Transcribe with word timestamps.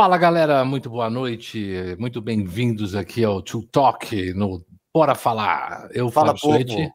Fala 0.00 0.16
galera, 0.16 0.64
muito 0.64 0.88
boa 0.88 1.10
noite, 1.10 1.94
muito 1.98 2.22
bem-vindos 2.22 2.94
aqui 2.94 3.22
ao 3.22 3.42
To 3.42 3.62
Talk 3.64 4.32
no 4.32 4.64
Bora 4.94 5.14
Falar. 5.14 5.90
Eu 5.92 6.10
Fala, 6.10 6.28
falo 6.28 6.38
Suete, 6.38 6.90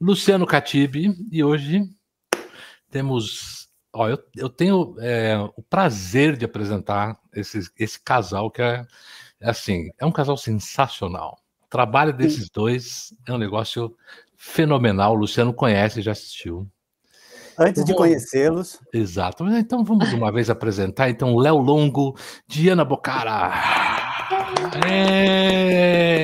Luciano 0.00 0.44
Catibe 0.44 1.14
e 1.30 1.44
hoje 1.44 1.84
temos. 2.90 3.68
Ó, 3.92 4.08
eu, 4.08 4.18
eu 4.34 4.48
tenho 4.48 4.96
é, 4.98 5.38
o 5.56 5.62
prazer 5.62 6.36
de 6.36 6.44
apresentar 6.44 7.20
esse, 7.32 7.70
esse 7.78 8.02
casal 8.02 8.50
que 8.50 8.60
é, 8.60 8.84
é 9.40 9.50
assim, 9.50 9.88
é 9.96 10.04
um 10.04 10.10
casal 10.10 10.36
sensacional. 10.36 11.38
O 11.62 11.68
trabalho 11.68 12.12
desses 12.12 12.50
dois 12.50 13.14
é 13.28 13.32
um 13.32 13.38
negócio 13.38 13.96
fenomenal. 14.36 15.12
O 15.12 15.20
Luciano 15.20 15.54
conhece, 15.54 16.02
já 16.02 16.10
assistiu. 16.10 16.68
Antes 17.60 17.84
de 17.84 17.94
conhecê-los, 17.94 18.80
Exato. 18.92 19.46
Então 19.48 19.84
vamos 19.84 20.12
uma 20.14 20.32
vez 20.32 20.48
apresentar 20.48 21.10
então 21.10 21.36
Léo 21.36 21.58
Longo, 21.58 22.16
Diana 22.48 22.84
Bocara. 22.84 23.52
É. 24.86 26.22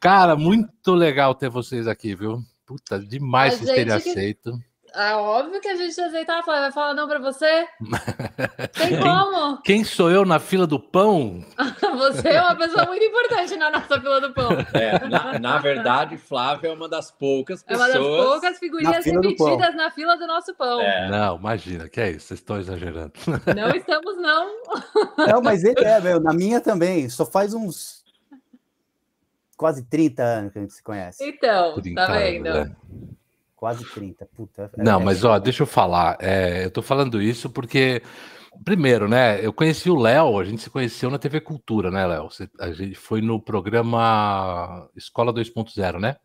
Cara, 0.00 0.36
muito 0.36 0.92
legal 0.92 1.34
ter 1.34 1.48
vocês 1.48 1.86
aqui, 1.86 2.14
viu? 2.14 2.42
Puta, 2.66 2.98
demais 2.98 3.54
vocês 3.54 3.70
terem 3.70 3.86
que- 4.00 4.10
aceito. 4.10 4.58
É 4.94 5.14
óbvio 5.14 5.60
que 5.60 5.68
a 5.68 5.76
gente 5.76 6.00
aceitar, 6.00 6.42
vai 6.42 6.72
falar 6.72 6.94
não 6.94 7.06
pra 7.06 7.18
você? 7.18 7.66
Tem 8.76 8.98
como? 9.00 9.60
Quem 9.62 9.84
sou 9.84 10.10
eu 10.10 10.24
na 10.24 10.38
fila 10.38 10.66
do 10.66 10.80
pão? 10.80 11.44
Você 11.98 12.28
é 12.28 12.40
uma 12.40 12.56
pessoa 12.56 12.86
muito 12.86 13.04
importante 13.04 13.56
na 13.56 13.70
nossa 13.70 14.00
fila 14.00 14.20
do 14.20 14.32
pão. 14.32 14.50
É, 14.72 15.06
na, 15.08 15.38
na 15.38 15.58
verdade, 15.58 16.16
Flávia 16.16 16.68
é 16.68 16.72
uma 16.72 16.88
das 16.88 17.10
poucas 17.10 17.64
É 17.68 17.76
uma 17.76 17.86
pessoas. 17.86 18.16
das 18.16 18.26
poucas 18.26 18.52
Na 18.52 18.58
figurinhas 18.58 19.04
pão. 19.04 19.14
repetidas 19.14 19.74
na 19.76 19.90
fila 19.90 20.16
do 20.16 20.26
nosso 20.26 20.54
pão. 20.54 20.80
É, 20.80 21.08
Não, 21.08 21.36
imagina, 21.36 21.88
que 21.88 22.00
é 22.00 22.10
isso? 22.10 22.26
Vocês 22.28 22.40
estão 22.40 22.58
exagerando. 22.58 23.12
Não 23.54 23.70
estamos, 23.70 24.16
não. 24.20 24.62
não, 25.18 25.42
mas 25.42 25.64
ele 25.64 25.84
é, 25.84 26.00
meu, 26.00 26.20
na 26.20 26.32
minha 26.32 26.60
também, 26.60 27.08
só 27.08 27.24
faz 27.26 27.54
uns 27.54 28.04
quase 29.56 29.84
30 29.84 30.22
anos 30.22 30.52
que 30.52 30.58
a 30.58 30.62
gente 30.62 30.72
se 30.72 30.82
conhece. 30.82 31.22
Então, 31.24 31.74
30 31.80 32.06
tá 32.06 32.12
vendo? 32.12 32.44
né? 32.44 32.76
Quase 33.60 33.84
30, 33.84 34.26
puta. 34.34 34.70
é- 34.74 34.82
Não, 34.82 34.98
é- 35.02 35.04
mas 35.04 35.22
ó, 35.22 35.38
deixa 35.38 35.62
eu 35.64 35.66
falar. 35.66 36.16
é, 36.18 36.64
eu 36.64 36.70
tô 36.70 36.80
falando 36.80 37.20
isso 37.20 37.50
porque, 37.50 38.02
primeiro, 38.64 39.06
né? 39.06 39.44
Eu 39.44 39.52
conheci 39.52 39.90
o 39.90 40.00
Léo, 40.00 40.40
a 40.40 40.44
gente 40.44 40.62
se 40.62 40.70
conheceu 40.70 41.10
na 41.10 41.18
TV 41.18 41.42
Cultura, 41.42 41.90
né, 41.90 42.06
Léo? 42.06 42.28
A 42.58 42.72
gente 42.72 42.94
foi 42.94 43.20
no 43.20 43.38
programa 43.38 44.88
Escola 44.96 45.30
2.0, 45.30 46.00
né? 46.00 46.16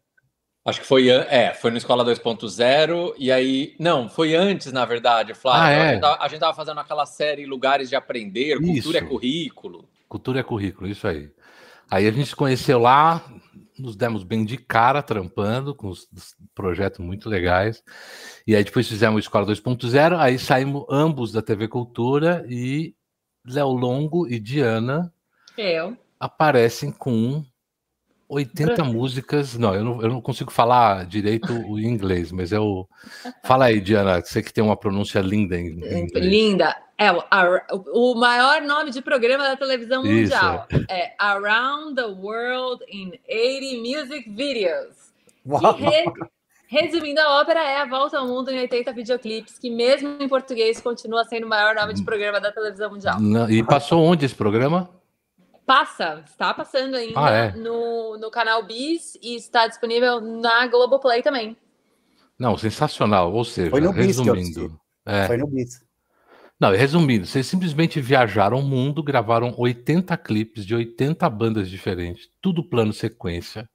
acho 0.66 0.82
que 0.82 0.88
foi, 0.88 1.10
é, 1.10 1.54
foi 1.54 1.70
no 1.70 1.78
Escola 1.78 2.04
2.0, 2.04 3.14
e 3.20 3.32
aí. 3.32 3.76
Não, 3.80 4.10
foi 4.10 4.34
antes, 4.34 4.72
na 4.72 4.84
verdade, 4.84 5.34
Flávia. 5.36 5.64
Ah, 5.64 5.72
é? 5.72 5.82
a, 5.82 5.92
gente 5.92 6.02
tava, 6.02 6.24
a 6.24 6.28
gente 6.28 6.40
tava 6.40 6.54
fazendo 6.56 6.80
aquela 6.80 7.06
série 7.06 7.46
Lugares 7.46 7.90
de 7.90 7.96
Aprender, 7.96 8.58
Cultura 8.58 8.98
é 8.98 9.02
Isso. 9.02 9.10
Currículo. 9.10 9.90
Cultura 10.10 10.40
é 10.40 10.44
currículo, 10.44 10.88
isso 10.88 11.08
aí. 11.08 11.30
Aí 11.92 12.08
a 12.08 12.12
gente 12.12 12.30
se 12.30 12.36
conheceu 12.36 12.80
lá, 12.80 13.22
nos 13.78 13.96
demos 13.96 14.24
bem 14.24 14.46
de 14.46 14.58
cara, 14.58 15.02
trampando, 15.02 15.76
com 15.76 15.88
os, 15.88 16.08
os 16.12 16.36
projetos 16.54 17.00
muito 17.00 17.30
legais. 17.30 17.84
E 18.46 18.56
aí 18.56 18.64
depois 18.64 18.88
fizemos 18.88 19.24
Escola 19.24 19.46
2.0, 19.46 20.18
aí 20.18 20.38
saímos 20.40 20.86
ambos 20.90 21.32
da 21.32 21.42
TV 21.42 21.68
Cultura 21.68 22.46
e 22.50 22.96
Léo 23.46 23.70
Longo 23.70 24.28
e 24.28 24.40
Diana 24.40 25.14
Eu. 25.58 25.98
aparecem 26.20 26.92
com 26.92 27.46
80 28.28 28.66
Branca. 28.76 28.84
músicas. 28.84 29.58
Não 29.58 29.74
eu, 29.76 29.84
não, 29.84 30.02
eu 30.02 30.10
não 30.10 30.22
consigo 30.22 30.52
falar 30.52 31.06
direito 31.06 31.54
o 31.70 31.78
inglês, 31.82 32.32
mas 32.32 32.52
eu. 32.52 32.88
Fala 33.44 33.66
aí, 33.66 33.80
Diana, 33.80 34.22
você 34.22 34.42
que 34.42 34.54
tem 34.54 34.64
uma 34.64 34.76
pronúncia 34.78 35.20
linda 35.20 35.58
em, 35.58 35.68
em 35.68 36.00
inglês. 36.04 36.26
Linda. 36.26 36.76
É 36.98 37.12
o, 37.12 37.22
a- 37.30 37.62
o 37.94 38.16
maior 38.16 38.62
nome 38.62 38.90
de 38.90 39.02
programa 39.02 39.44
da 39.44 39.58
televisão 39.58 40.06
Isso, 40.06 40.14
mundial. 40.34 40.66
É 40.90 41.12
Around 41.20 41.96
the 41.96 42.06
World 42.06 42.86
in 42.90 43.12
80 43.30 43.82
Music 43.82 44.30
Videos. 44.30 45.12
Uau, 45.46 45.74
Que 45.76 45.84
re- 45.84 46.06
Resumindo, 46.68 47.20
a 47.20 47.42
ópera 47.42 47.60
é 47.64 47.78
a 47.82 47.86
volta 47.86 48.18
ao 48.18 48.28
mundo 48.28 48.50
em 48.50 48.60
80 48.60 48.92
videoclipes, 48.94 49.60
que 49.60 49.70
mesmo 49.70 50.16
em 50.20 50.28
português 50.28 50.82
continua 50.82 51.24
sendo 51.26 51.46
o 51.46 51.50
maior 51.50 51.76
nome 51.76 51.94
de 51.94 52.04
programa 52.04 52.40
da 52.42 52.52
televisão 52.52 52.90
mundial. 52.90 53.20
Não, 53.20 53.50
e 53.50 53.62
passou 53.64 54.02
onde 54.04 54.26
esse 54.26 54.34
programa? 54.34 54.90
Passa, 55.66 56.24
está 56.28 56.54
passando 56.54 56.96
ainda 56.96 57.20
Ah, 57.20 57.30
é? 57.32 57.52
no, 57.54 58.18
no 58.18 58.30
canal 58.30 58.64
Bis 58.64 59.18
e 59.22 59.36
está 59.36 59.68
disponível 59.68 60.22
na 60.22 60.68
Globoplay 60.68 61.22
também. 61.24 61.58
Não, 62.38 62.58
sensacional. 62.58 63.34
Ou 63.34 63.44
seja, 63.44 63.72
Foi 63.72 63.82
no 63.82 63.92
Bis 63.94 64.20
que 64.20 64.28
eu 64.30 64.34
resumindo. 64.34 64.80
É, 65.06 65.26
Foi 65.28 65.38
no 65.38 65.48
Bis. 65.48 65.82
não, 66.60 66.72
resumindo, 66.72 67.26
vocês 67.26 67.48
simplesmente 67.48 68.00
viajaram 68.00 68.60
o 68.60 68.64
mundo, 68.64 69.02
gravaram 69.04 69.54
80 69.58 70.16
clipes 70.18 70.66
de 70.66 70.76
80 70.76 71.28
bandas 71.30 71.70
diferentes, 71.70 72.30
tudo 72.42 72.64
plano 72.64 72.94
sequência, 72.94 73.68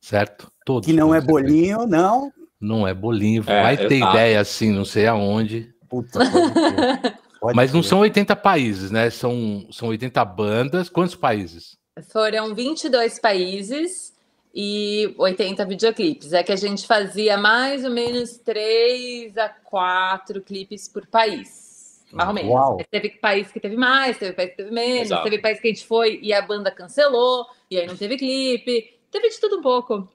certo? 0.00 0.50
Todos 0.64 0.86
Que 0.86 0.92
não 0.92 1.14
é 1.14 1.20
sequência. 1.20 1.42
bolinho, 1.48 1.86
não. 1.86 2.32
Não 2.60 2.86
é 2.88 2.94
bolinho, 2.94 3.42
É, 3.46 3.62
vai 3.62 3.76
ter 3.76 3.98
ideia 3.98 4.40
assim, 4.40 4.70
não 4.72 4.84
sei 4.84 5.06
aonde. 5.06 5.72
Puta, 5.88 6.18
pode 7.44 7.56
Mas 7.56 7.72
não 7.72 7.80
crer. 7.80 7.88
são 7.90 7.98
80 8.00 8.36
países, 8.36 8.90
né? 8.90 9.10
São, 9.10 9.66
são 9.70 9.88
80 9.88 10.24
bandas. 10.24 10.88
Quantos 10.88 11.14
países? 11.14 11.76
Foram 12.10 12.54
22 12.54 13.18
países 13.18 14.14
e 14.54 15.14
80 15.18 15.64
videoclipes. 15.66 16.32
É 16.32 16.42
que 16.42 16.52
a 16.52 16.56
gente 16.56 16.86
fazia 16.86 17.36
mais 17.36 17.84
ou 17.84 17.90
menos 17.90 18.38
3 18.38 19.36
a 19.36 19.48
4 19.48 20.40
clipes 20.40 20.88
por 20.88 21.06
país. 21.06 22.02
Mais 22.10 22.28
ou 22.28 22.34
menos. 22.34 22.50
Uau. 22.50 22.78
Teve 22.90 23.10
país 23.10 23.52
que 23.52 23.60
teve 23.60 23.76
mais, 23.76 24.16
teve 24.16 24.32
país 24.32 24.50
que 24.50 24.56
teve 24.56 24.70
menos, 24.70 25.02
Exato. 25.02 25.24
teve 25.24 25.38
país 25.38 25.60
que 25.60 25.68
a 25.68 25.70
gente 25.70 25.86
foi 25.86 26.18
e 26.22 26.32
a 26.32 26.40
banda 26.40 26.70
cancelou, 26.70 27.46
e 27.70 27.76
aí 27.76 27.86
não 27.86 27.96
teve 27.96 28.16
clipe. 28.16 28.94
Teve 29.10 29.28
de 29.28 29.40
tudo 29.40 29.58
um 29.58 29.62
pouco. 29.62 30.08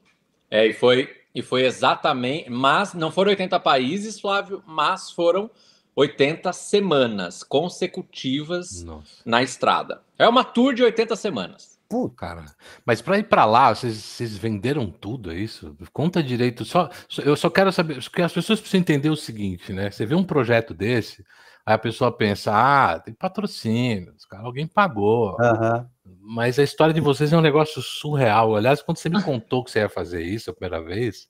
É, 0.49 0.65
e 0.65 0.73
foi, 0.73 1.09
e 1.35 1.41
foi 1.41 1.65
exatamente. 1.65 2.49
Mas 2.49 2.93
não 2.93 3.11
foram 3.11 3.29
80 3.29 3.59
países, 3.59 4.19
Flávio, 4.19 4.63
mas 4.65 5.11
foram 5.11 5.49
80 5.99 6.53
semanas 6.53 7.43
consecutivas 7.43 8.83
Nossa, 8.83 9.21
na 9.25 9.43
estrada. 9.43 10.01
É 10.17 10.27
uma 10.27 10.45
tour 10.45 10.73
de 10.73 10.81
80 10.81 11.13
semanas. 11.17 11.77
Puta, 11.89 12.15
cara. 12.15 12.45
Mas 12.85 13.01
para 13.01 13.17
ir 13.17 13.23
para 13.23 13.43
lá, 13.43 13.73
vocês, 13.73 14.37
venderam 14.37 14.89
tudo, 14.89 15.31
é 15.31 15.35
isso? 15.35 15.75
Conta 15.91 16.23
direito. 16.23 16.63
Só, 16.63 16.89
só- 17.09 17.21
eu 17.23 17.35
só 17.35 17.49
quero 17.49 17.71
saber, 17.71 18.01
porque 18.01 18.21
as 18.21 18.31
pessoas 18.31 18.59
precisam 18.61 18.79
entender 18.79 19.09
o 19.09 19.15
seguinte, 19.15 19.73
né? 19.73 19.91
Você 19.91 20.05
vê 20.05 20.15
um 20.15 20.23
projeto 20.23 20.73
desse, 20.73 21.25
aí 21.65 21.73
a 21.73 21.79
pessoa 21.79 22.11
pensa, 22.15 22.51
ah, 22.53 22.99
tem 22.99 23.13
patrocínio, 23.13 24.13
os 24.15 24.23
cara, 24.25 24.43
alguém 24.43 24.67
pagou. 24.67 25.35
aham. 25.41 25.89
Mas 26.31 26.59
a 26.59 26.63
história 26.63 26.93
de 26.93 27.01
vocês 27.01 27.33
é 27.33 27.37
um 27.37 27.41
negócio 27.41 27.81
surreal. 27.81 28.55
Aliás, 28.55 28.83
quando 28.83 28.97
você 28.99 29.09
me 29.09 29.19
contou 29.23 29.63
que 29.63 29.71
você 29.71 29.79
ia 29.79 29.89
fazer 29.89 30.21
isso 30.21 30.51
a 30.51 30.53
primeira 30.53 30.79
vez, 30.83 31.27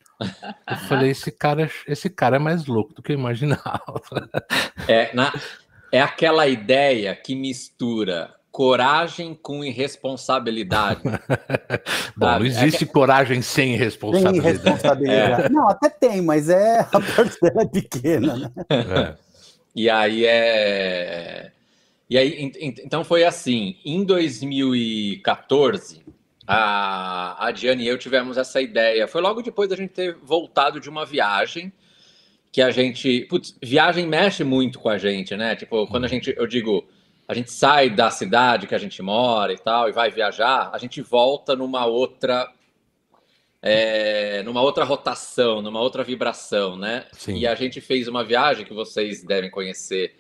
eu 0.69 0.75
falei, 0.89 1.11
esse 1.11 1.31
cara, 1.31 1.71
esse 1.87 2.09
cara 2.09 2.35
é 2.35 2.39
mais 2.39 2.65
louco 2.65 2.93
do 2.93 3.01
que 3.01 3.13
eu 3.13 3.17
imaginava. 3.17 4.01
É, 4.89 5.09
na- 5.15 5.33
é 5.89 6.01
aquela 6.01 6.47
ideia 6.49 7.15
que 7.15 7.33
mistura 7.33 8.35
coragem 8.51 9.33
com 9.41 9.63
irresponsabilidade. 9.63 11.01
Bom, 12.17 12.25
não 12.25 12.43
é 12.43 12.47
existe 12.47 12.85
coragem 12.85 13.41
sem 13.41 13.69
Tem 13.69 13.77
responsabilidade. 13.77 14.51
responsabilidade. 14.57 15.53
Não, 15.53 15.69
até 15.69 15.87
tem, 15.89 16.21
mas 16.21 16.49
é 16.49 16.81
a 16.91 16.99
parcela 16.99 17.61
é 17.61 17.65
pequena, 17.67 18.35
né? 18.35 18.51
É. 18.69 19.15
E 19.73 19.89
aí 19.89 20.25
é. 20.25 21.51
E 22.09 22.17
aí, 22.17 22.33
en- 22.41 22.51
en- 22.59 22.75
então 22.83 23.03
foi 23.03 23.23
assim, 23.23 23.77
em 23.85 24.03
2014, 24.03 26.03
a, 26.47 27.45
a 27.47 27.51
Diane 27.51 27.83
e 27.83 27.87
eu 27.87 27.97
tivemos 27.97 28.37
essa 28.37 28.61
ideia. 28.61 29.07
Foi 29.07 29.21
logo 29.21 29.41
depois 29.41 29.69
da 29.69 29.75
gente 29.75 29.91
ter 29.91 30.15
voltado 30.23 30.79
de 30.79 30.89
uma 30.89 31.05
viagem 31.05 31.71
que 32.51 32.61
a 32.61 32.71
gente. 32.71 33.21
Putz, 33.29 33.55
viagem 33.61 34.07
mexe 34.07 34.43
muito 34.43 34.79
com 34.79 34.89
a 34.89 34.97
gente, 34.97 35.35
né? 35.35 35.55
Tipo, 35.55 35.85
quando 35.87 36.05
a 36.05 36.07
gente, 36.07 36.33
eu 36.35 36.47
digo, 36.47 36.87
a 37.27 37.33
gente 37.35 37.51
sai 37.51 37.89
da 37.91 38.09
cidade 38.09 38.65
que 38.65 38.73
a 38.73 38.79
gente 38.79 39.01
mora 39.03 39.53
e 39.53 39.57
tal, 39.59 39.87
e 39.87 39.91
vai 39.91 40.09
viajar, 40.09 40.71
a 40.73 40.77
gente 40.79 40.99
volta 41.01 41.55
numa 41.55 41.85
outra. 41.85 42.51
é, 43.61 44.41
numa 44.43 44.61
outra 44.61 44.83
rotação, 44.85 45.61
numa 45.61 45.81
outra 45.81 46.03
vibração, 46.03 46.75
né? 46.77 47.05
Sim. 47.11 47.37
E 47.37 47.45
a 47.45 47.53
gente 47.53 47.79
fez 47.81 48.07
uma 48.07 48.23
viagem 48.23 48.65
que 48.65 48.73
vocês 48.73 49.21
devem 49.23 49.51
conhecer 49.51 50.15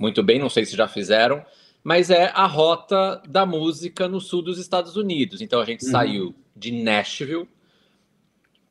muito 0.00 0.22
bem, 0.22 0.38
não 0.38 0.48
sei 0.48 0.64
se 0.64 0.74
já 0.74 0.88
fizeram, 0.88 1.44
mas 1.84 2.08
é 2.10 2.30
a 2.34 2.46
rota 2.46 3.22
da 3.28 3.44
música 3.44 4.08
no 4.08 4.20
sul 4.20 4.40
dos 4.42 4.58
Estados 4.58 4.96
Unidos. 4.96 5.40
Então 5.42 5.60
a 5.60 5.64
gente 5.66 5.84
Uhum. 5.84 5.90
saiu 5.90 6.34
de 6.56 6.72
Nashville, 6.72 7.46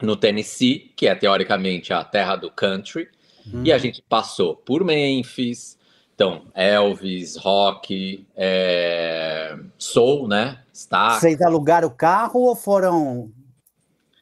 no 0.02 0.16
Tennessee, 0.16 0.92
que 0.96 1.08
é 1.08 1.14
teoricamente 1.14 1.94
a 1.94 2.04
terra 2.04 2.36
do 2.36 2.50
country, 2.50 3.08
Uhum. 3.54 3.64
e 3.64 3.72
a 3.72 3.78
gente 3.78 4.02
passou 4.10 4.56
por 4.56 4.84
Memphis, 4.84 5.78
então 6.16 6.44
Elvis, 6.56 7.36
rock, 7.38 8.26
é, 8.36 9.58
soul, 9.78 10.28
né? 10.28 10.64
Stax. 10.74 11.20
Vocês 11.22 11.42
alugaram 11.42 11.88
o 11.88 11.92
carro 11.92 12.42
ou 12.42 12.56
foram 12.56 13.32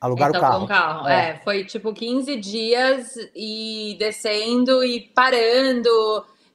alugar 0.01 0.30
então, 0.30 0.39
o 0.42 0.44
carro? 0.44 0.63
o 0.65 0.68
carro. 0.68 1.07
É. 1.07 1.30
É. 1.30 1.42
foi 1.44 1.63
tipo 1.63 1.94
15 1.94 2.36
dias 2.38 3.15
e 3.36 3.95
descendo 4.00 4.83
e 4.83 5.01
parando. 5.13 5.89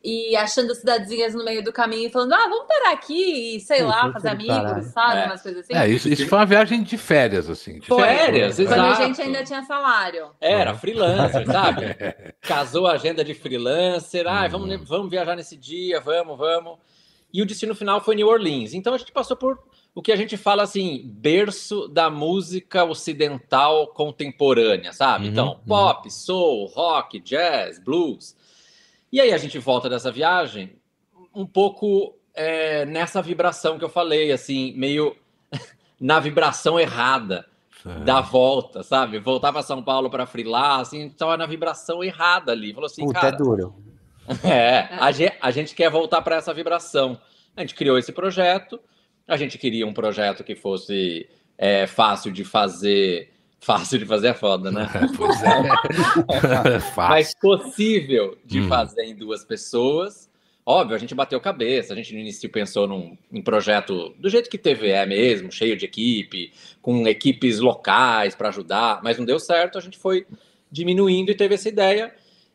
E 0.04 0.34
achando 0.34 0.74
cidadezinhas 0.74 1.32
no 1.34 1.44
meio 1.44 1.62
do 1.62 1.72
caminho 1.72 2.08
e 2.08 2.10
falando, 2.10 2.32
ah, 2.32 2.48
vamos 2.48 2.66
parar 2.66 2.92
aqui 2.92 3.56
e, 3.56 3.60
sei 3.60 3.82
lá, 3.82 4.12
fazer 4.12 4.30
amigos, 4.30 4.56
caralho. 4.56 4.82
sabe? 4.84 5.20
É. 5.20 5.26
Umas 5.26 5.42
coisas 5.42 5.64
assim. 5.64 5.74
É, 5.74 5.88
isso, 5.88 6.08
isso 6.08 6.26
foi 6.26 6.38
uma 6.38 6.46
viagem 6.46 6.82
de 6.82 6.98
férias, 6.98 7.48
assim. 7.48 7.78
de 7.78 7.86
Foi. 7.86 8.02
Férias, 8.02 8.56
Quando 8.56 8.72
a 8.72 8.74
exato. 8.74 9.02
gente 9.04 9.22
ainda 9.22 9.44
tinha 9.44 9.62
salário. 9.62 10.30
Era 10.40 10.74
freelancer, 10.74 11.46
sabe? 11.46 11.86
Casou 12.42 12.86
a 12.88 12.92
agenda 12.94 13.22
de 13.24 13.32
freelancer. 13.34 14.26
Ah, 14.26 14.46
Hum. 14.46 14.50
vamos, 14.50 14.88
vamos 14.88 15.10
viajar 15.10 15.36
nesse 15.36 15.56
dia, 15.56 16.00
vamos, 16.00 16.36
vamos. 16.36 16.78
E 17.32 17.40
o 17.40 17.46
destino 17.46 17.74
final 17.74 18.00
foi 18.00 18.16
New 18.16 18.28
Orleans. 18.28 18.74
Então 18.74 18.92
a 18.94 18.98
gente 18.98 19.12
passou 19.12 19.36
por 19.36 19.58
o 19.94 20.02
que 20.02 20.10
a 20.10 20.16
gente 20.16 20.36
fala 20.36 20.62
assim, 20.62 21.02
berço 21.04 21.86
da 21.86 22.10
música 22.10 22.82
ocidental 22.84 23.86
contemporânea, 23.88 24.92
sabe? 24.92 25.26
Uhum, 25.26 25.30
então, 25.30 25.48
uhum. 25.48 25.58
pop, 25.66 26.10
soul, 26.10 26.66
rock, 26.66 27.20
jazz, 27.20 27.78
blues. 27.78 28.34
E 29.12 29.20
aí 29.20 29.32
a 29.32 29.38
gente 29.38 29.58
volta 29.58 29.90
dessa 29.90 30.10
viagem 30.10 30.80
um 31.34 31.46
pouco 31.46 32.16
é, 32.34 32.86
nessa 32.86 33.20
vibração 33.20 33.78
que 33.78 33.84
eu 33.84 33.88
falei, 33.88 34.32
assim, 34.32 34.72
meio 34.74 35.14
na 36.00 36.18
vibração 36.18 36.80
errada 36.80 37.46
da 38.04 38.20
volta, 38.20 38.82
sabe? 38.82 39.18
Voltar 39.18 39.52
para 39.52 39.62
São 39.62 39.82
Paulo 39.82 40.08
para 40.08 40.26
frilar, 40.26 40.80
assim, 40.80 41.06
estava 41.06 41.36
na 41.36 41.46
vibração 41.46 42.02
errada 42.02 42.52
ali. 42.52 42.72
Falou 42.72 42.86
assim, 42.86 43.04
Puta, 43.04 43.20
cara, 43.20 43.34
é 43.34 43.38
duro. 43.38 43.74
é, 44.44 44.88
a 44.98 45.10
gente, 45.10 45.36
a 45.40 45.50
gente 45.50 45.74
quer 45.74 45.90
voltar 45.90 46.22
para 46.22 46.36
essa 46.36 46.54
vibração. 46.54 47.20
A 47.56 47.60
gente 47.60 47.74
criou 47.74 47.98
esse 47.98 48.12
projeto, 48.12 48.80
a 49.26 49.36
gente 49.36 49.58
queria 49.58 49.86
um 49.86 49.92
projeto 49.92 50.44
que 50.44 50.54
fosse 50.54 51.28
é, 51.58 51.86
fácil 51.86 52.32
de 52.32 52.44
fazer. 52.44 53.31
Fácil 53.64 53.98
de 54.00 54.04
fazer 54.06 54.28
é 54.28 54.34
foda, 54.34 54.70
né? 54.72 54.88
pois 55.16 55.40
é. 55.42 56.80
Fácil. 56.94 57.08
Mas 57.10 57.34
possível 57.34 58.36
de 58.44 58.60
Hum. 58.60 58.68
fazer 58.68 59.04
em 59.04 59.14
duas 59.14 59.44
pessoas. 59.44 60.28
Óbvio, 60.66 60.94
a 60.94 60.98
gente 60.98 61.14
bateu 61.14 61.40
cabeça, 61.40 61.92
a 61.92 61.96
gente 61.96 62.12
no 62.14 62.20
início 62.20 62.48
pensou 62.48 62.86
num, 62.86 63.16
em 63.32 63.42
projeto 63.42 64.14
do 64.18 64.28
jeito 64.28 64.48
que 64.48 64.56
TV 64.56 64.90
é 64.90 65.04
mesmo, 65.04 65.50
cheio 65.50 65.76
de 65.76 65.84
equipe, 65.84 66.52
com 66.80 67.06
equipes 67.08 67.58
locais 67.58 68.34
para 68.36 68.48
ajudar, 68.48 69.00
mas 69.02 69.18
não 69.18 69.24
deu 69.24 69.40
certo, 69.40 69.76
a 69.76 69.80
gente 69.80 69.98
foi 69.98 70.24
diminuindo 70.70 71.30
e 71.32 71.34
teve 71.34 71.54
essa 71.56 71.68
ideia. 71.68 72.14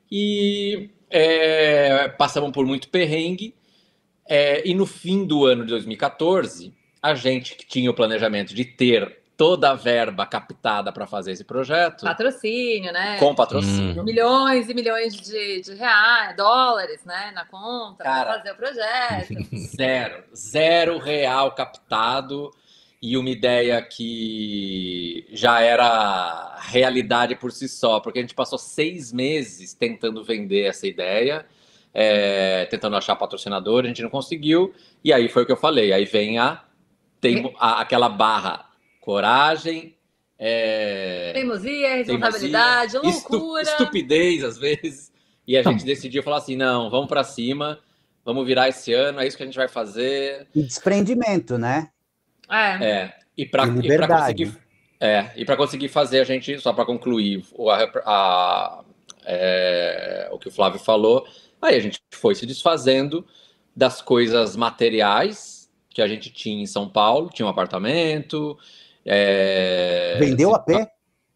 E 0.10 0.90
é, 1.10 2.08
passamos 2.18 2.52
por 2.52 2.66
muito 2.66 2.88
perrengue. 2.90 3.54
é, 4.30 4.66
e 4.68 4.74
no 4.74 4.86
fim 4.86 5.26
do 5.26 5.46
ano 5.46 5.64
de 5.64 5.70
2014, 5.72 6.74
a 7.02 7.14
gente 7.14 7.56
que 7.56 7.66
tinha 7.66 7.90
o 7.92 7.94
planejamento 7.94 8.54
de 8.56 8.64
ter 8.66 9.18
toda 9.38 9.70
a 9.70 9.74
verba 9.76 10.26
captada 10.26 10.92
para 10.92 11.06
fazer 11.06 11.32
esse 11.32 11.44
projeto, 11.44 12.04
Patrocínio, 12.04 12.92
né? 12.92 13.18
com 13.20 13.36
patrocínio. 13.36 14.04
Milhões 14.04 14.68
e 14.68 14.74
milhões 14.74 15.14
de, 15.14 15.62
de 15.62 15.76
reais, 15.76 16.36
dólares, 16.36 17.06
né? 17.06 17.32
Na 17.36 17.46
conta, 17.46 18.04
para 18.04 18.34
fazer 18.38 18.52
o 18.52 18.56
projeto. 18.56 19.34
Zero. 19.78 20.24
Zero 20.36 20.98
real 20.98 21.52
captado 21.52 22.50
e 23.00 23.16
uma 23.16 23.30
ideia 23.30 23.80
que 24.28 25.28
já 25.32 25.62
era 25.62 26.58
realidade 26.62 27.36
por 27.36 27.52
si 27.52 27.70
só, 27.70 28.00
porque 28.00 28.18
a 28.18 28.22
gente 28.24 28.34
passou 28.34 28.58
seis 28.58 29.14
meses 29.14 29.74
tentando 29.74 30.24
vender 30.24 30.64
essa 30.64 30.88
ideia, 30.88 31.46
é, 31.94 32.66
tentando 32.66 32.96
achar 32.98 33.16
patrocinador, 33.16 33.84
a 33.84 33.88
gente 33.88 34.02
não 34.02 34.10
conseguiu, 34.10 34.74
e 35.04 35.14
aí 35.14 35.30
foi 35.30 35.44
o 35.44 35.46
que 35.46 35.52
eu 35.52 35.58
falei, 35.58 35.94
aí 35.94 36.06
vem 36.06 36.40
a, 36.40 36.64
tem 37.22 37.54
a- 37.60 37.82
aquela 37.82 38.10
barra, 38.10 38.66
coragem, 39.12 39.96
é, 40.38 41.32
Teimosia, 41.34 41.96
responsabilidade, 41.96 42.92
teimosia, 42.92 43.18
estu- 43.18 43.38
loucura. 43.38 43.62
estupidez 43.62 44.44
às 44.44 44.58
vezes. 44.58 45.14
E 45.48 45.56
a 45.56 45.64
gente 45.64 45.86
decidiu 45.86 46.22
falar 46.22 46.38
assim: 46.40 46.58
não, 46.58 46.90
vamos 46.90 47.08
para 47.08 47.24
cima, 47.24 47.80
vamos 48.26 48.46
virar 48.46 48.68
esse 48.68 48.92
ano, 48.94 49.22
é 49.22 49.26
isso 49.26 49.38
que 49.38 49.44
a 49.44 49.46
gente 49.46 49.56
vai 49.56 49.70
fazer. 49.70 50.46
E 50.54 50.62
desprendimento, 50.62 51.58
né? 51.58 51.90
É. 52.50 52.86
É, 52.86 53.14
e 53.38 53.46
para 53.46 53.66
conseguir. 53.66 54.58
É, 55.00 55.32
e 55.38 55.46
para 55.46 55.56
conseguir 55.56 55.88
fazer 55.88 56.20
a 56.20 56.24
gente, 56.26 56.60
só 56.60 56.74
para 56.74 56.84
concluir 56.86 57.46
o, 57.54 57.70
a- 57.70 57.90
a- 58.06 58.84
é, 59.26 60.28
o 60.34 60.38
que 60.38 60.50
o 60.50 60.52
Flávio 60.52 60.80
falou, 60.80 61.26
aí 61.62 61.76
a 61.76 61.80
gente 61.80 61.98
foi 62.14 62.36
se 62.36 62.46
desfazendo 62.46 63.26
das 63.76 64.02
coisas 64.02 64.56
materiais 64.58 65.70
que 65.90 66.02
a 66.02 66.08
gente 66.08 66.30
tinha 66.32 66.62
em 66.62 66.66
São 66.68 66.90
Paulo, 66.90 67.30
tinha 67.34 67.46
um 67.46 67.50
apartamento. 67.50 68.58
É, 69.08 70.18
Vendeu 70.20 70.54
a 70.54 70.60
pé? 70.60 70.92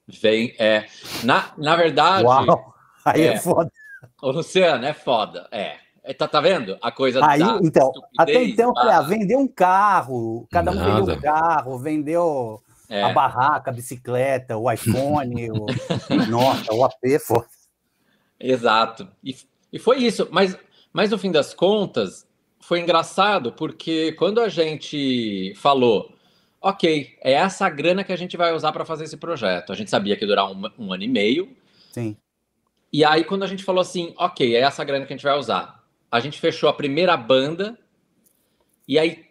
Vem, 0.07 0.53
é, 0.59 0.85
na, 1.23 1.53
na 1.57 1.75
verdade, 1.75 2.25
Uau! 2.25 2.73
Aí 3.05 3.21
é, 3.21 3.33
É. 3.33 3.39
foda. 3.39 3.71
Ô, 4.21 4.31
Luciano, 4.31 4.85
é 4.85 4.93
foda. 4.93 5.47
É. 5.51 5.75
É, 6.03 6.13
Tá, 6.13 6.27
tá 6.27 6.41
vendo? 6.41 6.77
A 6.81 6.91
coisa 6.91 7.23
Aí, 7.25 7.39
da 7.39 7.59
então, 7.61 7.91
até 8.17 8.43
então, 8.43 8.73
ah, 8.75 9.01
vendeu 9.01 9.39
um 9.39 9.47
carro, 9.47 10.47
cada 10.51 10.71
um 10.71 10.77
vendeu 10.77 11.15
um 11.15 11.21
carro, 11.21 11.77
vendeu 11.77 12.61
é, 12.89 13.03
a 13.03 13.13
barraca, 13.13 13.69
a 13.69 13.73
bicicleta, 13.73 14.57
o 14.57 14.69
iPhone, 14.71 15.51
o... 15.51 15.65
Nossa, 16.27 16.73
o 16.73 16.83
AP, 16.83 17.19
foda. 17.25 17.47
Exato. 18.39 19.07
E, 19.23 19.35
e 19.71 19.77
foi 19.77 19.99
isso. 19.99 20.27
Mas, 20.31 20.57
mas 20.91 21.11
no 21.11 21.17
fim 21.17 21.31
das 21.31 21.53
contas, 21.53 22.27
foi 22.59 22.79
engraçado 22.79 23.53
porque 23.53 24.11
quando 24.13 24.41
a 24.41 24.49
gente 24.49 25.53
falou, 25.55 26.10
ok, 26.61 27.17
é 27.21 27.33
essa 27.33 27.65
a 27.65 27.69
grana 27.69 28.03
que 28.03 28.13
a 28.13 28.17
gente 28.17 28.37
vai 28.37 28.53
usar 28.53 28.71
para 28.71 28.85
fazer 28.85 29.05
esse 29.05 29.17
projeto. 29.17 29.71
A 29.71 29.75
gente 29.75 29.89
sabia 29.89 30.15
que 30.15 30.23
ia 30.23 30.27
durar 30.27 30.51
um, 30.51 30.69
um 30.77 30.93
ano 30.93 31.03
e 31.03 31.07
meio. 31.07 31.55
Sim. 31.91 32.15
E 32.93 33.03
aí, 33.03 33.23
quando 33.23 33.43
a 33.43 33.47
gente 33.47 33.63
falou 33.63 33.81
assim, 33.81 34.13
ok, 34.17 34.55
é 34.55 34.59
essa 34.59 34.81
a 34.81 34.85
grana 34.85 35.05
que 35.05 35.13
a 35.13 35.15
gente 35.15 35.23
vai 35.23 35.37
usar, 35.37 35.83
a 36.11 36.19
gente 36.19 36.39
fechou 36.39 36.69
a 36.69 36.73
primeira 36.73 37.15
banda, 37.17 37.77
e 38.87 38.99
aí 38.99 39.25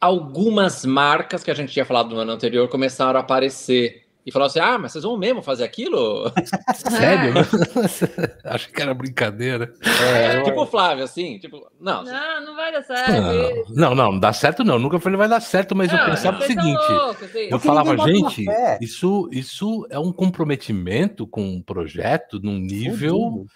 algumas 0.00 0.84
marcas 0.84 1.42
que 1.42 1.50
a 1.50 1.54
gente 1.54 1.72
tinha 1.72 1.84
falado 1.84 2.14
no 2.14 2.20
ano 2.20 2.32
anterior 2.32 2.68
começaram 2.68 3.18
a 3.18 3.22
aparecer. 3.22 4.05
E 4.26 4.32
falaram 4.32 4.48
assim: 4.48 4.58
ah, 4.58 4.76
mas 4.76 4.90
vocês 4.92 5.04
vão 5.04 5.16
mesmo 5.16 5.40
fazer 5.40 5.62
aquilo? 5.62 6.32
Sério? 6.74 7.32
Acho 8.44 8.68
que 8.72 8.82
era 8.82 8.92
brincadeira. 8.92 9.72
É, 10.02 10.38
eu- 10.38 10.42
tipo 10.42 10.60
o 10.62 10.66
Flávio, 10.66 11.04
assim, 11.04 11.38
tipo, 11.38 11.64
não, 11.80 12.02
Não, 12.02 12.44
não 12.44 12.56
vai 12.56 12.72
dar 12.72 12.82
certo. 12.82 13.72
Não, 13.72 13.94
não, 13.94 14.12
não 14.12 14.18
dá 14.18 14.32
certo 14.32 14.64
não. 14.64 14.78
Nunca 14.78 14.98
falei 14.98 15.16
vai 15.16 15.28
dar 15.28 15.40
certo, 15.40 15.76
mas 15.76 15.92
eu 15.92 15.98
Não, 15.98 16.06
pensava 16.06 16.38
o 16.38 16.42
seguinte. 16.42 16.88
loucos, 16.90 17.30
filho. 17.30 17.50
Eu 17.52 17.58
falava, 17.60 17.96
gente, 17.98 18.44
isso, 18.80 19.28
isso 19.30 19.86
é 19.90 19.98
um 19.98 20.12
comprometimento 20.12 21.26
com 21.26 21.42
um 21.42 21.62
projeto 21.62 22.40
num 22.42 22.58
nível 22.58 23.16
Fudido. 23.18 23.46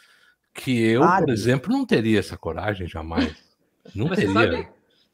que 0.55 0.81
eu, 0.83 1.01
Claro. 1.01 1.25
por 1.27 1.33
exemplo, 1.33 1.73
não 1.73 1.85
teria 1.85 2.21
essa 2.21 2.37
coragem 2.37 2.87
jamais. 2.87 3.35
Não 3.95 4.07
Mas 4.07 4.21
você 4.21 4.27
teria. 4.33 4.69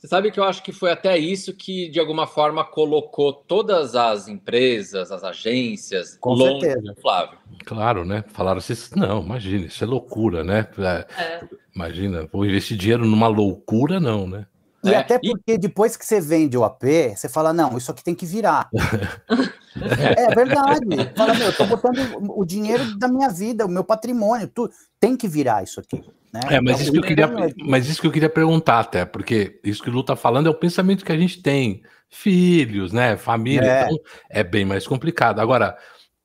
Sabe, 0.07 0.09
você 0.09 0.09
sabe 0.09 0.31
que 0.31 0.41
eu 0.41 0.45
acho 0.45 0.63
que 0.63 0.73
foi 0.73 0.91
até 0.91 1.17
isso 1.19 1.53
que, 1.55 1.89
de 1.89 1.99
alguma 2.01 2.27
forma, 2.27 2.65
colocou 2.65 3.33
todas 3.33 3.95
as 3.95 4.29
empresas, 4.29 5.11
as 5.13 5.23
agências, 5.25 6.17
Com 6.21 6.35
longe 6.35 6.61
certeza. 6.61 6.81
do 6.95 7.01
Flávio. 7.01 7.39
Claro, 7.65 8.05
né? 8.05 8.25
Falaram 8.29 8.59
assim, 8.59 8.75
não, 8.97 9.23
imagina, 9.23 9.67
isso 9.67 9.83
é 9.83 9.87
loucura, 9.87 10.43
né? 10.45 10.67
É, 10.79 11.23
É. 11.23 11.41
Imagina, 11.75 12.27
vou 12.33 12.45
investir 12.47 12.77
dinheiro 12.77 13.05
numa 13.05 13.29
loucura, 13.29 14.01
não, 14.01 14.27
né? 14.27 14.47
E 14.83 14.95
É, 14.95 14.97
até 14.97 15.19
e- 15.23 15.31
porque 15.31 15.59
depois 15.59 15.97
que 15.97 16.07
você 16.07 16.21
vende 16.21 16.57
o 16.57 16.65
AP, 16.65 17.15
você 17.15 17.29
fala, 17.29 17.53
não, 17.53 17.77
isso 17.77 17.91
aqui 17.91 18.03
tem 18.05 18.15
que 18.15 18.25
virar. 18.25 18.71
é 20.17 20.35
verdade. 20.35 21.13
Fala, 21.17 21.35
meu, 21.35 21.49
eu 21.49 21.53
tô 21.53 21.67
botando 21.67 21.99
o 22.37 22.45
dinheiro 22.45 22.85
da 22.99 23.09
minha 23.09 23.29
vida, 23.29 23.67
o 23.67 23.69
meu 23.69 23.85
patrimônio, 23.85 24.49
tudo. 24.49 24.73
Tem 25.01 25.17
que 25.17 25.29
virar 25.29 25.63
isso 25.63 25.81
aqui. 25.81 26.03
Né? 26.45 26.57
É, 26.57 26.61
mas 26.61 26.81
Então, 26.81 26.83
isso, 26.83 26.93
que 26.93 26.99
eu 26.99 27.03
queria, 27.03 27.29
mas 27.65 27.89
isso 27.89 28.01
que 28.01 28.07
eu 28.07 28.13
queria 28.13 28.29
perguntar 28.31 28.81
até, 28.81 29.05
porque 29.05 29.61
isso 29.65 29.83
que 29.83 29.91
o 29.91 29.93
Lu 29.93 30.03
tá 30.05 30.17
falando 30.17 30.47
é 30.47 30.51
o 30.51 30.55
pensamento 30.55 31.05
que 31.05 31.13
a 31.13 31.19
gente 31.19 31.43
tem. 31.43 31.83
Filhos, 32.09 32.93
né? 32.93 33.17
Família, 33.17 33.67
É. 33.69 33.85
então 33.85 33.99
é 34.31 34.45
bem 34.45 34.65
mais 34.65 34.87
complicado. 34.87 35.41
Agora, 35.41 35.77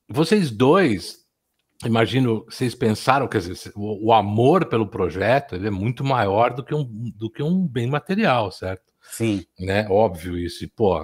vocês 0.07 0.51
dois, 0.51 1.17
imagino, 1.83 2.45
vocês 2.47 2.75
pensaram, 2.75 3.27
quer 3.27 3.39
dizer, 3.39 3.71
o, 3.75 4.07
o 4.09 4.13
amor 4.13 4.65
pelo 4.67 4.85
projeto 4.87 5.55
ele 5.55 5.67
é 5.67 5.71
muito 5.71 6.03
maior 6.03 6.53
do 6.53 6.63
que 6.63 6.75
um, 6.75 6.83
do 7.15 7.29
que 7.31 7.41
um 7.41 7.67
bem 7.67 7.87
material, 7.87 8.51
certo? 8.51 8.83
Sim. 9.01 9.43
Né? 9.59 9.87
Óbvio 9.89 10.37
isso. 10.37 10.63
E, 10.63 10.67
pô, 10.67 10.99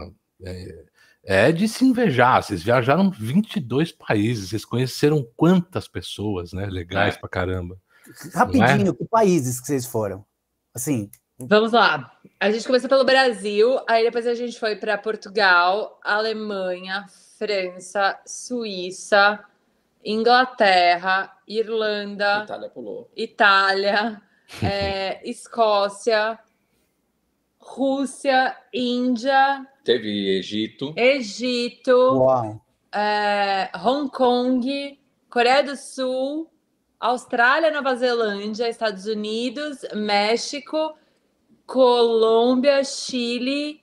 é, 0.45 0.85
é 1.23 1.51
de 1.51 1.67
se 1.67 1.83
invejar. 1.83 2.43
Vocês 2.43 2.61
viajaram 2.61 3.09
22 3.09 3.91
países, 3.91 4.49
vocês 4.49 4.63
conheceram 4.63 5.27
quantas 5.35 5.87
pessoas, 5.87 6.53
né? 6.53 6.67
Legais 6.67 7.15
É. 7.15 7.19
pra 7.19 7.27
caramba. 7.27 7.75
Rapidinho, 8.33 8.93
que 8.93 9.05
países 9.05 9.59
que 9.59 9.67
vocês 9.67 9.85
foram? 9.85 10.25
Assim, 10.73 11.09
Vamos 11.39 11.71
lá. 11.71 12.11
A 12.39 12.49
gente 12.49 12.65
começou 12.65 12.89
pelo 12.89 13.05
Brasil, 13.05 13.79
aí 13.87 14.03
depois 14.03 14.25
a 14.25 14.33
gente 14.33 14.59
foi 14.59 14.75
para 14.75 14.97
Portugal, 14.97 15.99
Alemanha, 16.03 17.05
França, 17.37 18.19
Suíça, 18.25 19.43
Inglaterra, 20.03 21.31
Irlanda, 21.47 22.43
Itália 22.43 22.69
pulou. 22.69 23.11
Itália, 23.15 24.21
é, 24.63 25.21
Escócia, 25.29 26.39
Rússia, 27.59 28.57
Índia, 28.73 29.63
Teve 29.83 30.39
Egito. 30.39 30.93
Egito, 30.97 31.91
uau. 31.91 32.59
é, 32.91 33.69
Hong 33.77 34.09
Kong, 34.09 34.99
Coreia 35.29 35.63
do 35.63 35.75
Sul, 35.75 36.49
Austrália, 36.99 37.71
Nova 37.71 37.95
Zelândia, 37.95 38.67
Estados 38.69 39.05
Unidos, 39.05 39.79
México, 39.93 40.95
Colômbia, 41.65 42.83
Chile, 42.83 43.81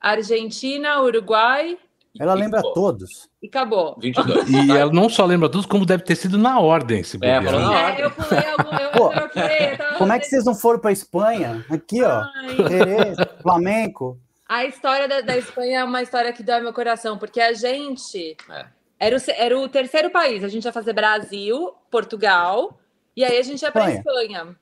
Argentina, 0.00 1.00
Uruguai 1.02 1.78
Ela 2.18 2.34
E 2.34 2.38
lembra 2.40 2.60
acabou. 2.60 2.74
todos. 2.74 3.28
e 3.42 3.46
acabou. 3.46 3.96
22. 4.00 4.48
E 4.48 4.70
ela 4.76 4.90
não 4.90 5.08
só 5.08 5.24
lembra 5.26 5.48
tudo, 5.50 5.68
como 5.68 5.84
deve 5.84 6.02
ter 6.02 6.16
sido 6.16 6.38
na 6.38 6.58
ordem, 6.58 7.02
se 7.02 7.18
É, 7.22 7.38
na 7.40 7.50
ordem. 7.50 7.76
É, 7.76 8.04
eu 8.04 8.10
pulei 8.10 8.46
algum. 8.50 8.76
Eu, 8.76 8.90
Pô, 8.92 9.12
eu 9.12 9.28
troquei, 9.28 9.72
eu 9.92 9.98
Como 9.98 10.12
é 10.12 10.18
que 10.18 10.24
vocês 10.26 10.44
não 10.46 10.54
foram 10.54 10.80
para 10.80 10.92
Espanha? 10.92 11.64
Aqui, 11.70 12.02
ó. 12.02 12.24
Jerez, 12.68 13.16
Flamengo. 13.42 14.18
A 14.48 14.64
história 14.64 15.06
da, 15.06 15.20
da 15.20 15.36
Espanha 15.36 15.80
é 15.80 15.84
uma 15.84 16.00
história 16.02 16.32
que 16.32 16.42
dói 16.42 16.60
meu 16.60 16.72
coração, 16.72 17.18
porque 17.18 17.40
a 17.40 17.52
gente 17.52 18.36
É. 18.50 18.66
era, 18.98 19.16
o, 19.16 19.20
era 19.28 19.58
o 19.58 19.68
terceiro 19.68 20.10
país. 20.10 20.42
A 20.42 20.48
gente 20.48 20.64
ia 20.64 20.72
fazer 20.72 20.92
Brasil, 20.92 21.74
Portugal, 21.90 22.78
e 23.14 23.24
aí 23.24 23.38
a 23.38 23.42
gente 23.42 23.62
ia 23.62 23.72
para 23.72 23.90
Espanha. 23.92 24.38
Espanha. 24.38 24.56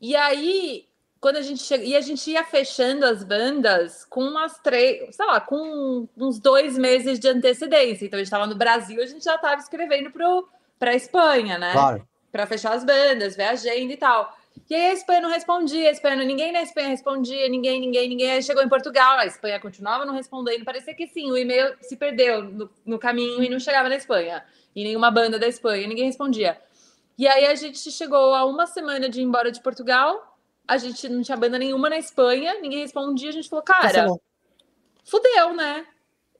E 0.00 0.14
aí, 0.14 0.86
quando 1.20 1.36
a 1.36 1.42
gente 1.42 1.62
chega, 1.62 1.84
e 1.84 1.96
a 1.96 2.00
gente 2.00 2.30
ia 2.30 2.44
fechando 2.44 3.04
as 3.04 3.24
bandas 3.24 4.04
com 4.04 4.20
umas 4.20 4.58
três, 4.58 5.14
sei 5.14 5.26
lá, 5.26 5.40
com 5.40 6.08
uns 6.16 6.38
dois 6.38 6.78
meses 6.78 7.18
de 7.18 7.28
antecedência. 7.28 8.06
Então 8.06 8.16
a 8.16 8.20
gente 8.20 8.26
estava 8.26 8.46
no 8.46 8.54
Brasil, 8.54 9.02
a 9.02 9.06
gente 9.06 9.24
já 9.24 9.34
estava 9.34 9.60
escrevendo 9.60 10.10
para 10.78 10.90
a 10.90 10.94
Espanha, 10.94 11.58
né? 11.58 11.72
Claro. 11.72 12.08
para 12.30 12.46
fechar 12.46 12.72
as 12.72 12.84
bandas, 12.84 13.34
ver 13.34 13.44
a 13.44 13.50
agenda 13.50 13.92
e 13.92 13.96
tal. 13.96 14.36
E 14.68 14.74
aí 14.74 14.90
a 14.90 14.92
Espanha 14.92 15.22
não 15.22 15.30
respondia, 15.30 15.88
a 15.88 15.92
Espanha 15.92 16.16
não- 16.16 16.26
ninguém 16.26 16.52
na 16.52 16.60
Espanha 16.60 16.88
respondia, 16.88 17.48
ninguém, 17.48 17.80
ninguém, 17.80 18.06
ninguém. 18.08 18.30
Aí 18.32 18.42
chegou 18.42 18.62
em 18.62 18.68
Portugal, 18.68 19.18
a 19.18 19.24
Espanha 19.24 19.58
continuava 19.58 20.04
não 20.04 20.12
respondendo. 20.12 20.62
Parecia 20.64 20.94
que 20.94 21.06
sim, 21.06 21.30
o 21.30 21.38
e-mail 21.38 21.74
se 21.80 21.96
perdeu 21.96 22.44
no, 22.44 22.70
no 22.84 22.98
caminho 22.98 23.42
e 23.42 23.48
não 23.48 23.58
chegava 23.58 23.88
na 23.88 23.96
Espanha. 23.96 24.44
E 24.76 24.84
nenhuma 24.84 25.10
banda 25.10 25.38
da 25.38 25.48
Espanha, 25.48 25.88
ninguém 25.88 26.04
respondia. 26.04 26.60
E 27.16 27.26
aí 27.26 27.46
a 27.46 27.54
gente 27.54 27.90
chegou 27.90 28.34
a 28.34 28.44
uma 28.44 28.66
semana 28.66 29.08
de 29.08 29.20
ir 29.20 29.24
embora 29.24 29.50
de 29.50 29.60
Portugal, 29.62 30.38
a 30.66 30.76
gente 30.76 31.08
não 31.08 31.22
tinha 31.22 31.36
banda 31.36 31.58
nenhuma 31.58 31.88
na 31.88 31.96
Espanha, 31.98 32.60
ninguém 32.60 32.80
respondia, 32.80 33.30
a 33.30 33.32
gente 33.32 33.48
falou, 33.48 33.64
cara, 33.64 34.06
fudeu, 35.02 35.54
né? 35.54 35.86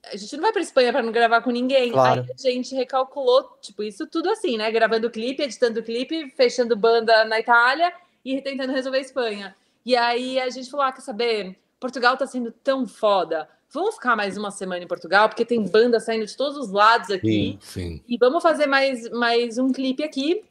A 0.05 0.15
gente 0.15 0.33
não 0.37 0.43
vai 0.43 0.53
pra 0.53 0.61
Espanha 0.61 0.93
para 0.93 1.01
não 1.01 1.11
gravar 1.11 1.41
com 1.41 1.49
ninguém. 1.49 1.91
Claro. 1.91 2.21
Aí 2.21 2.51
a 2.51 2.53
gente 2.53 2.75
recalculou, 2.75 3.57
tipo, 3.59 3.81
isso 3.81 4.05
tudo 4.05 4.29
assim, 4.29 4.55
né? 4.55 4.71
Gravando 4.71 5.09
clipe, 5.09 5.41
editando 5.41 5.81
clipe, 5.81 6.29
fechando 6.37 6.75
banda 6.75 7.25
na 7.25 7.39
Itália 7.39 7.91
e 8.23 8.41
tentando 8.41 8.71
resolver 8.73 8.97
a 8.97 9.01
Espanha. 9.01 9.55
E 9.85 9.95
aí 9.95 10.39
a 10.39 10.49
gente 10.49 10.69
falou: 10.69 10.85
ah, 10.85 10.91
quer 10.91 11.01
saber? 11.01 11.57
Portugal 11.79 12.17
tá 12.17 12.27
sendo 12.27 12.51
tão 12.51 12.87
foda. 12.87 13.49
Vamos 13.71 13.95
ficar 13.95 14.15
mais 14.15 14.35
uma 14.35 14.49
semana 14.49 14.83
em 14.83 14.87
Portugal, 14.87 15.29
porque 15.29 15.45
tem 15.45 15.63
banda 15.63 15.99
saindo 15.99 16.25
de 16.25 16.35
todos 16.35 16.57
os 16.57 16.71
lados 16.71 17.11
aqui. 17.11 17.57
Sim. 17.61 18.01
E 18.07 18.17
vamos 18.17 18.41
fazer 18.41 18.65
mais, 18.65 19.09
mais 19.11 19.57
um 19.57 19.71
clipe 19.71 20.03
aqui. 20.03 20.43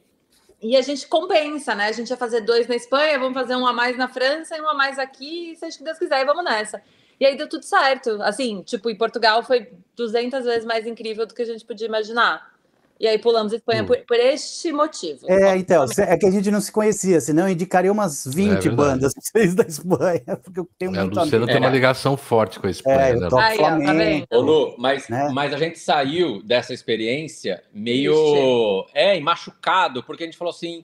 E 0.61 0.75
a 0.75 0.81
gente 0.81 1.07
compensa, 1.07 1.75
né? 1.75 1.87
A 1.87 1.91
gente 1.91 2.09
vai 2.09 2.17
fazer 2.17 2.41
dois 2.41 2.67
na 2.67 2.75
Espanha, 2.75 3.19
vamos 3.19 3.33
fazer 3.33 3.55
um 3.55 3.65
a 3.65 3.73
mais 3.73 3.97
na 3.97 4.07
França 4.07 4.57
e 4.57 4.61
um 4.61 4.67
a 4.67 4.73
mais 4.73 4.97
aqui, 4.97 5.55
seja 5.57 5.75
o 5.75 5.77
que 5.79 5.83
Deus 5.85 5.97
quiser, 5.97 6.21
e 6.21 6.25
vamos 6.25 6.43
nessa. 6.43 6.81
E 7.19 7.25
aí 7.25 7.37
deu 7.37 7.47
tudo 7.47 7.63
certo. 7.63 8.21
Assim, 8.21 8.61
tipo, 8.63 8.89
em 8.89 8.95
Portugal 8.95 9.43
foi 9.43 9.69
200 9.95 10.43
vezes 10.45 10.65
mais 10.65 10.87
incrível 10.87 11.25
do 11.25 11.33
que 11.33 11.41
a 11.41 11.45
gente 11.45 11.65
podia 11.65 11.87
imaginar. 11.87 12.53
E 12.99 13.07
aí 13.07 13.17
pulamos 13.17 13.53
a 13.53 13.55
Espanha 13.55 13.83
Hum. 13.83 13.85
por, 13.85 13.97
por 14.05 14.17
este 14.17 14.73
motivo. 14.73 15.19
É, 15.31 15.55
então, 15.57 15.85
é 15.99 16.17
que 16.17 16.25
a 16.25 16.31
gente 16.31 16.51
não 16.51 16.59
se 16.59 16.69
conhecia, 16.69 17.21
senão 17.21 17.47
eu 17.47 17.53
indicaria 17.53 17.89
umas 17.91 18.25
20 18.25 18.67
É 18.67 18.71
bandas 18.71 19.13
vocês 19.15 19.55
da 19.55 19.63
Espanha, 19.63 20.21
porque 20.43 20.59
eu 20.59 20.69
tenho 20.77 20.93
É, 20.95 20.99
o 20.99 21.01
muito 21.05 21.17
Luciano 21.17 21.43
amigo. 21.45 21.47
tem 21.47 21.57
uma 21.61 21.69
É. 21.69 21.71
ligação 21.71 22.17
forte 22.17 22.59
com 22.59 22.67
a 22.67 22.69
Espanha, 22.69 22.97
É, 22.99 23.15
né? 23.15 23.25
eu 23.25 23.29
toco 23.29 23.41
Aí, 23.41 23.57
ó, 23.57 23.61
tá 23.61 23.67
Flamengo. 23.77 23.97
vendo? 23.99 24.27
Ô, 24.31 24.41
Lu, 24.41 24.75
mas, 24.77 25.07
Né? 25.07 25.29
mas 25.33 25.53
a 25.53 25.57
gente 25.57 25.79
saiu 25.79 26.43
dessa 26.43 26.73
experiência 26.73 27.63
meio. 27.73 28.85
É, 28.93 29.17
machucado, 29.21 30.03
porque 30.03 30.23
a 30.23 30.25
gente 30.25 30.37
falou 30.37 30.51
assim: 30.53 30.83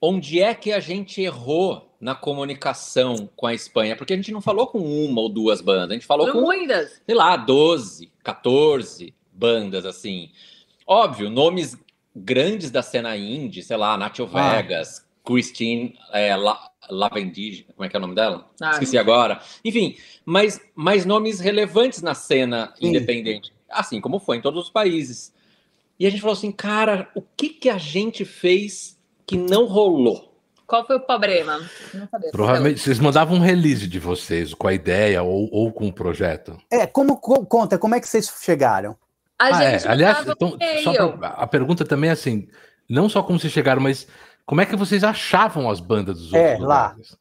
onde 0.00 0.42
é 0.42 0.52
que 0.52 0.72
a 0.72 0.80
gente 0.80 1.22
errou 1.22 1.94
na 2.00 2.16
comunicação 2.16 3.28
com 3.36 3.46
a 3.46 3.54
Espanha? 3.54 3.94
Porque 3.96 4.12
a 4.12 4.16
gente 4.16 4.32
não 4.32 4.40
falou 4.40 4.66
com 4.66 4.78
uma 4.80 5.20
ou 5.20 5.28
duas 5.28 5.60
bandas, 5.60 5.90
a 5.90 5.94
gente 5.94 6.06
falou 6.06 6.30
com, 6.32 6.40
Muitas. 6.40 7.00
sei 7.06 7.14
lá, 7.14 7.36
12, 7.36 8.10
14 8.24 9.14
bandas, 9.32 9.86
assim. 9.86 10.30
Óbvio, 10.86 11.28
nomes 11.30 11.76
grandes 12.14 12.70
da 12.70 12.82
cena 12.82 13.16
indie, 13.16 13.62
sei 13.62 13.76
lá, 13.76 13.96
Nacho 13.96 14.28
Ah. 14.32 14.56
Vegas, 14.56 15.04
Christine 15.24 15.98
é, 16.12 16.34
La, 16.36 16.58
Lavendige, 16.88 17.64
como 17.74 17.84
é 17.84 17.88
que 17.88 17.96
é 17.96 17.98
o 17.98 18.00
nome 18.02 18.14
dela? 18.14 18.48
Ah, 18.60 18.70
Esqueci 18.72 18.96
agora. 18.96 19.40
Enfim, 19.64 19.96
mas, 20.24 20.60
mas 20.74 21.04
nomes 21.04 21.40
relevantes 21.40 22.00
na 22.02 22.14
cena 22.14 22.72
Sim. 22.78 22.86
independente, 22.88 23.52
assim 23.68 24.00
como 24.00 24.20
foi 24.20 24.36
em 24.36 24.40
todos 24.40 24.64
os 24.64 24.70
países. 24.70 25.34
E 25.98 26.06
a 26.06 26.10
gente 26.10 26.20
falou 26.20 26.34
assim, 26.36 26.52
cara, 26.52 27.10
o 27.14 27.22
que, 27.22 27.48
que 27.48 27.68
a 27.68 27.78
gente 27.78 28.24
fez 28.24 28.96
que 29.26 29.36
não 29.36 29.66
rolou? 29.66 30.32
Qual 30.66 30.86
foi 30.86 30.96
o 30.96 31.00
problema? 31.00 31.58
Não 31.94 32.08
sabia. 32.08 32.30
Provavelmente 32.30 32.80
vocês 32.80 32.98
mandavam 32.98 33.36
um 33.36 33.40
release 33.40 33.86
de 33.86 33.98
vocês 33.98 34.52
com 34.52 34.66
a 34.68 34.72
ideia 34.74 35.22
ou, 35.22 35.48
ou 35.52 35.72
com 35.72 35.86
o 35.88 35.92
projeto. 35.92 36.56
É, 36.70 36.86
como 36.86 37.16
co- 37.18 37.46
conta, 37.46 37.78
como 37.78 37.94
é 37.94 38.00
que 38.00 38.08
vocês 38.08 38.28
chegaram? 38.42 38.96
A 39.38 39.46
Ah, 39.56 39.64
é. 39.64 39.78
gente 39.78 39.88
Aliás, 39.88 40.18
mandava 40.18 40.32
então, 40.36 41.18
pra- 41.18 41.28
a 41.28 41.46
pergunta 41.46 41.84
também 41.84 42.10
é 42.10 42.12
assim: 42.14 42.48
não 42.88 43.08
só 43.08 43.22
como 43.22 43.38
vocês 43.38 43.52
chegaram, 43.52 43.82
mas 43.82 44.06
como 44.46 44.60
é 44.60 44.66
que 44.66 44.76
vocês 44.76 45.04
achavam 45.04 45.68
as 45.70 45.80
bandas 45.80 46.18
dos 46.18 46.32
É, 46.32 46.52
outros 46.52 46.66
lá. 46.68 46.88
lugares? 46.90 47.16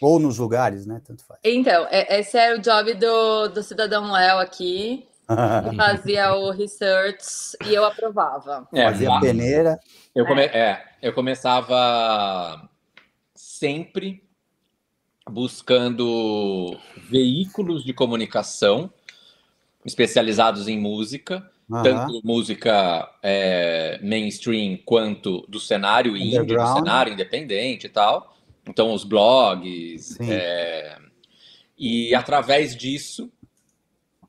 Ou 0.00 0.18
nos 0.20 0.38
lugares, 0.38 0.86
né? 0.86 1.02
Tanto 1.04 1.24
faz. 1.26 1.40
Então, 1.44 1.86
é- 1.90 2.20
esse 2.20 2.38
é 2.38 2.54
o 2.54 2.60
job 2.60 2.94
do, 2.94 3.48
do 3.48 3.62
cidadão 3.62 4.10
Léo 4.12 4.38
aqui. 4.38 5.06
Eu 5.72 5.74
fazia 5.74 6.32
o 6.34 6.50
research 6.50 7.54
e 7.66 7.74
eu 7.74 7.84
aprovava. 7.84 8.66
Fazia 8.74 9.10
lá- 9.10 9.20
peneira. 9.20 9.78
eu, 10.14 10.24
come- 10.24 10.44
é, 10.46 10.82
eu 11.02 11.12
começava 11.12 12.66
sempre 13.34 14.22
buscando 15.28 16.74
veículos 17.10 17.84
de 17.84 17.92
comunicação 17.92 18.90
especializados 19.84 20.66
em 20.66 20.78
música, 20.80 21.48
tanto 21.82 22.20
música 22.24 23.08
é, 23.22 24.00
mainstream 24.02 24.78
quanto 24.84 25.44
do 25.48 25.60
cenário 25.60 26.16
indie, 26.16 26.38
do 26.72 26.74
cenário 26.78 27.12
independente 27.12 27.86
e 27.86 27.90
tal. 27.90 28.34
Então, 28.66 28.92
os 28.92 29.04
blogs. 29.04 30.18
É, 30.20 30.98
e 31.78 32.14
através 32.14 32.76
disso, 32.76 33.30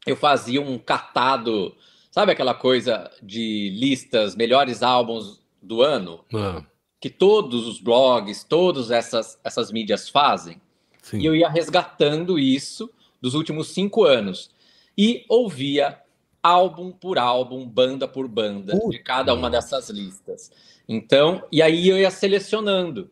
eu 0.05 0.15
fazia 0.15 0.61
um 0.61 0.77
catado, 0.77 1.75
sabe 2.11 2.31
aquela 2.31 2.53
coisa 2.53 3.09
de 3.23 3.69
listas, 3.75 4.35
melhores 4.35 4.83
álbuns 4.83 5.41
do 5.61 5.81
ano? 5.81 6.23
Ah, 6.33 6.63
Que 7.01 7.09
todos 7.09 7.67
os 7.67 7.79
blogs, 7.79 8.43
todas 8.43 8.91
essas, 8.91 9.39
essas 9.43 9.71
mídias 9.71 10.09
fazem. 10.09 10.61
sim. 11.01 11.19
E 11.19 11.25
eu 11.25 11.35
ia 11.35 11.49
resgatando 11.49 12.37
isso 12.37 12.89
dos 13.21 13.33
últimos 13.33 13.69
cinco 13.69 14.03
anos. 14.03 14.51
E 14.97 15.25
ouvia 15.27 15.99
álbum 16.41 16.91
por 16.91 17.17
álbum, 17.17 17.67
banda 17.67 18.07
por 18.07 18.27
banda, 18.27 18.73
Puta. 18.77 18.89
de 18.89 18.99
cada 18.99 19.33
uma 19.33 19.49
dessas 19.49 19.89
listas. 19.89 20.51
Então, 20.87 21.43
e 21.51 21.61
aí 21.61 21.87
eu 21.87 21.97
ia 21.97 22.09
selecionando 22.09 23.11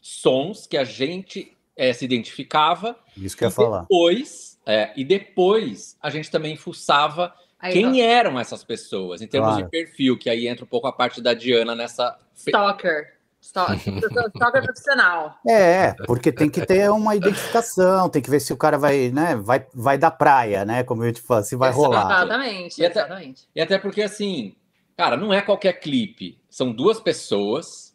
sons 0.00 0.66
que 0.66 0.76
a 0.76 0.84
gente 0.84 1.56
eh, 1.76 1.92
se 1.92 2.04
identificava. 2.04 2.98
Isso 3.16 3.36
que 3.36 3.44
eu 3.44 3.48
ia 3.48 3.52
e 3.52 3.54
falar. 3.54 3.80
depois, 3.82 4.58
é, 4.66 4.92
e 4.96 5.04
depois 5.04 5.96
a 6.02 6.10
gente 6.10 6.30
também 6.30 6.56
fuçava 6.56 7.34
Aí, 7.62 7.74
quem 7.74 8.02
eram 8.02 8.40
essas 8.40 8.64
pessoas, 8.64 9.22
em 9.22 9.28
termos 9.28 9.50
Claro. 9.50 9.64
de 9.64 9.70
perfil, 9.70 10.18
que 10.18 10.28
aí 10.28 10.48
entra 10.48 10.64
um 10.64 10.68
pouco 10.68 10.88
a 10.88 10.92
parte 10.92 11.22
da 11.22 11.32
Diana 11.32 11.76
nessa. 11.76 12.18
Stalker. 12.34 13.11
Stalker, 13.42 13.92
stalker 14.36 14.62
profissional. 14.62 15.36
É, 15.46 15.92
porque 16.06 16.30
tem 16.30 16.48
que 16.48 16.64
ter 16.64 16.88
uma 16.90 17.16
identificação, 17.16 18.08
tem 18.08 18.22
que 18.22 18.30
ver 18.30 18.38
se 18.40 18.52
o 18.52 18.56
cara 18.56 18.78
vai, 18.78 19.10
né, 19.10 19.34
vai, 19.36 19.66
vai 19.74 19.98
da 19.98 20.10
praia, 20.12 20.64
né, 20.64 20.84
como 20.84 21.04
eu 21.04 21.12
te 21.12 21.20
falo, 21.20 21.42
se 21.42 21.56
vai 21.56 21.72
rolar. 21.72 22.06
Exatamente, 22.06 22.80
E 22.80 22.86
até- 22.86 23.00
exatamente. 23.00 23.48
E 23.54 23.60
até 23.60 23.78
porque, 23.78 24.00
assim, 24.00 24.54
cara, 24.96 25.16
não 25.16 25.34
é 25.34 25.42
qualquer 25.42 25.72
clipe. 25.74 26.38
São 26.48 26.72
duas 26.72 27.00
pessoas 27.00 27.92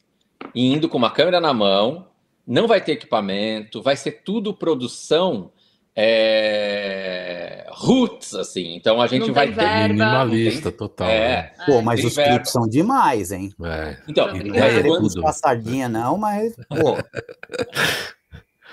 indo 0.53 0.89
com 0.89 0.97
uma 0.97 1.09
câmera 1.11 1.39
na 1.39 1.53
mão, 1.53 2.07
não 2.45 2.67
vai 2.67 2.81
ter 2.81 2.91
equipamento, 2.93 3.81
vai 3.81 3.95
ser 3.95 4.23
tudo 4.23 4.53
produção 4.53 5.51
é, 5.99 7.65
roots, 7.71 8.33
assim. 8.35 8.75
Então 8.75 9.01
a 9.01 9.07
gente 9.07 9.31
vai 9.31 9.47
tem 9.47 9.55
ter. 9.55 9.87
Minimalista 9.89 10.71
total. 10.71 11.07
É, 11.09 11.51
Pô, 11.65 11.81
mas 11.81 11.99
Tem 11.99 12.07
os 12.07 12.15
verba. 12.15 12.31
clipes 12.33 12.51
são 12.51 12.67
demais, 12.67 13.31
hein? 13.31 13.51
né? 13.59 13.91
É. 13.91 14.03
então, 14.11 14.27
Não 14.27 14.39
tem 14.39 14.57
é 14.61 14.83
quando- 14.83 15.21
passadinha, 15.21 15.89
não, 15.89 16.17
mas, 16.17 16.55
pô. 16.69 16.97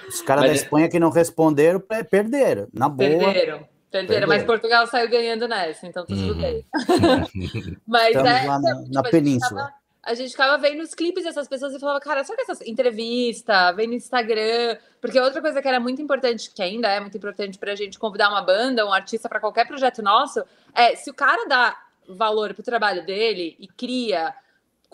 Os 0.08 0.20
caras 0.22 0.42
Mas 0.42 0.50
da 0.50 0.56
é- 0.58 0.62
Espanha 0.62 0.88
que 0.88 1.00
não 1.00 1.10
responderam, 1.10 1.80
per- 1.80 2.04
perderam. 2.08 2.68
Na 2.74 2.88
boa. 2.88 3.08
Perderam. 3.08 3.66
Perderam, 3.90 4.28
mas. 4.28 4.42
Portugal 4.42 4.86
saiu 4.86 5.08
ganhando 5.08 5.46
nessa, 5.48 5.86
então 5.86 6.04
tudo 6.04 6.32
Uhum. 6.32 6.40
bem. 6.40 6.66
Mas 7.86 8.08
Estamos 8.08 8.30
é, 8.30 8.44
lá 8.44 8.58
na- 8.58 8.74
tipo, 8.76 8.92
na 8.92 9.00
a 9.00 9.02
gente 9.04 9.10
península. 9.12 9.48
ficava- 9.62 9.83
A 10.04 10.14
gente 10.14 10.30
ficava 10.30 10.58
vendo 10.58 10.82
os 10.82 10.94
clipes 10.94 11.24
dessas 11.24 11.48
pessoas 11.48 11.74
e 11.74 11.80
falava, 11.80 12.00
cara, 12.00 12.22
será 12.24 12.36
que 12.36 12.42
essas 12.42 12.60
entrevistas, 12.66 13.74
vem 13.74 13.86
no 13.86 13.94
Instagram? 13.94 14.76
Porque 15.00 15.18
outra 15.18 15.40
coisa 15.40 15.60
que 15.60 15.68
era 15.68 15.80
muito 15.80 16.00
importante, 16.02 16.50
que 16.50 16.62
ainda 16.62 16.88
é 16.88 17.00
muito 17.00 17.16
importante 17.16 17.58
pra 17.58 17.74
gente 17.74 17.98
convidar 17.98 18.28
uma 18.28 18.42
banda, 18.42 18.86
um 18.86 18.92
artista 18.92 19.28
pra 19.28 19.40
qualquer 19.40 19.66
projeto 19.66 20.02
nosso, 20.02 20.44
é 20.74 20.94
se 20.94 21.10
o 21.10 21.14
cara 21.14 21.46
dá 21.46 21.76
valor 22.08 22.54
pro 22.54 22.62
trabalho 22.62 23.04
dele 23.04 23.56
e 23.58 23.66
cria 23.66 24.34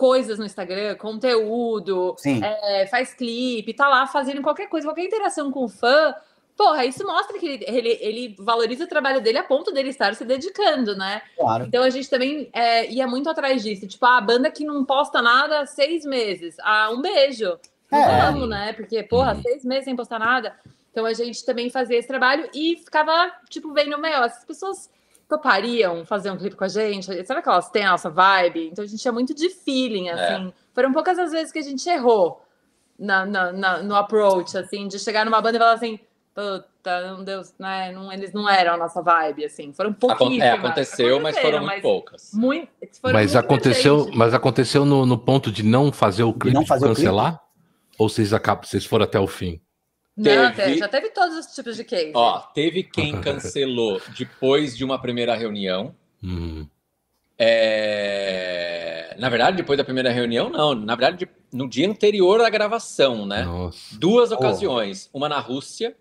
coisas 0.00 0.38
no 0.38 0.46
Instagram, 0.46 0.96
conteúdo, 0.96 2.16
é, 2.42 2.86
faz 2.86 3.12
clipe, 3.12 3.74
tá 3.74 3.86
lá 3.86 4.06
fazendo 4.06 4.40
qualquer 4.40 4.66
coisa, 4.66 4.86
qualquer 4.88 5.04
interação 5.04 5.50
com 5.50 5.64
o 5.64 5.68
fã, 5.68 6.14
porra, 6.60 6.84
isso 6.84 7.06
mostra 7.06 7.38
que 7.38 7.46
ele, 7.46 7.64
ele, 7.66 7.98
ele, 8.02 8.36
valoriza 8.38 8.84
o 8.84 8.86
trabalho 8.86 9.22
dele 9.22 9.38
a 9.38 9.42
ponto 9.42 9.72
dele 9.72 9.88
estar 9.88 10.14
se 10.14 10.26
dedicando, 10.26 10.94
né? 10.94 11.22
Claro. 11.34 11.64
Então 11.64 11.82
a 11.82 11.88
gente 11.88 12.10
também 12.10 12.50
é, 12.52 12.86
ia 12.92 13.06
muito 13.06 13.30
atrás 13.30 13.62
disso. 13.62 13.88
Tipo, 13.88 14.04
a 14.04 14.20
banda 14.20 14.50
que 14.50 14.62
não 14.62 14.84
posta 14.84 15.22
nada 15.22 15.60
há 15.60 15.66
seis 15.66 16.04
meses. 16.04 16.56
Ah, 16.60 16.90
um 16.92 17.00
beijo. 17.00 17.58
É. 17.90 18.20
Amo, 18.20 18.46
né? 18.46 18.74
Porque, 18.74 19.02
porra, 19.02 19.34
uhum. 19.34 19.40
seis 19.40 19.64
meses 19.64 19.86
sem 19.86 19.96
postar 19.96 20.18
nada. 20.18 20.54
Então 20.90 21.06
a 21.06 21.14
gente 21.14 21.42
também 21.46 21.70
fazia 21.70 21.96
esse 21.96 22.06
trabalho 22.06 22.46
e 22.54 22.76
ficava, 22.76 23.32
tipo, 23.48 23.72
vendo, 23.72 23.98
meu, 23.98 24.22
essas 24.22 24.44
pessoas 24.44 24.90
topariam 25.26 26.04
fazer 26.04 26.30
um 26.30 26.36
clipe 26.36 26.56
com 26.56 26.64
a 26.64 26.68
gente? 26.68 27.24
Será 27.24 27.40
que 27.40 27.48
elas 27.48 27.70
têm 27.70 27.86
a 27.86 27.92
nossa 27.92 28.10
vibe? 28.10 28.68
Então 28.70 28.84
a 28.84 28.86
gente 28.86 29.00
tinha 29.00 29.12
muito 29.12 29.32
de 29.32 29.48
feeling, 29.48 30.08
é. 30.08 30.12
assim. 30.12 30.48
É. 30.48 30.52
Foram 30.74 30.92
poucas 30.92 31.18
as 31.18 31.32
vezes 31.32 31.50
que 31.50 31.58
a 31.58 31.62
gente 31.62 31.88
errou 31.88 32.44
na, 32.98 33.24
na, 33.24 33.50
na, 33.50 33.82
no 33.82 33.94
approach, 33.96 34.58
assim, 34.58 34.86
de 34.86 34.98
chegar 34.98 35.24
numa 35.24 35.40
banda 35.40 35.56
e 35.56 35.58
falar 35.58 35.72
assim, 35.72 35.98
puta, 36.34 37.10
não 37.10 37.24
deu, 37.24 37.42
né? 37.58 37.92
Não, 37.92 38.12
eles 38.12 38.32
não 38.32 38.48
eram 38.48 38.74
a 38.74 38.76
nossa 38.76 39.02
vibe, 39.02 39.44
assim. 39.44 39.72
Foram 39.72 39.92
pouquíssimas. 39.92 40.40
É, 40.40 40.50
aconteceu, 40.52 41.20
mas 41.20 41.38
foram 41.38 41.64
muito 41.64 41.82
poucas. 41.82 42.30
Muito, 42.32 42.68
foram 43.00 43.14
mas, 43.14 43.34
muito 43.34 43.44
aconteceu, 43.44 44.10
mas 44.14 44.34
aconteceu 44.34 44.84
no, 44.84 45.04
no 45.04 45.18
ponto 45.18 45.50
de 45.50 45.62
não 45.62 45.92
fazer 45.92 46.22
o 46.22 46.32
clipe, 46.32 46.54
não 46.54 46.66
fazer 46.66 46.86
cancelar? 46.86 47.32
Clipe? 47.32 47.44
Ou 47.98 48.08
vocês, 48.08 48.32
acabam, 48.32 48.64
vocês 48.64 48.84
foram 48.84 49.04
até 49.04 49.18
o 49.18 49.26
fim? 49.26 49.60
Não, 50.16 50.52
teve... 50.52 50.78
já 50.78 50.88
teve 50.88 51.10
todos 51.10 51.36
os 51.36 51.46
tipos 51.46 51.76
de 51.76 51.84
case. 51.84 52.12
Ó, 52.14 52.40
teve 52.54 52.82
quem 52.82 53.20
cancelou 53.20 54.00
depois 54.18 54.76
de 54.76 54.84
uma 54.84 55.00
primeira 55.00 55.34
reunião. 55.34 55.94
Hum. 56.22 56.66
É... 57.38 59.16
Na 59.18 59.28
verdade, 59.28 59.56
depois 59.56 59.78
da 59.78 59.84
primeira 59.84 60.10
reunião, 60.10 60.50
não. 60.50 60.74
Na 60.74 60.94
verdade, 60.94 61.28
no 61.52 61.68
dia 61.68 61.88
anterior 61.88 62.40
à 62.40 62.50
gravação, 62.50 63.26
né? 63.26 63.44
Nossa. 63.44 63.98
Duas 63.98 64.30
ocasiões. 64.30 65.08
Oh. 65.12 65.18
Uma 65.18 65.28
na 65.28 65.38
Rússia 65.38 65.96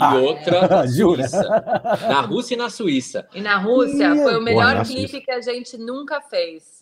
e 0.00 0.02
ah, 0.02 0.14
outra 0.14 0.66
na 0.66 0.88
Suíça. 0.88 1.48
Na 2.08 2.20
Rússia 2.22 2.54
e 2.54 2.56
na 2.56 2.70
Suíça. 2.70 3.28
E 3.34 3.40
na 3.42 3.58
Rússia 3.58 4.16
foi 4.16 4.38
o 4.38 4.40
melhor 4.40 4.84
clipe 4.86 5.20
que 5.20 5.30
a 5.30 5.42
gente 5.42 5.76
nunca 5.76 6.22
fez 6.22 6.80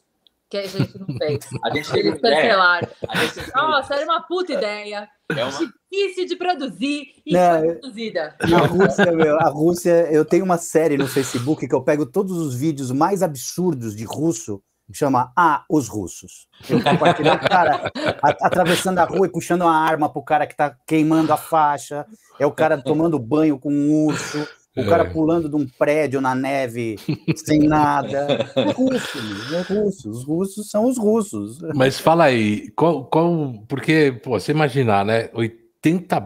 que 0.48 0.56
a 0.56 0.66
gente 0.66 0.98
não 0.98 1.06
fez. 1.18 1.40
A 1.62 1.75
gente 1.75 1.94
Eles 1.94 2.20
cancelaram. 2.20 2.88
Gente... 3.16 3.52
Nossa, 3.54 3.94
era 3.94 4.04
uma 4.04 4.22
puta 4.22 4.54
ideia. 4.54 5.06
É 5.28 5.44
uma... 5.44 5.72
Difícil 5.92 6.26
de 6.26 6.37
produzir 6.37 7.14
e 7.25 7.34
não, 7.34 7.60
foi 7.60 7.75
produzida. 7.75 8.34
Na 8.48 8.58
Rússia, 8.60 9.12
meu, 9.12 9.37
a 9.38 9.48
Rússia, 9.50 10.10
eu 10.10 10.25
tenho 10.25 10.44
uma 10.44 10.56
série 10.56 10.96
no 10.96 11.06
Facebook 11.06 11.68
que 11.68 11.75
eu 11.75 11.82
pego 11.82 12.06
todos 12.06 12.37
os 12.38 12.54
vídeos 12.54 12.90
mais 12.90 13.22
absurdos 13.22 13.94
de 13.94 14.04
russo 14.04 14.62
chama 14.92 15.33
Ah, 15.37 15.64
os 15.68 15.88
russos. 15.88 16.47
Eu 16.68 16.83
compartilhei 16.83 17.33
o 17.33 17.38
cara 17.38 17.90
atravessando 18.21 18.99
a 18.99 19.04
rua 19.04 19.26
e 19.26 19.30
puxando 19.30 19.62
uma 19.62 19.76
arma 19.76 20.09
pro 20.09 20.23
cara 20.23 20.47
que 20.47 20.57
tá 20.57 20.75
queimando 20.87 21.33
a 21.33 21.37
faixa, 21.37 22.07
é 22.38 22.47
o 22.47 22.52
cara 22.52 22.80
tomando 22.80 23.18
banho 23.18 23.59
com 23.59 23.71
um 23.73 24.07
urso, 24.07 24.47
o 24.76 24.87
cara 24.87 25.04
é. 25.04 25.11
pulando 25.11 25.49
de 25.49 25.57
um 25.57 25.66
prédio 25.66 26.21
na 26.21 26.35
neve 26.35 26.97
sem 27.37 27.61
nada. 27.61 28.50
É 28.54 28.71
russo, 28.71 29.18
é 29.54 29.61
russo. 29.61 30.11
Os 30.11 30.25
russos 30.25 30.71
são 30.71 30.85
os 30.88 30.97
russos. 30.97 31.59
Mas 31.75 31.99
fala 31.99 32.25
aí, 32.25 32.71
qual, 32.71 33.04
qual 33.07 33.54
porque, 33.68 34.21
pô, 34.23 34.38
você 34.38 34.52
imaginar, 34.52 35.04
né? 35.04 35.30
80 35.35 35.67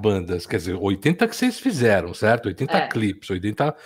bandas, 0.01 0.47
quer 0.47 0.57
dizer, 0.57 0.77
80 0.81 1.29
que 1.29 1.37
vocês 1.37 1.61
fizeram, 1.61 2.15
certo? 2.15 2.47
80 2.47 2.77
é. 2.77 2.89
clipes, 2.89 3.29
80. 3.29 3.77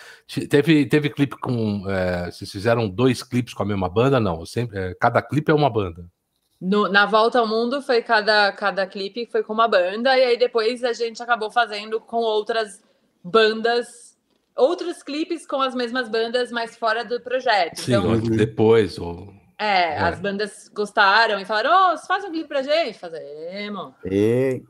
Teve, 0.49 0.87
teve 0.87 1.11
clipe 1.11 1.37
com. 1.39 1.85
É, 1.89 2.31
vocês 2.31 2.51
fizeram 2.51 2.89
dois 2.89 3.23
clipes 3.23 3.53
com 3.53 3.63
a 3.63 3.67
mesma 3.67 3.89
banda? 3.89 4.21
Não, 4.21 4.47
sempre, 4.47 4.79
é, 4.79 4.95
cada 4.95 5.21
clipe 5.21 5.51
é 5.51 5.55
uma 5.55 5.71
banda. 5.71 6.07
No, 6.61 6.89
na 6.89 7.05
volta 7.05 7.39
ao 7.39 7.47
mundo 7.47 7.83
foi 7.83 8.01
cada, 8.01 8.51
cada 8.53 8.87
clipe 8.87 9.27
foi 9.27 9.43
com 9.43 9.53
uma 9.53 9.69
banda, 9.69 10.17
e 10.17 10.25
aí 10.25 10.39
depois 10.39 10.83
a 10.85 10.93
gente 10.93 11.23
acabou 11.23 11.51
fazendo 11.51 12.01
com 12.01 12.19
outras 12.19 12.83
bandas 13.23 14.17
outros 14.57 15.03
clipes 15.03 15.47
com 15.47 15.61
as 15.61 15.75
mesmas 15.75 16.09
bandas, 16.09 16.51
mas 16.51 16.77
fora 16.77 17.05
do 17.05 17.21
projeto. 17.21 17.81
Sim, 17.81 17.95
então, 17.95 18.19
depois. 18.19 18.99
Ou... 18.99 19.33
É, 19.59 19.95
é, 19.95 19.99
as 19.99 20.19
bandas 20.19 20.71
gostaram 20.75 21.39
e 21.39 21.45
falaram: 21.45 21.71
Ô, 21.71 21.95
oh, 21.95 21.99
faz 22.07 22.25
um 22.25 22.31
clipe 22.31 22.49
pra 22.49 22.63
gente. 22.63 22.99
Fazemos. 22.99 23.93
E... 24.05 24.63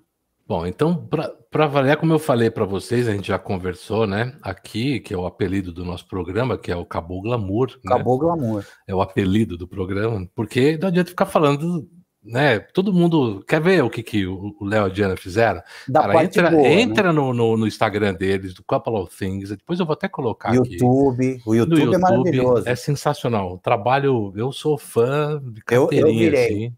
Bom, 0.48 0.64
então, 0.64 1.09
para 1.50 1.64
avaliar, 1.64 1.96
como 1.96 2.12
eu 2.12 2.20
falei 2.20 2.50
para 2.50 2.64
vocês, 2.64 3.09
a 3.09 3.12
gente 3.12 3.28
já 3.28 3.38
conversou, 3.38 4.06
né? 4.06 4.32
Aqui, 4.40 5.00
que 5.00 5.12
é 5.12 5.16
o 5.16 5.26
apelido 5.26 5.72
do 5.72 5.85
nosso 5.85 6.06
programa, 6.06 6.56
que 6.56 6.70
é 6.70 6.76
o 6.76 6.87
Cabo 6.87 7.20
Glamour. 7.20 7.72
Né? 7.85 7.96
Cabo 7.96 8.12
né? 8.12 8.20
Glamour. 8.20 8.64
É 8.87 8.94
o 8.94 9.00
apelido 9.00 9.56
do 9.56 9.66
programa, 9.66 10.28
porque 10.37 10.78
não 10.78 10.87
adianta 10.87 11.11
ficar 11.11 11.26
falando 11.26 11.88
né? 12.26 12.59
Todo 12.59 12.92
mundo 12.92 13.44
quer 13.46 13.61
ver 13.61 13.82
o 13.85 13.90
que, 13.90 14.02
que 14.02 14.26
o 14.26 14.56
Léo 14.61 14.87
e 14.87 14.90
a 14.90 14.92
Diana 14.92 15.16
fizeram. 15.16 15.62
Da 15.88 16.02
Cara, 16.02 16.24
entra, 16.24 16.50
boa, 16.50 16.68
entra 16.68 17.09
né? 17.09 17.12
no, 17.12 17.32
no, 17.32 17.56
no, 17.56 17.66
Instagram 17.66 18.14
deles, 18.14 18.52
do 18.52 18.64
Couple 18.64 18.94
of 18.94 19.16
Things. 19.16 19.50
Depois 19.50 19.78
eu 19.78 19.87
vou 19.87 19.92
até 19.92 20.09
colocar 20.09 20.52
YouTube, 20.52 21.35
aqui. 21.35 21.42
O 21.46 21.54
YouTube, 21.54 21.80
YouTube 21.80 21.94
é 21.94 21.98
maravilhoso. 21.98 22.68
É 22.68 22.74
sensacional. 22.74 23.54
O 23.54 23.59
trabalho, 23.59 24.32
eu 24.37 24.50
sou 24.52 24.76
fã 24.76 25.40
de 25.40 25.62
carteirinha, 25.62 26.02
eu, 26.02 26.09
eu 26.09 26.18
virei. 26.18 26.46
assim. 26.46 26.72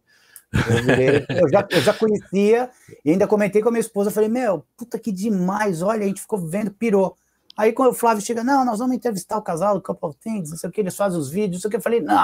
Eu, 0.52 0.82
virei, 0.82 1.26
eu, 1.28 1.48
já, 1.50 1.66
eu 1.70 1.80
já 1.80 1.92
conhecia 1.92 2.70
e 3.04 3.10
ainda 3.10 3.26
comentei 3.26 3.62
com 3.62 3.68
a 3.68 3.72
minha 3.72 3.80
esposa. 3.80 4.10
Falei, 4.10 4.28
meu, 4.28 4.64
puta 4.76 4.98
que 4.98 5.12
demais. 5.12 5.82
Olha, 5.82 6.04
a 6.04 6.08
gente 6.08 6.20
ficou 6.20 6.38
vendo, 6.38 6.70
pirou. 6.70 7.16
Aí 7.56 7.72
quando 7.72 7.90
o 7.90 7.94
Flávio 7.94 8.24
chega, 8.24 8.44
não, 8.44 8.64
nós 8.64 8.78
vamos 8.78 8.94
entrevistar 8.94 9.36
o 9.36 9.42
casal 9.42 9.74
do 9.74 9.82
Couple 9.82 10.10
of 10.10 10.18
Things, 10.20 10.50
não 10.50 10.56
sei 10.56 10.70
o 10.70 10.72
que, 10.72 10.80
eles 10.80 10.96
fazem 10.96 11.18
os 11.18 11.28
vídeos, 11.28 11.54
não 11.54 11.60
sei 11.62 11.68
o 11.68 11.70
que. 11.72 11.76
Eu 11.76 11.80
falei, 11.80 12.00
não. 12.00 12.16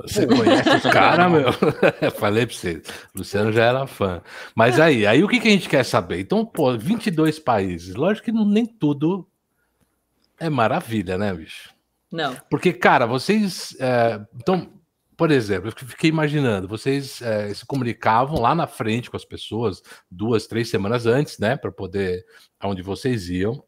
Você 0.00 0.26
conhece 0.26 0.76
os 0.76 0.82
caras, 0.84 1.30
meu? 1.30 1.52
falei 2.18 2.46
pra 2.46 2.56
você, 2.56 2.82
Luciano 3.14 3.52
já 3.52 3.64
era 3.64 3.86
fã. 3.86 4.22
Mas 4.54 4.80
aí, 4.80 5.06
aí 5.06 5.22
o 5.22 5.28
que, 5.28 5.40
que 5.40 5.48
a 5.48 5.50
gente 5.50 5.68
quer 5.68 5.84
saber? 5.84 6.20
Então, 6.20 6.46
pô, 6.46 6.76
22 6.76 7.38
países, 7.38 7.94
lógico 7.94 8.24
que 8.24 8.32
não, 8.32 8.46
nem 8.46 8.64
tudo 8.64 9.28
é 10.40 10.48
maravilha, 10.48 11.18
né, 11.18 11.32
bicho? 11.34 11.70
Não. 12.10 12.34
Porque, 12.50 12.72
cara, 12.72 13.06
vocês. 13.06 13.76
É, 13.78 14.20
então, 14.34 14.70
por 15.22 15.30
exemplo, 15.30 15.68
eu 15.68 15.86
fiquei 15.86 16.10
imaginando, 16.10 16.66
vocês 16.66 17.22
é, 17.22 17.54
se 17.54 17.64
comunicavam 17.64 18.40
lá 18.40 18.56
na 18.56 18.66
frente 18.66 19.08
com 19.08 19.16
as 19.16 19.24
pessoas 19.24 19.80
duas, 20.10 20.48
três 20.48 20.68
semanas 20.68 21.06
antes, 21.06 21.38
né, 21.38 21.56
para 21.56 21.70
poder 21.70 22.26
aonde 22.58 22.82
vocês 22.82 23.28
iam. 23.30 23.62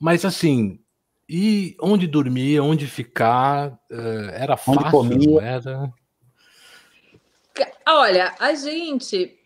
Mas 0.00 0.24
assim, 0.24 0.80
e 1.28 1.76
onde 1.80 2.08
dormir, 2.08 2.58
onde 2.58 2.88
ficar, 2.88 3.78
eh, 3.88 4.30
era 4.34 4.54
onde 4.66 4.82
fácil, 4.82 4.90
comia. 4.90 5.40
era? 5.42 5.92
Olha, 7.86 8.34
a 8.40 8.52
gente 8.52 9.38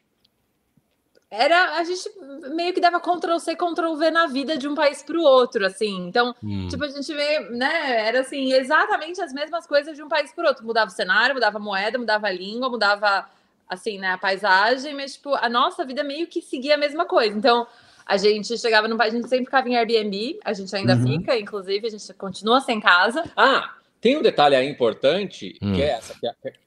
era 1.30 1.76
a 1.78 1.84
gente 1.84 2.08
meio 2.54 2.72
que 2.72 2.80
dava 2.80 3.00
Ctrl 3.00 3.38
C, 3.38 3.56
Ctrl 3.56 3.94
V 3.96 4.10
na 4.10 4.26
vida 4.26 4.56
de 4.56 4.68
um 4.68 4.74
país 4.74 5.02
para 5.02 5.18
o 5.18 5.22
outro, 5.22 5.66
assim. 5.66 6.06
Então, 6.06 6.34
hum. 6.42 6.68
tipo, 6.68 6.84
a 6.84 6.88
gente 6.88 7.12
vê, 7.12 7.40
né? 7.50 8.06
Era 8.06 8.20
assim, 8.20 8.52
exatamente 8.52 9.20
as 9.20 9.32
mesmas 9.32 9.66
coisas 9.66 9.96
de 9.96 10.02
um 10.02 10.08
país 10.08 10.32
para 10.32 10.44
o 10.44 10.48
outro. 10.48 10.64
Mudava 10.64 10.90
o 10.90 10.94
cenário, 10.94 11.34
mudava 11.34 11.58
a 11.58 11.60
moeda, 11.60 11.98
mudava 11.98 12.28
a 12.28 12.32
língua, 12.32 12.68
mudava 12.68 13.28
assim, 13.68 13.98
né, 13.98 14.12
a 14.12 14.18
paisagem, 14.18 14.94
mas 14.94 15.14
tipo, 15.14 15.34
a 15.34 15.48
nossa 15.48 15.84
vida 15.84 16.04
meio 16.04 16.28
que 16.28 16.40
seguia 16.40 16.76
a 16.76 16.78
mesma 16.78 17.04
coisa. 17.04 17.36
Então, 17.36 17.66
a 18.06 18.16
gente 18.16 18.56
chegava 18.56 18.86
no. 18.86 19.00
A 19.02 19.10
gente 19.10 19.28
sempre 19.28 19.46
ficava 19.46 19.68
em 19.68 19.76
Airbnb, 19.76 20.38
a 20.44 20.52
gente 20.52 20.74
ainda 20.76 20.94
uhum. 20.94 21.02
fica, 21.02 21.36
inclusive, 21.36 21.88
a 21.88 21.90
gente 21.90 22.14
continua 22.14 22.60
sem 22.60 22.80
casa. 22.80 23.24
Ah, 23.36 23.74
tem 24.00 24.16
um 24.16 24.22
detalhe 24.22 24.54
aí 24.54 24.68
importante, 24.68 25.58
hum. 25.60 25.74
que 25.74 25.82
é 25.82 25.88
essa, 25.88 26.14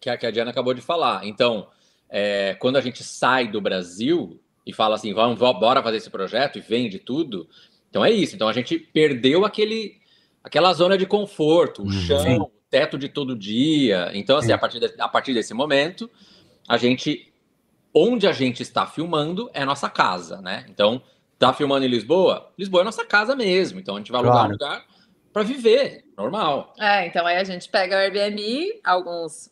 que 0.01 0.09
a, 0.09 0.17
que 0.17 0.25
a 0.25 0.31
Diana 0.31 0.51
acabou 0.51 0.73
de 0.73 0.81
falar. 0.81 1.25
Então, 1.25 1.67
é, 2.09 2.55
quando 2.59 2.75
a 2.75 2.81
gente 2.81 3.01
sai 3.01 3.47
do 3.47 3.61
Brasil 3.61 4.37
e 4.69 4.73
fala 4.73 4.95
assim, 4.95 5.13
vamos, 5.13 5.37
bora 5.37 5.83
fazer 5.83 5.97
esse 5.97 6.09
projeto 6.09 6.57
e 6.57 6.61
vende 6.61 6.99
tudo. 6.99 7.47
Então 7.89 8.03
é 8.03 8.11
isso. 8.11 8.35
Então 8.35 8.47
a 8.47 8.53
gente 8.53 8.77
perdeu 8.77 9.45
aquele, 9.45 9.97
aquela 10.43 10.73
zona 10.73 10.97
de 10.97 11.05
conforto, 11.05 11.81
o 11.81 11.85
uhum. 11.85 11.91
chão, 11.91 12.19
Sim. 12.19 12.39
o 12.39 12.51
teto 12.69 12.97
de 12.97 13.09
todo 13.09 13.35
dia. 13.35 14.11
Então, 14.13 14.37
assim, 14.37 14.51
a 14.51 14.57
partir, 14.57 14.79
de, 14.79 14.93
a 14.99 15.07
partir 15.07 15.33
desse 15.33 15.53
momento, 15.53 16.09
a 16.67 16.77
gente. 16.77 17.25
Onde 17.91 18.27
a 18.27 18.31
gente 18.31 18.61
está 18.61 18.85
filmando 18.85 19.49
é 19.51 19.63
a 19.63 19.65
nossa 19.65 19.89
casa, 19.89 20.39
né? 20.43 20.63
Então, 20.69 21.01
Tá 21.39 21.53
filmando 21.53 21.85
em 21.85 21.89
Lisboa? 21.89 22.51
Lisboa 22.57 22.81
é 22.81 22.83
nossa 22.83 23.05
casa 23.05 23.33
mesmo, 23.33 23.79
então 23.79 23.95
a 23.95 23.97
gente 23.97 24.11
vai 24.11 24.19
alugar 24.19 24.39
claro. 24.39 24.49
um 24.49 24.51
lugar 24.51 24.85
para 25.31 25.41
viver, 25.41 26.03
normal. 26.17 26.73
É, 26.77 27.07
então 27.07 27.25
aí 27.25 27.37
a 27.37 27.43
gente 27.45 27.69
pega 27.69 27.95
o 27.95 27.97
Airbnb, 27.97 28.81
alguns 28.83 29.49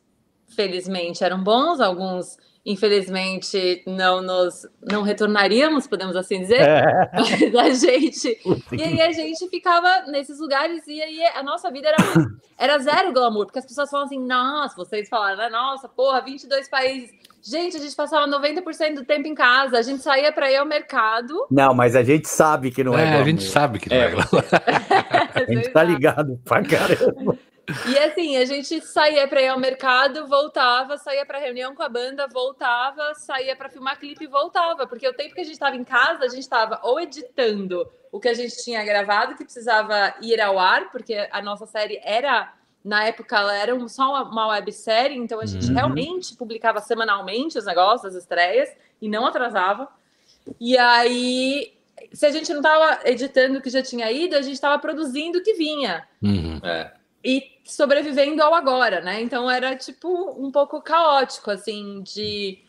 felizmente 0.50 1.24
eram 1.24 1.42
bons, 1.42 1.80
alguns 1.80 2.38
infelizmente 2.68 3.82
não 3.88 4.22
nos 4.22 4.68
não 4.82 5.02
retornaríamos, 5.02 5.88
podemos 5.88 6.18
assim 6.18 6.42
dizer, 6.42 6.62
é. 6.62 7.10
mas 7.54 7.84
a 7.84 7.88
gente 7.88 8.38
e 8.78 8.84
aí 8.84 9.02
a 9.02 9.12
gente 9.14 9.48
ficava 9.48 10.04
nesses 10.08 10.38
lugares 10.38 10.86
e 10.86 11.02
aí 11.02 11.26
a 11.34 11.42
nossa 11.42 11.72
vida 11.72 11.88
era 11.88 11.98
era 12.58 12.78
zero 12.80 13.14
glamour, 13.14 13.46
porque 13.46 13.60
as 13.60 13.66
pessoas 13.66 13.90
falam 13.90 14.06
assim, 14.06 14.20
nossa, 14.20 14.76
vocês 14.76 15.08
falaram, 15.08 15.38
né? 15.38 15.50
Nossa, 15.50 15.88
porra, 15.88 16.22
22 16.22 16.68
países. 16.68 17.12
Gente, 17.42 17.78
a 17.78 17.80
gente 17.80 17.96
passava 17.96 18.28
90% 18.28 18.96
do 18.96 19.06
tempo 19.06 19.28
em 19.28 19.36
casa, 19.36 19.78
a 19.78 19.82
gente 19.82 20.02
saía 20.02 20.34
para 20.34 20.52
ir 20.52 20.58
ao 20.58 20.66
mercado. 20.66 21.48
Não, 21.50 21.74
mas 21.74 21.96
a 21.96 22.04
gente 22.04 22.28
sabe 22.28 22.72
que 22.72 22.84
não 22.84 22.98
é, 22.98 23.04
é 23.04 23.22
A 23.22 23.24
gente 23.24 23.44
sabe 23.44 23.80
que 23.80 23.90
não 23.90 23.96
é, 23.96 24.08
é 24.08 24.10
glamour. 24.10 24.44
a 25.34 25.46
gente 25.46 25.70
tá 25.70 25.84
ligado 25.84 26.38
pra 26.44 26.62
caramba. 26.64 27.38
E 27.86 27.98
assim, 27.98 28.38
a 28.38 28.46
gente 28.46 28.80
saía 28.80 29.28
para 29.28 29.42
ir 29.42 29.50
ao 29.50 29.60
mercado, 29.60 30.26
voltava, 30.26 30.98
saía 30.98 31.26
para 31.26 31.38
reunião 31.38 31.76
com 31.76 31.84
a 31.84 31.90
banda, 31.90 32.26
voltava, 32.26 33.14
saía 33.16 33.58
para 33.58 33.70
filmar 33.70 34.00
clipe 34.00 34.24
e 34.24 34.28
voltava, 34.28 34.88
porque 34.88 35.08
o 35.08 35.14
tempo 35.14 35.36
que 35.36 35.42
a 35.42 35.44
gente 35.44 35.54
estava 35.54 35.76
em 35.76 35.84
casa, 35.84 36.24
a 36.24 36.30
gente 36.30 36.44
estava 36.44 36.80
ou 36.82 36.98
editando 36.98 37.86
o 38.10 38.22
que 38.22 38.30
a 38.30 38.34
gente 38.34 38.64
tinha 38.64 38.84
gravado, 38.86 39.36
que 39.36 39.44
precisava 39.44 40.16
ir 40.22 40.40
ao 40.40 40.58
ar, 40.58 40.90
porque 40.92 41.28
a 41.30 41.42
nossa 41.42 41.66
série 41.66 42.00
era, 42.04 42.54
na 42.86 43.04
época, 43.04 43.38
ela 43.38 43.54
era 43.54 43.90
só 43.90 44.12
uma, 44.12 44.24
uma 44.24 44.48
websérie, 44.48 45.18
então 45.18 45.42
a 45.42 45.46
gente 45.46 45.68
uhum. 45.68 45.74
realmente 45.74 46.38
publicava 46.38 46.80
semanalmente 46.80 47.58
os 47.58 47.66
negócios, 47.66 48.16
as 48.16 48.22
estreias, 48.22 48.70
e 49.02 49.10
não 49.10 49.26
atrasava. 49.26 49.90
E 50.58 50.78
aí, 50.78 51.74
se 52.14 52.26
a 52.26 52.32
gente 52.32 52.50
não 52.54 52.62
estava 52.62 53.02
editando 53.04 53.60
o 53.60 53.62
que 53.62 53.70
já 53.70 53.84
tinha 53.84 54.10
ido, 54.10 54.38
a 54.38 54.42
gente 54.42 54.54
estava 54.54 54.80
produzindo 54.80 55.40
o 55.40 55.44
que 55.44 55.54
vinha. 55.54 56.08
Uhum. 56.24 56.62
É 56.64 56.96
e 57.28 57.57
sobrevivendo 57.68 58.42
ao 58.42 58.54
agora, 58.54 59.02
né? 59.02 59.22
Então 59.22 59.50
era 59.50 59.76
tipo 59.76 60.32
um 60.38 60.52
pouco 60.52 60.82
caótico, 60.82 61.52
assim, 61.52 62.02
de 62.02 62.60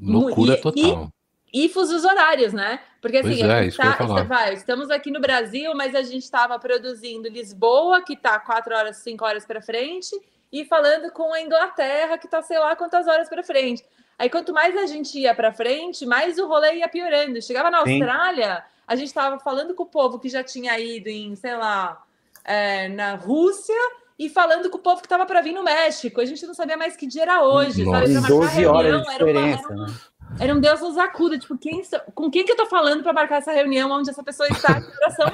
loucura 0.00 0.54
e, 0.54 0.60
total. 0.60 1.12
E, 1.52 1.64
e 1.64 1.68
fusos 1.68 2.04
horários, 2.04 2.52
né? 2.52 2.80
Porque 3.00 3.18
assim, 3.18 3.42
é, 3.42 3.70
tá, 3.70 4.22
vai, 4.24 4.54
estamos 4.54 4.90
aqui 4.90 5.10
no 5.10 5.20
Brasil, 5.20 5.72
mas 5.74 5.94
a 5.94 6.02
gente 6.02 6.24
estava 6.24 6.58
produzindo 6.58 7.28
Lisboa, 7.28 8.02
que 8.02 8.14
está 8.14 8.40
quatro 8.40 8.74
horas, 8.74 8.96
cinco 8.96 9.24
horas 9.24 9.44
para 9.44 9.62
frente, 9.62 10.10
e 10.50 10.64
falando 10.64 11.12
com 11.12 11.32
a 11.32 11.40
Inglaterra, 11.40 12.18
que 12.18 12.26
está 12.26 12.42
sei 12.42 12.58
lá 12.58 12.74
quantas 12.74 13.06
horas 13.06 13.28
para 13.28 13.44
frente. 13.44 13.84
Aí 14.18 14.28
quanto 14.28 14.52
mais 14.52 14.76
a 14.76 14.86
gente 14.86 15.16
ia 15.18 15.34
para 15.34 15.52
frente, 15.52 16.04
mais 16.04 16.38
o 16.38 16.48
rolê 16.48 16.78
ia 16.78 16.88
piorando. 16.88 17.40
Chegava 17.40 17.70
na 17.70 17.84
Sim. 17.84 17.92
Austrália, 17.92 18.64
a 18.86 18.96
gente 18.96 19.08
estava 19.08 19.38
falando 19.38 19.74
com 19.74 19.84
o 19.84 19.86
povo 19.86 20.18
que 20.18 20.28
já 20.28 20.42
tinha 20.42 20.76
ido 20.80 21.08
em, 21.08 21.36
sei 21.36 21.54
lá, 21.54 22.02
é, 22.44 22.88
na 22.88 23.14
Rússia 23.14 23.76
e 24.18 24.28
falando 24.28 24.68
com 24.68 24.78
o 24.78 24.80
povo 24.80 25.00
que 25.00 25.06
estava 25.06 25.24
para 25.24 25.40
vir 25.40 25.52
no 25.52 25.62
México. 25.62 26.20
A 26.20 26.24
gente 26.24 26.44
não 26.44 26.54
sabia 26.54 26.76
mais 26.76 26.96
que 26.96 27.06
dia 27.06 27.22
era 27.22 27.44
hoje. 27.44 27.84
Nossa. 27.84 28.06
Sabe? 28.06 28.28
12 28.28 28.66
horas 28.66 29.02
de 29.02 29.10
diferença, 29.10 29.64
era, 29.64 29.74
uma, 29.74 29.84
era, 29.84 29.86
né? 29.86 29.94
era 30.40 30.54
um 30.54 30.60
Deus 30.60 30.80
nos 30.80 30.98
acuda, 30.98 31.38
tipo, 31.38 31.56
quem, 31.56 31.82
com 32.14 32.30
quem 32.30 32.44
que 32.44 32.52
eu 32.52 32.56
tô 32.56 32.66
falando 32.66 33.02
para 33.02 33.12
marcar 33.12 33.36
essa 33.36 33.52
reunião 33.52 33.90
onde 33.92 34.10
essa 34.10 34.22
pessoa 34.24 34.48
está 34.48 34.82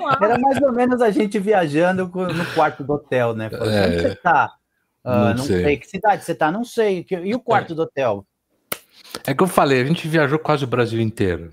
lá? 0.00 0.18
Era 0.20 0.38
mais 0.38 0.60
ou 0.60 0.72
menos 0.72 1.00
a 1.00 1.10
gente 1.10 1.38
viajando 1.38 2.04
no 2.04 2.54
quarto 2.54 2.84
do 2.84 2.92
hotel, 2.92 3.34
né? 3.34 3.48
Falando, 3.48 3.72
é, 3.72 3.86
onde 3.86 4.02
você 4.02 4.14
tá? 4.16 4.52
Uh, 5.02 5.08
não, 5.08 5.34
não 5.34 5.44
sei. 5.44 5.64
sei. 5.64 5.76
Que 5.78 5.86
cidade 5.86 6.24
você 6.24 6.34
tá? 6.34 6.52
Não 6.52 6.64
sei. 6.64 7.06
E 7.10 7.34
o 7.34 7.40
quarto 7.40 7.72
é. 7.72 7.76
do 7.76 7.82
hotel? 7.82 8.26
É 9.26 9.34
que 9.34 9.42
eu 9.42 9.46
falei, 9.46 9.80
a 9.80 9.84
gente 9.84 10.06
viajou 10.06 10.38
quase 10.38 10.64
o 10.64 10.68
Brasil 10.68 11.00
inteiro 11.00 11.52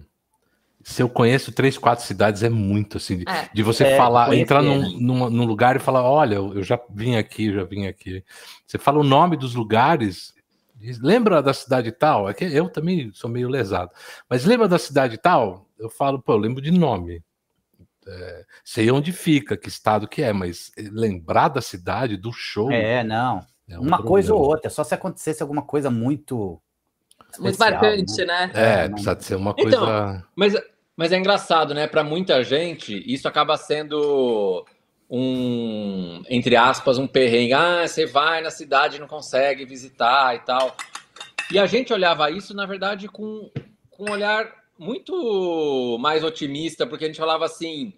se 0.84 1.02
eu 1.02 1.10
conheço 1.10 1.52
três, 1.52 1.78
quatro 1.78 2.06
cidades, 2.06 2.44
é 2.44 2.50
muito 2.50 2.98
assim, 2.98 3.18
de, 3.18 3.30
é. 3.30 3.50
de 3.54 3.64
você 3.64 3.84
é, 3.84 3.98
falar, 3.98 4.34
entrar 4.36 4.62
num, 4.62 5.00
num, 5.00 5.30
num, 5.30 5.46
lugar 5.46 5.76
e 5.76 5.80
falar: 5.80 6.04
olha, 6.04 6.36
eu 6.36 6.64
já 6.64 6.80
vim 6.90 7.16
aqui, 7.16 7.54
já 7.54 7.64
vim 7.64 7.88
aqui. 7.88 8.24
Você 8.66 8.78
fala 8.78 9.00
o 9.00 9.04
nome 9.04 9.38
dos 9.38 9.56
lugares, 9.56 10.34
lembra 11.02 11.42
da 11.42 11.54
cidade 11.54 11.92
tal? 11.92 12.30
É 12.30 12.34
que 12.34 12.46
eu 12.46 12.70
também 12.70 13.12
sou 13.14 13.30
meio 13.30 13.50
lesado, 13.50 13.92
mas 14.30 14.46
lembra 14.46 14.68
da 14.68 14.80
cidade 14.80 15.18
tal? 15.18 15.68
Eu 15.78 15.90
falo, 15.90 16.22
pô, 16.22 16.34
eu 16.34 16.38
lembro 16.38 16.62
de 16.62 16.72
nome. 16.72 17.24
É, 18.08 18.46
sei 18.64 18.90
onde 18.90 19.12
fica, 19.12 19.56
que 19.56 19.70
estado 19.70 20.08
que 20.08 20.24
é, 20.24 20.34
mas 20.34 20.72
lembrar 20.78 21.50
da 21.50 21.62
cidade, 21.62 22.18
do 22.18 22.32
show. 22.32 22.72
É, 22.72 23.04
não. 23.04 23.46
É 23.70 23.78
um 23.78 23.84
Uma 23.84 23.98
problema. 23.98 24.08
coisa 24.08 24.34
ou 24.34 24.42
outra, 24.42 24.70
só 24.70 24.84
se 24.84 24.94
acontecesse 24.94 25.42
alguma 25.42 25.62
coisa 25.62 25.90
muito 25.90 26.62
muito 27.40 27.58
marcante, 27.60 28.26
né? 28.26 28.52
É, 28.54 28.90
precisa 28.90 29.20
ser 29.20 29.36
uma 29.36 29.54
coisa. 29.54 29.70
Então, 29.70 30.24
mas 30.36 30.54
mas 30.96 31.12
é 31.12 31.18
engraçado, 31.18 31.74
né? 31.74 31.88
Para 31.88 32.04
muita 32.04 32.44
gente, 32.44 33.04
isso 33.12 33.28
acaba 33.28 33.58
sendo 33.58 34.66
um, 35.10 36.22
entre 36.30 36.56
aspas, 36.56 36.98
um 36.98 37.08
perrengue. 37.08 37.54
Ah, 37.54 37.88
você 37.88 38.06
vai 38.06 38.42
na 38.42 38.52
cidade 38.52 38.98
e 38.98 39.00
não 39.00 39.08
consegue 39.08 39.66
visitar 39.66 40.36
e 40.36 40.40
tal. 40.40 40.76
E 41.52 41.58
a 41.58 41.66
gente 41.66 41.92
olhava 41.92 42.30
isso, 42.30 42.54
na 42.54 42.66
verdade, 42.66 43.08
com, 43.08 43.50
com 43.90 44.10
um 44.10 44.12
olhar 44.12 44.52
muito 44.78 45.98
mais 46.00 46.24
otimista, 46.24 46.86
porque 46.86 47.06
a 47.06 47.08
gente 47.08 47.20
falava 47.20 47.46
assim, 47.46 47.94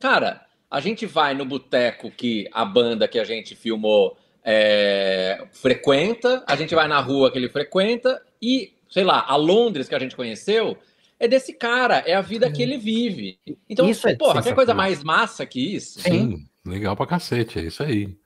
cara, 0.00 0.44
a 0.70 0.80
gente 0.80 1.06
vai 1.06 1.34
no 1.34 1.44
boteco 1.44 2.10
que 2.10 2.48
a 2.52 2.64
banda 2.64 3.06
que 3.06 3.18
a 3.18 3.24
gente 3.24 3.54
filmou 3.54 4.16
é, 4.50 5.46
frequenta, 5.52 6.42
a 6.46 6.56
gente 6.56 6.74
vai 6.74 6.88
na 6.88 6.98
rua 7.00 7.30
que 7.30 7.36
ele 7.36 7.50
frequenta 7.50 8.22
e, 8.40 8.72
sei 8.88 9.04
lá, 9.04 9.22
a 9.28 9.36
Londres 9.36 9.90
que 9.90 9.94
a 9.94 9.98
gente 9.98 10.16
conheceu, 10.16 10.78
é 11.20 11.28
desse 11.28 11.52
cara, 11.52 12.02
é 12.06 12.14
a 12.14 12.22
vida 12.22 12.50
que 12.50 12.62
ele 12.62 12.78
vive. 12.78 13.38
Então, 13.68 13.86
isso 13.86 14.08
é 14.08 14.16
porra, 14.16 14.42
quer 14.42 14.54
coisa 14.54 14.72
mais 14.72 15.04
massa 15.04 15.44
que 15.44 15.74
isso? 15.74 16.00
Sim, 16.00 16.46
legal 16.64 16.96
pra 16.96 17.06
cacete, 17.06 17.58
é 17.58 17.62
isso 17.64 17.82
aí. 17.82 18.16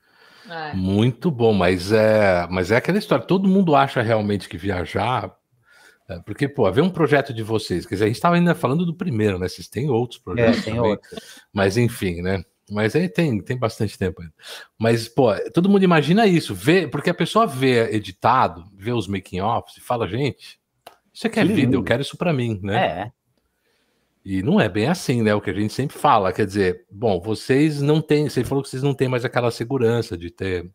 É. 0.49 0.73
Muito 0.73 1.29
bom, 1.29 1.51
mas 1.51 1.91
é, 1.91 2.47
mas 2.49 2.71
é 2.71 2.77
aquela 2.77 2.97
história, 2.97 3.25
todo 3.25 3.49
mundo 3.49 3.75
acha 3.75 4.01
realmente 4.01 4.47
que 4.47 4.57
viajar, 4.57 5.35
é, 6.07 6.19
porque, 6.19 6.47
pô, 6.47 6.65
haver 6.65 6.83
um 6.83 6.89
projeto 6.89 7.33
de 7.33 7.43
vocês, 7.43 7.85
quer 7.85 7.95
dizer, 7.95 8.05
a 8.05 8.07
gente 8.07 8.15
estava 8.15 8.35
ainda 8.35 8.55
falando 8.55 8.85
do 8.85 8.95
primeiro, 8.95 9.37
né? 9.37 9.49
Vocês 9.49 9.67
têm 9.67 9.89
outros 9.89 10.21
projetos. 10.21 10.59
É, 10.59 10.71
tem 10.71 10.79
outros. 10.79 11.19
Mas 11.51 11.75
enfim, 11.75 12.21
né? 12.21 12.43
Mas 12.71 12.95
aí 12.95 13.09
tem, 13.09 13.41
tem 13.41 13.57
bastante 13.57 13.97
tempo 13.97 14.21
ainda. 14.21 14.33
Mas, 14.77 15.07
pô, 15.07 15.33
todo 15.51 15.69
mundo 15.69 15.83
imagina 15.83 16.25
isso, 16.25 16.55
vê, 16.55 16.87
porque 16.87 17.09
a 17.09 17.13
pessoa 17.13 17.45
vê 17.45 17.93
editado, 17.93 18.63
vê 18.73 18.91
os 18.91 19.07
making-offs 19.07 19.77
e 19.77 19.81
fala, 19.81 20.07
gente, 20.07 20.59
você 21.13 21.29
quer 21.29 21.45
que 21.45 21.53
vida, 21.53 21.75
eu 21.75 21.83
quero 21.83 22.01
isso 22.01 22.17
para 22.17 22.33
mim, 22.33 22.59
né? 22.63 22.85
É. 22.85 23.11
E 24.25 24.41
não 24.41 24.59
é 24.59 24.69
bem 24.69 24.87
assim, 24.87 25.21
né? 25.21 25.35
O 25.35 25.41
que 25.41 25.49
a 25.49 25.53
gente 25.53 25.73
sempre 25.73 25.97
fala, 25.97 26.31
quer 26.31 26.45
dizer, 26.45 26.85
bom, 26.89 27.19
vocês 27.19 27.81
não 27.81 28.01
têm, 28.01 28.29
você 28.29 28.43
falou 28.43 28.63
que 28.63 28.69
vocês 28.69 28.81
não 28.81 28.93
têm 28.93 29.09
mais 29.09 29.25
aquela 29.25 29.51
segurança 29.51 30.17
de 30.17 30.31
ter, 30.31 30.71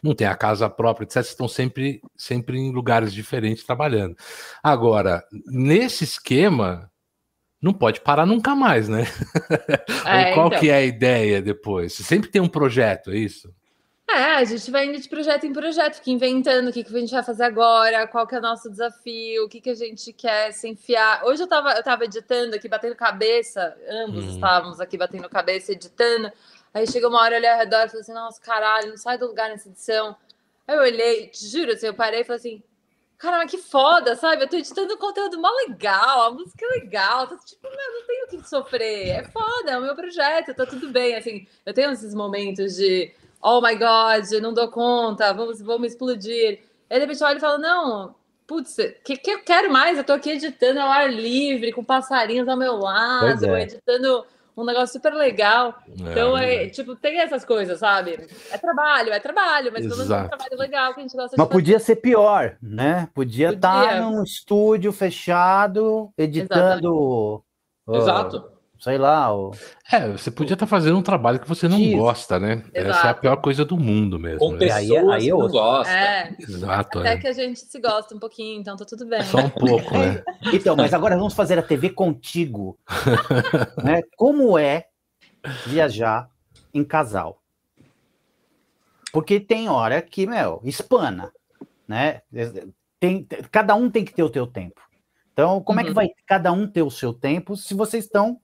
não 0.00 0.14
tem 0.14 0.28
a 0.28 0.36
casa 0.36 0.70
própria, 0.70 1.04
etc. 1.04 1.14
Vocês 1.14 1.28
estão 1.30 1.48
sempre, 1.48 2.00
sempre 2.16 2.56
em 2.56 2.70
lugares 2.70 3.12
diferentes 3.12 3.64
trabalhando. 3.64 4.16
Agora, 4.62 5.24
nesse 5.46 6.04
esquema, 6.04 6.88
não 7.66 7.74
pode 7.74 8.00
parar 8.00 8.24
nunca 8.24 8.54
mais, 8.54 8.88
né? 8.88 9.04
É, 10.06 10.32
qual 10.34 10.46
então... 10.46 10.60
que 10.60 10.70
é 10.70 10.76
a 10.76 10.84
ideia 10.84 11.42
depois? 11.42 11.92
Você 11.92 12.04
sempre 12.04 12.30
tem 12.30 12.40
um 12.40 12.48
projeto, 12.48 13.10
é 13.10 13.16
isso? 13.16 13.52
É, 14.08 14.36
a 14.36 14.44
gente 14.44 14.70
vai 14.70 14.86
indo 14.86 15.00
de 15.00 15.08
projeto 15.08 15.44
em 15.44 15.52
projeto, 15.52 16.00
que 16.00 16.12
inventando 16.12 16.68
o 16.68 16.72
que, 16.72 16.84
que 16.84 16.96
a 16.96 17.00
gente 17.00 17.10
vai 17.10 17.24
fazer 17.24 17.42
agora, 17.42 18.06
qual 18.06 18.24
que 18.24 18.36
é 18.36 18.38
o 18.38 18.40
nosso 18.42 18.70
desafio, 18.70 19.44
o 19.44 19.48
que, 19.48 19.60
que 19.60 19.70
a 19.70 19.74
gente 19.74 20.12
quer 20.12 20.52
se 20.52 20.68
enfiar. 20.68 21.24
Hoje 21.24 21.42
eu 21.42 21.48
tava, 21.48 21.72
eu 21.72 21.82
tava 21.82 22.04
editando 22.04 22.54
aqui, 22.54 22.68
batendo 22.68 22.94
cabeça, 22.94 23.76
ambos 23.90 24.24
hum. 24.24 24.28
estávamos 24.28 24.80
aqui 24.80 24.96
batendo 24.96 25.28
cabeça, 25.28 25.72
editando. 25.72 26.30
Aí 26.72 26.86
chegou 26.86 27.10
uma 27.10 27.20
hora, 27.20 27.34
eu 27.34 27.38
olhei 27.38 27.50
ao 27.50 27.58
redor 27.58 27.82
e 27.84 27.88
falei 27.88 28.02
assim, 28.02 28.14
nossa, 28.14 28.40
caralho, 28.40 28.90
não 28.90 28.96
sai 28.96 29.18
do 29.18 29.26
lugar 29.26 29.48
nessa 29.50 29.68
edição. 29.68 30.14
Aí 30.68 30.76
eu 30.76 30.82
olhei, 30.82 31.26
te 31.26 31.44
juro, 31.48 31.72
assim, 31.72 31.86
eu 31.86 31.94
parei 31.94 32.20
e 32.20 32.24
falei 32.24 32.38
assim, 32.38 32.62
cara, 33.18 33.38
mas 33.38 33.50
que 33.50 33.58
foda, 33.58 34.14
sabe? 34.16 34.42
Eu 34.42 34.48
tô 34.48 34.56
editando 34.56 34.96
conteúdo 34.98 35.40
mó 35.40 35.48
legal, 35.68 36.22
a 36.22 36.30
música 36.30 36.64
é 36.64 36.80
legal, 36.80 37.26
tô, 37.26 37.36
tipo, 37.38 37.62
meu, 37.62 37.92
não 37.92 38.06
tenho 38.06 38.24
o 38.24 38.28
que 38.28 38.48
sofrer, 38.48 39.08
é 39.08 39.24
foda, 39.24 39.70
é 39.70 39.78
o 39.78 39.82
meu 39.82 39.94
projeto, 39.94 40.54
tá 40.54 40.66
tudo 40.66 40.90
bem, 40.90 41.14
assim, 41.14 41.46
eu 41.64 41.74
tenho 41.74 41.90
esses 41.90 42.14
momentos 42.14 42.76
de 42.76 43.12
oh 43.42 43.60
my 43.60 43.74
god, 43.74 44.30
não 44.42 44.52
dou 44.52 44.68
conta, 44.68 45.32
vamos, 45.32 45.60
vamos 45.60 45.92
explodir. 45.92 46.60
Aí 46.90 46.98
de 46.98 47.00
repente 47.00 47.22
olha 47.22 47.36
e 47.36 47.40
fala, 47.40 47.58
não, 47.58 48.14
putz, 48.46 48.78
o 48.78 49.02
que, 49.04 49.16
que 49.16 49.30
eu 49.30 49.42
quero 49.42 49.72
mais? 49.72 49.98
Eu 49.98 50.04
tô 50.04 50.12
aqui 50.12 50.30
editando 50.30 50.80
ao 50.80 50.90
ar 50.90 51.12
livre, 51.12 51.72
com 51.72 51.84
passarinhos 51.84 52.48
ao 52.48 52.56
meu 52.56 52.76
lado, 52.76 53.54
é. 53.54 53.62
editando 53.62 54.24
um 54.56 54.64
negócio 54.64 54.94
super 54.94 55.12
legal. 55.12 55.74
É, 55.86 56.10
então, 56.10 56.36
é, 56.36 56.64
é, 56.64 56.68
tipo, 56.68 56.96
tem 56.96 57.20
essas 57.20 57.44
coisas, 57.44 57.78
sabe? 57.78 58.26
É 58.50 58.56
trabalho, 58.56 59.12
é 59.12 59.20
trabalho, 59.20 59.70
mas 59.72 59.82
pelo 59.86 59.98
menos 59.98 60.10
é 60.10 60.22
um 60.22 60.28
trabalho 60.28 60.58
legal 60.58 60.94
que 60.94 61.00
a 61.00 61.02
gente 61.02 61.16
gosta 61.16 61.36
Mas 61.36 61.48
podia 61.48 61.78
ser 61.78 61.96
pior, 61.96 62.56
né? 62.62 63.08
Podia 63.12 63.50
estar 63.50 64.00
num 64.00 64.22
estúdio 64.22 64.92
fechado, 64.92 66.10
editando. 66.16 67.44
Exato. 67.88 68.38
Uh, 68.38 68.55
sei 68.78 68.98
lá. 68.98 69.34
O... 69.34 69.52
É, 69.90 70.08
você 70.08 70.30
podia 70.30 70.54
estar 70.54 70.66
tá 70.66 70.70
fazendo 70.70 70.98
um 70.98 71.02
trabalho 71.02 71.40
que 71.40 71.48
você 71.48 71.68
não 71.68 71.78
Isso. 71.78 71.96
gosta, 71.96 72.38
né? 72.38 72.64
Exato. 72.74 72.90
Essa 72.90 73.06
é 73.06 73.10
a 73.10 73.14
pior 73.14 73.36
coisa 73.36 73.64
do 73.64 73.76
mundo 73.76 74.18
mesmo. 74.18 74.38
Com 74.38 74.52
né? 74.52 74.58
pessoas 74.58 74.90
aí, 74.90 74.96
aí 74.96 75.28
eu... 75.28 75.38
não 75.38 75.48
gosta. 75.48 75.92
É. 75.92 76.34
Exato. 76.38 76.98
Até 77.00 77.12
é. 77.12 77.16
que 77.18 77.26
a 77.26 77.32
gente 77.32 77.60
se 77.60 77.80
gosta 77.80 78.14
um 78.14 78.18
pouquinho, 78.18 78.60
então 78.60 78.76
tá 78.76 78.84
tudo 78.84 79.06
bem. 79.06 79.22
Só 79.22 79.38
um 79.38 79.50
pouco, 79.50 79.96
né? 79.98 80.22
Então, 80.52 80.76
mas 80.76 80.94
agora 80.94 81.16
vamos 81.16 81.34
fazer 81.34 81.58
a 81.58 81.62
TV 81.62 81.90
contigo. 81.90 82.78
né? 83.82 84.02
Como 84.16 84.58
é 84.58 84.86
viajar 85.66 86.28
em 86.72 86.84
casal? 86.84 87.42
Porque 89.12 89.40
tem 89.40 89.68
hora 89.68 90.02
que, 90.02 90.26
meu, 90.26 90.60
espana, 90.64 91.32
né? 91.88 92.20
Tem, 93.00 93.26
cada 93.50 93.74
um 93.74 93.90
tem 93.90 94.04
que 94.04 94.12
ter 94.12 94.22
o 94.22 94.30
teu 94.30 94.46
tempo. 94.46 94.80
Então, 95.32 95.60
como 95.62 95.78
uhum. 95.78 95.80
é 95.80 95.84
que 95.84 95.90
uhum. 95.90 95.94
vai 95.94 96.08
cada 96.26 96.50
um 96.52 96.66
ter 96.66 96.82
o 96.82 96.90
seu 96.90 97.12
tempo 97.12 97.56
se 97.56 97.74
vocês 97.74 98.04
estão 98.04 98.40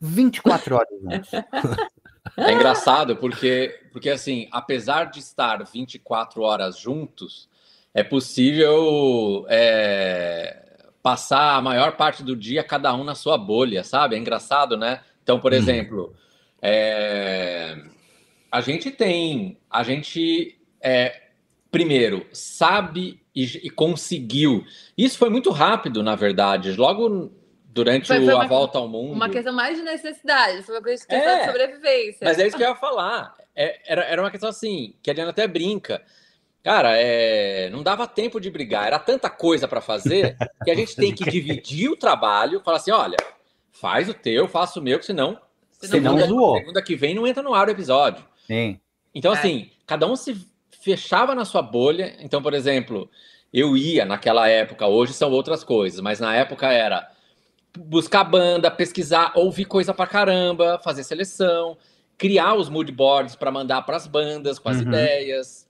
24 0.00 0.76
horas 0.76 1.00
juntos. 1.00 1.30
É 2.36 2.52
engraçado 2.52 3.16
porque, 3.16 3.80
porque 3.90 4.10
assim, 4.10 4.48
apesar 4.52 5.04
de 5.04 5.18
estar 5.18 5.64
24 5.64 6.42
horas 6.42 6.78
juntos, 6.78 7.48
é 7.94 8.02
possível 8.02 9.46
é, 9.48 10.86
passar 11.02 11.56
a 11.56 11.62
maior 11.62 11.96
parte 11.96 12.22
do 12.22 12.36
dia 12.36 12.62
cada 12.62 12.94
um 12.94 13.02
na 13.02 13.14
sua 13.14 13.38
bolha, 13.38 13.82
sabe? 13.82 14.14
É 14.14 14.18
engraçado, 14.18 14.76
né? 14.76 15.00
Então, 15.22 15.40
por 15.40 15.52
hum. 15.52 15.56
exemplo, 15.56 16.14
é, 16.60 17.76
a 18.50 18.60
gente 18.60 18.90
tem, 18.90 19.58
a 19.70 19.82
gente 19.82 20.58
é, 20.80 21.28
primeiro 21.70 22.26
sabe 22.32 23.20
e, 23.34 23.44
e, 23.44 23.70
conseguiu. 23.70 24.64
Isso 24.96 25.18
foi 25.18 25.30
muito 25.30 25.50
rápido, 25.50 26.02
na 26.02 26.14
verdade. 26.14 26.72
Logo 26.72 27.32
durante 27.78 28.08
foi, 28.08 28.24
foi 28.24 28.32
a 28.32 28.36
uma, 28.36 28.46
volta 28.46 28.78
ao 28.78 28.88
mundo. 28.88 29.12
Uma 29.12 29.28
questão 29.28 29.52
mais 29.52 29.76
de 29.76 29.84
necessidade, 29.84 30.62
foi 30.62 30.74
uma 30.74 30.82
questão 30.82 31.16
é, 31.16 31.40
de 31.40 31.46
sobrevivência. 31.46 32.18
Mas 32.22 32.38
é 32.38 32.46
isso 32.46 32.56
que 32.56 32.62
eu 32.62 32.68
ia 32.68 32.74
falar. 32.74 33.34
É, 33.54 33.80
era, 33.86 34.04
era 34.04 34.22
uma 34.22 34.30
questão 34.30 34.48
assim, 34.48 34.94
que 35.00 35.10
a 35.10 35.14
Diana 35.14 35.30
até 35.30 35.46
brinca. 35.46 36.02
Cara, 36.62 36.96
é, 36.96 37.70
não 37.70 37.82
dava 37.82 38.06
tempo 38.06 38.40
de 38.40 38.50
brigar, 38.50 38.88
era 38.88 38.98
tanta 38.98 39.30
coisa 39.30 39.68
para 39.68 39.80
fazer 39.80 40.36
que 40.64 40.70
a 40.70 40.74
gente 40.74 40.96
tem 40.96 41.14
que 41.14 41.30
dividir 41.30 41.88
o 41.88 41.96
trabalho, 41.96 42.60
falar 42.64 42.78
assim: 42.78 42.90
olha, 42.90 43.16
faz 43.70 44.08
o 44.08 44.14
teu, 44.14 44.48
faço 44.48 44.80
o 44.80 44.82
meu, 44.82 44.98
que 44.98 45.06
senão, 45.06 45.40
senão 45.70 46.18
segunda, 46.18 46.58
segunda 46.58 46.82
que 46.82 46.96
vem 46.96 47.14
não 47.14 47.26
entra 47.26 47.42
no 47.42 47.54
ar 47.54 47.68
o 47.68 47.70
episódio. 47.70 48.24
Sim. 48.46 48.80
Então, 49.14 49.32
é. 49.32 49.38
assim, 49.38 49.70
cada 49.86 50.06
um 50.06 50.16
se 50.16 50.36
fechava 50.82 51.34
na 51.34 51.44
sua 51.44 51.62
bolha. 51.62 52.16
Então, 52.20 52.42
por 52.42 52.54
exemplo, 52.54 53.08
eu 53.52 53.76
ia 53.76 54.04
naquela 54.04 54.48
época, 54.48 54.86
hoje 54.86 55.12
são 55.12 55.30
outras 55.30 55.62
coisas, 55.62 56.00
mas 56.00 56.18
na 56.18 56.34
época 56.34 56.72
era 56.72 57.08
buscar 57.76 58.24
banda, 58.24 58.70
pesquisar, 58.70 59.32
ouvir 59.34 59.64
coisa 59.64 59.92
pra 59.92 60.06
caramba, 60.06 60.80
fazer 60.82 61.04
seleção, 61.04 61.76
criar 62.16 62.54
os 62.54 62.68
mood 62.68 62.90
boards 62.92 63.36
para 63.36 63.50
mandar 63.50 63.82
para 63.82 63.96
as 63.96 64.06
bandas 64.06 64.58
com 64.58 64.68
as 64.68 64.78
uhum. 64.78 64.88
ideias. 64.88 65.68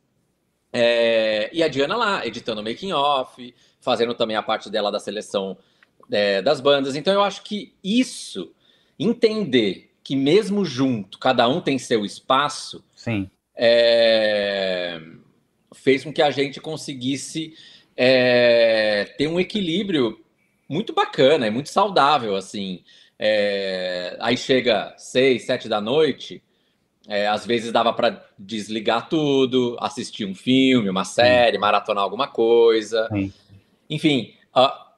É, 0.72 1.50
e 1.52 1.62
a 1.62 1.68
Diana 1.68 1.96
lá, 1.96 2.26
editando 2.26 2.60
o 2.60 2.64
making 2.64 2.92
off, 2.92 3.54
fazendo 3.80 4.14
também 4.14 4.36
a 4.36 4.42
parte 4.42 4.70
dela 4.70 4.90
da 4.90 5.00
seleção 5.00 5.56
é, 6.10 6.42
das 6.42 6.60
bandas. 6.60 6.96
Então 6.96 7.12
eu 7.12 7.22
acho 7.22 7.42
que 7.42 7.74
isso, 7.82 8.52
entender 8.98 9.90
que 10.02 10.16
mesmo 10.16 10.64
junto, 10.64 11.18
cada 11.18 11.46
um 11.48 11.60
tem 11.60 11.78
seu 11.78 12.04
espaço, 12.04 12.82
Sim. 12.96 13.30
É, 13.60 15.00
fez 15.74 16.04
com 16.04 16.12
que 16.12 16.22
a 16.22 16.30
gente 16.30 16.60
conseguisse 16.60 17.54
é, 17.96 19.04
ter 19.18 19.26
um 19.26 19.40
equilíbrio 19.40 20.24
muito 20.68 20.92
bacana 20.92 21.46
e 21.46 21.50
muito 21.50 21.70
saudável, 21.70 22.36
assim. 22.36 22.82
É, 23.18 24.16
aí 24.20 24.36
chega 24.36 24.94
seis, 24.96 25.46
sete 25.46 25.68
da 25.68 25.80
noite, 25.80 26.42
é, 27.08 27.26
às 27.26 27.46
vezes 27.46 27.72
dava 27.72 27.92
para 27.92 28.24
desligar 28.38 29.08
tudo, 29.08 29.76
assistir 29.80 30.24
um 30.26 30.34
filme, 30.34 30.90
uma 30.90 31.04
série, 31.04 31.56
Sim. 31.56 31.60
maratonar 31.60 32.04
alguma 32.04 32.28
coisa. 32.28 33.08
Sim. 33.10 33.32
Enfim, 33.88 34.34
uh, 34.54 34.88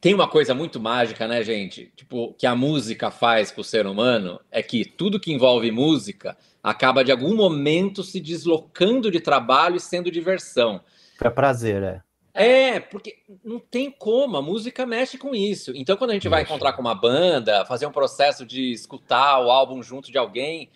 tem 0.00 0.12
uma 0.12 0.26
coisa 0.26 0.52
muito 0.52 0.80
mágica, 0.80 1.28
né, 1.28 1.44
gente? 1.44 1.92
Tipo, 1.94 2.34
que 2.34 2.44
a 2.44 2.56
música 2.56 3.08
faz 3.08 3.52
para 3.52 3.60
o 3.60 3.64
ser 3.64 3.86
humano 3.86 4.40
é 4.50 4.60
que 4.60 4.84
tudo 4.84 5.20
que 5.20 5.32
envolve 5.32 5.70
música 5.70 6.36
acaba 6.60 7.04
de 7.04 7.12
algum 7.12 7.36
momento 7.36 8.02
se 8.02 8.20
deslocando 8.20 9.10
de 9.10 9.20
trabalho 9.20 9.76
e 9.76 9.80
sendo 9.80 10.10
diversão. 10.10 10.80
É 11.20 11.30
prazer, 11.30 11.82
é. 11.84 12.00
É, 12.34 12.80
porque 12.80 13.22
não 13.44 13.58
tem 13.58 13.90
como, 13.90 14.38
a 14.38 14.42
música 14.42 14.86
mexe 14.86 15.18
com 15.18 15.34
isso. 15.34 15.72
Então, 15.74 15.96
quando 15.96 16.10
a 16.10 16.14
gente 16.14 16.24
mexe. 16.24 16.30
vai 16.30 16.42
encontrar 16.42 16.72
com 16.72 16.80
uma 16.80 16.94
banda, 16.94 17.64
fazer 17.66 17.86
um 17.86 17.92
processo 17.92 18.46
de 18.46 18.72
escutar 18.72 19.38
o 19.40 19.50
álbum 19.50 19.82
junto 19.82 20.10
de 20.10 20.16
alguém, 20.16 20.70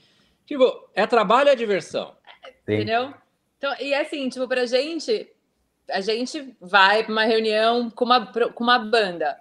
tipo, 0.44 0.88
é 0.94 1.06
trabalho 1.06 1.48
e 1.48 1.52
é 1.52 1.56
diversão. 1.56 2.14
Sim. 2.66 2.74
Entendeu? 2.74 3.14
Então, 3.56 3.74
e 3.80 3.94
assim, 3.94 4.28
tipo, 4.28 4.46
pra 4.46 4.66
gente, 4.66 5.30
a 5.88 6.00
gente 6.02 6.54
vai 6.60 7.02
pra 7.04 7.12
uma 7.12 7.24
reunião 7.24 7.90
com 7.90 8.04
uma, 8.04 8.26
com 8.26 8.62
uma 8.62 8.78
banda. 8.78 9.40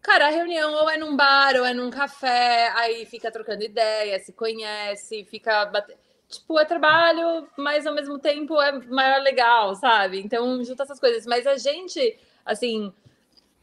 Cara, 0.00 0.28
a 0.28 0.30
reunião 0.30 0.72
ou 0.74 0.90
é 0.90 0.96
num 0.96 1.16
bar 1.16 1.56
ou 1.56 1.64
é 1.64 1.74
num 1.74 1.90
café, 1.90 2.68
aí 2.76 3.04
fica 3.06 3.30
trocando 3.30 3.64
ideia, 3.64 4.18
se 4.20 4.32
conhece, 4.32 5.24
fica 5.24 5.64
batendo 5.66 5.98
tipo, 6.32 6.58
é 6.58 6.64
trabalho, 6.64 7.46
mas 7.56 7.86
ao 7.86 7.94
mesmo 7.94 8.18
tempo 8.18 8.60
é 8.60 8.72
maior 8.86 9.20
legal, 9.22 9.74
sabe? 9.74 10.20
Então, 10.20 10.62
junta 10.64 10.82
essas 10.82 10.98
coisas. 10.98 11.26
Mas 11.26 11.46
a 11.46 11.56
gente, 11.56 12.18
assim, 12.44 12.92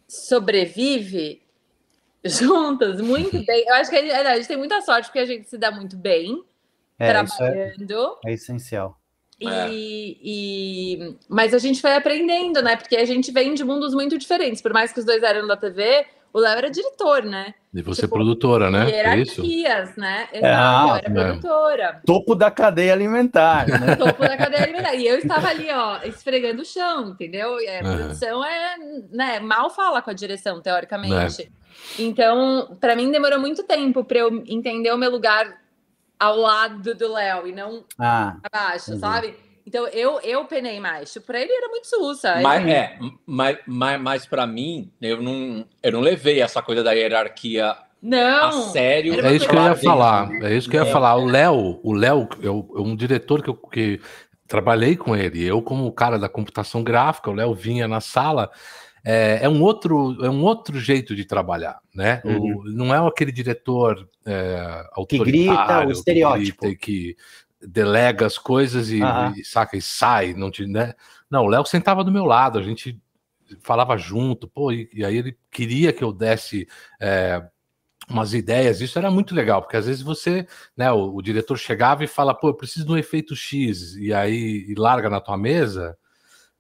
sobrevive 0.08 1.42
juntas 2.24 3.02
muito 3.02 3.38
bem. 3.46 3.66
Eu 3.68 3.76
acho 3.76 3.90
que 3.90 3.98
a 3.98 4.02
gente, 4.02 4.12
a 4.12 4.36
gente 4.36 4.48
tem 4.48 4.58
muita 4.58 4.82
sorte 4.82 5.08
porque 5.08 5.20
a 5.20 5.26
gente 5.26 5.50
se 5.50 5.58
dá 5.58 5.72
muito 5.72 5.98
bem 5.98 6.44
é, 6.98 7.10
trabalhando. 7.10 8.18
É, 8.26 8.32
é, 8.32 8.34
essencial. 8.34 8.98
E, 9.40 9.48
é. 9.48 9.70
e, 9.72 11.18
mas 11.30 11.54
a 11.54 11.58
gente 11.58 11.80
foi 11.80 11.94
aprendendo, 11.94 12.62
né? 12.62 12.76
Porque 12.76 12.98
a 12.98 13.06
gente 13.06 13.32
vem 13.32 13.54
de 13.54 13.64
mundos 13.64 13.94
muito 13.94 14.18
diferentes. 14.18 14.62
Por 14.62 14.74
mais 14.74 14.92
que 14.92 15.00
os 15.00 15.06
dois 15.06 15.24
eram 15.24 15.48
da 15.48 15.56
TV, 15.56 16.06
o 16.34 16.40
Léo 16.40 16.58
era 16.58 16.70
diretor, 16.70 17.24
né? 17.24 17.54
E 17.74 17.82
você 17.82 18.02
tipo, 18.02 18.16
produtora, 18.16 18.72
né? 18.72 18.90
Hierarquias, 18.90 19.98
é 19.98 20.02
né? 20.02 20.28
Exato, 20.34 20.46
ah, 20.46 20.88
eu 20.88 20.96
era 20.96 21.08
é. 21.08 21.12
produtora. 21.12 22.02
Topo 22.06 22.36
da 22.36 22.50
cadeia 22.50 22.94
alimentar, 22.94 23.68
né? 23.68 23.96
Topo 23.98 24.22
da 24.22 24.38
cadeia 24.38 24.64
alimentar. 24.64 24.96
E 24.96 25.08
eu 25.08 25.18
estava 25.18 25.48
ali, 25.48 25.68
ó, 25.72 26.00
esfregando 26.04 26.62
o 26.62 26.66
chão, 26.66 27.10
entendeu? 27.10 27.60
E 27.60 27.68
a 27.68 27.84
produção 27.84 28.44
é, 28.44 28.76
né, 29.12 29.40
mal 29.40 29.70
fala 29.70 30.02
com 30.02 30.10
a 30.10 30.14
direção, 30.14 30.62
teoricamente. 30.62 31.44
É. 31.44 32.02
Então, 32.02 32.78
para 32.80 32.96
mim 32.96 33.12
demorou 33.12 33.40
muito 33.40 33.64
tempo 33.64 34.04
para 34.04 34.20
eu 34.20 34.44
entender 34.48 34.92
o 34.92 34.98
meu 34.98 35.12
lugar 35.12 35.60
ao 36.20 36.38
lado 36.38 36.94
do 36.94 37.14
Léo 37.14 37.48
e 37.48 37.52
não 37.52 37.86
ah, 37.98 38.38
abaixo, 38.44 38.92
entendi. 38.92 39.00
sabe? 39.00 39.49
Então 39.70 39.88
eu, 39.90 40.20
eu 40.22 40.46
penei 40.46 40.80
mais. 40.80 41.14
Tipo, 41.14 41.28
pra 41.28 41.40
ele 41.40 41.54
era 41.54 41.68
muito 41.68 41.86
sussa. 41.86 42.42
Mas, 42.42 42.68
é, 42.68 42.98
mas, 43.24 43.58
mas, 43.68 44.02
mas 44.02 44.26
para 44.26 44.48
mim, 44.48 44.92
eu 45.00 45.22
não, 45.22 45.64
eu 45.84 45.92
não 45.92 46.02
levei 46.02 46.42
essa 46.42 46.60
coisa 46.60 46.84
da 46.84 46.94
hierarquia 46.94 47.78
não, 48.02 48.48
a 48.48 48.52
sério. 48.72 49.24
É 49.24 49.36
isso 49.36 49.48
que 49.48 49.56
eu 49.56 49.64
ia 49.64 49.76
falar. 49.76 50.32
É 50.44 50.56
isso 50.56 50.68
que 50.68 50.76
eu 50.76 50.84
ia 50.84 50.90
é. 50.90 50.92
falar. 50.92 51.16
O 51.18 51.26
Léo, 51.26 51.80
o 51.84 51.94
Léo, 51.94 52.28
eu, 52.42 52.68
é 52.78 52.80
um 52.80 52.96
diretor 52.96 53.44
que 53.44 53.50
eu 53.52 53.54
que 53.54 54.02
trabalhei 54.48 54.98
com 54.98 55.16
ele. 55.16 55.46
Eu, 55.46 55.62
como 55.62 55.92
cara 55.92 56.18
da 56.18 56.28
computação 56.28 56.84
gráfica, 56.84 57.30
o 57.30 57.36
Léo 57.36 57.54
vinha 57.54 57.88
na 57.88 58.02
sala. 58.02 58.50
É, 59.06 59.42
é, 59.44 59.50
um 59.50 59.62
outro 59.62 60.18
é 60.26 60.30
um 60.32 60.44
outro 60.44 60.80
jeito 60.80 61.16
de 61.16 61.26
trabalhar, 61.26 61.80
né? 61.94 62.24
Uhum. 62.26 62.58
O, 62.58 62.64
não 62.72 62.94
é 62.94 63.08
aquele 63.08 63.32
diretor 63.32 64.10
é, 64.26 64.84
que 65.08 65.20
grita 65.20 65.86
o 65.86 65.92
estereótipo 65.92 66.62
que, 66.62 66.68
grita, 66.68 66.86
que 66.86 67.16
delega 67.62 68.26
as 68.26 68.38
coisas 68.38 68.90
e, 68.90 69.02
e, 69.36 69.44
saca 69.44 69.78
e 69.78 69.82
sai, 69.82 70.34
não 70.34 70.50
te, 70.50 70.66
né? 70.66 70.94
Não, 71.30 71.46
o 71.46 71.48
Léo 71.48 71.66
sentava 71.66 72.04
do 72.04 72.12
meu 72.12 72.26
lado, 72.26 72.58
a 72.58 72.64
gente 72.64 73.02
falava 73.62 73.98
junto, 73.98 74.48
pô, 74.48 74.72
e, 74.72 74.90
e 74.94 75.04
aí 75.04 75.18
ele 75.18 75.38
queria 75.52 75.92
que 75.92 76.04
eu 76.04 76.14
desse 76.14 76.68
é, 77.00 77.44
umas 78.10 78.34
ideias, 78.34 78.82
isso 78.82 78.98
era 78.98 79.12
muito 79.12 79.36
legal, 79.36 79.62
porque 79.62 79.78
às 79.78 79.86
vezes 79.86 80.02
você, 80.02 80.48
né, 80.76 80.92
o, 80.92 81.16
o, 81.16 81.22
diretor 81.22 81.58
chegava 81.58 82.04
e 82.04 82.08
fala, 82.08 82.34
pô, 82.34 82.50
eu 82.50 82.56
preciso 82.56 82.86
de 82.86 82.92
um 82.92 82.98
efeito 82.98 83.36
X, 83.36 83.96
e 83.96 84.14
aí 84.14 84.66
e 84.68 84.76
larga 84.76 85.10
na 85.10 85.22
tua 85.22 85.38
mesa, 85.38 85.98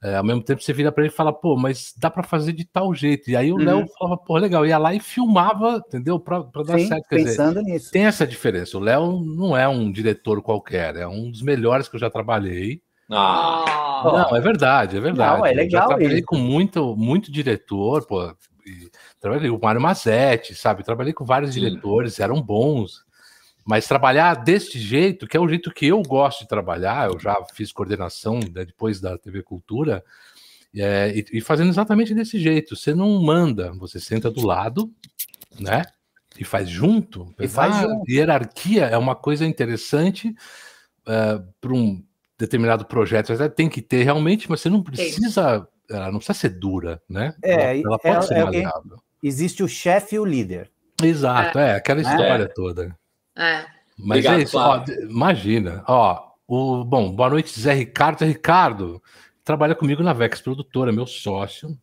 é, 0.01 0.15
ao 0.15 0.23
mesmo 0.23 0.41
tempo 0.41 0.62
você 0.62 0.71
vira 0.71 0.91
para 0.91 1.03
ele 1.03 1.12
e 1.12 1.15
fala, 1.15 1.33
pô, 1.33 1.57
mas 1.57 1.93
dá 1.97 2.09
para 2.09 2.23
fazer 2.23 2.53
de 2.53 2.63
tal 2.63 2.93
jeito. 2.95 3.29
E 3.29 3.35
aí 3.35 3.51
o 3.51 3.57
uhum. 3.57 3.63
Léo 3.63 3.85
falava, 3.97 4.17
pô, 4.17 4.38
legal, 4.38 4.65
ia 4.65 4.77
lá 4.77 4.93
e 4.93 4.99
filmava, 4.99 5.83
entendeu? 5.85 6.17
Para 6.17 6.43
dar 6.65 6.79
Sim, 6.79 6.88
certo. 6.88 7.09
Quer 7.09 7.15
pensando 7.17 7.59
dizer, 7.59 7.73
nisso. 7.73 7.91
Tem 7.91 8.05
essa 8.05 8.25
diferença. 8.25 8.77
O 8.77 8.81
Léo 8.81 9.19
não 9.21 9.57
é 9.57 9.67
um 9.67 9.91
diretor 9.91 10.41
qualquer, 10.41 10.95
é 10.95 11.07
um 11.07 11.29
dos 11.29 11.41
melhores 11.41 11.89
que 11.89 11.97
eu 11.97 11.99
já 11.99 12.09
trabalhei. 12.09 12.81
Ah. 13.12 14.25
Não, 14.31 14.38
é 14.38 14.39
verdade, 14.39 14.95
é 14.95 15.01
verdade. 15.01 15.39
Não, 15.39 15.45
é 15.45 15.51
legal. 15.51 15.65
Eu 15.65 15.71
já 15.71 15.88
trabalhei 15.88 16.17
isso. 16.19 16.27
com 16.27 16.38
muito, 16.38 16.95
muito 16.95 17.29
diretor, 17.29 18.05
pô. 18.05 18.33
trabalhei 19.19 19.49
com 19.49 19.57
o 19.57 19.62
Mário 19.62 19.81
Mazzetti, 19.81 20.55
sabe? 20.55 20.83
Trabalhei 20.83 21.12
com 21.12 21.25
vários 21.25 21.53
Sim. 21.53 21.59
diretores, 21.59 22.21
eram 22.21 22.41
bons. 22.41 23.03
Mas 23.69 23.88
trabalhar 23.88 24.34
deste 24.34 24.79
jeito, 24.79 25.27
que 25.27 25.38
é 25.38 25.39
o 25.39 25.47
jeito 25.47 25.71
que 25.71 25.86
eu 25.86 26.01
gosto 26.01 26.39
de 26.39 26.47
trabalhar, 26.47 27.08
eu 27.08 27.19
já 27.19 27.38
fiz 27.53 27.71
coordenação 27.71 28.39
né, 28.39 28.65
depois 28.65 28.99
da 28.99 29.15
TV 29.15 29.43
Cultura, 29.43 30.03
é, 30.75 31.13
e, 31.15 31.38
e, 31.38 31.39
fazendo 31.39 31.69
exatamente 31.69 32.15
desse 32.15 32.39
jeito. 32.39 32.75
Você 32.75 32.95
não 32.95 33.21
manda, 33.21 33.71
você 33.73 33.99
senta 33.99 34.32
do 34.32 34.43
lado, 34.43 34.91
né? 35.60 35.84
E 36.39 36.43
faz 36.43 36.67
junto. 36.67 37.32
E 37.39 37.47
faz 37.47 37.75
ah, 37.75 37.82
junto. 37.84 38.10
Hierarquia 38.10 38.86
é 38.86 38.97
uma 38.97 39.15
coisa 39.15 39.45
interessante 39.45 40.29
uh, 41.01 41.47
para 41.62 41.71
um 41.71 42.03
determinado 42.39 42.86
projeto. 42.86 43.27
Você 43.27 43.49
tem 43.51 43.69
que 43.69 43.84
ter 43.84 44.01
realmente, 44.01 44.49
mas 44.49 44.62
você 44.62 44.69
não 44.69 44.82
precisa. 44.82 45.67
Ela 45.88 46.12
não 46.12 46.17
precisa 46.17 46.39
ser 46.39 46.58
dura, 46.58 46.99
né? 47.08 47.36
É, 47.43 47.77
ela, 47.77 47.84
ela 47.86 47.99
pode 47.99 48.17
é, 48.17 48.21
ser 48.23 48.34
é, 48.34 48.43
maleável. 48.45 48.97
Existe 49.21 49.62
o 49.62 49.67
chefe 49.67 50.15
e 50.15 50.19
o 50.19 50.25
líder. 50.25 50.71
Exato, 51.03 51.60
é, 51.60 51.69
é 51.69 51.75
aquela 51.75 52.01
né? 52.01 52.10
história 52.10 52.51
toda. 52.51 52.98
É. 53.39 53.65
Mas 53.97 54.19
Obrigado, 54.19 54.39
é 54.39 54.43
isso, 54.43 54.58
ó, 54.58 54.84
imagina, 55.10 55.84
ó, 55.88 56.30
o, 56.47 56.84
bom, 56.84 57.12
boa 57.12 57.30
noite, 57.30 57.58
Zé 57.60 57.73
Ricardo. 57.73 58.19
Zé 58.19 58.25
Ricardo 58.25 59.02
trabalha 59.43 59.75
comigo 59.75 60.04
na 60.04 60.13
Vex 60.13 60.41
Produtora, 60.41 60.91
meu 60.91 61.06
sócio. 61.06 61.78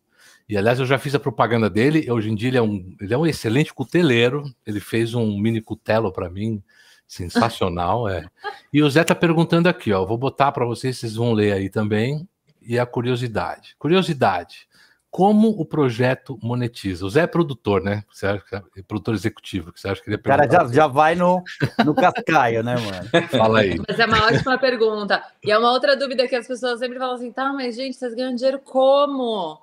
E 0.47 0.57
aliás, 0.57 0.79
eu 0.79 0.85
já 0.85 0.97
fiz 0.97 1.15
a 1.15 1.19
propaganda 1.19 1.69
dele. 1.69 2.09
Hoje 2.11 2.29
em 2.29 2.35
dia 2.35 2.49
ele 2.49 2.57
é 2.57 2.61
um, 2.61 2.95
ele 3.01 3.13
é 3.13 3.17
um 3.17 3.25
excelente 3.25 3.73
cuteleiro. 3.73 4.43
Ele 4.65 4.79
fez 4.79 5.13
um 5.13 5.37
mini 5.37 5.61
cutelo 5.61 6.11
para 6.11 6.29
mim, 6.29 6.61
sensacional, 7.07 8.07
é. 8.07 8.25
E 8.73 8.83
o 8.83 8.89
Zé 8.89 9.03
tá 9.03 9.15
perguntando 9.15 9.69
aqui, 9.69 9.93
ó, 9.93 10.05
vou 10.05 10.17
botar 10.17 10.51
para 10.51 10.65
vocês, 10.65 10.97
vocês 10.97 11.15
vão 11.15 11.31
ler 11.31 11.53
aí 11.53 11.69
também. 11.69 12.27
E 12.61 12.77
a 12.77 12.85
curiosidade. 12.85 13.75
Curiosidade. 13.79 14.67
Como 15.09 15.49
o 15.49 15.65
projeto 15.65 16.37
monetiza? 16.41 17.05
O 17.05 17.09
Zé 17.09 17.21
é 17.21 17.27
produtor, 17.27 17.81
né? 17.81 18.03
Você 18.11 18.27
acha 18.27 18.43
que 18.43 18.55
é 18.55 18.83
produtor 18.83 19.13
executivo, 19.13 19.71
que 19.71 19.79
você 19.79 19.87
acha 19.87 20.01
que 20.01 20.09
ele 20.09 20.15
é 20.15 20.19
O 20.19 20.23
cara 20.23 20.47
já, 20.49 20.67
já 20.67 20.87
vai 20.87 21.15
no, 21.15 21.41
no 21.85 21.95
cascaio, 21.95 22.61
né, 22.63 22.75
mano? 22.75 23.27
Fala 23.29 23.59
aí. 23.59 23.79
Mas 23.87 23.99
é 23.99 24.05
uma 24.05 24.25
ótima 24.25 24.57
pergunta. 24.57 25.23
E 25.43 25.51
é 25.51 25.57
uma 25.57 25.71
outra 25.71 25.95
dúvida 25.95 26.27
que 26.27 26.35
as 26.35 26.47
pessoas 26.47 26.79
sempre 26.79 26.99
falam 26.99 27.15
assim: 27.15 27.31
tá, 27.31 27.51
mas 27.53 27.75
gente, 27.75 27.95
vocês 27.95 28.13
ganham 28.13 28.35
dinheiro 28.35 28.59
como? 28.59 29.61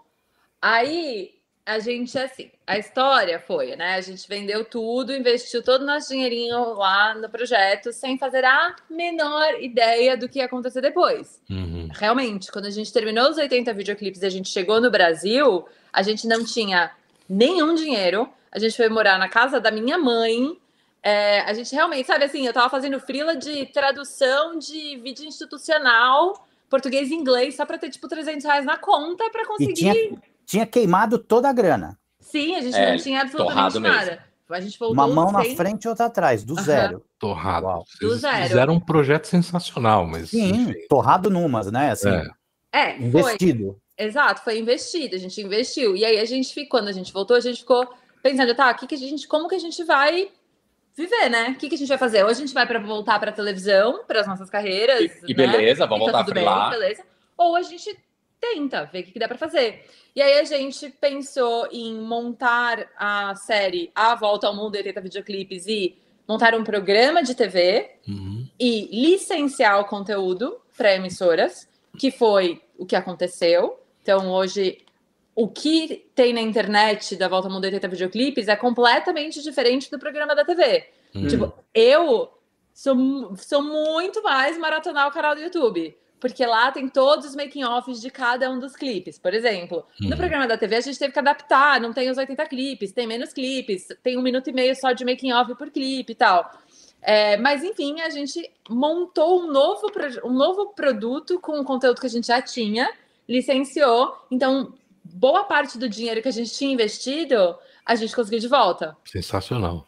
Aí 0.61 1.34
a 1.67 1.79
gente, 1.79 2.19
assim, 2.19 2.51
a 2.67 2.79
história 2.79 3.41
foi, 3.41 3.75
né? 3.75 3.95
A 3.95 4.01
gente 4.03 4.29
vendeu 4.29 4.65
tudo, 4.67 5.15
investiu 5.15 5.63
todo 5.63 5.83
o 5.83 5.87
nosso 5.87 6.09
dinheirinho 6.09 6.75
lá 6.75 7.15
no 7.15 7.29
projeto, 7.29 7.91
sem 7.91 8.19
fazer 8.19 8.45
a 8.45 8.77
menor 8.91 9.63
ideia 9.63 10.15
do 10.15 10.29
que 10.29 10.41
ia 10.41 10.45
acontecer 10.45 10.83
depois. 10.83 11.41
Uhum. 11.49 11.89
Realmente, 11.91 12.53
quando 12.53 12.67
a 12.67 12.71
gente 12.71 12.93
terminou 12.93 13.31
os 13.31 13.39
80 13.39 13.73
videoclipes 13.73 14.21
e 14.21 14.27
a 14.27 14.31
gente 14.31 14.51
chegou 14.51 14.79
no 14.79 14.91
Brasil, 14.91 15.65
a 15.91 16.03
gente 16.03 16.27
não 16.27 16.45
tinha 16.45 16.91
nenhum 17.27 17.75
dinheiro. 17.75 18.29
A 18.53 18.59
gente 18.59 18.77
foi 18.77 18.91
morar 18.91 19.19
na 19.19 19.29
casa 19.29 19.59
da 19.59 19.71
minha 19.71 19.97
mãe. 19.97 20.59
É, 21.03 21.41
a 21.41 21.55
gente 21.55 21.75
realmente, 21.75 22.07
sabe 22.07 22.25
assim, 22.25 22.47
eu 22.47 22.53
tava 22.53 22.69
fazendo 22.69 23.01
frila 23.01 23.35
de 23.35 23.65
tradução 23.67 24.59
de 24.59 24.99
vídeo 24.99 25.25
institucional, 25.25 26.47
português 26.69 27.11
e 27.11 27.15
inglês, 27.15 27.57
só 27.57 27.65
pra 27.65 27.79
ter, 27.79 27.89
tipo, 27.89 28.07
300 28.07 28.45
reais 28.45 28.67
na 28.67 28.77
conta 28.77 29.31
pra 29.31 29.47
conseguir. 29.47 30.19
Tinha, 30.47 30.67
queimado 30.67 31.19
toda 31.19 31.49
a 31.49 31.53
grana. 31.53 31.99
Sim, 32.21 32.55
a 32.57 32.61
gente 32.61 32.77
É, 32.77 32.93
não 32.93 32.99
tinha 32.99 33.21
absolutamente 33.23 33.55
torrado 33.75 33.81
mesmo. 33.81 33.97
nada. 33.97 34.25
A 34.51 34.61
gente 34.61 34.79
voltou 34.79 34.95
Uma 34.95 35.09
mão 35.09 35.33
na 35.33 35.43
sem- 35.43 35.57
frente 35.57 35.85
e 35.85 35.89
outra 35.89 36.07
atrás, 36.07 36.45
do 36.45 36.55
Aham. 36.55 36.63
zero. 36.63 37.05
Torrado. 37.19 37.67
Uau. 37.67 37.85
Do 38.01 38.15
zero. 38.17 38.47
fizeram 38.49 38.75
um 38.75 38.81
projeto 38.81 39.27
sensacional, 39.27 40.07
mas. 40.07 40.31
Sim, 40.31 40.49
enfim. 40.51 40.75
torrado 40.89 41.31
numas, 41.31 41.71
né? 41.73 41.91
Assim, 41.93 42.11
É. 42.11 42.27
É, 42.73 42.95
foi. 42.97 43.05
investido. 43.07 43.79
Exato, 43.97 44.43
foi 44.43 44.59
investido, 44.59 45.15
a 45.15 45.19
gente 45.19 45.41
investiu. 45.41 45.97
E 45.97 46.05
aí 46.05 46.19
a 46.19 46.25
gente 46.25 46.53
ficou, 46.53 46.79
quando 46.81 46.89
a 46.89 46.93
gente 46.93 47.13
voltou, 47.13 47.37
a 47.37 47.41
gente 47.41 47.61
ficou 47.61 47.89
pensando, 48.23 48.55
tá, 48.55 48.73
que 48.75 48.87
que 48.87 48.95
a 48.97 48.99
gente, 48.99 49.27
como 49.29 49.49
que 49.49 49.55
a 49.55 49.59
gente 49.61 49.83
vai 49.85 50.29
viver, 50.97 51.29
né? 51.31 51.51
O 51.51 51.55
que, 51.55 51.69
que 51.69 51.75
a 51.77 51.79
gente 51.79 51.89
vai 51.89 51.99
fazer? 51.99 52.23
Ou 52.25 52.29
a 52.29 52.33
gente 52.35 52.53
vai 52.53 52.67
para 52.67 52.79
voltar 52.81 53.19
para 53.21 53.33
televisão, 53.33 54.05
para 54.05 54.21
as 54.21 54.27
nossas 54.27 54.51
carreiras. 54.51 55.01
E, 55.01 55.33
e 55.33 55.35
né? 55.35 55.47
beleza, 55.47 55.87
vamos 55.87 56.09
E 56.09 56.13
tá 56.13 56.19
voltar 56.23 56.33
para 56.33 56.43
lá. 56.43 56.71
beleza. 56.71 57.03
Ou 57.37 57.57
a 57.57 57.63
gente 57.63 57.97
tenta 58.45 58.85
ver 58.85 59.01
o 59.01 59.05
que, 59.05 59.19
dá 59.19 59.27
para 59.27 59.39
fazer. 59.39 59.87
E 60.15 60.21
aí 60.21 60.39
a 60.39 60.45
gente 60.45 60.91
pensou 61.01 61.69
em 61.73 61.95
montar 61.95 62.87
a 62.97 63.35
série 63.35 63.91
A 63.95 64.15
Volta 64.15 64.47
ao 64.47 64.55
Mundo 64.55 64.77
80 64.77 65.01
videoclipes 65.01 65.67
e 65.67 65.97
montar 66.29 66.55
um 66.55 66.65
programa 66.65 67.23
de 67.23 67.35
TV 67.35 67.91
Uhum. 68.07 68.47
e 68.59 68.89
licenciar 68.93 69.81
o 69.81 69.85
conteúdo 69.87 70.61
para 70.77 70.95
emissoras, 70.95 71.69
que 71.99 72.11
foi 72.11 72.63
o 72.77 72.85
que 72.85 72.97
aconteceu. 72.97 73.79
Então, 74.03 74.31
hoje, 74.31 74.79
o 75.35 75.49
que 75.49 76.07
tem 76.15 76.33
na 76.33 76.41
internet 76.41 77.17
da 77.17 77.29
Volta 77.29 77.49
ao 77.49 77.55
Mundo 77.55 77.65
80 77.65 77.89
videoclipes 77.89 78.49
é 78.49 78.57
completamente 78.57 79.43
diferente 79.43 79.91
do 79.91 79.99
programa 79.99 80.35
da 80.35 80.45
TV. 80.45 80.87
Uhum. 81.15 81.27
Tipo, 81.27 81.53
eu 81.75 82.31
sou, 82.73 83.37
sou 83.37 83.63
muito 83.63 84.23
mais 84.23 84.59
maratonar 84.59 85.09
o 85.09 85.13
canal 85.13 85.35
do 85.35 85.41
YouTube. 85.41 85.97
Porque 86.25 86.47
lá 86.47 86.73
tem 86.73 86.89
todos 86.89 87.27
os 87.27 87.37
making-offs 87.37 88.01
de 88.01 88.09
cada 88.09 88.51
um 88.51 88.59
dos 88.59 88.75
clipes. 88.75 89.19
Por 89.19 89.35
exemplo, 89.35 89.85
no 90.01 90.09
Uhum. 90.09 90.17
programa 90.17 90.47
da 90.49 90.57
TV 90.57 90.77
a 90.77 90.81
gente 90.81 90.99
teve 90.99 91.13
que 91.13 91.19
adaptar, 91.19 91.79
não 91.79 91.93
tem 91.93 92.09
os 92.09 92.17
80 92.17 92.47
clipes, 92.47 92.93
tem 92.93 93.07
menos 93.07 93.31
clipes, 93.31 93.89
tem 94.03 94.17
um 94.17 94.23
minuto 94.23 94.49
e 94.49 94.53
meio 94.55 94.75
só 94.75 94.93
de 94.93 95.05
making-off 95.05 95.55
por 95.55 95.71
clipe 95.71 96.13
e 96.13 96.15
tal. 96.15 96.51
É, 97.03 97.37
mas 97.37 97.63
enfim, 97.63 98.01
a 98.01 98.09
gente 98.09 98.51
montou 98.71 99.43
um 99.43 99.53
novo, 99.53 99.93
um 100.25 100.33
novo 100.33 100.69
produto 100.69 101.39
com 101.39 101.61
o 101.61 101.65
conteúdo 101.65 102.01
que 102.01 102.07
a 102.07 102.11
gente 102.11 102.29
já 102.29 102.41
tinha, 102.41 102.91
licenciou. 103.29 104.17
Então, 104.31 104.73
boa 105.05 105.45
parte 105.45 105.77
do 105.77 105.91
dinheiro 105.91 106.23
que 106.23 106.29
a 106.29 106.33
gente 106.33 106.55
tinha 106.55 106.73
investido, 106.73 107.55
a 107.85 107.95
gente 107.97 108.17
conseguiu 108.17 108.39
de 108.41 108.49
volta. 108.49 108.97
Sensacional. 109.05 109.87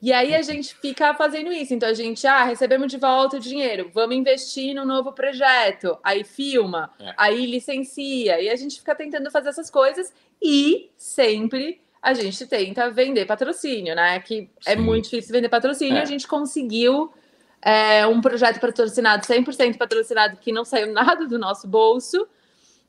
E 0.00 0.12
aí 0.12 0.34
a 0.34 0.42
gente 0.42 0.74
fica 0.76 1.12
fazendo 1.14 1.52
isso. 1.52 1.74
Então 1.74 1.88
a 1.88 1.92
gente, 1.94 2.26
ah, 2.26 2.44
recebemos 2.44 2.90
de 2.90 2.96
volta 2.98 3.36
o 3.36 3.40
dinheiro, 3.40 3.90
vamos 3.92 4.14
investir 4.16 4.74
num 4.74 4.84
novo 4.84 5.12
projeto. 5.12 5.98
Aí 6.04 6.22
filma, 6.24 6.90
É. 7.00 7.14
aí 7.16 7.46
licencia. 7.46 8.40
E 8.40 8.48
a 8.48 8.54
gente 8.56 8.78
fica 8.78 8.94
tentando 8.94 9.30
fazer 9.30 9.48
essas 9.48 9.68
coisas 9.70 10.12
e 10.40 10.90
sempre 10.96 11.80
a 12.00 12.14
gente 12.14 12.46
tenta 12.46 12.88
vender 12.90 13.26
patrocínio, 13.26 13.94
né? 13.96 14.20
Que 14.20 14.48
é 14.64 14.76
Sim. 14.76 14.82
muito 14.82 15.04
difícil 15.10 15.32
vender 15.32 15.48
patrocínio. 15.48 15.96
É. 15.98 16.02
A 16.02 16.04
gente 16.04 16.28
conseguiu 16.28 17.12
é, 17.60 18.06
um 18.06 18.20
projeto 18.20 18.60
patrocinado, 18.60 19.26
100% 19.26 19.76
patrocinado, 19.76 20.36
que 20.36 20.52
não 20.52 20.64
saiu 20.64 20.92
nada 20.92 21.26
do 21.26 21.38
nosso 21.38 21.66
bolso. 21.66 22.26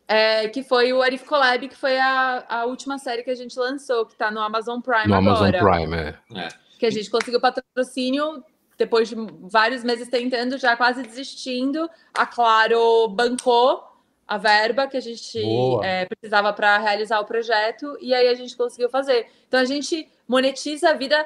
é, 0.08 0.48
que 0.48 0.63
foi 0.63 0.91
o 0.91 1.04
Arif 1.04 1.24
Collab, 1.26 1.67
que 1.67 1.76
foi 1.76 1.98
a, 2.00 2.43
a 2.50 2.65
última 2.65 2.98
série 2.98 3.22
que 3.24 3.30
a 3.30 3.36
gente 3.36 3.58
lançou, 3.60 4.08
que 4.08 4.15
tá 4.15 4.32
no 4.32 4.39
Amazon 4.41 4.80
Prime 4.80 5.08
No 5.08 5.13
Amazon 5.15 5.48
agora 5.54 5.60
Prime, 5.72 5.95
é. 6.36 6.48
Que 6.80 6.86
a 6.86 6.89
gente 6.89 7.10
conseguiu 7.12 7.39
patrocínio 7.42 8.44
depois 8.78 9.10
de 9.10 9.15
vários 9.42 9.84
meses 9.84 10.08
tentando, 10.08 10.58
já 10.58 10.76
quase 10.78 11.04
desistindo. 11.04 11.89
A 12.13 12.26
Claro 12.26 13.10
bancou 13.10 13.84
a 14.26 14.38
verba 14.38 14.88
que 14.88 14.96
a 14.96 15.02
gente 15.02 15.38
é, 15.84 16.06
precisava 16.06 16.54
para 16.54 16.78
realizar 16.78 17.20
o 17.20 17.26
projeto 17.26 17.98
e 18.00 18.13
aí 18.13 18.28
a 18.30 18.34
gente 18.36 18.56
conseguiu 18.56 18.89
fazer. 18.89 19.28
Então 19.48 19.60
a 19.60 19.65
gente 19.65 20.08
monetiza 20.28 20.92
a 20.92 20.94
vida, 20.94 21.26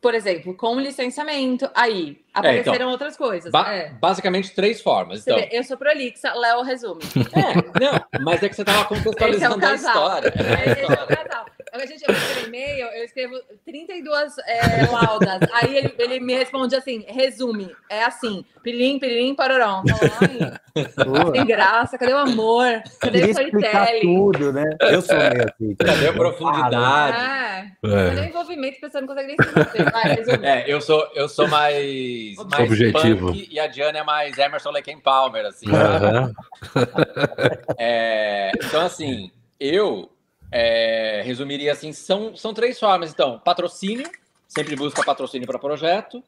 por 0.00 0.14
exemplo, 0.14 0.54
com 0.54 0.78
licenciamento. 0.78 1.68
Aí 1.74 2.20
apareceram 2.32 2.90
outras 2.90 3.16
coisas. 3.16 3.50
Ba- 3.50 3.72
É. 3.74 3.88
Basicamente 3.94 4.54
três 4.54 4.80
formas. 4.80 5.22
Então, 5.22 5.36
vê, 5.36 5.48
eu 5.50 5.64
sou 5.64 5.76
prolixa, 5.76 6.32
Léo 6.34 6.62
resume. 6.62 7.02
é, 7.32 7.80
não, 7.84 8.22
mas 8.24 8.40
é 8.42 8.48
que 8.48 8.54
você 8.54 8.62
estava 8.62 8.82
é 8.82 8.84
contextualizando 8.84 9.64
o 9.64 9.68
a 9.68 9.74
história. 9.74 10.28
É, 10.36 10.70
esse 10.70 10.80
é 10.82 10.86
o 10.86 11.06
casal. 11.08 11.46
A 11.72 11.86
gente, 11.86 12.04
eu 12.06 12.14
escrevo 12.14 12.46
e-mail, 12.48 12.86
eu 12.88 13.04
escrevo 13.04 13.34
32 13.64 14.34
é, 14.46 14.86
laudas. 14.90 15.40
Aí 15.54 15.74
ele, 15.74 15.94
ele 15.98 16.20
me 16.20 16.34
responde 16.34 16.76
assim: 16.76 17.02
resume, 17.08 17.74
é 17.88 18.04
assim, 18.04 18.44
piririm, 18.62 18.98
piririm, 18.98 19.34
parorão. 19.34 19.82
Sem 21.32 21.46
graça, 21.46 21.96
cadê 21.96 22.12
o 22.12 22.18
amor? 22.18 22.82
Cadê 23.00 23.22
o 23.22 23.30
storytelling? 23.30 24.00
tudo, 24.02 24.52
né? 24.52 24.64
Eu 24.80 25.00
sou 25.00 25.16
meio 25.16 25.44
assim. 25.48 25.74
Cadê 25.76 26.06
a 26.08 26.08
Eu 26.08 26.14
profundidade? 26.14 27.16
É, 27.16 27.72
cadê 27.82 28.20
o 28.20 28.24
É. 28.24 28.28
envolvimento? 28.28 28.76
A 28.76 28.80
pessoa 28.82 29.00
não 29.00 29.08
consegue 29.08 29.28
nem 29.28 29.36
se 29.38 29.48
envolver. 29.48 29.90
Vai. 29.90 30.12
É, 30.42 30.64
eu 30.70 30.80
sou, 30.82 31.10
eu 31.14 31.28
sou 31.28 31.48
mais, 31.48 32.36
mais 32.50 32.70
Objetivo. 32.70 33.28
punk 33.28 33.48
e 33.50 33.58
a 33.58 33.66
Diana 33.66 33.98
é 33.98 34.04
mais 34.04 34.36
Emerson 34.36 34.70
Lake 34.72 34.94
Palmer, 35.00 35.46
assim. 35.46 35.66
Aham. 35.70 36.32
É, 37.78 38.52
então, 38.62 38.82
assim, 38.84 39.30
eu 39.58 40.11
é, 40.52 41.22
resumiria 41.24 41.72
assim: 41.72 41.92
são, 41.92 42.36
são 42.36 42.52
três 42.54 42.78
formas. 42.78 43.10
Então, 43.10 43.38
patrocínio, 43.38 44.08
sempre 44.46 44.76
busca 44.76 45.02
patrocínio 45.02 45.46
para 45.46 45.58
projeto, 45.58 46.22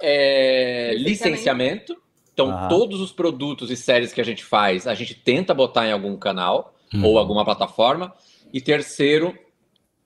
é, 0.00 0.92
Licenciamento. 0.94 1.08
licenciamento. 1.08 2.02
Então, 2.32 2.50
Aham. 2.50 2.68
todos 2.68 3.00
os 3.00 3.12
produtos 3.12 3.70
e 3.70 3.76
séries 3.76 4.12
que 4.12 4.20
a 4.20 4.24
gente 4.24 4.44
faz, 4.44 4.86
a 4.86 4.94
gente 4.94 5.14
tenta 5.14 5.54
botar 5.54 5.86
em 5.86 5.92
algum 5.92 6.16
canal 6.16 6.74
Uhum. 6.94 7.04
ou 7.04 7.18
alguma 7.18 7.44
plataforma. 7.44 8.14
E 8.52 8.60
terceiro, 8.60 9.36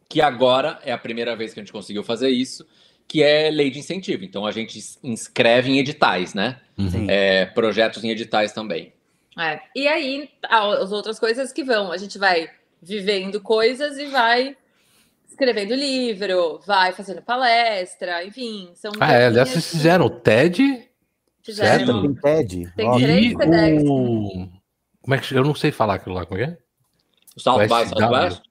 que 0.08 0.20
agora 0.22 0.78
é 0.84 0.92
a 0.92 0.96
primeira 0.98 1.36
vez 1.36 1.52
que 1.52 1.60
a 1.60 1.62
gente 1.62 1.72
conseguiu 1.72 2.02
fazer 2.02 2.30
isso, 2.30 2.66
que 3.06 3.22
é 3.22 3.50
lei 3.50 3.68
de 3.70 3.80
incentivo. 3.80 4.24
Então, 4.24 4.46
a 4.46 4.52
gente 4.52 4.78
inscreve 5.02 5.70
em 5.70 5.78
editais, 5.78 6.32
né? 6.34 6.58
Uhum. 6.78 7.06
É, 7.08 7.44
projetos 7.46 8.02
em 8.04 8.10
editais 8.10 8.52
também. 8.52 8.92
É, 9.38 9.60
E 9.76 9.86
aí, 9.88 10.30
as 10.48 10.90
outras 10.92 11.18
coisas 11.18 11.52
que 11.52 11.62
vão, 11.64 11.92
a 11.92 11.96
gente 11.98 12.16
vai 12.18 12.48
vivendo 12.82 13.40
coisas 13.40 13.98
e 13.98 14.06
vai 14.06 14.56
escrevendo 15.28 15.74
livro, 15.74 16.60
vai 16.66 16.92
fazendo 16.92 17.22
palestra, 17.22 18.24
enfim. 18.24 18.70
São 18.74 18.92
Ah, 19.00 19.12
é, 19.12 19.26
aliás, 19.26 19.48
vocês 19.48 19.70
fizeram 19.70 20.06
o 20.06 20.10
TED 20.10 20.88
fizeram. 21.42 21.86
certo? 21.86 22.02
Tem 22.02 22.14
TED. 22.14 22.72
Tem 22.76 22.92
três 22.98 23.32
e 23.32 23.36
TEDx. 23.36 23.82
o. 23.86 24.48
Como 25.02 25.14
é 25.14 25.18
que 25.18 25.34
eu 25.34 25.44
não 25.44 25.54
sei 25.54 25.72
falar 25.72 25.94
aquilo 25.94 26.14
lá, 26.14 26.26
como 26.26 26.40
é? 26.40 26.44
é? 26.44 26.58
O 27.36 27.40
South 27.40 27.56
O 27.56 27.60
by. 27.62 27.88
Southwest? 27.88 28.42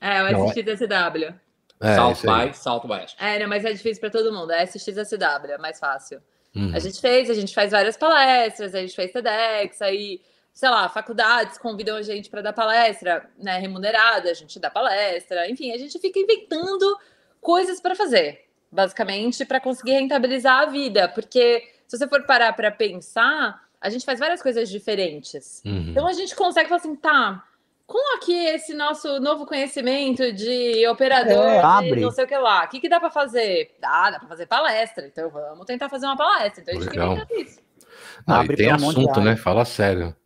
É, 0.00 0.22
o 0.22 0.26
é- 0.26 0.48
SXSW. 0.48 1.34
É, 1.80 1.94
South 1.94 2.14
by 2.22 2.56
Southwest. 2.56 3.16
É, 3.20 3.38
não, 3.38 3.48
mas 3.48 3.64
é 3.64 3.72
difícil 3.72 4.00
para 4.00 4.10
todo 4.10 4.32
mundo. 4.32 4.52
É 4.52 4.62
SXSW, 4.62 5.50
é 5.50 5.58
mais 5.58 5.78
fácil. 5.78 6.20
Uhum. 6.54 6.70
A 6.74 6.78
gente 6.78 7.00
fez, 7.00 7.28
a 7.28 7.34
gente 7.34 7.54
faz 7.54 7.72
várias 7.72 7.96
palestras, 7.96 8.74
a 8.74 8.80
gente 8.80 8.94
fez 8.94 9.12
TEDx, 9.12 9.82
aí, 9.82 10.20
sei 10.56 10.70
lá, 10.70 10.88
faculdades 10.88 11.58
convidam 11.58 11.98
a 11.98 12.02
gente 12.02 12.30
para 12.30 12.40
dar 12.40 12.54
palestra, 12.54 13.28
né, 13.36 13.58
remunerada, 13.58 14.30
a 14.30 14.34
gente 14.34 14.58
dá 14.58 14.70
palestra, 14.70 15.50
enfim, 15.50 15.70
a 15.70 15.76
gente 15.76 15.98
fica 15.98 16.18
inventando 16.18 16.96
coisas 17.42 17.78
para 17.78 17.94
fazer, 17.94 18.46
basicamente, 18.72 19.44
para 19.44 19.60
conseguir 19.60 19.92
rentabilizar 19.92 20.62
a 20.62 20.64
vida, 20.64 21.10
porque 21.10 21.62
se 21.86 21.98
você 21.98 22.08
for 22.08 22.22
parar 22.22 22.54
para 22.54 22.70
pensar, 22.72 23.68
a 23.78 23.90
gente 23.90 24.06
faz 24.06 24.18
várias 24.18 24.40
coisas 24.40 24.70
diferentes. 24.70 25.62
Uhum. 25.62 25.90
Então 25.90 26.06
a 26.06 26.14
gente 26.14 26.34
consegue 26.34 26.70
falar 26.70 26.80
assim, 26.80 26.96
tá, 26.96 27.44
com 27.86 28.16
aqui 28.16 28.32
esse 28.46 28.72
nosso 28.72 29.20
novo 29.20 29.44
conhecimento 29.44 30.32
de 30.32 30.88
operador, 30.88 31.48
É, 31.48 31.58
de 31.58 31.64
abre. 31.66 32.00
não 32.00 32.10
sei 32.10 32.24
o 32.24 32.26
que 32.26 32.38
lá, 32.38 32.64
o 32.64 32.68
que, 32.68 32.80
que 32.80 32.88
dá 32.88 32.98
para 32.98 33.10
fazer? 33.10 33.76
Ah, 33.82 34.10
dá 34.10 34.18
para 34.18 34.28
fazer 34.28 34.46
palestra, 34.46 35.06
então 35.06 35.28
vamos 35.28 35.66
tentar 35.66 35.90
fazer 35.90 36.06
uma 36.06 36.16
palestra. 36.16 36.62
Então 36.62 36.78
a 36.78 36.80
gente 36.80 36.88
Legal. 36.88 37.10
fica 37.10 37.24
inventando 37.24 37.46
isso. 37.46 37.60
Não, 38.26 38.36
e 38.36 38.40
Abre 38.40 38.56
tem 38.56 38.72
um 38.72 38.74
assunto, 38.74 39.20
né? 39.20 39.36
Fala 39.36 39.66
sério. 39.66 40.16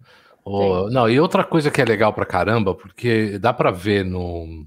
Oh, 0.44 0.88
não, 0.90 1.08
e 1.08 1.20
outra 1.20 1.44
coisa 1.44 1.70
que 1.70 1.80
é 1.80 1.84
legal 1.84 2.12
pra 2.12 2.26
caramba, 2.26 2.74
porque 2.74 3.38
dá 3.38 3.52
pra 3.52 3.70
ver 3.70 4.04
no. 4.04 4.66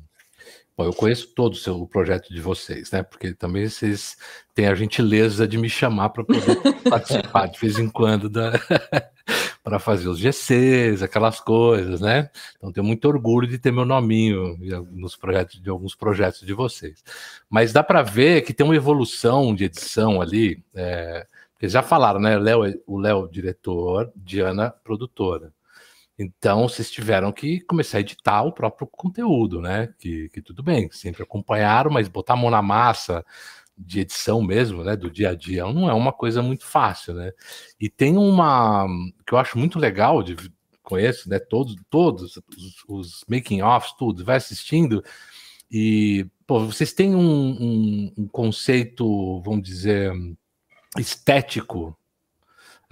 Bom, 0.76 0.86
eu 0.86 0.94
conheço 0.94 1.34
todo 1.36 1.54
o, 1.54 1.56
seu, 1.56 1.80
o 1.82 1.88
projeto 1.88 2.34
de 2.34 2.42
vocês, 2.42 2.90
né? 2.92 3.04
Porque 3.04 3.34
também 3.34 3.70
vocês 3.70 4.18
têm 4.56 4.68
a 4.68 4.74
gentileza 4.74 5.48
de 5.48 5.58
me 5.58 5.70
chamar 5.70 6.10
para 6.10 6.24
poder 6.24 6.56
participar 6.90 7.46
de 7.48 7.60
vez 7.60 7.78
em 7.78 7.88
quando 7.90 8.28
da... 8.28 8.54
para 9.64 9.80
fazer 9.80 10.10
os 10.10 10.20
GCs, 10.20 11.02
aquelas 11.02 11.40
coisas, 11.40 12.02
né? 12.02 12.30
Então 12.58 12.72
tenho 12.72 12.86
muito 12.86 13.08
orgulho 13.08 13.48
de 13.48 13.58
ter 13.58 13.72
meu 13.72 13.86
nominho 13.86 14.58
nos 14.92 15.16
projetos 15.16 15.62
de 15.62 15.70
alguns 15.70 15.96
projetos 15.96 16.42
de 16.42 16.54
vocês. 16.54 17.04
Mas 17.50 17.72
dá 17.72 17.84
para 17.84 18.02
ver 18.02 18.42
que 18.42 18.54
tem 18.54 18.66
uma 18.66 18.76
evolução 18.76 19.56
de 19.56 19.66
edição 19.66 20.22
ali. 20.22 20.64
É... 20.76 21.26
Porque 21.54 21.70
já 21.70 21.82
falaram, 21.82 22.20
né? 22.20 22.38
Léo, 22.38 22.62
o 22.86 22.98
Léo, 23.00 23.30
diretor, 23.32 24.12
Diana, 24.16 24.74
produtora. 24.84 25.54
Então, 26.18 26.68
vocês 26.68 26.92
tiveram 26.92 27.32
que 27.32 27.62
começar 27.62 27.98
a 27.98 28.02
editar 28.02 28.44
o 28.44 28.52
próprio 28.52 28.88
conteúdo, 28.88 29.62
né? 29.62 29.94
Que, 29.98 30.30
que 30.30 30.42
tudo 30.42 30.62
bem, 30.62 30.90
sempre 30.92 31.24
acompanharam, 31.24 31.92
mas 31.92 32.08
botar 32.08 32.34
a 32.34 32.38
mão 32.38 32.52
na 32.52 32.62
massa 32.62 33.26
de 33.78 34.02
edição 34.02 34.42
mesmo, 34.42 34.84
né? 34.84 34.96
Do 34.96 35.10
dia 35.10 35.32
a 35.32 35.36
dia, 35.36 35.64
não 35.66 35.90
é 35.90 35.94
uma 35.94 36.14
coisa 36.14 36.42
muito 36.42 36.66
fácil, 36.66 37.16
né? 37.16 37.32
E 37.80 37.90
tem 37.90 38.18
uma 38.18 38.88
que 39.26 39.34
eu 39.34 39.38
acho 39.40 39.58
muito 39.58 39.80
legal 39.80 40.22
de 40.22 40.36
conheço, 40.84 41.30
né? 41.30 41.40
Todos, 41.40 41.76
todos 41.90 42.38
os, 42.38 42.84
os 42.88 43.26
making-offs, 43.28 43.96
tudo, 43.98 44.24
vai 44.24 44.38
assistindo 44.38 45.04
e 45.72 46.28
pô, 46.46 46.60
vocês 46.66 46.94
têm 46.94 47.16
um, 47.16 47.22
um, 47.22 48.14
um 48.20 48.28
conceito, 48.28 49.42
vamos 49.42 49.64
dizer, 49.64 50.14
estético 51.00 51.98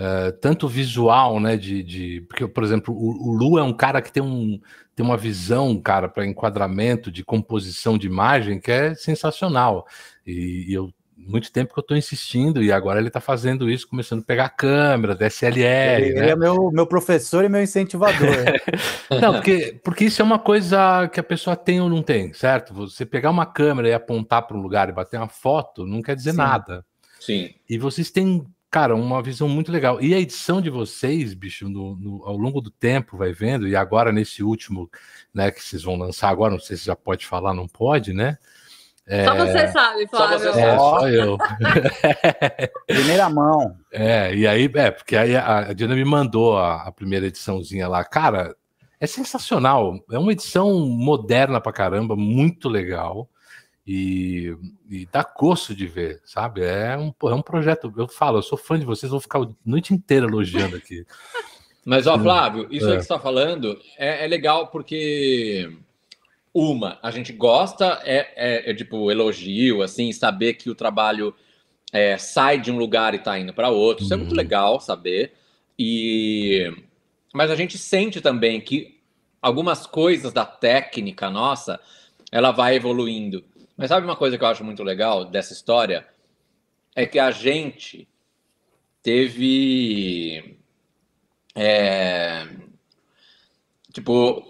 Uh, 0.01 0.31
tanto 0.41 0.67
visual, 0.67 1.39
né? 1.39 1.55
De, 1.55 1.83
de, 1.83 2.21
porque, 2.21 2.47
por 2.47 2.63
exemplo, 2.63 2.91
o, 2.91 3.29
o, 3.29 3.33
Lu 3.33 3.59
é 3.59 3.63
um 3.63 3.73
cara 3.73 4.01
que 4.01 4.11
tem, 4.11 4.23
um, 4.23 4.59
tem 4.95 5.05
uma 5.05 5.15
visão, 5.15 5.79
cara, 5.79 6.09
para 6.09 6.25
enquadramento, 6.25 7.11
de 7.11 7.23
composição 7.23 7.99
de 7.99 8.07
imagem 8.07 8.59
que 8.59 8.71
é 8.71 8.95
sensacional. 8.95 9.85
E, 10.25 10.65
e 10.69 10.73
eu 10.73 10.91
muito 11.15 11.51
tempo 11.51 11.71
que 11.71 11.79
eu 11.79 11.81
estou 11.81 11.95
insistindo 11.95 12.63
e 12.63 12.71
agora 12.71 12.99
ele 12.99 13.09
está 13.09 13.19
fazendo 13.19 13.69
isso, 13.69 13.87
começando 13.87 14.21
a 14.21 14.25
pegar 14.25 14.45
a 14.45 14.49
câmera, 14.49 15.13
DSLR. 15.13 16.01
Ele, 16.01 16.13
né? 16.13 16.21
ele 16.21 16.31
é 16.31 16.35
meu, 16.35 16.71
meu 16.71 16.87
professor 16.87 17.45
e 17.45 17.49
meu 17.49 17.61
incentivador. 17.61 18.27
não, 19.21 19.33
porque, 19.33 19.79
porque 19.83 20.05
isso 20.05 20.19
é 20.19 20.25
uma 20.25 20.39
coisa 20.39 21.07
que 21.09 21.19
a 21.19 21.23
pessoa 21.23 21.55
tem 21.55 21.79
ou 21.79 21.87
não 21.87 22.01
tem, 22.01 22.33
certo? 22.33 22.73
Você 22.73 23.05
pegar 23.05 23.29
uma 23.29 23.45
câmera 23.45 23.89
e 23.89 23.93
apontar 23.93 24.47
para 24.47 24.57
um 24.57 24.61
lugar 24.61 24.89
e 24.89 24.93
bater 24.93 25.17
uma 25.17 25.29
foto 25.29 25.85
não 25.85 26.01
quer 26.01 26.15
dizer 26.15 26.31
Sim. 26.31 26.37
nada. 26.37 26.83
Sim. 27.19 27.53
E 27.69 27.77
vocês 27.77 28.09
têm 28.09 28.43
Cara, 28.71 28.95
uma 28.95 29.21
visão 29.21 29.49
muito 29.49 29.69
legal. 29.69 30.01
E 30.01 30.13
a 30.13 30.19
edição 30.19 30.61
de 30.61 30.69
vocês, 30.69 31.33
bicho, 31.33 31.67
no, 31.67 31.93
no, 31.97 32.23
ao 32.25 32.37
longo 32.37 32.61
do 32.61 32.71
tempo, 32.71 33.17
vai 33.17 33.33
vendo, 33.33 33.67
e 33.67 33.75
agora 33.75 34.13
nesse 34.13 34.41
último, 34.41 34.89
né, 35.33 35.51
que 35.51 35.61
vocês 35.61 35.83
vão 35.83 35.97
lançar 35.97 36.29
agora, 36.29 36.53
não 36.53 36.59
sei 36.59 36.77
se 36.77 36.85
já 36.85 36.95
pode 36.95 37.27
falar, 37.27 37.53
não 37.53 37.67
pode, 37.67 38.13
né? 38.13 38.37
É... 39.05 39.25
Só 39.25 39.35
você 39.35 39.67
sabe, 39.67 40.07
Flávio. 40.07 40.39
Só, 40.39 40.51
você 40.53 40.59
é, 40.61 40.77
só 40.77 41.09
eu. 41.09 41.37
Primeira 42.87 43.29
mão. 43.29 43.75
É, 43.91 44.33
e 44.33 44.47
aí, 44.47 44.71
é, 44.73 44.89
porque 44.89 45.17
aí 45.17 45.35
a, 45.35 45.69
a 45.69 45.73
Diana 45.73 45.93
me 45.93 46.05
mandou 46.05 46.57
a, 46.57 46.83
a 46.83 46.91
primeira 46.93 47.27
ediçãozinha 47.27 47.89
lá. 47.89 48.05
Cara, 48.05 48.55
é 49.01 49.05
sensacional. 49.05 49.99
É 50.09 50.17
uma 50.17 50.31
edição 50.31 50.79
moderna 50.79 51.59
pra 51.59 51.73
caramba, 51.73 52.15
muito 52.15 52.69
legal. 52.69 53.27
E, 53.85 54.55
e 54.89 55.07
dá 55.11 55.23
gosto 55.23 55.73
de 55.73 55.87
ver, 55.87 56.21
sabe? 56.23 56.61
É 56.61 56.97
um, 56.97 57.13
é 57.29 57.33
um 57.33 57.41
projeto. 57.41 57.91
Eu 57.97 58.07
falo, 58.07 58.37
eu 58.37 58.43
sou 58.43 58.57
fã 58.57 58.79
de 58.79 58.85
vocês, 58.85 59.11
vou 59.11 59.19
ficar 59.19 59.41
a 59.41 59.49
noite 59.65 59.93
inteira 59.93 60.27
elogiando 60.27 60.75
aqui. 60.75 61.05
Mas, 61.83 62.05
ó, 62.05 62.17
Flávio, 62.17 62.67
isso 62.69 62.85
é. 62.85 62.91
aí 62.91 62.97
que 62.97 63.03
você 63.03 63.13
está 63.13 63.19
falando 63.19 63.79
é, 63.97 64.23
é, 64.23 64.27
legal 64.27 64.67
porque, 64.67 65.75
uma, 66.53 66.99
a 67.01 67.09
gente 67.09 67.33
gosta, 67.33 67.99
é, 68.03 68.31
é, 68.35 68.69
é 68.69 68.73
tipo 68.75 69.09
elogio, 69.09 69.81
assim, 69.81 70.11
saber 70.11 70.53
que 70.53 70.69
o 70.69 70.75
trabalho 70.75 71.33
é, 71.91 72.19
sai 72.19 72.61
de 72.61 72.71
um 72.71 72.77
lugar 72.77 73.15
e 73.15 73.17
está 73.17 73.39
indo 73.39 73.51
para 73.51 73.69
outro. 73.69 74.03
Isso 74.03 74.13
é 74.13 74.17
muito 74.17 74.31
uhum. 74.31 74.37
legal 74.37 74.79
saber. 74.79 75.33
E 75.77 76.71
mas 77.33 77.49
a 77.49 77.55
gente 77.55 77.77
sente 77.77 78.19
também 78.19 78.59
que 78.59 78.99
algumas 79.41 79.87
coisas 79.87 80.33
da 80.33 80.45
técnica 80.45 81.29
nossa, 81.29 81.79
ela 82.31 82.51
vai 82.51 82.75
evoluindo. 82.75 83.43
Mas 83.81 83.89
sabe 83.89 84.05
uma 84.05 84.15
coisa 84.15 84.37
que 84.37 84.43
eu 84.43 84.47
acho 84.47 84.63
muito 84.63 84.83
legal 84.83 85.25
dessa 85.25 85.53
história? 85.53 86.05
É 86.95 87.03
que 87.03 87.17
a 87.17 87.31
gente 87.31 88.07
teve. 89.01 90.55
É, 91.55 92.45
tipo, 93.91 94.43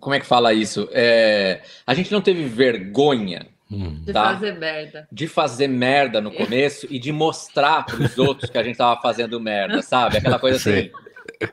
como 0.00 0.14
é 0.14 0.20
que 0.20 0.24
fala 0.24 0.54
isso? 0.54 0.88
É, 0.90 1.60
a 1.86 1.92
gente 1.92 2.10
não 2.10 2.22
teve 2.22 2.44
vergonha 2.44 3.46
hum. 3.70 4.02
de 4.06 4.10
tá? 4.10 4.32
fazer 4.32 4.58
merda. 4.58 5.06
De 5.12 5.28
fazer 5.28 5.68
merda 5.68 6.18
no 6.22 6.32
começo 6.32 6.86
e 6.88 6.98
de 6.98 7.12
mostrar 7.12 7.84
para 7.84 8.02
os 8.02 8.16
outros 8.16 8.48
que 8.48 8.56
a 8.56 8.62
gente 8.62 8.72
estava 8.72 8.98
fazendo 9.02 9.38
merda, 9.38 9.82
sabe? 9.82 10.16
Aquela 10.16 10.38
coisa 10.38 10.56
assim. 10.56 10.90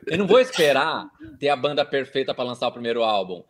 Eu 0.07 0.17
não 0.17 0.25
vou 0.25 0.39
esperar 0.39 1.05
ter 1.38 1.49
a 1.49 1.55
banda 1.57 1.83
perfeita 1.83 2.33
para 2.33 2.45
lançar 2.45 2.69
o 2.69 2.71
primeiro 2.71 3.03
álbum 3.03 3.43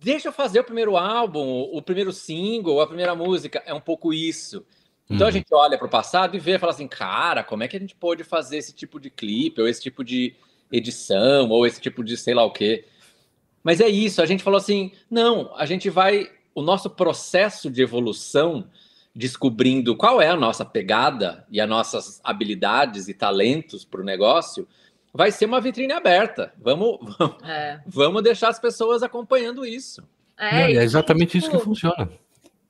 deixa 0.00 0.28
eu 0.28 0.32
fazer 0.32 0.60
o 0.60 0.64
primeiro 0.64 0.96
álbum, 0.96 1.68
o 1.72 1.82
primeiro 1.82 2.12
single, 2.12 2.80
a 2.80 2.86
primeira 2.86 3.16
música. 3.16 3.62
É 3.66 3.74
um 3.74 3.80
pouco 3.80 4.14
isso. 4.14 4.64
Então 5.10 5.22
uhum. 5.22 5.28
a 5.28 5.32
gente 5.32 5.52
olha 5.52 5.76
para 5.76 5.86
o 5.86 5.90
passado 5.90 6.36
e 6.36 6.40
vê 6.40 6.54
e 6.54 6.58
fala 6.58 6.72
assim, 6.72 6.86
cara, 6.86 7.42
como 7.42 7.64
é 7.64 7.68
que 7.68 7.76
a 7.76 7.80
gente 7.80 7.96
pode 7.96 8.22
fazer 8.22 8.58
esse 8.58 8.72
tipo 8.72 9.00
de 9.00 9.10
clipe, 9.10 9.60
ou 9.60 9.66
esse 9.66 9.82
tipo 9.82 10.04
de 10.04 10.36
edição, 10.70 11.48
ou 11.48 11.66
esse 11.66 11.80
tipo 11.80 12.04
de 12.04 12.16
sei 12.16 12.32
lá 12.32 12.44
o 12.44 12.52
quê. 12.52 12.84
Mas 13.62 13.80
é 13.80 13.88
isso, 13.88 14.22
a 14.22 14.26
gente 14.26 14.42
falou 14.42 14.58
assim, 14.58 14.92
não, 15.10 15.52
a 15.56 15.66
gente 15.66 15.90
vai. 15.90 16.30
O 16.54 16.62
nosso 16.62 16.90
processo 16.90 17.70
de 17.70 17.82
evolução, 17.82 18.68
descobrindo 19.14 19.96
qual 19.96 20.20
é 20.20 20.28
a 20.28 20.36
nossa 20.36 20.64
pegada 20.64 21.46
e 21.50 21.60
as 21.60 21.68
nossas 21.68 22.20
habilidades 22.22 23.08
e 23.08 23.14
talentos 23.14 23.84
para 23.84 24.00
o 24.00 24.04
negócio, 24.04 24.68
vai 25.12 25.30
ser 25.30 25.46
uma 25.46 25.60
vitrine 25.60 25.92
aberta. 25.92 26.52
Vamos, 26.58 26.98
vamos, 27.18 27.42
é. 27.44 27.80
vamos 27.86 28.22
deixar 28.22 28.48
as 28.48 28.58
pessoas 28.58 29.02
acompanhando 29.02 29.64
isso. 29.64 30.02
É, 30.38 30.72
é 30.72 30.82
exatamente 30.82 31.38
isso 31.38 31.50
que 31.50 31.56
tipo, 31.56 31.68
funciona. 31.68 32.10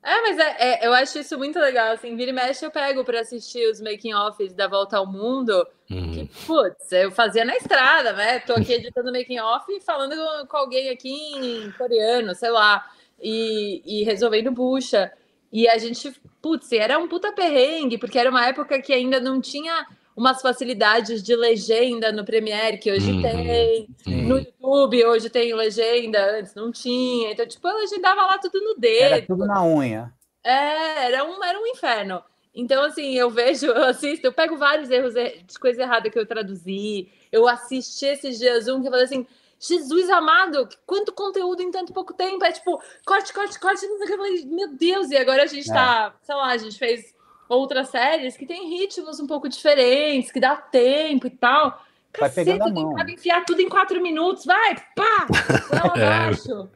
É, 0.03 0.21
mas 0.21 0.37
é, 0.37 0.55
é, 0.59 0.87
eu 0.87 0.93
acho 0.93 1.17
isso 1.17 1.37
muito 1.37 1.57
legal. 1.57 1.93
Assim, 1.93 2.15
vira 2.17 2.29
e 2.29 2.33
mexe, 2.33 2.65
eu 2.65 2.69
pego 2.69 3.05
para 3.05 3.21
assistir 3.21 3.65
os 3.71 3.79
making-offs 3.79 4.53
da 4.53 4.67
Volta 4.67 4.97
ao 4.97 5.07
Mundo. 5.07 5.65
Hum. 5.89 6.11
Que, 6.11 6.29
putz, 6.45 6.91
eu 6.91 7.09
fazia 7.09 7.45
na 7.45 7.55
estrada, 7.55 8.11
né? 8.11 8.39
Tô 8.39 8.53
aqui 8.53 8.73
editando 8.73 9.13
making-off 9.13 9.65
e 9.71 9.79
falando 9.79 10.15
com 10.47 10.57
alguém 10.57 10.89
aqui 10.89 11.09
em 11.09 11.71
coreano, 11.71 12.35
sei 12.35 12.49
lá, 12.49 12.85
e, 13.21 13.81
e 13.85 14.03
resolvendo 14.03 14.51
bucha. 14.51 15.09
E 15.51 15.69
a 15.69 15.77
gente, 15.77 16.13
putz, 16.41 16.69
era 16.73 16.99
um 16.99 17.07
puta 17.07 17.31
perrengue, 17.31 17.97
porque 17.97 18.19
era 18.19 18.29
uma 18.29 18.45
época 18.45 18.81
que 18.81 18.91
ainda 18.91 19.21
não 19.21 19.39
tinha 19.39 19.87
umas 20.15 20.41
facilidades 20.41 21.23
de 21.23 21.35
legenda 21.35 22.11
no 22.11 22.23
Premiere, 22.23 22.77
que 22.77 22.91
hoje 22.91 23.11
uhum, 23.11 23.21
tem, 23.21 23.87
uhum. 24.07 24.27
no 24.27 24.37
YouTube 24.37 25.05
hoje 25.05 25.29
tem 25.29 25.53
legenda, 25.53 26.39
antes 26.39 26.53
não 26.53 26.71
tinha, 26.71 27.31
então, 27.31 27.47
tipo, 27.47 27.67
eu 27.67 27.77
legendava 27.77 28.21
lá 28.21 28.37
tudo 28.37 28.61
no 28.61 28.75
dedo. 28.75 29.03
Era 29.03 29.21
tudo 29.25 29.45
na 29.45 29.63
unha. 29.65 30.13
É, 30.43 31.05
era 31.05 31.23
um, 31.23 31.43
era 31.43 31.59
um 31.59 31.67
inferno. 31.67 32.23
Então, 32.53 32.83
assim, 32.83 33.15
eu 33.15 33.29
vejo, 33.29 33.65
eu 33.71 33.85
assisto, 33.85 34.25
eu 34.27 34.33
pego 34.33 34.57
vários 34.57 34.89
erros 34.89 35.13
de 35.13 35.59
coisa 35.59 35.81
errada 35.81 36.09
que 36.09 36.19
eu 36.19 36.25
traduzi, 36.25 37.09
eu 37.31 37.47
assisti 37.47 38.05
esses 38.05 38.37
dias 38.37 38.67
um 38.67 38.81
que 38.81 38.87
eu 38.87 38.91
falei 38.91 39.05
assim, 39.05 39.25
Jesus 39.59 40.09
amado, 40.09 40.67
quanto 40.85 41.13
conteúdo 41.13 41.61
em 41.61 41.71
tanto 41.71 41.93
pouco 41.93 42.13
tempo, 42.13 42.43
é 42.43 42.51
tipo, 42.51 42.81
corte, 43.05 43.33
corte, 43.33 43.59
corte, 43.59 43.85
eu 43.85 43.97
falei, 43.97 44.45
meu 44.45 44.75
Deus, 44.75 45.09
e 45.09 45.17
agora 45.17 45.43
a 45.43 45.47
gente 45.47 45.69
é. 45.71 45.73
tá, 45.73 46.13
sei 46.21 46.35
lá, 46.35 46.47
a 46.47 46.57
gente 46.57 46.77
fez 46.77 47.15
outras 47.49 47.89
séries 47.89 48.37
que 48.37 48.45
tem 48.45 48.69
ritmos 48.69 49.19
um 49.19 49.27
pouco 49.27 49.49
diferentes, 49.49 50.31
que 50.31 50.39
dá 50.39 50.55
tempo 50.55 51.27
e 51.27 51.29
tal. 51.29 51.81
Vai 52.19 52.29
Caceta, 52.29 52.63
a 52.63 52.69
mão. 52.69 52.95
enfiar 53.09 53.43
tudo 53.43 53.61
em 53.61 53.69
quatro 53.69 54.01
minutos, 54.01 54.45
vai, 54.45 54.75
pá, 54.95 55.27
é. 55.97 56.05
abaixo. 56.05 56.69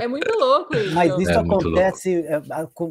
É 0.00 0.08
muito 0.08 0.30
louco 0.36 0.76
isso. 0.76 0.94
Mas 0.94 1.16
isso 1.18 1.30
é 1.30 1.36
acontece, 1.36 2.26
é, 2.26 2.42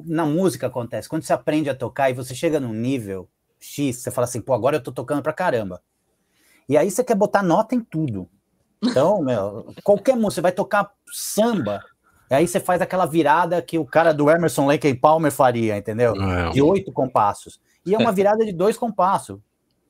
na 0.05 0.25
música 0.25 0.67
acontece. 0.67 1.09
Quando 1.09 1.23
você 1.23 1.33
aprende 1.33 1.69
a 1.69 1.75
tocar 1.75 2.09
e 2.09 2.13
você 2.13 2.33
chega 2.33 2.59
num 2.59 2.73
nível 2.73 3.29
X, 3.59 3.97
você 3.97 4.09
fala 4.09 4.25
assim, 4.25 4.41
pô, 4.41 4.53
agora 4.53 4.77
eu 4.77 4.83
tô 4.83 4.91
tocando 4.91 5.21
pra 5.21 5.33
caramba. 5.33 5.81
E 6.67 6.77
aí 6.77 6.89
você 6.89 7.03
quer 7.03 7.15
botar 7.15 7.43
nota 7.43 7.75
em 7.75 7.81
tudo. 7.81 8.29
Então, 8.83 9.21
meu, 9.21 9.73
qualquer 9.83 10.15
música, 10.15 10.35
você 10.35 10.41
vai 10.41 10.51
tocar 10.51 10.91
samba, 11.11 11.83
aí 12.35 12.47
você 12.47 12.59
faz 12.59 12.81
aquela 12.81 13.05
virada 13.05 13.61
que 13.61 13.77
o 13.77 13.85
cara 13.85 14.13
do 14.13 14.29
Emerson 14.29 14.65
Lake 14.65 14.87
e 14.87 14.93
Palmer 14.93 15.31
faria, 15.31 15.77
entendeu? 15.77 16.13
É. 16.15 16.49
De 16.49 16.61
oito 16.61 16.91
compassos. 16.91 17.59
E 17.85 17.93
é 17.93 17.97
uma 17.97 18.11
virada 18.13 18.45
de 18.45 18.53
dois 18.53 18.77
compassos. 18.77 19.39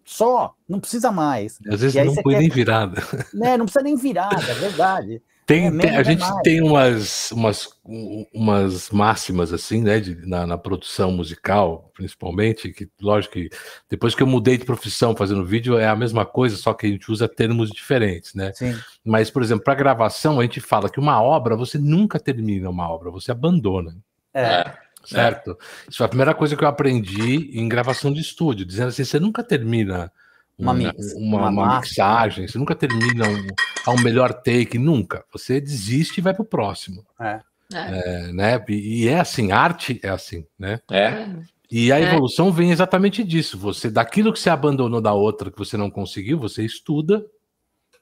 Só, 0.04 0.56
não 0.68 0.80
precisa 0.80 1.12
mais. 1.12 1.60
Às 1.70 1.82
vezes 1.82 2.06
não 2.06 2.16
põe 2.16 2.34
quer... 2.34 2.40
nem 2.40 2.50
virada. 2.50 3.02
Né, 3.34 3.56
não 3.58 3.66
precisa 3.66 3.84
nem 3.84 3.96
virada, 3.96 4.44
é 4.50 4.54
verdade. 4.56 5.22
Tem, 5.52 5.68
É, 5.68 5.72
tem- 5.72 5.90
a 5.98 6.00
é 6.00 6.04
gente 6.06 6.20
mais. 6.20 6.42
tem 6.44 6.62
umas, 6.62 7.32
umas, 7.32 7.70
um- 7.86 8.26
umas 8.34 8.90
máximas 8.90 9.52
assim, 9.52 9.82
né, 9.84 10.00
de- 10.00 10.16
na, 10.26 10.48
na 10.48 10.58
produção 10.58 11.12
musical, 11.12 11.92
principalmente, 11.94 12.72
que 12.72 12.88
lógico 13.02 13.34
que 13.34 13.50
depois 13.90 14.16
que 14.16 14.24
eu 14.24 14.28
mudei 14.28 14.58
de 14.58 14.64
profissão 14.64 15.14
fazendo 15.14 15.44
vídeo 15.46 15.78
é 15.78 15.88
a 15.90 15.96
mesma 15.96 16.26
coisa, 16.26 16.56
só 16.56 16.74
que 16.74 16.86
a 16.86 16.90
gente 16.90 17.12
usa 17.12 17.28
termos 17.28 17.70
diferentes, 17.70 18.34
né? 18.34 18.54
Sim. 18.54 18.78
Mas, 19.04 19.30
por 19.30 19.44
exemplo, 19.44 19.66
para 19.66 19.76
gravação 19.76 20.40
a 20.40 20.44
gente 20.44 20.62
fala 20.62 20.90
que 20.90 21.00
uma 21.02 21.22
obra 21.22 21.58
você 21.58 21.78
nunca 21.78 22.18
termina 22.18 22.70
uma 22.70 22.90
obra, 22.90 23.12
você 23.12 23.32
abandona, 23.32 23.94
É. 24.34 24.72
certo? 25.04 25.58
Isso 25.90 25.98
foi 25.98 26.06
a 26.06 26.10
primeira 26.10 26.34
coisa 26.34 26.56
que 26.56 26.64
eu 26.64 26.68
aprendi 26.70 27.52
em 27.60 27.68
gravação 27.68 28.14
de 28.14 28.22
estúdio, 28.22 28.66
dizendo 28.66 28.88
assim, 28.88 29.04
você 29.04 29.20
nunca 29.20 29.44
termina 29.44 30.10
Uma 30.58 30.72
um- 30.74 30.76
mix, 30.76 31.14
uma, 31.14 31.38
uma 31.38 31.50
uma 31.50 31.80
mixagem, 31.80 32.48
você 32.48 32.58
nunca 32.58 32.76
termina 32.76 33.28
um, 33.28 33.48
a 33.86 33.92
um 33.92 34.02
melhor 34.02 34.32
take, 34.34 34.78
nunca. 34.78 35.24
Você 35.34 35.60
desiste 35.60 36.20
e 36.20 36.22
vai 36.22 36.34
pro 36.34 36.46
próximo, 36.46 37.06
É. 37.20 37.40
é, 37.74 38.32
né? 38.32 38.64
E, 38.70 39.04
e 39.06 39.08
é 39.08 39.20
assim, 39.20 39.52
arte 39.52 40.00
é 40.04 40.10
assim, 40.10 40.46
né? 40.60 40.80
É. 40.92 41.28
E 41.72 41.92
a 41.92 42.00
É. 42.00 42.04
evolução 42.04 42.52
vem 42.52 42.70
exatamente 42.72 43.24
disso. 43.24 43.58
Você, 43.58 43.90
daquilo 43.90 44.32
que 44.34 44.40
você 44.40 44.50
abandonou 44.50 45.00
da 45.02 45.14
outra 45.14 45.50
que 45.50 45.58
você 45.58 45.78
não 45.78 45.90
conseguiu, 45.90 46.38
você 46.38 46.64
estuda 46.64 47.26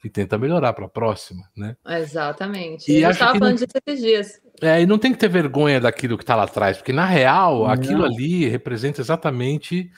e 0.03 0.09
tenta 0.09 0.37
melhorar 0.37 0.73
para 0.73 0.85
a 0.85 0.89
próxima, 0.89 1.43
né? 1.55 1.75
Exatamente. 1.87 2.91
E 2.91 2.95
a 2.97 2.97
gente 2.97 3.05
acho 3.11 3.19
tava 3.19 3.31
que 3.33 3.39
falando 3.39 3.59
não- 3.59 3.65
disso 3.65 3.77
esses 3.85 4.01
dias. 4.01 4.41
É, 4.61 4.81
e 4.81 4.85
não 4.85 4.97
tem 4.97 5.13
que 5.13 5.19
ter 5.19 5.29
vergonha 5.29 5.79
daquilo 5.79 6.17
que 6.17 6.23
está 6.23 6.35
lá 6.35 6.43
atrás, 6.43 6.77
porque 6.77 6.91
na 6.91 7.05
real, 7.05 7.59
Não. 7.59 7.67
aquilo 7.69 8.03
ali 8.03 8.47
representa 8.49 8.99
exatamente. 9.01 9.89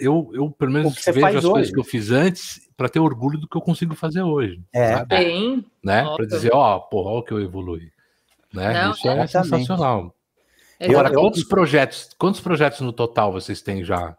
Eu, 0.00 0.30
eu 0.34 0.50
pelo 0.50 0.72
menos 0.72 0.94
vejo 0.94 1.10
as 1.26 1.32
coisas 1.32 1.44
hoje. 1.44 1.72
que 1.72 1.78
eu 1.80 1.84
fiz 1.84 2.10
antes 2.10 2.60
para 2.76 2.88
ter 2.88 3.00
orgulho 3.00 3.38
do 3.38 3.48
que 3.48 3.56
eu 3.56 3.60
consigo 3.60 3.94
fazer 3.94 4.22
hoje. 4.22 4.60
É. 4.72 4.96
sabe? 4.98 5.08
Tem. 5.16 5.64
Né? 5.82 6.04
Para 6.16 6.26
dizer, 6.26 6.50
ó, 6.52 6.78
porra, 6.78 7.10
olha 7.10 7.18
o 7.18 7.22
que 7.24 7.32
eu 7.32 7.40
evoluí. 7.40 7.90
Né? 8.52 8.72
Não, 8.72 8.92
Isso 8.92 9.08
é 9.08 9.22
exatamente. 9.22 9.30
sensacional. 9.66 9.98
Agora, 9.98 10.14
Exatamente. 11.08 11.14
eu- 11.14 11.20
quantos 11.20 11.44
projetos, 11.44 12.10
quantos 12.18 12.40
projetos 12.40 12.80
no 12.80 12.92
total 12.92 13.32
vocês 13.32 13.62
têm 13.62 13.84
já? 13.84 14.16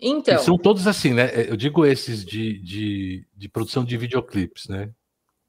Então, 0.00 0.34
E 0.34 0.38
são 0.38 0.56
todos 0.58 0.86
assim, 0.88 1.12
né? 1.12 1.30
Eu 1.48 1.56
digo 1.56 1.86
esses 1.86 2.24
de, 2.24 2.58
de, 2.60 3.24
de 3.36 3.48
produção 3.48 3.84
de 3.84 3.96
videoclipes, 3.96 4.66
né? 4.68 4.90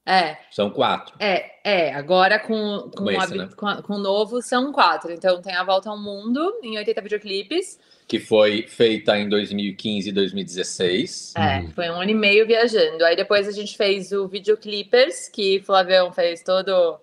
É, 0.06 0.38
São 0.52 0.70
quatro. 0.70 1.16
é, 1.20 1.52
é. 1.64 1.94
Agora 1.94 2.38
com, 2.40 2.90
com, 2.96 3.04
Com 3.06 3.12
esse, 3.12 3.34
a- 3.34 3.38
né? 3.38 3.50
com, 3.56 3.68
a- 3.68 3.82
com 3.82 3.94
o 3.94 3.98
novo 4.00 4.42
são 4.42 4.72
quatro. 4.72 5.12
Então 5.12 5.42
tem 5.42 5.56
a 5.56 5.64
Volta 5.64 5.90
ao 5.90 5.98
Mundo 5.98 6.60
em 6.62 6.78
80 6.78 7.02
videoclipes. 7.02 7.80
Que 8.08 8.20
foi 8.20 8.64
feita 8.68 9.18
em 9.18 9.30
2015 9.30 10.10
e 10.10 10.12
2016. 10.12 11.34
É, 11.38 11.60
Uhum. 11.60 11.72
foi 11.72 11.90
um 11.90 12.02
ano 12.02 12.12
e 12.12 12.14
meio 12.14 12.46
viajando. 12.46 13.06
Aí 13.06 13.16
depois 13.16 13.48
a 13.48 13.52
gente 13.52 13.78
fez 13.78 14.12
o 14.12 14.28
Videoclippers, 14.28 15.30
que 15.30 15.62
Flavião 15.66 16.12
fez 16.12 16.44
todo 16.44 17.00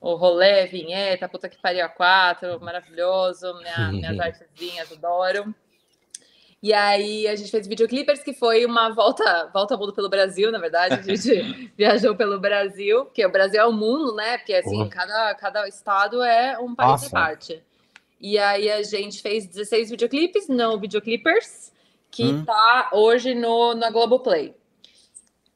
o 0.00 0.14
rolê, 0.14 0.66
vinheta, 0.66 1.28
puta 1.28 1.48
que 1.48 1.60
pariu 1.60 1.84
a 1.84 1.88
quatro, 1.88 2.60
maravilhoso, 2.60 3.52
minha, 3.58 3.90
minhas 3.90 4.18
artezinhas, 4.20 4.92
adoro. 4.92 5.52
E 6.62 6.72
aí 6.72 7.28
a 7.28 7.36
gente 7.36 7.50
fez 7.50 7.66
Videoclippers, 7.66 8.22
que 8.22 8.32
foi 8.32 8.64
uma 8.64 8.88
volta, 8.90 9.50
volta 9.52 9.74
ao 9.74 9.80
mundo 9.80 9.92
pelo 9.92 10.08
Brasil, 10.08 10.50
na 10.50 10.58
verdade. 10.58 10.94
A 10.94 11.02
gente 11.02 11.70
viajou 11.76 12.16
pelo 12.16 12.40
Brasil, 12.40 13.04
porque 13.04 13.24
o 13.24 13.30
Brasil 13.30 13.60
é 13.60 13.66
o 13.66 13.72
mundo, 13.72 14.14
né? 14.14 14.38
Porque 14.38 14.54
assim, 14.54 14.70
Porra. 14.78 14.88
cada, 14.88 15.34
cada 15.34 15.68
estado 15.68 16.22
é 16.22 16.58
um 16.58 16.74
país 16.74 16.90
Nossa. 17.02 17.06
à 17.08 17.10
parte. 17.10 17.62
E 18.20 18.38
aí 18.38 18.70
a 18.70 18.82
gente 18.82 19.20
fez 19.20 19.46
16 19.46 19.90
videoclipes 19.90 20.48
no 20.48 20.78
Videoclippers, 20.80 21.70
que 22.10 22.24
Hum. 22.24 22.44
tá 22.44 22.88
hoje 22.92 23.34
no, 23.34 23.74
na 23.74 23.90
Globoplay. 23.90 24.54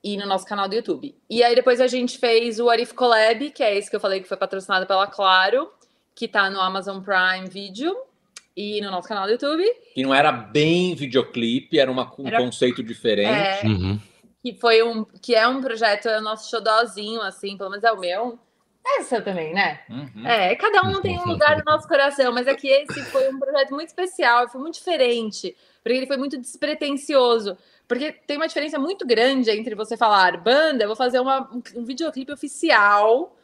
E 0.04 0.16
no 0.16 0.26
nosso 0.26 0.46
canal 0.46 0.68
do 0.68 0.74
YouTube. 0.74 1.14
E 1.28 1.42
aí 1.42 1.54
depois 1.54 1.80
a 1.80 1.86
gente 1.86 2.18
fez 2.18 2.58
o 2.60 2.70
Arif 2.70 2.94
Collab, 2.94 3.50
que 3.50 3.62
é 3.62 3.76
esse 3.76 3.90
que 3.90 3.96
eu 3.96 4.00
falei 4.00 4.20
que 4.20 4.28
foi 4.28 4.36
patrocinado 4.36 4.86
pela 4.86 5.06
Claro, 5.06 5.70
que 6.14 6.26
tá 6.28 6.48
no 6.48 6.60
Amazon 6.60 7.00
Prime 7.02 7.48
Video 7.48 7.94
e 8.60 8.80
no 8.80 8.90
nosso 8.90 9.08
canal 9.08 9.26
do 9.26 9.32
YouTube. 9.32 9.64
Que 9.94 10.02
não 10.02 10.14
era 10.14 10.30
bem 10.32 10.94
videoclipe, 10.94 11.78
era 11.78 11.90
uma- 11.90 12.12
um 12.18 12.26
Era- 12.26 12.38
conceito 12.38 12.82
diferente. 12.82 13.64
É, 13.64 13.68
Uhum. 13.68 14.00
que 14.42 14.54
foi 14.54 14.82
um 14.82 15.04
que 15.04 15.34
é 15.34 15.46
um 15.48 15.60
projeto, 15.60 16.08
é 16.08 16.18
o 16.18 16.22
nosso 16.22 16.50
xodózinho, 16.50 17.20
assim, 17.22 17.56
pelo 17.56 17.70
menos 17.70 17.84
é 17.84 17.92
o 17.92 17.98
meu. 18.00 18.38
É 18.86 19.00
o 19.00 19.04
seu 19.04 19.22
também, 19.22 19.52
né? 19.52 19.80
Uhum. 19.90 20.26
É, 20.26 20.56
cada 20.56 20.82
um 20.82 21.00
tem 21.02 21.18
um 21.18 21.26
lugar 21.26 21.58
no 21.58 21.64
nosso 21.64 21.86
coração, 21.86 22.32
mas 22.32 22.46
é 22.46 22.54
que 22.54 22.66
esse 22.66 23.02
foi 23.10 23.28
um 23.28 23.38
projeto 23.38 23.70
muito 23.74 23.88
especial, 23.88 24.48
foi 24.48 24.58
muito 24.60 24.74
diferente, 24.74 25.54
porque 25.82 25.96
ele 25.98 26.06
foi 26.06 26.16
muito 26.16 26.38
despretensioso. 26.38 27.56
Porque 27.86 28.12
tem 28.12 28.36
uma 28.38 28.46
diferença 28.48 28.78
muito 28.78 29.06
grande 29.06 29.50
entre 29.50 29.74
você 29.74 29.96
falar, 29.96 30.36
banda, 30.38 30.84
eu 30.84 30.88
vou 30.88 30.96
fazer 30.96 31.20
uma- 31.20 31.42
um, 31.52 31.62
um 31.80 31.84
videoclipe 31.84 32.32
oficial 32.32 33.36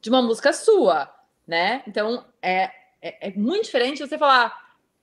de 0.00 0.08
uma 0.08 0.22
música 0.22 0.52
sua, 0.52 1.12
né? 1.46 1.82
Então 1.86 2.24
é, 2.40 2.70
é, 3.00 3.28
é 3.28 3.32
muito 3.36 3.64
diferente 3.64 4.06
você 4.06 4.18
falar, 4.18 4.56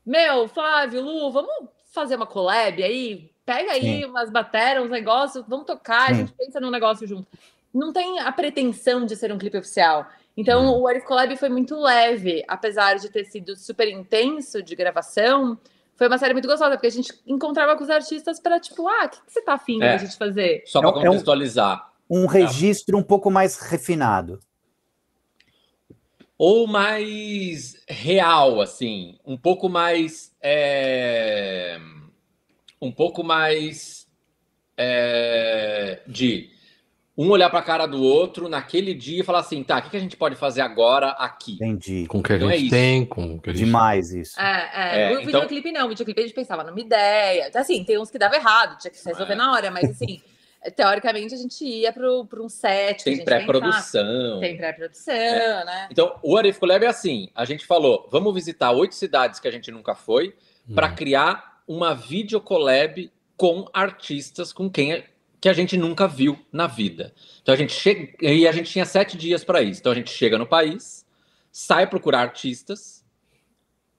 meu, 0.06 0.48
Flávio, 0.48 1.02
Lu, 1.02 1.32
vamos 1.32 1.52
fazer 1.92 2.16
uma 2.16 2.28
collab 2.28 2.82
aí? 2.84 3.32
Pega 3.46 3.72
aí 3.74 3.82
Sim. 4.02 4.06
umas 4.06 4.30
bateras, 4.30 4.84
uns 4.84 4.90
negócios, 4.90 5.44
vamos 5.48 5.66
tocar, 5.66 6.06
a 6.06 6.08
Sim. 6.08 6.16
gente 6.22 6.34
pensa 6.34 6.60
num 6.60 6.72
negócio 6.72 7.08
junto. 7.08 7.28
Não 7.74 7.92
tem 7.94 8.20
a 8.20 8.32
pretensão 8.32 9.06
de 9.06 9.16
ser 9.16 9.32
um 9.32 9.38
clipe 9.38 9.58
oficial. 9.58 10.08
Então, 10.38 10.80
o 10.80 10.88
Arif 10.88 11.06
Collab 11.06 11.36
foi 11.38 11.50
muito 11.50 11.80
leve, 11.80 12.44
apesar 12.48 12.96
de 12.96 13.10
ter 13.10 13.26
sido 13.26 13.56
super 13.56 13.88
intenso 13.88 14.62
de 14.62 14.76
gravação. 14.76 15.58
Foi 15.96 16.08
uma 16.08 16.18
série 16.18 16.34
muito 16.34 16.48
gostosa, 16.48 16.72
porque 16.72 16.88
a 16.88 16.92
gente 16.92 17.14
encontrava 17.26 17.76
com 17.78 17.84
os 17.84 17.90
artistas 17.90 18.40
para 18.40 18.60
tipo, 18.60 18.88
ah, 18.88 19.06
o 19.06 19.10
que, 19.10 19.18
que 19.26 19.32
você 19.32 19.42
tá 19.42 19.54
afim 19.54 19.82
É. 19.82 19.92
da 19.94 19.98
gente 19.98 20.18
fazer? 20.18 20.64
Só 20.66 20.80
É 20.80 20.82
para 20.82 20.92
um- 20.92 20.96
é 20.96 21.00
um- 21.00 21.04
contextualizar. 21.06 21.90
Um 22.10 22.26
registro 22.28 22.98
um 22.98 23.04
pouco 23.04 23.32
mais 23.32 23.58
refinado. 23.60 24.40
Ou 26.38 26.68
mais 26.68 27.82
real, 27.88 28.60
assim. 28.62 29.18
Um 29.26 29.38
pouco 29.38 29.70
mais. 29.70 30.34
é, 30.42 31.78
Um 32.82 32.92
pouco 32.92 33.24
mais. 33.24 34.06
é, 34.78 36.02
De 36.08 36.50
um 37.18 37.30
olhar 37.30 37.50
para 37.50 37.60
a 37.60 37.64
cara 37.64 37.86
do 37.86 38.04
outro 38.04 38.50
naquele 38.50 38.94
dia 38.94 39.22
e 39.22 39.24
falar 39.24 39.40
assim: 39.40 39.64
tá, 39.64 39.78
o 39.78 39.82
que 39.84 39.90
que 39.92 39.96
a 39.96 40.00
gente 40.02 40.18
pode 40.18 40.36
fazer 40.36 40.60
agora 40.60 41.12
aqui? 41.12 41.54
Entendi. 41.54 42.06
Com 42.08 42.20
o 42.20 42.24
que 42.24 42.34
a 42.34 42.36
Então 42.36 42.50
é 42.50 42.54
gente 42.58 42.66
isso. 42.66 42.76
tem, 42.76 43.06
com 43.06 43.36
o 43.36 43.42
que 43.42 43.50
a 43.52 43.54
gente 43.54 43.64
Demais 43.66 44.12
isso. 44.14 44.38
É, 44.38 44.44
é. 44.44 45.02
É, 45.04 45.08
o 45.12 45.14
então- 45.14 45.26
videoclipe 45.26 45.72
não, 45.72 45.86
o 45.86 45.90
videoclipe 45.90 46.20
a 46.20 46.24
gente 46.26 46.36
pensava 46.36 46.66
numa 46.66 46.80
ideia. 46.82 47.50
Assim, 47.56 47.86
tem 47.86 47.98
uns 47.98 48.12
que 48.12 48.18
dava 48.20 48.36
errado, 48.36 48.78
tinha 48.80 48.92
que 48.92 48.98
se 48.98 49.08
resolver 49.08 49.32
É. 49.32 49.36
na 49.38 49.54
hora, 49.54 49.72
mas 49.72 49.90
assim, 49.92 50.22
teoricamente 50.72 51.34
a 51.34 51.38
gente 51.38 51.64
ia 51.66 51.92
para 51.94 52.10
um 52.42 52.50
set. 52.50 53.04
Tem 53.04 53.24
pré-produção. 53.24 54.40
Tem 54.40 54.58
pré-produção, 54.58 55.14
né? 55.14 55.88
Então, 55.92 56.18
o 56.24 56.38
Arif 56.38 56.60
Collab 56.60 56.84
é 56.86 56.88
assim: 56.88 57.30
a 57.36 57.46
gente 57.46 57.66
falou, 57.66 58.08
vamos 58.12 58.34
visitar 58.34 58.72
oito 58.72 58.96
cidades 58.96 59.40
que 59.40 59.48
a 59.48 59.52
gente 59.52 59.72
nunca 59.72 59.96
foi 59.96 60.36
para 60.74 60.90
Hum. 60.92 60.96
criar 60.96 61.62
uma 61.68 61.94
videocollab 61.94 63.12
com 63.38 63.68
artistas 63.74 64.54
com 64.54 64.70
quem 64.70 64.94
a- 64.94 65.04
que 65.42 65.50
a 65.50 65.54
gente 65.54 65.78
nunca 65.78 66.08
viu 66.08 66.40
na 66.52 66.66
vida. 66.66 67.14
Então 67.42 67.54
a 67.54 67.58
gente 67.58 67.74
chega 67.74 68.16
e 68.22 68.48
a 68.48 68.52
gente 68.52 68.72
tinha 68.72 68.86
sete 68.86 69.16
dias 69.18 69.44
para 69.44 69.62
isso. 69.62 69.80
Então 69.80 69.92
a 69.92 69.96
gente 69.96 70.10
chega 70.10 70.38
no 70.40 70.48
país, 70.48 71.06
sai 71.52 71.86
procurar 71.86 72.22
artistas, 72.22 73.06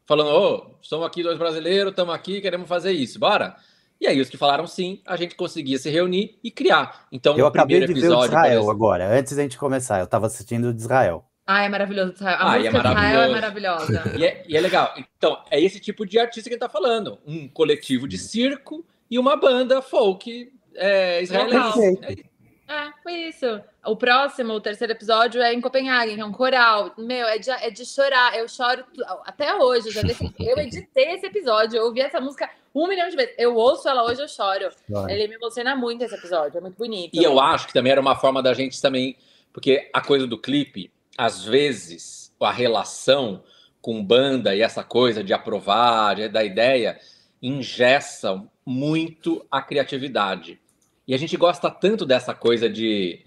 falando: 0.04 0.30
ô, 0.30 0.74
somos 0.82 1.06
aqui 1.06 1.22
dois 1.22 1.38
brasileiros, 1.38 1.90
estamos 1.90 2.14
aqui, 2.14 2.40
queremos 2.40 2.68
fazer 2.68 2.92
isso, 2.92 3.18
bora. 3.18 3.56
E 4.00 4.06
aí 4.06 4.20
os 4.20 4.28
que 4.28 4.36
falaram 4.36 4.66
sim, 4.66 5.00
a 5.06 5.16
gente 5.16 5.34
conseguia 5.34 5.78
se 5.78 5.88
reunir 5.90 6.38
e 6.44 6.50
criar. 6.50 7.06
Então 7.10 7.36
Eu 7.36 7.44
o 7.44 7.48
acabei 7.48 7.78
primeiro 7.80 7.94
de 7.94 8.00
ver 8.00 8.12
o 8.14 8.18
de 8.20 8.24
Israel 8.26 8.52
exemplo- 8.52 8.70
agora, 8.70 9.08
antes 9.18 9.34
da 9.36 9.42
gente 9.42 9.56
começar. 9.58 10.00
Eu 10.00 10.06
tava 10.06 10.26
assistindo 10.26 10.68
o 10.68 10.74
de 10.74 10.80
Israel. 10.82 11.24
Ah, 11.46 11.62
é 11.62 11.68
maravilhoso. 11.68 12.14
A 12.20 12.50
Ah, 12.52 12.56
é 12.56 12.58
música 12.58 12.80
de 12.82 12.88
Israel 12.88 13.20
é 13.22 13.28
maravilhoso. 13.32 13.92
maravilhosa. 13.92 14.18
E 14.20 14.24
é, 14.26 14.44
e 14.48 14.56
é 14.56 14.60
legal. 14.60 14.92
Então, 15.16 15.38
é 15.50 15.60
esse 15.60 15.78
tipo 15.80 16.04
de 16.04 16.18
artista 16.18 16.50
que 16.50 16.54
a 16.54 16.56
gente 16.56 16.60
tá 16.60 16.68
falando. 16.68 17.18
Um 17.26 17.48
coletivo 17.48 18.06
de 18.08 18.18
circo 18.18 18.84
e 19.10 19.18
uma 19.18 19.36
banda 19.36 19.80
folk 19.80 20.52
é, 20.74 21.22
israelense. 21.22 21.96
Perfeito. 21.98 22.28
É, 22.68 22.90
foi 23.02 23.12
isso. 23.28 23.60
O 23.84 23.94
próximo, 23.96 24.52
o 24.54 24.60
terceiro 24.60 24.92
episódio 24.92 25.40
é 25.40 25.54
em 25.54 25.60
Copenhague, 25.60 26.14
que 26.16 26.20
é 26.20 26.24
um 26.24 26.32
coral. 26.32 26.92
Meu, 26.98 27.26
é 27.28 27.38
de, 27.38 27.48
é 27.50 27.70
de 27.70 27.84
chorar. 27.86 28.36
Eu 28.36 28.48
choro 28.48 28.84
até 29.24 29.54
hoje. 29.54 29.88
Eu, 29.88 29.92
já 29.92 30.02
deixei- 30.02 30.32
eu 30.40 30.58
editei 30.58 31.12
esse 31.14 31.26
episódio, 31.26 31.76
eu 31.76 31.84
ouvi 31.84 32.00
essa 32.00 32.20
música 32.20 32.50
um 32.74 32.88
milhão 32.88 33.08
de 33.08 33.14
vezes. 33.16 33.34
Eu 33.38 33.54
ouço 33.54 33.88
ela 33.88 34.02
hoje, 34.04 34.20
eu 34.20 34.28
choro. 34.28 34.68
Ele 35.08 35.28
me 35.28 35.36
emociona 35.36 35.76
muito 35.76 36.02
esse 36.02 36.14
episódio, 36.14 36.58
é 36.58 36.60
muito 36.60 36.76
bonito. 36.76 37.14
E 37.14 37.22
eu 37.22 37.38
acho 37.40 37.68
que 37.68 37.72
também 37.72 37.92
era 37.92 38.00
uma 38.00 38.16
forma 38.16 38.42
da 38.42 38.52
gente 38.52 38.82
também, 38.82 39.16
porque 39.52 39.88
a 39.92 40.00
coisa 40.00 40.26
do 40.26 40.36
clipe, 40.36 40.90
às 41.16 41.44
vezes, 41.44 42.34
a 42.40 42.50
relação 42.52 43.44
com 43.80 44.04
banda 44.04 44.54
e 44.56 44.60
essa 44.60 44.82
coisa 44.82 45.22
de 45.22 45.32
aprovar, 45.32 46.16
de- 46.16 46.28
da 46.28 46.42
ideia, 46.42 46.98
ingessam 47.40 48.50
muito 48.66 49.46
a 49.50 49.62
criatividade. 49.62 50.60
E 51.06 51.14
a 51.14 51.18
gente 51.18 51.36
gosta 51.36 51.70
tanto 51.70 52.04
dessa 52.04 52.34
coisa 52.34 52.68
de. 52.68 53.20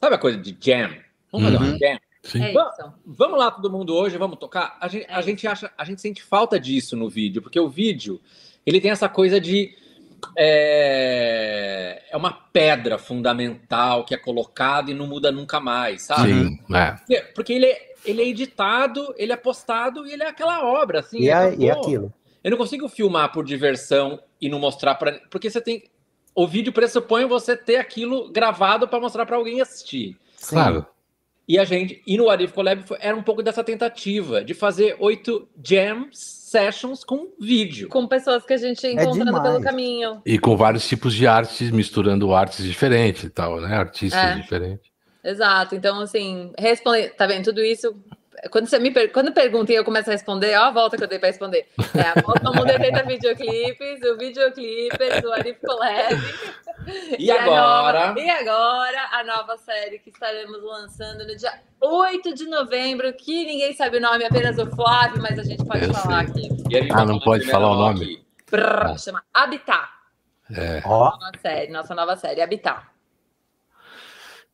Sabe 0.00 0.14
a 0.14 0.18
coisa 0.18 0.38
de 0.38 0.56
jam? 0.58 0.94
Vamos 1.30 1.46
fazer 1.46 1.56
uma 1.58 1.72
Uhum. 1.72 1.78
jam? 1.78 1.98
Sim. 2.22 2.42
É. 2.42 2.52
Vamos 3.06 3.38
lá, 3.38 3.50
todo 3.50 3.70
mundo 3.70 3.94
hoje, 3.94 4.16
vamos 4.18 4.38
tocar. 4.38 4.76
A 4.80 4.88
gente, 4.88 5.06
É 5.08 5.14
a 5.14 5.20
gente 5.20 5.46
acha, 5.46 5.70
a 5.78 5.84
gente 5.84 6.00
sente 6.00 6.22
falta 6.22 6.58
disso 6.58 6.96
no 6.96 7.08
vídeo, 7.08 7.40
porque 7.40 7.60
o 7.60 7.68
vídeo 7.68 8.20
ele 8.64 8.80
tem 8.80 8.90
essa 8.90 9.08
coisa 9.08 9.40
de 9.40 9.72
é, 10.36 12.02
é 12.10 12.16
uma 12.16 12.32
pedra 12.32 12.98
fundamental 12.98 14.04
que 14.04 14.14
é 14.14 14.18
colocada 14.18 14.90
e 14.90 14.94
não 14.94 15.06
muda 15.06 15.30
nunca 15.30 15.60
mais, 15.60 16.02
sabe? 16.02 16.32
Sim, 16.32 16.58
é. 16.74 16.92
Porque, 16.92 17.20
porque 17.34 17.52
ele, 17.52 17.66
é, 17.66 17.94
ele 18.04 18.22
é 18.22 18.28
editado, 18.28 19.14
ele 19.16 19.32
é 19.32 19.36
postado 19.36 20.06
e 20.06 20.12
ele 20.12 20.22
é 20.22 20.28
aquela 20.28 20.64
obra, 20.64 21.00
assim. 21.00 21.20
E 21.20 21.28
é, 21.28 21.34
acabou. 21.34 21.60
e 21.64 21.68
é 21.68 21.72
aquilo. 21.72 22.12
Eu 22.42 22.50
não 22.50 22.58
consigo 22.58 22.88
filmar 22.88 23.32
por 23.32 23.44
diversão 23.44 24.20
e 24.40 24.48
não 24.48 24.58
mostrar 24.58 24.94
para. 24.96 25.20
Porque 25.30 25.50
você 25.50 25.60
tem. 25.60 25.84
O 26.36 26.46
vídeo 26.46 26.70
pressupõe 26.72 27.24
você 27.24 27.56
ter 27.56 27.76
aquilo 27.76 28.30
gravado 28.30 28.86
para 28.86 29.00
mostrar 29.00 29.24
para 29.24 29.36
alguém 29.36 29.62
assistir. 29.62 30.16
Claro. 30.46 30.86
E 31.48 31.58
a 31.58 31.64
gente, 31.64 32.02
e 32.06 32.16
no 32.18 32.28
Arif 32.28 32.52
Collab 32.52 32.84
era 33.00 33.16
um 33.16 33.22
pouco 33.22 33.42
dessa 33.42 33.64
tentativa 33.64 34.44
de 34.44 34.52
fazer 34.52 34.96
oito 34.98 35.48
jams 35.64 36.10
sessions 36.12 37.02
com 37.04 37.28
vídeo. 37.40 37.88
Com 37.88 38.06
pessoas 38.06 38.44
que 38.44 38.52
a 38.52 38.56
gente 38.58 38.84
ia 38.84 38.92
encontrando 38.92 39.24
demais. 39.24 39.42
pelo 39.44 39.62
caminho. 39.62 40.20
E 40.26 40.38
com 40.38 40.56
vários 40.56 40.86
tipos 40.86 41.14
de 41.14 41.26
artes, 41.26 41.70
misturando 41.70 42.34
artes 42.34 42.64
diferentes 42.64 43.24
e 43.24 43.30
tal, 43.30 43.60
né? 43.60 43.74
Artistas 43.74 44.20
É. 44.20 44.34
diferentes. 44.34 44.90
Exato. 45.24 45.74
Então, 45.74 46.00
assim, 46.00 46.52
responder. 46.58 47.14
Tá 47.16 47.26
vendo? 47.26 47.44
Tudo 47.44 47.64
isso. 47.64 47.96
Quando 48.50 48.66
você 48.66 48.78
me 48.78 48.90
per... 48.90 49.10
quando 49.12 49.32
pergunta 49.32 49.72
e 49.72 49.76
eu 49.76 49.84
começo 49.84 50.10
a 50.10 50.12
responder, 50.12 50.56
ó 50.58 50.64
a 50.64 50.70
volta 50.70 50.96
que 50.96 51.04
eu 51.04 51.08
dei 51.08 51.18
pra 51.18 51.28
responder. 51.28 51.66
É, 51.94 52.00
a 52.18 52.22
volta 52.22 52.50
mundo 52.50 52.70
80 52.70 53.02
videoclipes, 53.04 54.02
o 54.04 54.16
videoclipes, 54.18 55.24
o 55.24 55.32
Arif 55.32 55.58
Collab. 55.60 56.14
E 57.18 57.30
a 57.30 57.42
agora? 57.42 58.06
nova- 58.08 58.20
e 58.20 58.30
agora, 58.30 59.08
a 59.12 59.24
nova 59.24 59.56
série 59.56 59.98
que 59.98 60.10
estaremos 60.10 60.62
lançando 60.62 61.26
no 61.26 61.34
dia 61.36 61.52
8 61.80 62.34
de 62.34 62.46
novembro, 62.46 63.12
que 63.14 63.44
ninguém 63.44 63.72
sabe 63.72 63.96
o 63.96 64.00
nome, 64.00 64.24
apenas 64.24 64.56
o 64.58 64.66
Flávio, 64.74 65.20
mas 65.20 65.38
a 65.38 65.42
gente 65.42 65.64
pode 65.64 65.84
Eu 65.84 65.94
falar 65.94 66.26
sei. 66.28 66.44
aqui. 66.46 66.64
E 66.70 66.92
Ah, 66.92 67.04
não 67.04 67.18
pode 67.18 67.44
de 67.44 67.50
falar 67.50 67.70
o 67.72 67.74
nome? 67.76 68.24
Ah. 68.52 68.96
Chama 68.98 69.22
Habitat. 69.34 69.88
É, 70.56 70.80
Ó, 70.84 71.10
Nova 71.10 71.32
série, 71.42 71.72
nossa 71.72 71.94
nova 71.94 72.14
série, 72.16 72.40
Habitat. 72.40 72.82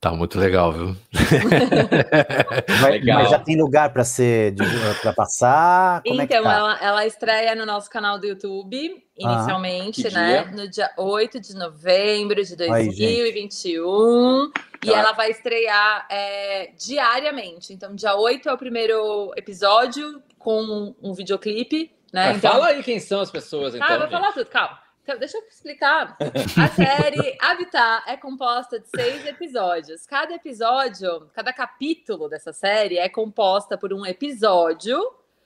Tá 0.03 0.11
muito 0.11 0.37
legal, 0.37 0.73
viu? 0.73 0.97
Legal. 2.91 3.21
mas 3.21 3.31
já 3.31 3.39
tem 3.39 3.57
lugar 3.57 3.93
para 3.93 4.03
ser 4.03 4.53
para 5.01 5.13
passar? 5.13 6.03
Como 6.03 6.21
é 6.21 6.27
que 6.27 6.35
então, 6.35 6.43
tá? 6.45 6.53
ela, 6.57 6.79
ela 6.83 7.07
estreia 7.07 7.55
no 7.55 7.65
nosso 7.65 7.89
canal 7.89 8.19
do 8.19 8.27
YouTube, 8.27 9.01
inicialmente, 9.17 10.03
Que 10.03 10.11
né? 10.13 10.43
dia? 10.43 10.57
No 10.57 10.69
dia 10.69 10.91
8 10.99 11.41
de 11.41 11.55
novembro 11.55 12.45
de 12.45 12.61
Aí, 12.65 12.87
2021. 12.87 14.51
e 14.85 14.91
Tá. 14.91 14.99
ela 14.99 15.13
vai 15.13 15.31
estrear 15.31 16.05
é, 16.11 16.73
diariamente. 16.77 17.73
Então, 17.73 17.95
dia 17.95 18.17
8 18.17 18.49
é 18.49 18.53
o 18.53 18.59
primeiro 18.59 19.33
episódio 19.37 20.21
com 20.37 20.97
um 21.01 21.15
videoclipe, 21.15 21.93
né? 22.13 22.33
Então, 22.33 22.51
Fala 22.51 22.67
aí 22.67 22.83
quem 22.83 22.99
são 22.99 23.21
as 23.21 23.31
pessoas, 23.31 23.77
então. 23.77 23.87
Ah, 23.87 23.91
vou 23.99 24.01
gente. 24.09 24.11
falar 24.11 24.33
tudo, 24.33 24.47
calma. 24.47 24.79
Deixa 25.19 25.39
eu 25.39 25.43
explicar. 25.49 26.17
A 26.21 26.69
série 26.69 27.37
Habitat 27.41 28.05
é 28.09 28.17
composta 28.17 28.79
de 28.79 28.89
seis 28.89 29.27
episódios. 29.27 30.07
Cada 30.07 30.35
episódio, 30.35 31.31
cada 31.35 31.53
capítulo 31.53 32.29
dessa 32.29 32.53
série 32.53 32.99
é 32.99 33.09
composta 33.09 33.77
por 33.77 33.93
um 33.93 34.05
episódio 34.07 34.99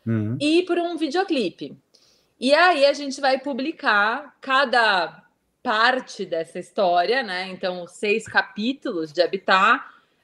Uhum. 0.06 0.38
e 0.40 0.62
por 0.62 0.78
um 0.78 0.96
videoclipe. 0.96 1.76
E 2.38 2.54
aí 2.54 2.86
a 2.86 2.92
gente 2.92 3.20
vai 3.20 3.38
publicar 3.38 4.36
cada 4.40 5.22
parte 5.62 6.24
dessa 6.24 6.60
história, 6.60 7.22
né? 7.24 7.48
Então, 7.48 7.88
seis 7.88 8.24
capítulos 8.26 9.12
de 9.12 9.20
Habitat 9.20 9.82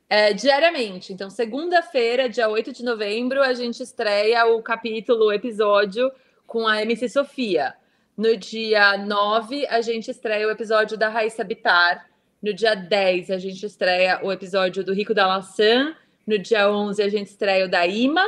é, 0.09 0.33
diariamente. 0.33 1.13
Então, 1.13 1.29
segunda-feira, 1.31 2.29
dia 2.29 2.49
8 2.49 2.73
de 2.73 2.85
novembro, 2.85 3.43
a 3.43 3.55
gente 3.55 3.83
estreia 3.83 4.47
o 4.47 4.63
capítulo, 4.63 5.27
o 5.27 5.33
episódio 5.33 6.13
com 6.47 6.69
a 6.69 6.81
MC 6.83 7.09
Sofia. 7.09 7.75
No 8.17 8.37
dia 8.37 8.97
9, 8.99 9.67
a 9.69 9.81
gente 9.81 10.11
estreia 10.11 10.47
o 10.47 10.51
episódio 10.51 10.97
da 10.97 11.09
Raíssa 11.09 11.43
Bitar. 11.43 12.07
No 12.43 12.53
dia 12.53 12.75
10, 12.75 13.31
a 13.31 13.39
gente 13.39 13.65
estreia 13.65 14.21
o 14.23 14.31
episódio 14.31 14.85
do 14.85 14.93
Rico 14.93 15.15
da 15.15 15.27
Laçã. 15.27 15.95
No 16.27 16.39
dia 16.39 16.71
11, 16.71 17.03
a 17.03 17.09
gente 17.09 17.29
estreia 17.29 17.65
o 17.65 17.71
da 17.71 17.87
Ima. 17.87 18.25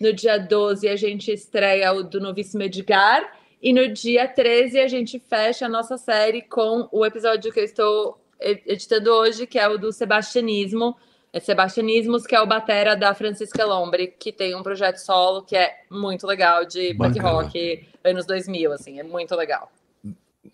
No 0.00 0.12
dia 0.12 0.38
12, 0.38 0.88
a 0.88 0.96
gente 0.96 1.32
estreia 1.32 1.92
o 1.92 2.02
do 2.02 2.20
Novíssimo 2.20 2.62
Edgar. 2.62 3.32
E 3.62 3.72
no 3.72 3.88
dia 3.92 4.26
13, 4.26 4.80
a 4.80 4.88
gente 4.88 5.18
fecha 5.18 5.66
a 5.66 5.68
nossa 5.68 5.96
série 5.98 6.42
com 6.42 6.88
o 6.92 7.04
episódio 7.04 7.52
que 7.52 7.60
eu 7.60 7.64
estou 7.64 8.20
ed- 8.40 8.62
editando 8.66 9.10
hoje, 9.10 9.46
que 9.46 9.58
é 9.58 9.68
o 9.68 9.76
do 9.78 9.92
Sebastianismo. 9.92 10.96
É 11.32 11.40
Sebastianismos, 11.40 12.26
que 12.26 12.34
é 12.34 12.40
o 12.40 12.46
batera 12.46 12.96
da 12.96 13.14
Francisca 13.14 13.64
Lombre, 13.64 14.08
que 14.08 14.32
tem 14.32 14.54
um 14.54 14.62
projeto 14.62 14.96
solo 14.96 15.42
que 15.42 15.56
é 15.56 15.82
muito 15.90 16.26
legal, 16.26 16.64
de 16.64 16.94
punk 16.94 17.18
rock, 17.18 17.86
anos 18.02 18.26
2000, 18.26 18.72
assim, 18.72 18.98
é 18.98 19.02
muito 19.02 19.34
legal. 19.34 19.70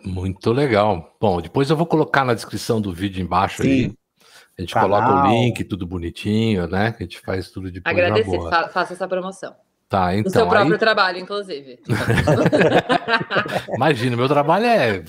Muito 0.05 0.51
legal. 0.53 1.15
Bom, 1.21 1.41
depois 1.41 1.71
eu 1.71 1.77
vou 1.77 1.87
colocar 1.87 2.25
na 2.25 2.35
descrição 2.35 2.81
do 2.81 2.93
vídeo 2.93 3.23
embaixo 3.23 3.63
Sim. 3.63 3.69
aí. 3.69 3.95
A 4.57 4.63
gente 4.63 4.75
Canal. 4.75 5.03
coloca 5.03 5.29
o 5.29 5.31
link, 5.31 5.65
tudo 5.65 5.87
bonitinho, 5.87 6.69
né? 6.69 6.95
A 6.99 7.03
gente 7.03 7.21
faz 7.21 7.51
tudo 7.51 7.71
na 7.71 7.81
Agradecer, 7.85 8.41
fa 8.49 8.69
faça 8.69 8.93
essa 8.93 9.09
promoção. 9.09 9.55
Tá, 9.89 10.15
então, 10.15 10.33
seu 10.33 10.49
próprio 10.49 10.73
aí, 10.73 10.79
trabalho, 10.79 11.19
inclusive. 11.19 11.79
imagina, 13.77 14.17
meu 14.17 14.27
trabalho 14.27 14.65
é... 14.65 14.97
É, 14.97 15.03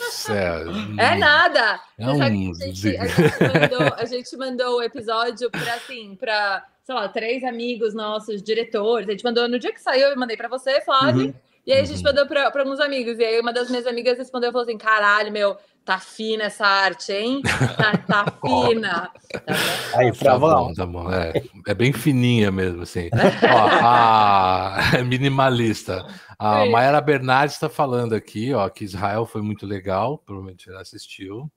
É 0.97 1.15
nada! 1.17 1.79
É 1.97 2.07
um 2.07 2.21
a, 2.21 2.29
gente, 2.29 2.97
a, 2.97 3.07
gente 3.07 3.39
mandou, 3.41 3.93
a 3.97 4.05
gente 4.05 4.37
mandou 4.37 4.77
o 4.77 4.83
episódio 4.83 5.49
para 5.49 5.73
assim, 5.73 6.15
para, 6.15 6.65
sei 6.83 6.93
lá, 6.93 7.07
três 7.07 7.43
amigos 7.43 7.95
nossos, 7.95 8.43
diretores. 8.43 9.07
A 9.07 9.11
gente 9.11 9.23
mandou 9.23 9.47
no 9.47 9.57
dia 9.57 9.71
que 9.71 9.81
saiu, 9.81 10.09
eu 10.09 10.17
mandei 10.17 10.37
para 10.37 10.49
você, 10.49 10.81
Flávio. 10.81 11.27
Uhum. 11.27 11.33
E 11.65 11.73
aí 11.73 11.79
a 11.81 11.83
gente 11.85 11.97
Uhum. 11.97 12.03
mandou 12.03 12.27
para 12.27 12.51
alguns 12.59 12.79
amigos. 12.79 13.17
E 13.17 13.23
aí 13.23 13.39
uma 13.39 13.51
das 13.53 13.69
minhas 13.69 13.87
amigas 13.87 14.17
respondeu 14.17 14.49
e 14.49 14.51
falou 14.53 14.65
assim: 14.67 14.77
caralho, 14.77 15.31
meu, 15.31 15.57
tá 15.83 15.99
fina 15.99 16.43
essa 16.45 16.65
arte, 16.65 17.11
hein? 17.11 17.41
Tá, 17.75 17.97
tá 17.97 18.25
fina. 18.45 19.09
Tá? 19.31 19.53
Aí, 19.95 20.09
Tá 20.11 20.13
Fravão. 20.15 20.67
bom, 20.67 20.73
tá 20.73 20.85
bom. 20.85 21.11
É, 21.11 21.33
é 21.67 21.73
bem 21.73 21.91
fininha 21.91 22.51
mesmo, 22.51 22.83
assim. 22.83 23.09
Ó, 23.13 23.67
a 23.81 24.77
é 24.97 25.01
minimalista. 25.03 26.05
A 26.37 26.63
Sim. 26.65 26.69
Mayara 26.71 27.01
Bernardes 27.01 27.55
está 27.55 27.69
falando 27.69 28.13
aqui, 28.13 28.53
ó, 28.53 28.67
que 28.69 28.83
Israel 28.83 29.25
foi 29.25 29.41
muito 29.41 29.65
legal, 29.65 30.17
provavelmente 30.17 30.69
ela 30.69 30.81
assistiu. 30.81 31.49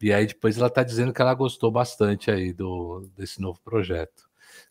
E 0.00 0.12
aí 0.12 0.26
depois 0.26 0.58
ela 0.58 0.66
está 0.66 0.82
dizendo 0.82 1.12
que 1.12 1.22
ela 1.22 1.34
gostou 1.34 1.70
bastante 1.70 2.30
aí 2.30 2.52
do, 2.52 3.08
desse 3.16 3.40
novo 3.40 3.58
projeto. 3.64 4.25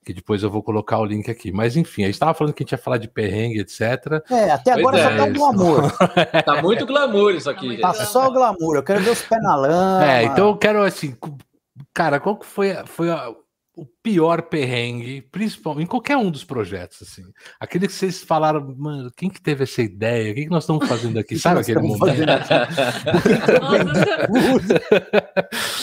Que 0.06 0.14
depois 0.14 0.44
eu 0.44 0.52
vou 0.52 0.62
colocar 0.62 1.00
o 1.00 1.06
link 1.06 1.32
aqui. 1.32 1.52
Mas 1.52 1.76
enfim, 1.76 2.04
a 2.04 2.06
gente 2.06 2.14
estava 2.14 2.34
falando 2.36 2.54
que 2.54 2.62
a 2.62 2.64
gente 2.64 2.74
ia 2.74 2.78
falar 2.78 2.98
de 2.98 3.08
perrengue, 3.08 3.60
etc. 3.62 3.82
É, 4.30 4.52
até 4.52 4.74
Pois 4.74 4.86
agora 4.86 4.98
é, 5.00 5.04
só 5.04 5.10
tá 5.18 5.24
um 5.24 5.32
isso. 5.32 5.40
glamour. 5.40 5.92
Tá 6.46 6.62
muito 6.62 6.86
glamour 6.86 7.32
isso 7.34 7.50
aqui. 7.50 7.78
Tá 7.78 7.90
gente. 7.92 7.98
Tá 8.00 8.06
só 8.06 8.28
o 8.28 8.32
glamour. 8.32 8.76
Eu 8.76 8.84
quero 8.84 9.02
ver 9.02 9.10
os 9.10 9.22
pés 9.24 9.42
na 9.42 9.56
lama. 9.56 10.06
É, 10.06 10.24
então 10.26 10.50
eu 10.50 10.58
quero 10.58 10.84
assim, 10.84 11.16
cara, 11.94 12.20
qual 12.20 12.38
que 12.38 12.46
foi, 12.46 12.76
foi 12.86 13.10
a- 13.10 13.32
o 13.78 13.86
pior 14.02 14.44
perrengue, 14.44 15.22
principalmente 15.24 15.86
em 15.88 15.90
qualquer 15.90 16.16
um 16.16 16.32
dos 16.32 16.46
projetos, 16.46 17.02
assim. 17.02 17.24
Aquele 17.60 17.88
que 17.88 17.94
vocês 17.94 18.24
falaram, 18.24 18.74
mano, 18.78 19.12
quem 19.18 19.30
que 19.30 19.42
teve 19.42 19.64
essa 19.66 19.82
ideia? 19.82 20.32
O 20.32 20.36
que, 20.36 20.44
que 20.46 20.50
nós 20.50 20.64
estamos 20.64 20.88
fazendo 20.88 21.18
aqui? 21.20 21.38
Sabe 21.38 21.60
aquele 21.60 21.80
momento? 21.82 22.26
Nossa, 22.26 22.68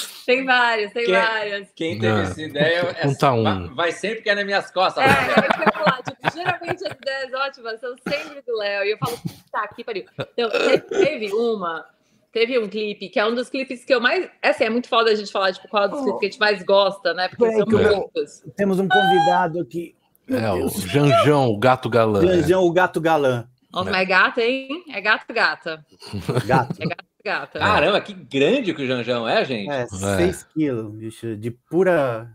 tem 0.25 0.45
vários, 0.45 0.93
tem 0.93 1.05
Que- 1.07 1.13
vários. 1.13 1.69
Quem 1.75 1.99
teve 1.99 2.13
Não. 2.13 2.23
essa 2.23 2.43
ideia 2.43 2.79
é, 2.81 2.95
Conta 3.03 3.33
um. 3.33 3.43
vai, 3.43 3.69
vai 3.75 3.93
sempre 3.93 4.23
que 4.23 4.31
é 4.31 4.35
nas 4.35 4.45
minhas 4.45 4.71
costas. 4.71 5.05
É, 5.05 5.09
é 5.09 5.69
eu 5.69 5.73
falar. 5.73 6.03
Tipo, 6.03 6.37
geralmente 6.37 6.87
as 6.87 6.93
ideias 6.97 7.33
ótimas 7.35 7.81
são 7.81 7.95
sempre 8.09 8.43
do 8.43 8.57
Léo. 8.57 8.85
E 8.85 8.91
eu 8.93 8.99
falo, 8.99 9.19
tá, 9.51 9.63
aqui 9.65 9.85
pariu. 9.85 10.05
Então, 10.19 10.51
te- 10.51 10.79
teve 10.81 11.33
uma, 11.33 11.85
teve 12.33 12.59
um 12.59 12.69
clipe, 12.69 13.09
que 13.09 13.19
é 13.21 13.27
um 13.27 13.35
dos 13.35 13.49
clipes 13.51 13.85
que 13.85 13.95
eu 13.95 14.01
mais. 14.01 14.29
é 14.43 14.49
Assim, 14.51 14.65
é 14.65 14.71
muito 14.71 14.89
foda 14.89 15.11
a 15.11 15.15
gente 15.15 15.31
falar, 15.33 15.53
tipo, 15.53 15.69
qual 15.69 15.85
é 15.85 15.89
dos 15.89 16.01
clipes 16.03 16.19
que 16.21 16.27
a 16.27 16.31
gente 16.31 16.41
mais 16.41 16.63
gosta, 16.63 17.13
né? 17.15 17.29
Porque 17.29 17.53
são 17.53 17.67
que 17.67 17.75
eu 17.75 17.97
muitos. 17.97 18.43
Temos 18.57 18.79
um 18.79 18.89
convidado 18.89 19.61
aqui. 19.61 19.95
É, 20.31 20.51
o. 20.53 20.69
Janjão, 20.69 21.49
o 21.51 21.59
gato 21.59 21.91
galã. 21.91 22.21
Janjão, 22.27 22.63
o 22.63 22.73
gato 22.73 23.01
galã. 23.01 23.47
Nossa, 23.73 23.91
mas 23.91 24.03
é 24.03 24.05
gata, 24.05 24.41
hein? 24.43 24.85
É 24.91 25.01
gato, 25.01 25.33
gata. 25.33 25.85
Gato. 26.47 26.75
Gata. 27.25 27.59
Caramba, 27.59 28.01
que 28.01 28.13
grande 28.13 28.75
que 28.75 28.83
o 28.83 28.87
Janjão 28.87 29.29
é, 29.29 29.45
gente. 29.45 29.71
É, 29.71 29.87
6 29.87 30.43
quilos, 30.55 30.93
bicho, 30.95 31.37
de 31.37 31.51
pura. 31.51 32.31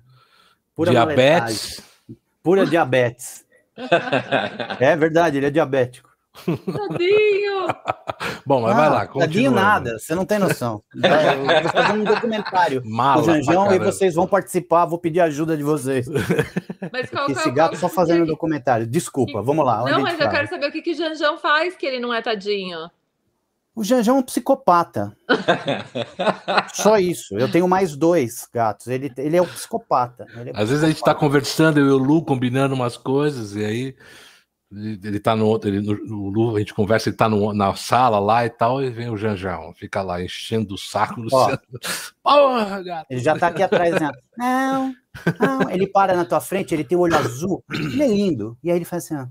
Pura 0.76 0.92
maletagem. 0.94 1.16
Diabetes. 1.58 1.84
Pura 2.44 2.66
diabetes. 2.66 3.46
É 4.80 4.96
verdade, 4.96 5.38
ele 5.38 5.46
é 5.46 5.50
diabético. 5.52 6.10
Tadinho! 6.46 7.68
Bom, 8.46 8.62
mas 8.62 8.76
vai 8.76 8.90
lá, 8.90 9.06
continua. 9.08 9.28
Tadinho 9.28 9.52
nada, 9.52 9.98
você 10.00 10.16
não 10.16 10.26
tem 10.26 10.40
noção. 10.40 10.84
Eu 10.96 11.62
vou 11.64 11.72
fazer 11.72 11.94
um 11.94 12.04
documentário 12.04 12.82
Mala 12.86 13.22
do 13.22 13.26
Janjão 13.26 13.74
e 13.74 13.80
vocês 13.80 14.16
vão 14.16 14.28
participar, 14.28 14.86
vou 14.86 14.98
pedir 15.00 15.20
ajuda 15.20 15.58
de 15.58 15.64
vocês. 15.64 16.08
Mas 16.92 17.10
qual, 17.10 17.26
qual- 17.26 17.32
esse 17.32 17.52
gato 17.52 17.72
qual- 17.72 17.82
só 17.82 17.90
fazendo 17.90 18.26
documentário. 18.26 18.86
Desculpa, 18.88 19.42
vamos 19.42 19.66
lá. 19.66 19.84
Não, 19.84 20.00
mas 20.02 20.20
eu 20.20 20.30
quero 20.30 20.48
saber 20.48 20.68
o 20.70 20.72
que, 20.72 20.82
que 20.82 20.92
o 20.92 20.96
Janjão 20.96 21.38
faz 21.38 21.76
que 21.76 21.86
ele 21.86 22.00
não 22.00 22.14
é 22.14 22.22
tadinho. 22.22 22.90
O 23.78 23.84
Janjão 23.84 24.16
é 24.16 24.20
um 24.22 24.24
psicopata. 24.24 25.16
Só 26.74 26.98
isso. 26.98 27.38
Eu 27.38 27.52
tenho 27.52 27.68
mais 27.68 27.96
dois 27.96 28.50
gatos. 28.52 28.88
Ele, 28.88 29.14
ele 29.16 29.38
é 29.38 29.42
um 29.42 29.46
psicopata. 29.46 30.26
Ele 30.36 30.50
é 30.50 30.54
Às 30.56 30.70
vezes 30.70 30.84
a 30.84 30.88
gente 30.88 31.04
tá 31.04 31.14
conversando, 31.14 31.80
eu 31.80 31.86
e 31.86 31.92
o 31.92 31.98
Lu 31.98 32.26
combinando 32.26 32.74
umas 32.74 32.98
coisas, 32.98 33.56
e 33.56 33.64
aí 33.64 33.96
Ele, 34.72 35.20
tá 35.20 35.36
no 35.36 35.46
outro, 35.46 35.70
ele, 35.70 35.82
no, 35.82 36.32
no, 36.32 36.56
a 36.56 36.60
gente 36.60 36.74
conversa, 36.74 37.10
ele 37.10 37.18
tá 37.18 37.30
no, 37.30 37.54
na 37.54 37.76
sala 37.76 38.18
lá 38.18 38.44
e 38.48 38.50
tal, 38.50 38.82
e 38.82 38.90
vem 38.90 39.12
o 39.12 39.16
Janjão, 39.16 39.72
fica 39.76 40.02
lá 40.02 40.24
enchendo 40.24 40.74
o 40.74 40.78
saco 40.78 41.22
do 41.22 41.28
Ó. 41.32 41.56
Porra, 42.24 42.82
gato. 42.82 43.06
Ele 43.12 43.22
já 43.22 43.38
tá 43.38 43.50
aqui 43.50 43.62
atrás, 43.62 43.94
né? 43.94 44.10
Não, 44.36 44.92
não. 45.40 45.70
Ele 45.70 45.86
para 45.86 46.16
na 46.16 46.26
tua 46.26 46.42
frente, 46.42 46.74
ele 46.74 46.84
tem 46.84 46.98
o 46.98 47.02
olho 47.02 47.16
azul. 47.16 47.64
Ele 47.72 48.02
é 48.02 48.08
lindo. 48.08 48.58
E 48.64 48.72
aí 48.72 48.78
ele 48.78 48.86
faz 48.86 49.06
assim, 49.06 49.16
ó. 49.18 49.28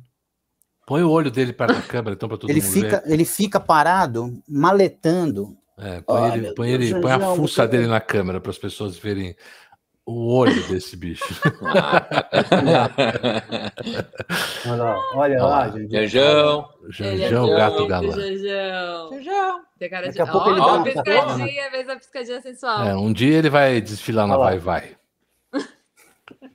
Põe 0.87 1.03
o 1.03 1.11
olho 1.11 1.31
dele 1.33 1.53
perto 1.53 1.75
da 1.75 1.83
câmera, 1.83 2.15
então, 2.15 2.29
pra 2.29 2.39
todo 2.39 2.49
Ele 2.49 2.63
mundo 2.63 2.73
fica, 2.73 3.03
ele 3.07 3.25
fica 3.25 3.59
parado, 3.59 4.41
maletando. 4.49 5.57
ver. 5.77 5.97
É, 5.97 6.01
põe, 6.01 6.31
Ai, 6.31 6.39
ele, 6.39 6.55
põe, 6.55 6.71
ele, 6.71 7.01
põe 7.01 7.11
a 7.13 7.19
fuça 7.35 7.67
dele 7.67 7.89
na 7.89 8.01
câmera 8.01 8.41
para 8.41 8.51
as 8.51 8.57
pessoas 8.59 8.97
verem 8.97 9.35
o 10.07 10.33
olho 10.33 10.63
desse 10.69 10.97
bicho. 10.97 11.25
Olha 14.67 14.83
lá, 14.83 14.97
olha 15.15 15.17
Olha 15.17 15.43
lá, 15.43 15.49
lá. 15.49 15.69
gente. 15.71 15.91
Janjão. 15.93 16.69
Janjão, 16.89 17.53
é 17.53 17.57
gato 17.57 17.87
galã. 17.87 18.13
Janjão. 18.13 19.11
Janjão. 19.13 19.61
Tem 19.79 19.91
cara 19.91 20.09
de... 20.09 20.17
Daqui 20.17 20.31
a 20.31 20.33
pouco 20.33 20.49
Ó, 20.49 20.53
ele 20.53 20.61
dá 20.61 20.67
uma 20.67 20.85
piscadinha, 20.85 21.71
vez 21.71 21.89
a 21.89 21.97
piscadinha 21.97 22.41
sensual. 22.41 22.85
É, 22.85 22.97
um 22.97 23.13
dia 23.13 23.39
ele 23.39 23.51
vai 23.51 23.81
desfilar 23.81 24.27
na 24.27 24.39
Olha 24.39 24.55
lá. 24.55 24.61
Vai 24.61 24.97
Vai. 25.51 25.65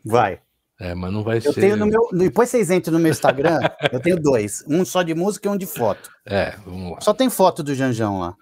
Vai. 0.03 0.39
É, 0.81 0.95
mas 0.95 1.13
não 1.13 1.21
vai 1.23 1.37
Eu 1.37 1.53
ser. 1.53 1.61
tenho 1.61 1.77
no 1.77 1.85
meu. 1.85 2.09
Depois 2.11 2.49
vocês 2.49 2.71
entram 2.71 2.93
no 2.93 2.99
meu 2.99 3.11
Instagram, 3.11 3.59
eu 3.93 3.99
tenho 3.99 4.19
dois. 4.19 4.63
Um 4.67 4.83
só 4.83 5.03
de 5.03 5.13
música 5.13 5.47
e 5.47 5.51
um 5.51 5.55
de 5.55 5.67
foto. 5.67 6.09
É, 6.25 6.55
vamos 6.65 6.93
lá. 6.93 7.01
Só 7.01 7.13
tem 7.13 7.29
foto 7.29 7.61
do 7.61 7.75
Janjão 7.75 8.19
lá. 8.19 8.35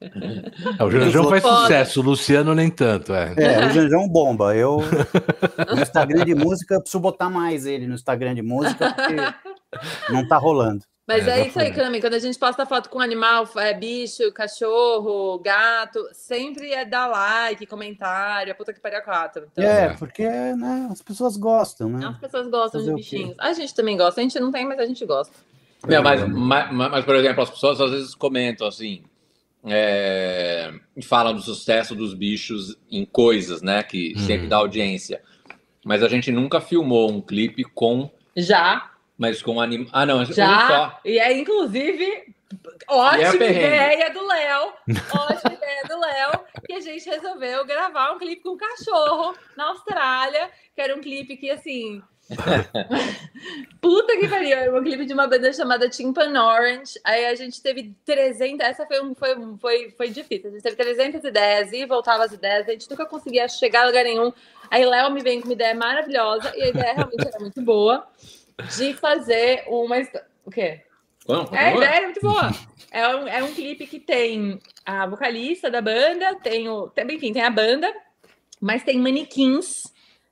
É, 0.00 0.82
o 0.82 0.90
Janjão 0.90 1.28
faz 1.28 1.42
Foda. 1.42 1.56
sucesso, 1.60 2.00
o 2.00 2.02
Luciano 2.02 2.54
nem 2.54 2.70
tanto. 2.70 3.12
É. 3.12 3.34
É, 3.36 3.66
o 3.66 3.70
Janjão 3.70 4.08
bomba. 4.08 4.56
Eu. 4.56 4.78
No 5.74 5.82
Instagram 5.82 6.24
de 6.24 6.34
música, 6.34 6.76
eu 6.76 6.80
preciso 6.80 7.00
botar 7.00 7.28
mais 7.28 7.66
ele 7.66 7.86
no 7.86 7.94
Instagram 7.94 8.34
de 8.34 8.40
música, 8.40 8.94
porque 8.94 9.16
não 10.10 10.26
tá 10.26 10.38
rolando. 10.38 10.82
Mas 11.12 11.26
É, 11.26 11.40
é, 11.40 11.46
isso 11.48 11.58
aí. 11.58 11.72
Cami. 11.72 12.00
Quando 12.00 12.14
a 12.14 12.18
gente 12.20 12.38
posta 12.38 12.64
foto 12.64 12.88
com 12.88 13.00
animal, 13.00 13.48
é 13.56 13.74
bicho, 13.74 14.30
cachorro, 14.32 15.38
gato, 15.40 15.98
sempre 16.12 16.72
é 16.72 16.84
dar 16.84 17.08
like, 17.08 17.66
comentário, 17.66 18.52
a 18.52 18.54
puta 18.54 18.72
que 18.72 18.78
pariu 18.80 18.98
a 18.98 19.02
quatro. 19.02 19.48
Então, 19.50 19.64
É, 19.64 19.86
É. 19.86 19.88
porque 19.94 20.22
né, 20.28 20.88
as 20.90 21.02
pessoas 21.02 21.36
gostam, 21.36 21.88
né? 21.90 22.06
as 22.06 22.18
pessoas 22.18 22.46
gostam 22.48 22.80
Fazer 22.80 22.90
de 22.94 22.96
bichinhos. 22.96 23.34
A 23.38 23.52
gente 23.52 23.74
também 23.74 23.96
gosta. 23.96 24.20
A 24.20 24.22
gente 24.22 24.38
não 24.38 24.52
tem, 24.52 24.64
mas 24.66 24.78
a 24.78 24.86
gente 24.86 25.04
gosta. 25.04 25.34
Não, 25.88 26.02
mas, 26.02 26.28
mas, 26.28 26.72
mas, 26.72 27.04
por 27.04 27.16
exemplo, 27.16 27.42
as 27.42 27.50
pessoas 27.50 27.80
às 27.80 27.90
vezes 27.90 28.14
comentam 28.14 28.68
assim, 28.68 29.02
é, 29.64 30.72
e 30.96 31.02
falam 31.02 31.34
do 31.34 31.40
sucesso 31.40 31.94
dos 31.94 32.14
bichos 32.14 32.76
em 32.90 33.04
coisas, 33.04 33.62
né? 33.62 33.82
Que 33.82 34.12
Uhum. 34.16 34.22
sempre 34.26 34.46
dá 34.46 34.56
audiência. 34.56 35.20
Mas 35.84 36.02
a 36.02 36.08
gente 36.08 36.30
nunca 36.30 36.60
filmou 36.60 37.10
um 37.10 37.20
clipe 37.20 37.64
com, 37.64 38.10
Já, 38.36 38.90
mas 39.20 39.42
com 39.42 39.60
anim... 39.60 39.86
Ah, 39.92 40.06
não, 40.06 40.24
já. 40.24 40.66
só. 40.66 41.00
E 41.04 41.18
é, 41.18 41.30
inclusive, 41.36 42.06
é 42.06 42.32
ótima 42.88 43.32
perrengue. 43.36 43.66
ideia 43.66 44.10
do 44.10 44.26
Léo. 44.26 44.72
Ótima 45.14 45.52
ideia 45.52 45.82
do 45.86 46.00
Léo. 46.00 46.40
Que 46.66 46.72
a 46.72 46.80
gente 46.80 47.06
resolveu 47.06 47.66
gravar 47.66 48.12
um 48.12 48.18
clipe 48.18 48.42
com 48.42 48.54
um 48.54 48.56
cachorro 48.56 49.36
na 49.54 49.66
Austrália. 49.68 50.50
Que 50.74 50.80
era 50.80 50.96
um 50.96 51.02
clipe 51.02 51.36
que, 51.36 51.50
assim... 51.50 52.02
Puta 53.82 54.16
que 54.16 54.26
pariu, 54.26 54.56
era 54.56 54.80
um 54.80 54.82
clipe 54.82 55.04
de 55.04 55.12
uma 55.12 55.26
banda 55.26 55.52
chamada 55.52 55.90
Timpan 55.90 56.32
Orange. 56.42 56.98
Aí 57.04 57.26
a 57.26 57.34
gente 57.34 57.60
teve 57.60 57.94
300, 58.06 58.66
essa 58.66 58.86
foi, 58.86 59.02
um, 59.02 59.14
foi, 59.14 59.36
foi, 59.58 59.90
foi 59.90 60.08
difícil. 60.08 60.48
A 60.48 60.52
gente 60.54 60.62
teve 60.62 60.76
300 60.76 61.22
ideias 61.24 61.72
e 61.74 61.84
voltava 61.84 62.24
as 62.24 62.32
ideias, 62.32 62.66
a 62.66 62.72
gente 62.72 62.88
nunca 62.88 63.04
conseguia 63.04 63.46
chegar 63.48 63.82
a 63.82 63.86
lugar 63.86 64.04
nenhum. 64.04 64.32
Aí 64.70 64.86
Léo 64.86 65.10
me 65.10 65.22
vem 65.22 65.42
com 65.42 65.48
uma 65.48 65.54
ideia 65.54 65.74
maravilhosa 65.74 66.56
e 66.56 66.62
a 66.62 66.68
ideia 66.68 66.94
realmente 66.94 67.28
era 67.28 67.38
muito 67.38 67.60
boa 67.60 68.08
de 68.62 68.94
fazer 68.94 69.64
uma. 69.68 69.96
O 70.44 70.50
quê? 70.50 70.82
Não, 71.28 71.44
É, 71.52 71.58
a 71.68 71.76
ideia 71.76 71.90
era 71.96 72.04
muito 72.06 72.20
boa. 72.20 72.50
É 72.90 73.08
um, 73.14 73.28
é 73.28 73.42
um 73.44 73.54
clipe 73.54 73.86
que 73.86 74.00
tem 74.00 74.58
a 74.84 75.06
vocalista 75.06 75.70
da 75.70 75.80
banda, 75.80 76.34
tem 76.36 76.68
o. 76.68 76.88
Tem, 76.88 77.04
enfim, 77.14 77.32
tem 77.32 77.42
a 77.42 77.50
banda, 77.50 77.92
mas 78.60 78.82
tem 78.82 78.98
manequins 78.98 79.84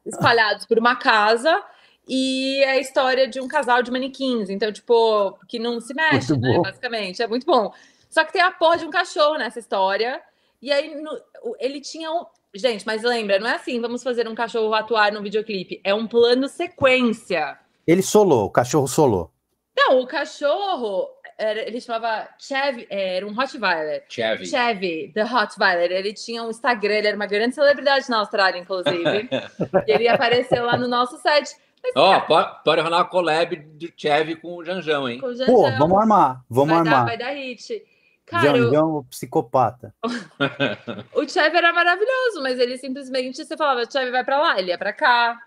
espalhados 0.04 0.66
por 0.66 0.78
uma 0.78 0.96
casa. 0.96 1.62
E 2.08 2.62
é 2.64 2.70
a 2.70 2.78
história 2.78 3.28
de 3.28 3.38
um 3.40 3.46
casal 3.46 3.82
de 3.82 3.90
manequins. 3.90 4.48
Então, 4.48 4.72
tipo, 4.72 5.38
que 5.46 5.58
não 5.58 5.78
se 5.80 5.92
mexe, 5.94 6.32
né? 6.36 6.58
Basicamente. 6.62 7.22
É 7.22 7.26
muito 7.26 7.44
bom. 7.44 7.70
Só 8.08 8.24
que 8.24 8.32
tem 8.32 8.40
a 8.40 8.50
porra 8.50 8.78
de 8.78 8.86
um 8.86 8.90
cachorro 8.90 9.36
nessa 9.36 9.58
história. 9.58 10.20
E 10.62 10.72
aí, 10.72 10.94
no- 11.00 11.20
ele 11.60 11.80
tinha 11.80 12.10
um. 12.10 12.24
Gente, 12.54 12.86
mas 12.86 13.02
lembra, 13.02 13.38
não 13.38 13.46
é 13.50 13.56
assim, 13.56 13.78
vamos 13.78 14.02
fazer 14.02 14.26
um 14.26 14.34
cachorro 14.34 14.72
atuar 14.72 15.12
no 15.12 15.22
videoclipe. 15.22 15.80
É 15.84 15.92
um 15.92 16.06
plano 16.06 16.48
sequência. 16.48 17.58
Ele 17.88 18.02
solou, 18.02 18.44
o 18.44 18.50
cachorro 18.50 18.86
solou. 18.86 19.32
Não, 19.74 20.00
o 20.00 20.06
cachorro, 20.06 21.08
era- 21.38 21.66
ele 21.66 21.80
chamava 21.80 22.28
Chevy, 22.38 22.86
era 22.90 23.26
um 23.26 23.32
Rottweiler. 23.32 24.04
Chevy. 24.10 24.44
Chevy, 24.46 25.10
The 25.14 25.22
Rottweiler. 25.22 25.90
Ele 25.90 26.12
tinha 26.12 26.42
um 26.42 26.50
Instagram, 26.50 26.94
ele 26.96 27.06
era 27.06 27.16
uma 27.16 27.26
grande 27.26 27.54
celebridade 27.54 28.10
na 28.10 28.18
Austrália, 28.18 28.58
inclusive. 28.60 29.28
e 29.88 29.90
ele 29.90 30.06
apareceu 30.06 30.66
lá 30.66 30.76
no 30.76 30.86
nosso 30.86 31.16
site. 31.22 31.56
Ó, 31.96 32.10
cara, 32.10 32.20
pode, 32.26 32.64
pode 32.64 32.80
rolar 32.82 32.98
uma 32.98 33.04
collab 33.06 33.56
do 33.56 33.88
Chevy 33.96 34.36
com 34.36 34.56
o 34.56 34.64
Janjão, 34.64 35.08
hein? 35.08 35.18
com 35.18 35.28
o 35.28 35.30
Pô, 35.30 35.36
Janjão, 35.64 35.78
vamos 35.78 35.98
armar, 35.98 36.44
vamos 36.50 36.74
vai, 36.74 36.84
dar, 36.84 36.90
armar. 36.90 37.06
vai 37.06 37.16
dar 37.16 37.30
hit. 37.30 37.82
Cara, 38.26 38.52
o, 38.52 38.56
Janjão, 38.64 39.06
psicopata. 39.08 39.94
o 41.14 41.26
Chevy 41.26 41.56
era 41.56 41.72
maravilhoso, 41.72 42.42
mas 42.42 42.58
ele 42.58 42.76
simplesmente, 42.76 43.42
você 43.42 43.56
falava, 43.56 43.90
Chevy 43.90 44.10
vai 44.10 44.24
pra 44.24 44.38
lá, 44.38 44.58
ele 44.58 44.68
ia 44.72 44.76
pra 44.76 44.92
cá. 44.92 45.38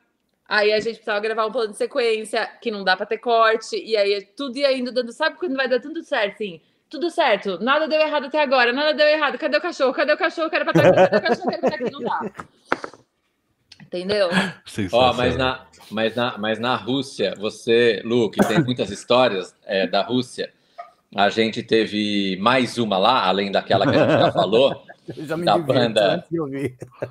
Aí 0.51 0.73
a 0.73 0.81
gente 0.81 0.95
precisava 0.95 1.21
gravar 1.21 1.45
um 1.45 1.51
plano 1.51 1.71
de 1.71 1.77
sequência, 1.77 2.45
que 2.61 2.69
não 2.69 2.83
dá 2.83 2.97
pra 2.97 3.05
ter 3.05 3.19
corte, 3.19 3.81
e 3.81 3.95
aí 3.95 4.21
tudo 4.35 4.57
ia 4.57 4.77
indo 4.77 4.91
dando, 4.91 5.13
sabe 5.13 5.37
quando 5.37 5.55
vai 5.55 5.65
dar 5.65 5.79
tudo 5.79 6.03
certo, 6.03 6.33
assim? 6.33 6.59
Tudo 6.89 7.09
certo, 7.09 7.57
nada 7.61 7.87
deu 7.87 8.01
errado 8.01 8.25
até 8.25 8.41
agora, 8.41 8.73
nada 8.73 8.93
deu 8.93 9.07
errado. 9.07 9.37
Cadê 9.37 9.55
o 9.55 9.61
cachorro? 9.61 9.93
Cadê 9.93 10.11
o 10.11 10.17
cachorro? 10.17 10.49
Quero 10.49 10.65
pra 10.65 10.73
trás, 10.73 10.93
cadê 10.93 11.17
o 11.17 11.21
cachorro? 11.21 11.49
Quero 11.51 11.61
pra 11.61 11.75
aqui, 11.75 11.89
não 11.89 12.01
dá. 12.01 12.31
Entendeu? 13.81 14.29
Ó, 14.91 15.13
mas 15.13 15.37
na, 15.37 15.67
mas, 15.89 16.15
na, 16.17 16.37
mas 16.37 16.59
na 16.59 16.75
Rússia, 16.75 17.33
você, 17.37 18.01
Lu, 18.03 18.29
que 18.29 18.45
tem 18.45 18.61
muitas 18.61 18.89
histórias 18.89 19.55
é, 19.63 19.87
da 19.87 20.01
Rússia, 20.01 20.51
a 21.15 21.29
gente 21.29 21.61
teve 21.63 22.37
mais 22.39 22.77
uma 22.77 22.97
lá, 22.97 23.25
além 23.25 23.51
daquela 23.51 23.89
que 23.89 23.95
a 23.97 23.99
gente 23.99 24.19
já 24.21 24.31
falou, 24.31 24.83
Eu 25.17 25.25
já 25.25 25.35
me 25.35 25.43
Da 25.45 25.57
banda. 25.57 26.25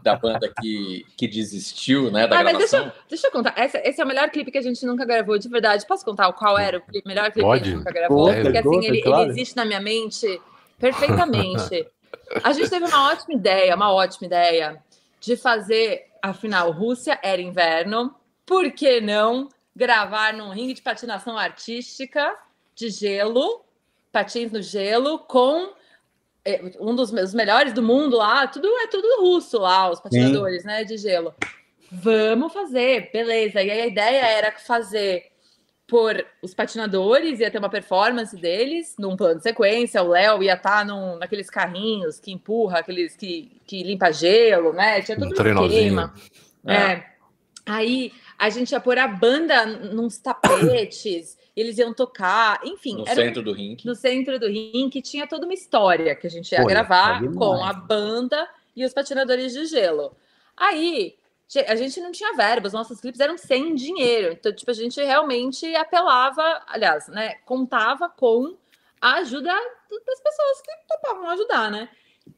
da 0.02 0.16
banda 0.16 0.50
que, 0.60 1.04
que 1.16 1.26
desistiu, 1.28 2.10
né, 2.10 2.26
da 2.26 2.38
Ah, 2.40 2.44
mas 2.44 2.56
deixa, 2.56 2.76
gravação. 2.78 2.96
eu- 3.02 3.08
deixa 3.10 3.26
eu 3.26 3.30
contar. 3.32 3.52
Essa- 3.56 3.78
esse 3.84 4.00
é 4.00 4.04
o 4.04 4.06
melhor 4.08 4.30
clipe 4.30 4.50
que 4.50 4.58
a 4.58 4.62
gente 4.62 4.86
nunca 4.86 5.04
gravou, 5.04 5.36
de 5.38 5.48
verdade. 5.48 5.86
Posso 5.86 6.04
contar 6.04 6.28
o 6.28 6.32
qual 6.32 6.56
era 6.58 6.78
o 6.78 6.80
clipe- 6.80 7.06
melhor 7.06 7.24
clipe 7.30 7.40
que 7.40 7.44
a 7.44 7.48
Pode. 7.48 7.64
gente 7.64 7.76
nunca 7.76 7.92
gravou? 7.92 8.32
Porque 8.32 8.58
assim, 8.58 8.76
ele, 8.78 8.86
ele 8.88 9.02
claro. 9.02 9.30
existe 9.30 9.56
na 9.56 9.64
minha 9.64 9.80
mente 9.80 10.40
perfeitamente. 10.78 11.86
a 12.42 12.52
gente 12.52 12.70
teve 12.70 12.84
uma 12.86 13.10
ótima 13.12 13.34
ideia, 13.34 13.74
uma 13.76 13.92
ótima 13.92 14.26
ideia 14.26 14.82
de 15.20 15.36
fazer, 15.36 16.06
afinal, 16.22 16.70
Rússia 16.70 17.18
era 17.22 17.40
inverno, 17.42 18.14
por 18.46 18.70
que 18.72 19.00
não 19.00 19.48
gravar 19.76 20.32
num 20.32 20.50
ringue 20.50 20.74
de 20.74 20.82
patinação 20.82 21.36
artística 21.36 22.34
de 22.74 22.88
gelo, 22.88 23.62
patins 24.12 24.50
no 24.50 24.62
gelo, 24.62 25.18
com 25.18 25.72
é, 26.44 26.60
um 26.80 26.94
dos 26.94 27.10
meus 27.12 27.34
melhores 27.34 27.72
do 27.72 27.82
mundo 27.82 28.16
lá, 28.16 28.46
tudo 28.46 28.68
é 28.78 28.86
tudo 28.86 29.22
russo 29.22 29.58
lá, 29.58 29.90
os 29.90 30.00
patinadores, 30.00 30.64
né, 30.64 30.84
de 30.84 30.96
gelo. 30.96 31.34
Vamos 31.90 32.52
fazer, 32.52 33.10
beleza. 33.12 33.62
E 33.62 33.70
aí 33.70 33.80
a 33.80 33.86
ideia 33.86 34.24
era 34.26 34.52
fazer 34.52 35.30
por 35.90 36.24
os 36.40 36.54
patinadores, 36.54 37.40
ia 37.40 37.50
ter 37.50 37.58
uma 37.58 37.68
performance 37.68 38.36
deles 38.36 38.94
num 38.96 39.16
plano 39.16 39.38
de 39.38 39.42
sequência, 39.42 40.00
o 40.00 40.08
Léo 40.08 40.40
ia 40.40 40.54
estar 40.54 40.84
num, 40.86 41.18
naqueles 41.18 41.50
carrinhos 41.50 42.20
que 42.20 42.30
empurra, 42.30 42.78
aqueles 42.78 43.16
que, 43.16 43.60
que 43.66 43.82
limpa 43.82 44.12
gelo, 44.12 44.72
né? 44.72 45.02
Tinha 45.02 45.18
todo 45.18 45.32
um 45.32 45.66
esquema. 45.66 46.14
É. 46.64 47.02
Aí 47.66 48.12
a 48.38 48.48
gente 48.50 48.70
ia 48.70 48.80
pôr 48.80 48.98
a 48.98 49.08
banda 49.08 49.66
nos 49.66 50.16
tapetes, 50.18 51.36
eles 51.60 51.78
iam 51.78 51.92
tocar, 51.92 52.60
enfim, 52.64 52.96
No 52.96 53.02
era 53.08 53.12
um- 53.20 53.24
centro 53.24 53.42
do 53.42 53.52
rink. 53.52 53.84
no 53.86 53.94
centro 53.94 54.38
do 54.38 54.46
ringue, 54.46 54.90
que 54.90 55.02
tinha 55.02 55.26
toda 55.26 55.44
uma 55.46 55.54
história 55.54 56.14
que 56.14 56.26
a 56.26 56.30
gente 56.30 56.50
ia 56.52 56.58
ia 56.60 56.64
gravar 56.66 57.20
com 57.34 57.62
a 57.64 57.72
banda 57.72 58.48
e 58.74 58.84
os 58.84 58.92
patinadores 58.92 59.52
de 59.52 59.66
gelo. 59.66 60.12
Aí, 60.56 61.14
a 61.66 61.74
gente 61.74 62.00
não 62.00 62.12
tinha 62.12 62.34
verba, 62.34 62.66
os 62.68 62.72
nossos 62.72 63.00
clipes 63.00 63.20
eram 63.20 63.36
sem 63.36 63.74
dinheiro. 63.74 64.32
Então, 64.32 64.52
tipo, 64.52 64.70
a 64.70 64.74
gente 64.74 65.02
realmente 65.02 65.74
apelava, 65.74 66.62
aliás, 66.66 67.08
né, 67.08 67.34
contava 67.44 68.08
com 68.08 68.56
a 69.00 69.14
ajuda 69.14 69.52
das 69.52 70.20
pessoas 70.20 70.60
que 70.62 70.70
topavam 70.88 71.28
ajudar, 71.30 71.70
né? 71.70 71.88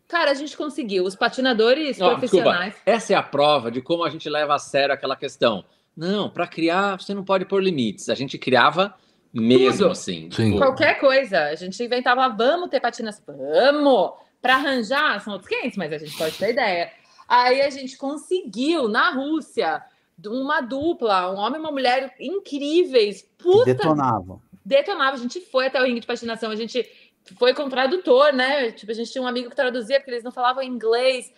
Cara, 0.08 0.30
a 0.30 0.34
gente 0.34 0.56
conseguiu. 0.56 1.04
Os 1.04 1.16
patinadores 1.16 2.00
Ó, 2.00 2.10
profissionais. 2.10 2.74
Essa 2.86 3.12
é 3.12 3.16
a 3.16 3.22
prova 3.22 3.70
de 3.70 3.82
como 3.82 4.04
a 4.04 4.10
gente 4.10 4.28
leva 4.30 4.54
a 4.54 4.58
sério 4.58 4.94
aquela 4.94 5.16
questão. 5.16 5.64
Não, 5.96 6.30
para 6.30 6.46
criar 6.46 6.98
você 6.98 7.12
não 7.12 7.24
pode 7.24 7.44
pôr 7.44 7.62
limites. 7.62 8.08
A 8.08 8.14
gente 8.14 8.38
criava 8.38 8.94
mesmo 9.40 9.78
Tudo. 9.78 9.90
assim. 9.92 10.28
Sim. 10.30 10.52
tipo, 10.52 10.58
Qualquer 10.58 10.98
coisa. 11.00 11.44
A 11.44 11.54
gente 11.54 11.82
inventava, 11.82 12.28
vamos 12.28 12.68
ter 12.68 12.80
patinas, 12.80 13.22
vamos! 13.26 14.12
Para 14.40 14.56
arranjar, 14.56 15.20
são 15.20 15.34
outros 15.34 15.48
500, 15.48 15.76
mas 15.76 15.92
a 15.92 15.98
gente 15.98 16.16
pode 16.18 16.36
ter 16.36 16.50
ideia. 16.50 16.90
Aí 17.28 17.62
a 17.62 17.70
gente 17.70 17.96
conseguiu, 17.96 18.88
na 18.88 19.10
Rússia, 19.10 19.82
uma 20.26 20.60
dupla, 20.60 21.32
um 21.32 21.38
homem 21.38 21.60
e 21.60 21.64
uma 21.64 21.70
mulher 21.70 22.14
incríveis. 22.20 23.22
Puta, 23.38 23.66
detonavam. 23.66 24.40
detonava. 24.64 25.16
A 25.16 25.18
gente 25.20 25.40
foi 25.40 25.66
até 25.66 25.80
o 25.80 25.84
ringue 25.84 26.00
de 26.00 26.06
patinação, 26.06 26.50
a 26.50 26.56
gente 26.56 26.86
foi 27.38 27.54
com 27.54 27.68
tradutor, 27.68 28.32
né? 28.32 28.72
Tipo, 28.72 28.92
a 28.92 28.94
gente 28.94 29.10
tinha 29.12 29.22
um 29.22 29.26
amigo 29.26 29.48
que 29.48 29.56
traduzia 29.56 29.98
porque 29.98 30.10
eles 30.10 30.24
não 30.24 30.32
falavam 30.32 30.62
inglês. 30.62 31.32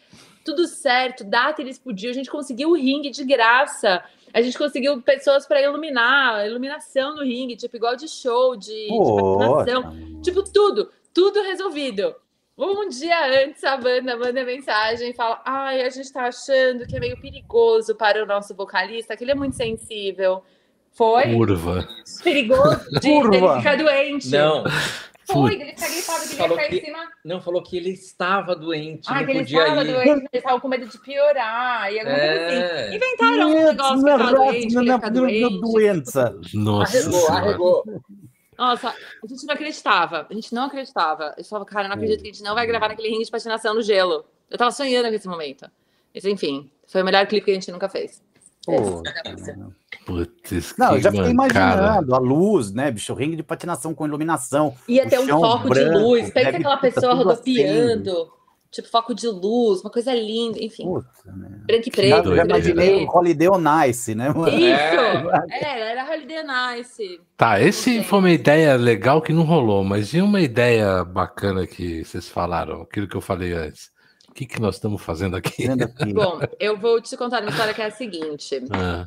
Tudo 0.44 0.66
certo, 0.66 1.24
data 1.24 1.62
eles 1.62 1.78
podiam, 1.78 2.10
a 2.10 2.14
gente 2.14 2.30
conseguiu 2.30 2.70
o 2.70 2.74
ringue 2.74 3.10
de 3.10 3.24
graça. 3.24 4.02
A 4.34 4.42
gente 4.42 4.58
conseguiu 4.58 5.00
pessoas 5.00 5.46
para 5.46 5.62
iluminar, 5.62 6.44
iluminação 6.44 7.14
no 7.14 7.22
ringue, 7.22 7.56
tipo 7.56 7.76
igual 7.76 7.94
de 7.94 8.08
show, 8.08 8.56
de, 8.56 8.88
de 8.88 10.22
Tipo, 10.22 10.42
tudo, 10.42 10.90
tudo 11.14 11.40
resolvido. 11.42 12.16
Um 12.58 12.88
dia 12.88 13.44
antes, 13.44 13.62
a 13.62 13.76
banda 13.76 14.16
manda 14.16 14.44
mensagem 14.44 15.10
e 15.10 15.14
fala: 15.14 15.40
Ai, 15.44 15.82
a 15.82 15.90
gente 15.90 16.12
tá 16.12 16.26
achando 16.26 16.86
que 16.86 16.96
é 16.96 17.00
meio 17.00 17.20
perigoso 17.20 17.94
para 17.94 18.22
o 18.22 18.26
nosso 18.26 18.54
vocalista, 18.54 19.16
que 19.16 19.22
ele 19.22 19.32
é 19.32 19.34
muito 19.36 19.56
sensível. 19.56 20.42
Foi 20.92 21.34
Curva. 21.34 21.88
perigoso 22.22 22.90
de 23.00 23.08
Curva. 23.08 23.36
ele 23.36 23.56
ficar 23.58 23.76
doente. 23.76 24.30
Não, 24.30 24.64
Foi, 25.26 25.54
ele 25.54 25.64
gripado, 25.72 26.20
que 26.22 26.28
ele 26.28 26.36
Falou 26.36 26.58
ficar 26.58 26.68
em 26.74 26.78
que- 26.80 26.84
cima. 26.86 26.98
não 27.24 27.40
falou 27.40 27.62
que 27.62 27.76
ele 27.76 27.90
estava 27.90 28.54
doente, 28.54 29.06
Ah, 29.08 29.14
não 29.16 29.24
que 29.24 29.30
ele 29.32 29.38
podia 29.40 29.62
estava 29.62 29.82
ir. 29.84 29.92
doente, 29.92 30.08
ele 30.10 30.28
estava 30.32 30.60
com 30.60 30.68
medo 30.68 30.86
de 30.86 30.98
piorar. 30.98 31.92
E 31.92 31.98
alguma 32.00 32.18
coisa 32.18 32.46
assim. 32.46 32.56
É. 32.56 32.96
Inventaram 32.96 33.48
um 33.50 33.64
negócio 33.64 34.04
que 34.04 34.34
doente, 34.34 34.66
que 34.76 34.84
ia 34.84 34.94
ficar 34.94 35.08
doente. 35.10 35.60
doença. 35.60 36.40
Nossa 36.54 36.98
Arregou, 36.98 37.20
senhora. 37.20 37.44
arregou. 37.46 37.84
Nossa, 38.56 38.88
a 38.88 39.26
gente 39.26 39.46
não 39.46 39.54
acreditava. 39.54 40.26
A 40.30 40.34
gente 40.34 40.54
não 40.54 40.64
acreditava. 40.66 41.34
Eu 41.36 41.44
falava, 41.44 41.64
cara, 41.66 41.84
eu 41.86 41.88
não 41.88 41.96
acredito 41.96 42.22
que 42.22 42.28
a 42.28 42.32
gente 42.32 42.42
não 42.42 42.54
vai 42.54 42.66
gravar 42.66 42.88
naquele 42.88 43.08
ringue 43.08 43.24
de 43.24 43.30
patinação 43.30 43.74
no 43.74 43.82
gelo. 43.82 44.24
Eu 44.50 44.56
tava 44.58 44.70
sonhando 44.70 45.10
nesse 45.10 45.26
momento. 45.26 45.68
Mas 46.14 46.24
enfim, 46.24 46.70
foi 46.86 47.02
o 47.02 47.04
melhor 47.04 47.26
clipe 47.26 47.46
que 47.46 47.50
a 47.50 47.54
gente 47.54 47.72
nunca 47.72 47.88
fez. 47.88 48.22
Pô, 48.66 49.02
Putz, 50.06 50.74
Não, 50.78 50.94
eu 50.96 51.00
já 51.00 51.10
fiquei 51.10 51.32
mancada. 51.32 51.80
imaginando 51.82 52.14
a 52.14 52.18
luz, 52.18 52.72
né, 52.72 52.90
bicho? 52.90 53.14
Ringue 53.14 53.36
de 53.36 53.42
patinação 53.42 53.94
com 53.94 54.06
iluminação. 54.06 54.74
Ia 54.88 55.08
ter 55.08 55.18
um 55.18 55.26
foco 55.28 55.68
de 55.72 55.80
branco, 55.84 55.98
luz. 55.98 56.30
Pensa 56.30 56.44
deve 56.52 56.56
aquela 56.58 56.76
pessoa 56.76 57.14
rodopiando. 57.14 58.32
Tipo, 58.70 58.88
foco 58.88 59.14
de 59.14 59.28
luz, 59.28 59.82
uma 59.82 59.90
coisa 59.90 60.12
linda. 60.12 60.58
Enfim, 60.60 60.82
Puta, 60.84 61.08
né? 61.26 61.48
branco 61.64 61.88
e 61.88 62.08
Já, 62.08 62.20
preto. 62.20 62.34
já 62.36 62.44
doideira. 62.44 62.44
branco 62.44 62.66
e 62.66 62.70
imaginei 62.70 62.94
o 62.94 62.96
preto. 63.06 63.16
Holiday 63.16 63.48
on 63.48 63.84
Ice, 63.88 64.14
né, 64.16 64.28
mano? 64.30 64.48
Isso! 64.48 65.44
É, 65.64 65.90
era 65.92 66.10
Holiday 66.12 66.42
Nice. 66.76 67.20
Tá, 67.36 67.60
esse 67.60 68.02
foi 68.02 68.18
uma 68.18 68.30
ideia 68.32 68.74
legal 68.76 69.22
que 69.22 69.32
não 69.32 69.44
rolou, 69.44 69.84
mas 69.84 70.12
e 70.12 70.20
uma 70.20 70.40
ideia 70.40 71.04
bacana 71.04 71.66
que 71.68 72.04
vocês 72.04 72.28
falaram, 72.28 72.82
aquilo 72.82 73.06
que 73.06 73.16
eu 73.16 73.20
falei 73.20 73.52
antes? 73.52 73.93
O 74.34 74.36
que, 74.36 74.46
que 74.46 74.60
nós 74.60 74.74
estamos 74.74 75.00
fazendo 75.00 75.36
aqui? 75.38 75.68
Bom, 76.12 76.40
eu 76.58 76.76
vou 76.76 77.00
te 77.00 77.16
contar 77.16 77.40
uma 77.40 77.50
história 77.50 77.72
que 77.72 77.80
é 77.80 77.86
a 77.86 77.90
seguinte. 77.92 78.60
Ah, 78.72 79.06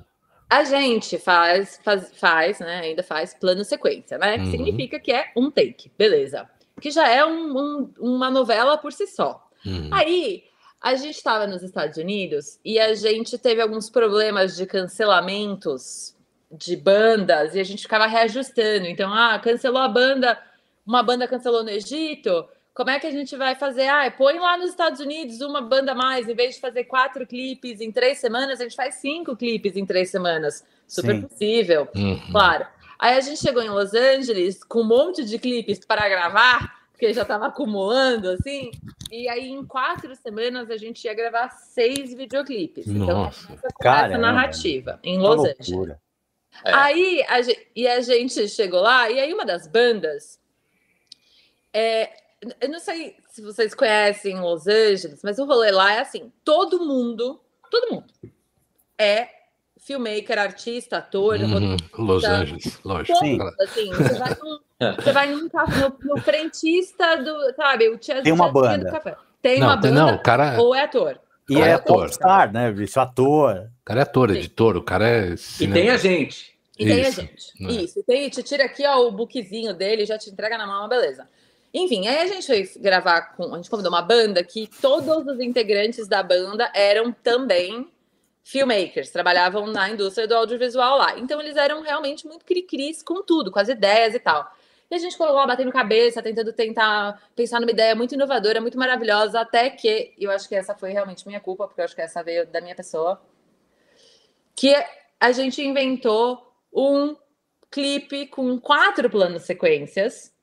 A 0.50 0.64
gente 0.64 1.18
faz, 1.18 1.78
faz, 1.84 2.10
faz, 2.18 2.60
né? 2.60 2.80
Ainda 2.80 3.04
faz 3.04 3.34
plano 3.34 3.62
sequência, 3.66 4.18
né? 4.18 4.38
Que 4.38 4.46
Uhum. 4.46 4.52
significa 4.52 4.98
que 5.02 5.12
é 5.12 5.26
um 5.36 5.52
take, 5.52 5.92
beleza. 5.98 6.48
Que 6.80 6.90
já 6.90 7.10
é 7.10 7.26
um- 7.26 7.58
um- 7.58 7.94
uma 8.00 8.32
novela 8.32 8.78
por 8.78 8.94
si 8.94 9.06
só. 9.06 9.46
hum. 9.66 9.90
Aí, 9.92 10.46
a 10.80 10.96
gente 10.96 11.16
estava 11.18 11.46
nos 11.46 11.62
Estados 11.62 11.98
Unidos 11.98 12.58
e 12.64 12.80
a 12.80 12.94
gente 12.94 13.38
teve 13.38 13.62
alguns 13.62 13.90
problemas 13.90 14.56
de 14.56 14.66
cancelamentos 14.66 16.16
de 16.50 16.78
bandas 16.78 17.54
e 17.56 17.60
a 17.60 17.64
gente 17.66 17.82
ficava 17.82 18.06
reajustando. 18.08 18.86
Então, 18.86 19.14
ah, 19.14 19.38
cancelou 19.40 19.82
a 19.82 19.90
banda, 19.90 20.40
uma 20.86 21.04
banda 21.04 21.28
cancelou 21.28 21.64
no 21.66 21.70
Egito. 21.70 22.48
Como 22.78 22.92
é 22.92 23.00
que 23.00 23.08
a 23.08 23.12
gente 23.12 23.36
vai 23.36 23.56
fazer? 23.56 23.88
Ah, 23.88 24.12
põe 24.12 24.38
lá 24.38 24.56
nos 24.56 24.70
Estados 24.70 25.00
Unidos 25.00 25.42
uma 25.42 25.62
banda 25.64 25.94
a 25.94 25.96
mais. 25.96 26.30
Em 26.30 26.36
vez 26.36 26.54
de 26.54 26.62
fazer 26.62 26.84
quatro 26.84 27.26
clipes 27.26 27.82
em 27.82 27.92
três 27.92 28.20
semanas, 28.20 28.60
a 28.62 28.64
gente 28.66 28.76
faz 28.76 28.96
cinco 28.96 29.36
clipes 29.36 29.76
em 29.76 29.84
três 29.84 30.12
semanas. 30.12 30.64
Super 30.88 31.16
Sim. 31.16 31.22
possível. 31.24 31.88
Uhum. 31.96 32.22
Claro. 32.30 32.68
Aí 33.00 33.18
a 33.18 33.20
gente 33.22 33.40
chegou 33.42 33.64
em 33.64 33.70
Los 33.70 33.96
Angeles 33.96 34.64
com 34.64 34.82
um 34.82 34.88
monte 34.88 35.26
de 35.26 35.40
clipes 35.40 35.80
para 35.80 36.08
gravar, 36.08 36.86
porque 36.92 37.12
já 37.14 37.24
estava 37.24 37.48
acumulando, 37.48 38.30
assim. 38.30 38.70
E 39.12 39.28
aí, 39.28 39.50
em 39.50 39.66
quatro 39.66 40.16
semanas, 40.16 40.70
a 40.70 40.78
gente 40.78 41.04
ia 41.06 41.16
gravar 41.16 41.50
seis 41.50 42.14
videoclipes. 42.14 42.86
Então, 42.86 43.24
Nossa. 43.24 43.48
com 43.48 43.84
Caramba. 43.84 44.08
essa 44.14 44.18
narrativa 44.20 45.00
em 45.04 45.18
Los 45.18 45.40
Angeles. 45.44 45.96
É. 46.64 46.74
Aí, 46.76 47.26
a 47.28 47.42
ge- 47.42 47.68
e 47.76 47.88
a 47.88 48.02
gente 48.02 48.48
chegou 48.48 48.82
lá, 48.82 49.10
e 49.10 49.20
aí 49.20 49.34
uma 49.34 49.46
das 49.46 49.66
bandas. 49.66 50.40
é, 51.74 52.27
eu 52.62 52.70
não 52.70 52.80
sei 52.80 53.16
se 53.30 53.42
vocês 53.42 53.74
conhecem 53.74 54.40
Los 54.40 54.68
Angeles, 54.68 55.22
mas 55.24 55.40
o 55.40 55.46
rolê 55.46 55.72
lá 55.72 55.94
é 55.94 56.00
assim: 56.00 56.32
todo 56.44 56.80
mundo, 56.86 57.40
todo 57.72 57.92
mundo 57.94 58.06
é 58.98 59.28
filmmaker, 59.80 60.38
artista, 60.40 60.98
ator, 60.98 61.40
Uhum. 61.40 61.78
Los. 61.98 62.24
Angeles, 62.24 62.80
lógico. 62.84 63.18
Assim, 63.62 63.90
você 63.94 64.14
vai 64.18 64.36
num, 64.42 64.60
você 64.96 65.12
vai 65.12 65.28
num 65.32 65.50
ca- 65.50 65.66
no, 65.68 66.16
no 66.16 66.22
frentista 66.22 67.16
do, 67.18 67.54
sabe, 67.56 67.88
o 67.90 67.98
tia, 67.98 68.22
Tem 68.22 68.34
uma 68.34 68.52
banda. 68.52 68.86
do 68.86 68.92
café. 68.92 69.16
Tem 69.42 69.58
uma 69.62 69.76
Não, 69.76 69.82
tem- 69.82 69.92
banda 69.94 70.06
não, 70.12 70.16
o 70.16 70.22
cara, 70.24 70.60
o 70.60 70.66
ou 70.66 70.76
é 70.76 70.82
ator. 70.84 71.20
E 71.50 71.54
Cara, 71.54 71.66
é 71.68 71.74
ator. 71.76 72.02
popstar, 72.02 72.52
né, 72.52 72.70
bicho? 72.72 73.00
Ator. 73.00 73.70
cara 73.86 74.02
é 74.02 74.04
ator, 74.04 74.30
Sim. 74.32 74.38
editor, 74.38 74.76
o 74.76 74.84
cara 74.84 75.08
é. 75.08 75.28
E 75.34 75.38
cinema- 75.38 75.76
tem 75.80 75.90
a 75.90 75.98
gente. 75.98 76.58
E 76.78 76.86
tem 76.86 77.06
a 77.06 77.10
gente. 77.10 77.54
né? 77.64 77.72
Isso. 77.72 78.00
E 78.00 78.04
tem, 78.04 78.30
te 78.30 78.44
tira 78.44 78.66
aqui 78.66 78.86
ó, 78.86 79.08
o 79.08 79.12
bookzinho 79.12 79.74
dele, 79.74 80.06
já 80.06 80.18
te 80.18 80.30
entrega 80.30 80.58
na 80.58 80.68
mão, 80.68 80.90
beleza. 80.90 81.28
Enfim, 81.78 82.08
aí 82.08 82.20
a 82.20 82.28
gente 82.28 82.48
foi 82.48 82.82
gravar 82.82 83.36
com. 83.36 83.54
A 83.54 83.58
gente 83.58 83.70
convidou 83.70 83.92
uma 83.92 84.02
banda 84.02 84.44
que 84.44 84.68
todos 84.82 85.28
os 85.28 85.40
integrantes 85.40 86.08
da 86.08 86.24
banda 86.24 86.72
eram 86.74 87.12
também 87.12 87.88
filmmakers, 88.44 89.12
trabalhavam 89.12 89.68
na 89.68 89.90
indústria 89.90 90.28
do 90.28 90.34
audiovisual 90.34 90.98
lá. 90.98 91.20
Então 91.20 91.40
eles 91.40 91.56
eram 91.56 91.82
realmente 91.82 92.26
muito 92.26 92.46
cri-cris 92.46 93.04
com 93.04 93.22
tudo, 93.22 93.52
com 93.52 93.60
as 93.60 93.68
ideias 93.68 94.16
e 94.16 94.20
tal. 94.20 94.50
E 94.90 94.96
a 94.96 94.98
gente 94.98 95.18
colocou 95.18 95.38
lá 95.38 95.46
batendo 95.46 95.72
cabeça, 95.72 96.24
tentando 96.24 96.54
tentar 96.54 97.22
pensar 97.36 97.60
numa 97.60 97.72
ideia 97.72 97.94
muito 97.94 98.16
inovadora, 98.16 98.62
muito 98.62 98.78
maravilhosa, 98.78 99.42
até 99.42 99.70
que, 99.70 100.14
eu 100.18 100.32
acho 100.32 100.48
que 100.48 100.56
essa 100.56 100.74
foi 100.74 100.94
realmente 100.94 101.28
minha 101.28 101.42
culpa, 101.42 101.68
porque 101.68 101.82
eu 101.82 101.86
acho 101.86 101.94
que 101.94 102.02
essa 102.02 102.24
veio 102.24 102.48
da 102.48 102.62
minha 102.62 102.74
pessoa, 102.74 103.22
que 104.56 104.74
a 105.20 105.32
gente 105.34 105.62
inventou 105.62 106.42
um 106.74 107.18
clipe 107.70 108.28
com 108.28 108.58
quatro 108.60 109.10
planos 109.10 109.44
sequências. 109.44 110.34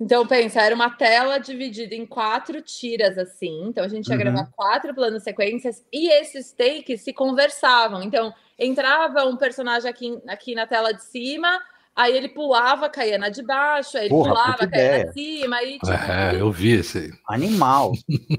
Então, 0.00 0.26
pensa, 0.26 0.62
era 0.62 0.74
uma 0.74 0.88
tela 0.90 1.38
dividida 1.38 1.94
em 1.94 2.06
quatro 2.06 2.62
tiras 2.62 3.18
assim. 3.18 3.64
Então, 3.66 3.84
a 3.84 3.88
gente 3.88 4.06
ia 4.08 4.14
Uhum. 4.14 4.18
gravar 4.22 4.50
quatro 4.56 4.94
planos 4.94 5.22
sequências 5.22 5.84
e 5.92 6.10
esses 6.10 6.52
takes 6.52 7.02
se 7.02 7.12
conversavam. 7.12 8.02
Então, 8.02 8.32
entrava 8.58 9.24
um 9.26 9.36
personagem 9.36 9.90
aqui, 9.90 10.18
aqui 10.26 10.54
na 10.54 10.66
tela 10.66 10.92
de 10.92 11.02
cima, 11.04 11.60
aí 11.94 12.16
ele 12.16 12.28
pulava, 12.30 12.88
caía 12.88 13.18
na 13.18 13.28
de 13.28 13.42
baixo, 13.42 13.98
aí 13.98 14.04
ele 14.04 14.08
Porra, 14.14 14.30
pulava, 14.30 14.66
caía 14.66 14.98
na 14.98 15.04
de 15.04 15.12
cima, 15.12 15.56
aí 15.56 15.72
tipo, 15.74 15.90
É, 15.90 16.40
eu 16.40 16.50
vi 16.50 16.72
esse. 16.72 17.10
Animal. 17.28 17.92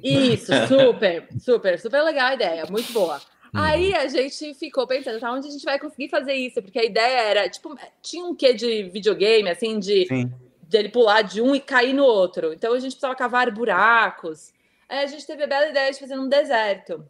isso, 0.03 0.51
super, 0.68 1.28
super, 1.39 1.80
super 1.80 2.01
legal 2.01 2.28
a 2.30 2.34
ideia, 2.34 2.66
muito 2.72 2.91
boa. 2.91 3.22
Uhum. 3.53 3.62
Aí 3.62 3.93
a 3.93 4.07
gente 4.07 4.53
ficou 4.55 4.88
pensando, 4.88 5.20
tá, 5.20 5.32
onde 5.32 5.47
a 5.47 5.51
gente 5.51 5.64
vai 5.66 5.78
conseguir 5.78 6.09
fazer 6.09 6.34
isso? 6.34 6.62
Porque 6.62 6.80
a 6.80 6.86
ideia 6.86 7.20
era, 7.22 7.49
tipo, 7.49 7.78
tinha 8.01 8.26
um 8.26 8.34
quê 8.34 8.53
de 8.53 8.84
videogame, 8.84 9.49
assim, 9.49 9.78
de, 9.78 10.07
Sim. 10.07 10.32
De 10.72 10.78
ele 10.78 10.88
pular 10.88 11.22
de 11.22 11.42
um 11.42 11.54
e 11.54 11.60
cair 11.60 11.92
no 11.92 12.06
outro. 12.06 12.54
Então 12.54 12.72
a 12.74 12.80
gente 12.80 12.94
precisava 12.94 13.14
cavar 13.14 13.52
buracos. 13.52 14.54
Aí 14.88 15.04
a 15.04 15.06
gente 15.06 15.28
teve 15.28 15.44
a 15.44 15.48
bela 15.48 15.68
ideia 15.68 15.92
de 15.92 16.00
fazer 16.00 16.16
num 16.16 16.30
deserto. 16.30 17.06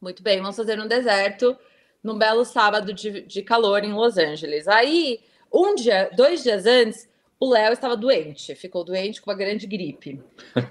Muito 0.00 0.22
bem, 0.22 0.40
vamos 0.40 0.54
fazer 0.54 0.76
num 0.76 0.86
deserto, 0.86 1.58
num 2.00 2.16
belo 2.16 2.44
sábado 2.44 2.94
de, 2.94 3.22
de 3.22 3.42
calor 3.42 3.82
em 3.82 3.92
Los 3.92 4.16
Angeles. 4.16 4.68
Aí, 4.68 5.18
um 5.52 5.74
dia, 5.74 6.10
dois 6.14 6.44
dias 6.44 6.64
antes, 6.64 7.08
o 7.40 7.50
Léo 7.50 7.72
estava 7.72 7.96
doente, 7.96 8.54
ficou 8.54 8.84
doente 8.84 9.20
com 9.20 9.32
uma 9.32 9.36
grande 9.36 9.66
gripe. 9.66 10.22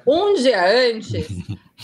Um 0.08 0.36
dia 0.36 0.66
antes 0.66 1.28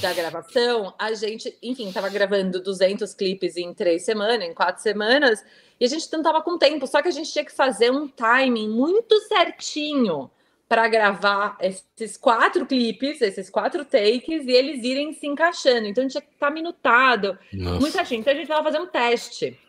da 0.02 0.14
gravação, 0.14 0.94
a 0.98 1.14
gente, 1.14 1.58
enfim, 1.62 1.90
estava 1.90 2.08
gravando 2.08 2.64
200 2.64 3.14
clipes 3.14 3.58
em 3.58 3.74
três 3.74 4.06
semanas, 4.06 4.48
em 4.48 4.54
quatro 4.54 4.82
semanas, 4.82 5.44
e 5.82 5.86
a 5.86 5.88
gente 5.88 6.08
não 6.12 6.20
estava 6.20 6.44
com 6.44 6.60
tempo, 6.60 6.86
só 6.86 7.02
que 7.02 7.08
a 7.08 7.12
gente 7.12 7.34
tinha 7.34 7.44
que 7.44 7.52
fazer 7.52 7.92
um 7.92 8.08
timing 8.08 8.70
muito 8.70 9.20
certinho 9.22 10.30
para 10.70 10.88
gravar 10.88 11.58
esses 11.60 12.16
quatro 12.16 12.68
clipes, 12.68 13.20
esses 13.20 13.50
quatro 13.50 13.84
takes, 13.84 14.46
e 14.46 14.52
eles 14.52 14.84
irem 14.84 15.12
se 15.12 15.26
encaixando. 15.26 15.88
Então, 15.88 16.08
tinha 16.08 16.22
que 16.22 16.32
estar 16.34 16.52
minutado, 16.52 17.36
Nossa. 17.52 17.80
muito 17.80 17.94
certinho. 17.94 18.20
Então, 18.20 18.32
a 18.32 18.36
gente 18.36 18.44
estava 18.44 18.64
fazendo 18.64 18.84
um 18.84 18.92
teste. 18.92 19.60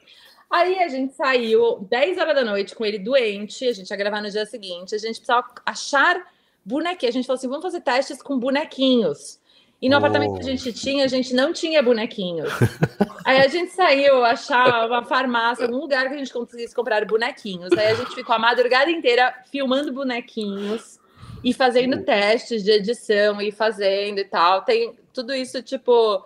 Aí 0.51 0.81
a 0.81 0.89
gente 0.89 1.15
saiu 1.15 1.79
10 1.89 2.19
horas 2.19 2.35
da 2.35 2.45
noite 2.45 2.75
com 2.75 2.85
ele 2.85 2.99
doente, 2.99 3.67
a 3.67 3.73
gente 3.73 3.89
ia 3.89 3.97
gravar 3.97 4.21
no 4.21 4.31
dia 4.31 4.45
seguinte, 4.45 4.95
a 4.95 4.99
gente 4.99 5.17
precisava 5.17 5.47
achar 5.65 6.31
bonequinhos. 6.63 7.15
A 7.15 7.17
gente 7.17 7.27
falou 7.27 7.39
assim: 7.39 7.49
vamos 7.49 7.65
fazer 7.65 7.81
testes 7.81 8.21
com 8.21 8.39
bonequinhos. 8.39 9.41
E 9.83 9.89
no 9.89 9.97
Oh. 9.97 9.99
apartamento 9.99 10.35
que 10.35 10.41
a 10.41 10.57
gente 10.57 10.73
tinha, 10.73 11.05
a 11.05 11.09
gente 11.09 11.35
não 11.35 11.53
tinha 11.53 11.83
bonequinhos. 11.83 12.49
Aí 13.27 13.39
a 13.41 13.49
gente 13.49 13.73
saiu 13.73 14.25
achar 14.25 14.87
uma 14.87 15.05
farmácia, 15.05 15.65
algum 15.65 15.79
lugar 15.79 16.09
que 16.09 16.15
a 16.15 16.19
gente 16.19 16.33
conseguisse 16.33 16.73
comprar 16.75 17.05
bonequinhos. 17.05 17.73
Aí 17.73 17.89
a 17.89 17.95
gente 17.95 18.15
ficou 18.15 18.35
a 18.35 18.39
madrugada 18.39 18.91
inteira 18.91 19.35
filmando 19.51 19.93
bonequinhos 19.93 21.01
e 21.43 21.53
fazendo 21.53 22.03
testes 22.05 22.63
de 22.63 22.71
edição 22.71 23.41
e 23.43 23.51
fazendo 23.51 24.19
e 24.21 24.25
tal. 24.25 24.63
Tem 24.63 24.95
tudo 25.13 25.35
isso, 25.35 25.61
tipo, 25.63 26.25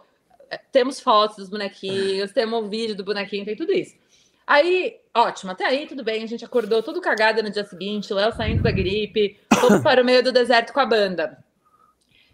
temos 0.71 1.01
fotos 1.01 1.37
dos 1.37 1.49
bonequinhos, 1.49 2.33
temos 2.33 2.63
um 2.63 2.69
vídeo 2.69 2.95
do 2.95 3.05
bonequinho, 3.05 3.45
tem 3.45 3.57
tudo 3.57 3.73
isso. 3.73 3.95
Aí, 4.47 4.97
ótimo, 5.15 5.53
até 5.53 5.65
aí 5.67 5.87
tudo 5.87 6.05
bem, 6.05 6.23
a 6.23 6.27
gente 6.27 6.45
acordou 6.45 6.83
todo 6.83 7.01
cagado 7.01 7.43
no 7.43 7.51
dia 7.51 7.65
seguinte, 7.65 8.13
Léo 8.13 8.33
saindo 8.33 8.63
da 8.63 8.71
gripe, 8.71 9.39
fomos 9.59 9.83
para 9.83 10.03
o 10.03 10.05
meio 10.05 10.23
do 10.23 10.31
deserto 10.31 10.73
com 10.73 10.81
a 10.81 10.87
banda. 10.87 11.45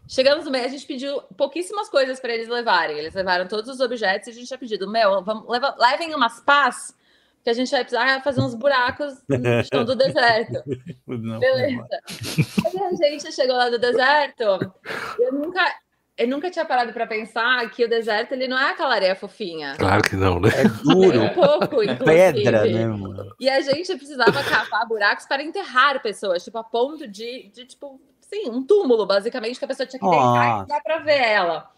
Chegamos 0.09 0.45
no 0.45 0.51
meio, 0.51 0.65
a 0.65 0.69
gente 0.69 0.87
pediu 0.87 1.23
pouquíssimas 1.37 1.89
coisas 1.89 2.21
para 2.21 2.35
eles 2.35 2.49
levarem. 2.49 2.99
Eles 2.99 3.15
levaram 3.15 3.47
todos 3.47 3.71
os 3.71 3.81
objetos 3.81 4.29
e 4.29 4.31
a 4.31 4.35
gente 4.35 4.47
tinha 4.47 4.59
pedido, 4.59 4.91
meu, 4.91 5.23
vamos, 5.23 5.49
leva, 5.49 5.75
levem 5.79 6.15
umas 6.15 6.41
pás, 6.41 6.95
que 7.43 7.51
a 7.51 7.53
gente 7.53 7.71
vai 7.71 7.81
precisar 7.81 8.23
fazer 8.23 8.41
uns 8.41 8.55
buracos 8.55 9.15
no 9.29 9.65
chão 9.65 9.85
do 9.85 9.97
deserto. 9.97 10.63
Não, 11.07 11.39
Beleza. 11.39 11.89
Aí 12.67 12.81
a 12.83 13.11
gente 13.11 13.33
chegou 13.33 13.57
lá 13.57 13.71
no 13.71 13.79
deserto, 13.79 14.43
eu 15.19 15.33
nunca, 15.33 15.75
eu 16.17 16.29
nunca 16.29 16.51
tinha 16.51 16.65
parado 16.65 16.93
para 16.93 17.07
pensar 17.07 17.69
que 17.71 17.85
o 17.85 17.89
deserto 17.89 18.33
ele 18.33 18.47
não 18.47 18.59
é 18.59 18.71
aquela 18.71 18.95
areia 18.95 19.17
fofinha. 19.17 19.75
Claro 19.77 20.03
que 20.03 20.15
não, 20.15 20.39
né? 20.39 20.51
É 20.51 20.69
duro. 20.69 21.23
um 21.23 21.29
pouco, 21.31 21.83
inclusive. 21.83 22.05
Pedra, 22.05 22.65
né, 22.65 22.87
mano? 22.87 23.35
E 23.41 23.49
a 23.49 23.61
gente 23.61 23.97
precisava 23.97 24.45
cavar 24.45 24.87
buracos 24.87 25.27
para 25.27 25.43
enterrar 25.43 26.01
pessoas, 26.03 26.45
tipo, 26.45 26.59
a 26.59 26.65
ponto 26.65 27.09
de, 27.09 27.51
de 27.53 27.65
tipo, 27.65 28.01
sim, 28.33 28.51
um 28.51 28.62
túmulo, 28.64 29.05
basicamente, 29.07 29.59
que 29.59 29.64
a 29.64 29.68
pessoa 29.68 29.87
tinha 29.87 30.01
que 30.01 30.09
deitar 30.09 30.64
e 30.64 30.66
dá 30.68 30.80
para 30.80 30.99
ver 30.99 31.20
ela. 31.20 31.70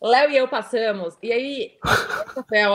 Léo 0.00 0.30
e 0.30 0.36
eu 0.36 0.46
passamos, 0.46 1.16
e 1.22 1.32
aí. 1.32 1.72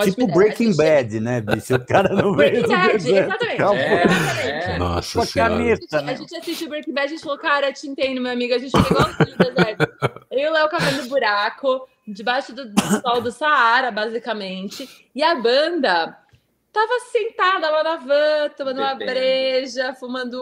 tipo 0.06 0.28
Breaking 0.28 0.76
Bad, 0.76 1.20
né, 1.20 1.40
bicho? 1.40 1.76
O 1.76 1.86
cara 1.86 2.10
não 2.16 2.34
Breaking 2.34 2.68
Bad, 2.68 2.96
exatamente. 2.96 3.62
É, 3.62 4.04
exatamente. 4.04 4.42
É. 4.72 4.78
Nossa 4.80 5.20
Com 5.20 5.22
a 5.22 5.26
senhora. 5.28 5.52
caneta, 5.52 5.98
A 6.00 6.02
né? 6.02 6.16
gente 6.18 6.36
assistiu 6.36 6.68
Breaking 6.68 6.94
Bad 6.94 7.06
a 7.06 7.10
gente 7.10 7.22
falou, 7.22 7.38
cara, 7.38 7.72
te 7.72 7.88
entendo, 7.88 8.20
meu 8.22 8.32
amigo. 8.32 8.54
A 8.56 8.58
gente 8.58 8.72
pegou 8.72 9.04
do 9.06 9.38
deserto. 9.38 9.88
Eu 10.32 10.40
e 10.40 10.48
o 10.48 10.52
Léo 10.52 10.70
cavando 10.70 11.10
buraco, 11.10 11.88
debaixo 12.08 12.54
do, 12.56 12.68
do 12.74 12.82
sol 13.02 13.22
do 13.22 13.32
Saara, 13.32 13.92
basicamente. 13.92 15.08
E 15.14 15.22
a 15.22 15.36
banda 15.36 16.18
tava 16.74 17.00
sentada 17.12 17.70
lá 17.70 17.84
na 17.84 17.96
van, 17.98 18.50
tomando 18.58 18.80
uma 18.80 18.96
Bebendo. 18.96 19.12
breja, 19.12 19.94
fumando. 19.94 20.40
um 20.40 20.42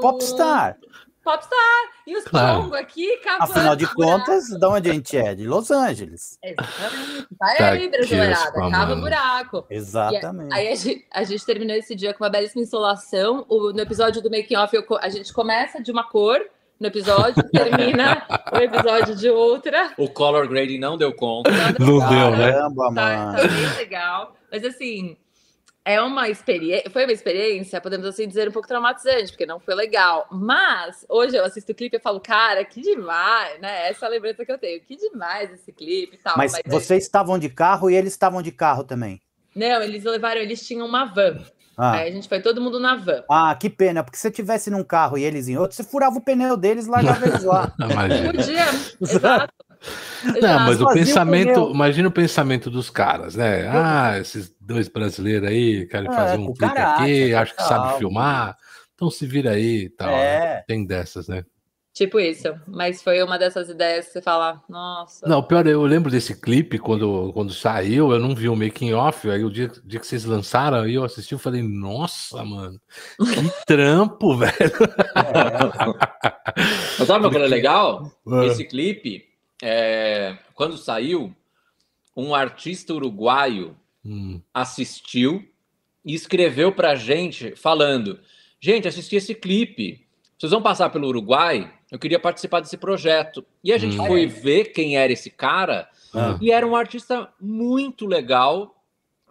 Popstar. 1.23 1.59
E 2.07 2.15
os 2.17 2.23
Claro. 2.23 2.63
Congo 2.63 2.75
aqui, 2.75 3.17
cavando. 3.17 3.51
Afinal 3.51 3.75
de 3.75 3.85
contas, 3.93 4.45
de 4.47 4.65
onde 4.65 4.89
a 4.89 4.93
gente 4.93 5.17
é? 5.17 5.35
De 5.35 5.45
Los 5.47 5.69
Angeles. 5.69 6.39
Exatamente. 6.43 7.27
Vai 7.39 7.57
Tá 7.57 7.69
aí, 7.71 7.89
brasileirada. 7.89 8.51
Cava 8.51 8.85
mano. 8.87 9.01
buraco. 9.01 9.65
Exatamente. 9.69 10.53
Aí 10.53 10.67
a 10.69 10.75
gente, 10.75 11.05
a 11.11 11.23
gente 11.23 11.45
terminou 11.45 11.75
esse 11.75 11.93
dia 11.95 12.13
com 12.13 12.23
uma 12.23 12.29
belíssima 12.29 12.63
insolação. 12.63 13.45
O- 13.49 13.71
no 13.71 13.79
episódio 13.81 14.21
do 14.21 14.29
Making 14.31 14.55
Off, 14.55 14.75
eu 14.75 14.83
a 15.01 15.09
gente 15.09 15.31
começa 15.33 15.81
de 15.81 15.91
uma 15.91 16.03
cor 16.03 16.39
no 16.79 16.87
episódio, 16.87 17.43
termina 17.51 18.25
o 18.53 18.57
episódio 18.57 19.13
de 19.15 19.29
outra. 19.29 19.91
O 19.97 20.07
color 20.09 20.47
grading 20.47 20.79
não 20.79 20.97
deu 20.97 21.13
conta. 21.13 21.51
Não 21.77 21.99
deu, 21.99 22.31
né? 22.37 22.51
Caramba, 22.53 22.85
Tá, 22.85 22.91
mano. 22.91 23.37
tá 23.37 23.47
bem 23.47 23.77
legal. 23.77 24.35
Mas 24.51 24.63
assim, 24.63 25.17
é 25.85 26.01
uma 26.01 26.29
experiência. 26.29 26.89
Foi 26.91 27.03
uma 27.05 27.11
experiência, 27.13 27.81
podemos 27.81 28.05
assim 28.05 28.27
dizer, 28.27 28.47
um 28.47 28.51
pouco 28.51 28.67
traumatizante, 28.67 29.31
porque 29.31 29.45
não 29.45 29.59
foi 29.59 29.73
legal. 29.75 30.27
Mas 30.31 31.05
hoje 31.09 31.35
eu 31.35 31.43
assisto 31.45 31.71
o 31.71 31.75
clipe 31.75 31.97
e 31.97 31.99
falo, 31.99 32.19
cara, 32.19 32.63
que 32.65 32.81
demais, 32.81 33.59
né? 33.59 33.89
Essa 33.89 34.05
é 34.05 34.07
a 34.07 34.11
lembrança 34.11 34.45
que 34.45 34.51
eu 34.51 34.57
tenho. 34.57 34.81
Que 34.81 34.95
demais 34.95 35.51
esse 35.51 35.71
clipe 35.71 36.15
e 36.15 36.19
tal. 36.19 36.37
Mas 36.37 36.53
aí- 36.53 36.61
vocês 36.67 37.03
estavam 37.03 37.39
de 37.39 37.49
carro 37.49 37.89
e 37.89 37.95
eles 37.95 38.13
estavam 38.13 38.41
de 38.41 38.51
carro 38.51 38.83
também. 38.83 39.19
Não, 39.55 39.81
eles 39.81 40.03
levaram, 40.03 40.39
eles 40.41 40.65
tinham 40.65 40.85
uma 40.85 41.05
van. 41.05 41.37
Ah, 41.81 41.93
Aí 41.93 42.09
a 42.09 42.11
gente 42.11 42.27
foi 42.27 42.41
todo 42.41 42.59
mundo 42.61 42.77
na 42.77 42.95
van. 42.97 43.23
ah, 43.31 43.55
que 43.55 43.69
pena, 43.69 44.03
porque 44.03 44.17
se 44.17 44.23
você 44.23 44.31
tivesse 44.31 44.69
num 44.69 44.83
carro 44.83 45.17
e 45.17 45.23
eles 45.23 45.47
em 45.47 45.57
outro, 45.57 45.75
você 45.77 45.83
furava 45.83 46.17
o 46.17 46.21
pneu 46.21 46.57
deles 46.57 46.85
e 46.87 46.89
largava 46.89 47.25
eles 47.25 47.43
lá. 47.43 47.73
Imagina. 47.79 48.33
Podia, 48.33 48.65
exato. 49.01 49.53
Não, 50.41 50.59
mas 50.59 50.81
o 50.81 50.87
pensamento, 50.91 51.71
imagina 51.73 52.07
o 52.09 52.11
pensamento 52.11 52.69
dos 52.69 52.89
caras, 52.89 53.35
né? 53.35 53.67
Ah, 53.69 54.17
esses 54.19 54.53
dois 54.59 54.87
brasileiros 54.89 55.47
aí 55.47 55.85
querem 55.87 56.09
É, 56.09 56.13
fazer 56.13 56.37
um 56.37 56.53
clipe 56.53 56.77
aqui, 56.77 57.33
acho 57.33 57.55
que 57.55 57.63
sabe 57.63 57.97
filmar, 57.97 58.55
então 58.93 59.09
se 59.09 59.25
vira 59.25 59.51
aí 59.51 59.83
e 59.85 59.89
tal. 59.89 60.09
né? 60.09 60.35
É. 60.57 60.63
Tem 60.67 60.85
dessas, 60.85 61.27
né? 61.27 61.43
Tipo 61.93 62.19
isso. 62.19 62.47
Mas 62.67 63.01
foi 63.01 63.21
uma 63.23 63.37
dessas 63.37 63.67
ideias 63.67 64.05
que 64.07 64.13
você 64.13 64.21
fala, 64.21 64.61
nossa. 64.69 65.27
Não, 65.27 65.43
pior, 65.43 65.65
eu 65.67 65.81
lembro 65.83 66.09
desse 66.09 66.39
clipe 66.39 66.77
quando, 66.77 67.31
quando 67.33 67.51
saiu, 67.51 68.11
eu 68.13 68.19
não 68.19 68.33
vi 68.35 68.47
o 68.47 68.55
making 68.55 68.93
off, 68.93 69.29
aí 69.29 69.43
o 69.43 69.49
dia, 69.49 69.69
dia 69.83 69.99
que 69.99 70.07
vocês 70.07 70.23
lançaram, 70.23 70.77
aí 70.81 70.93
eu 70.93 71.03
assisti 71.03 71.35
e 71.35 71.37
falei, 71.39 71.61
nossa, 71.61 72.43
mano, 72.45 72.79
que 73.17 73.65
trampo, 73.65 74.37
velho. 74.37 74.53
Mas 76.99 77.07
sabe 77.07 77.25
uma 77.25 77.31
coisa 77.31 77.47
legal? 77.47 78.09
É. 78.27 78.45
Esse 78.45 78.63
clipe, 78.65 79.23
é, 79.61 80.37
quando 80.53 80.77
saiu, 80.77 81.35
um 82.15 82.33
artista 82.35 82.93
uruguaio 82.93 83.75
Hum, 84.05 84.41
assistiu 84.53 85.45
e 86.05 86.13
escreveu 86.13 86.71
pra 86.71 86.95
gente 86.95 87.53
falando: 87.55 88.19
Gente, 88.59 88.87
assisti 88.87 89.17
esse 89.17 89.35
clipe. 89.35 90.05
Vocês 90.37 90.51
vão 90.53 90.61
passar 90.61 90.89
pelo 90.89 91.07
Uruguai? 91.09 91.69
Eu 91.91 91.99
queria 91.99 92.17
participar 92.17 92.61
desse 92.61 92.77
projeto. 92.77 93.45
E 93.61 93.73
a 93.73 93.77
gente 93.77 93.99
Hum. 93.99 94.05
foi 94.05 94.25
ver 94.25 94.71
quem 94.71 94.95
era 94.97 95.11
esse 95.11 95.29
cara, 95.29 95.89
Ah. 96.15 96.37
e 96.41 96.49
era 96.49 96.65
um 96.65 96.77
artista 96.77 97.29
muito 97.41 98.05
legal. 98.05 98.78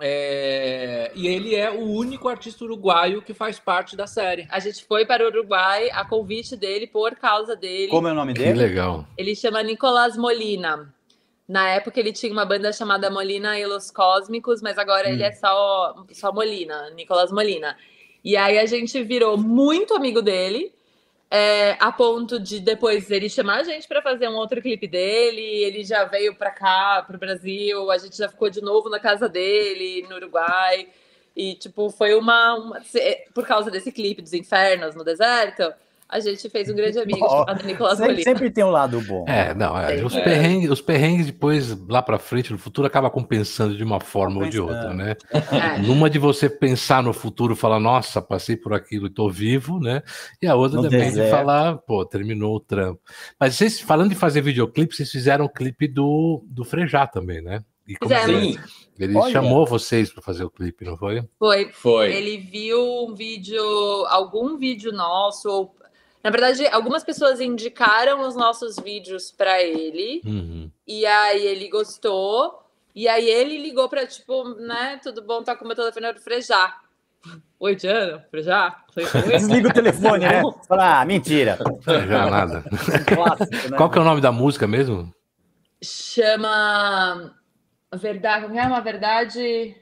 É, 0.00 1.10
E 1.14 1.26
ele 1.26 1.54
é 1.54 1.70
o 1.70 1.80
único 1.82 2.28
artista 2.28 2.64
uruguaio 2.64 3.22
que 3.22 3.34
faz 3.34 3.58
parte 3.58 3.96
da 3.96 4.06
série. 4.06 4.46
A 4.50 4.58
gente 4.58 4.84
foi 4.84 5.04
para 5.06 5.24
o 5.24 5.28
Uruguai 5.28 5.90
a 5.92 6.04
convite 6.04 6.56
dele, 6.56 6.86
por 6.86 7.16
causa 7.16 7.54
dele. 7.56 7.88
Como 7.88 8.08
é 8.08 8.12
o 8.12 8.14
nome 8.14 8.32
que 8.34 8.40
dele? 8.40 8.58
legal. 8.58 9.06
Ele 9.16 9.34
chama 9.34 9.62
Nicolás 9.62 10.16
Molina. 10.16 10.92
Na 11.48 11.68
época 11.70 11.98
ele 11.98 12.12
tinha 12.12 12.32
uma 12.32 12.44
banda 12.44 12.72
chamada 12.72 13.10
Molina 13.10 13.58
e 13.58 13.66
los 13.66 13.90
Cósmicos, 13.90 14.60
mas 14.60 14.76
agora 14.78 15.08
Hum. 15.08 15.12
ele 15.12 15.22
é 15.22 15.32
só, 15.32 16.04
só 16.12 16.32
Molina, 16.32 16.90
Nicolás 16.90 17.32
Molina. 17.32 17.76
E 18.22 18.36
aí 18.36 18.58
a 18.58 18.66
gente 18.66 19.02
virou 19.02 19.38
muito 19.38 19.94
amigo 19.94 20.20
dele, 20.20 20.72
é, 21.30 21.72
a 21.80 21.92
ponto 21.92 22.38
de 22.40 22.58
depois 22.60 23.10
ele 23.10 23.28
chamar 23.28 23.60
a 23.60 23.64
gente 23.64 23.86
para 23.86 24.00
fazer 24.02 24.28
um 24.28 24.36
outro 24.36 24.62
clipe 24.62 24.86
dele. 24.88 25.40
Ele 25.40 25.84
já 25.84 26.04
veio 26.04 26.34
para 26.34 26.50
cá, 26.50 27.02
para 27.06 27.16
o 27.16 27.18
Brasil, 27.18 27.90
a 27.90 27.98
gente 27.98 28.16
já 28.16 28.28
ficou 28.28 28.48
de 28.50 28.60
novo 28.62 28.88
na 28.88 28.98
casa 29.00 29.28
dele, 29.28 30.06
no 30.08 30.16
Uruguai. 30.16 30.88
E, 31.36 31.54
tipo, 31.54 31.90
foi 31.90 32.14
uma, 32.14 32.54
uma- 32.54 32.80
se- 32.82 33.26
Por 33.34 33.46
causa 33.46 33.70
desse 33.70 33.92
clipe 33.92 34.22
dos 34.22 34.32
infernos 34.32 34.94
no 34.94 35.04
deserto, 35.04 35.72
a 36.08 36.20
gente 36.20 36.48
fez 36.48 36.70
um 36.70 36.74
grande 36.74 36.98
amigo 36.98 37.18
Ó, 37.22 37.40
chamado 37.40 37.64
Nicolás 37.66 37.98
Sempre, 37.98 38.12
Molina. 38.14 38.30
sempre 38.32 38.50
tem 38.50 38.64
um 38.64 38.70
lado 38.70 39.00
bom. 39.02 39.24
É, 39.28 39.52
não, 39.54 39.78
é, 39.78 40.02
os, 40.02 40.14
perrengues, 40.14 40.70
os 40.70 40.80
perrengues 40.80 41.26
depois, 41.26 41.76
lá 41.88 42.00
pra 42.00 42.18
frente, 42.18 42.50
no 42.50 42.58
futuro, 42.58 42.86
acaba 42.86 43.10
compensando 43.10 43.76
de 43.76 43.84
uma 43.84 44.00
forma 44.00 44.42
ou 44.44 44.48
de 44.48 44.58
outra, 44.58 44.94
né? 44.94 45.16
É. 45.32 45.78
Numa 45.82 46.08
de 46.08 46.18
você 46.18 46.48
pensar 46.48 47.02
no 47.02 47.12
futuro 47.12 47.52
e 47.52 47.56
falar, 47.56 47.78
nossa, 47.78 48.22
passei 48.22 48.56
por 48.56 48.72
aquilo 48.72 49.06
e 49.06 49.10
tô 49.10 49.28
vivo, 49.28 49.78
né? 49.78 50.02
E 50.40 50.46
a 50.46 50.54
outra 50.54 50.78
No 50.80 50.84
também 50.88 51.12
de 51.12 51.28
falar, 51.30 51.76
pô, 51.78 52.04
terminou 52.06 52.56
o 52.56 52.60
trampo. 52.60 53.00
Mas 53.38 53.54
vocês, 53.56 53.80
falando 53.80 54.10
de 54.10 54.16
fazer 54.16 54.40
videoclipe, 54.40 54.94
vocês 54.96 55.10
fizeram 55.10 55.44
o 55.44 55.48
clipe 55.52 55.86
do, 55.86 56.42
do 56.48 56.64
Frejá 56.64 57.06
também, 57.06 57.42
né? 57.42 57.62
E 57.86 57.96
como? 57.96 58.14
Sim, 58.14 58.58
Ele 58.98 59.16
Olha. 59.16 59.32
chamou 59.32 59.64
vocês 59.66 60.10
para 60.12 60.22
fazer 60.22 60.44
o 60.44 60.50
clipe, 60.50 60.84
não 60.84 60.96
foi? 60.96 61.22
Foi. 61.38 61.70
foi. 61.72 62.12
Ele 62.14 62.36
viu 62.36 63.06
um 63.06 63.14
vídeo, 63.14 63.62
algum 64.08 64.56
vídeo 64.58 64.92
nosso. 64.92 65.48
ou- 65.48 65.78
Na 66.22 66.30
verdade, 66.30 66.66
algumas 66.68 67.04
pessoas 67.04 67.40
indicaram 67.40 68.26
os 68.26 68.34
nossos 68.34 68.76
vídeos 68.76 69.30
para 69.30 69.62
ele. 69.62 70.20
Uhum. 70.24 70.70
E 70.86 71.06
aí 71.06 71.46
ele 71.46 71.68
gostou. 71.68 72.62
E 72.94 73.06
aí 73.06 73.28
ele 73.28 73.58
ligou 73.58 73.88
para 73.88 74.06
tipo, 74.06 74.44
né? 74.54 74.98
Tudo 75.02 75.22
bom? 75.22 75.42
Tá 75.42 75.54
com 75.54 75.64
o 75.64 75.68
meu 75.68 75.76
telefone 75.76 76.12
do 76.12 76.20
Frejá. 76.20 76.76
Oi, 77.60 77.76
Diana? 77.76 78.24
Frejá? 78.30 78.76
Falei, 78.92 79.08
"Oi." 79.14 79.38
Desliga 79.38 79.68
o 79.68 79.72
telefone, 79.72 80.24
né? 80.24 80.42
Fala, 80.66 81.00
ah, 81.00 81.04
mentira. 81.04 81.58
Já 81.86 82.30
nada. 82.30 82.64
Clássico, 83.06 83.70
né? 83.70 83.76
Qual 83.76 83.90
que 83.90 83.98
é 83.98 84.00
o 84.00 84.04
nome 84.04 84.20
da 84.20 84.32
música 84.32 84.66
mesmo? 84.66 85.12
Chama. 85.82 87.34
Verdade. 87.94 88.46
Como 88.46 88.58
é 88.58 88.66
uma 88.66 88.80
verdade? 88.80 89.76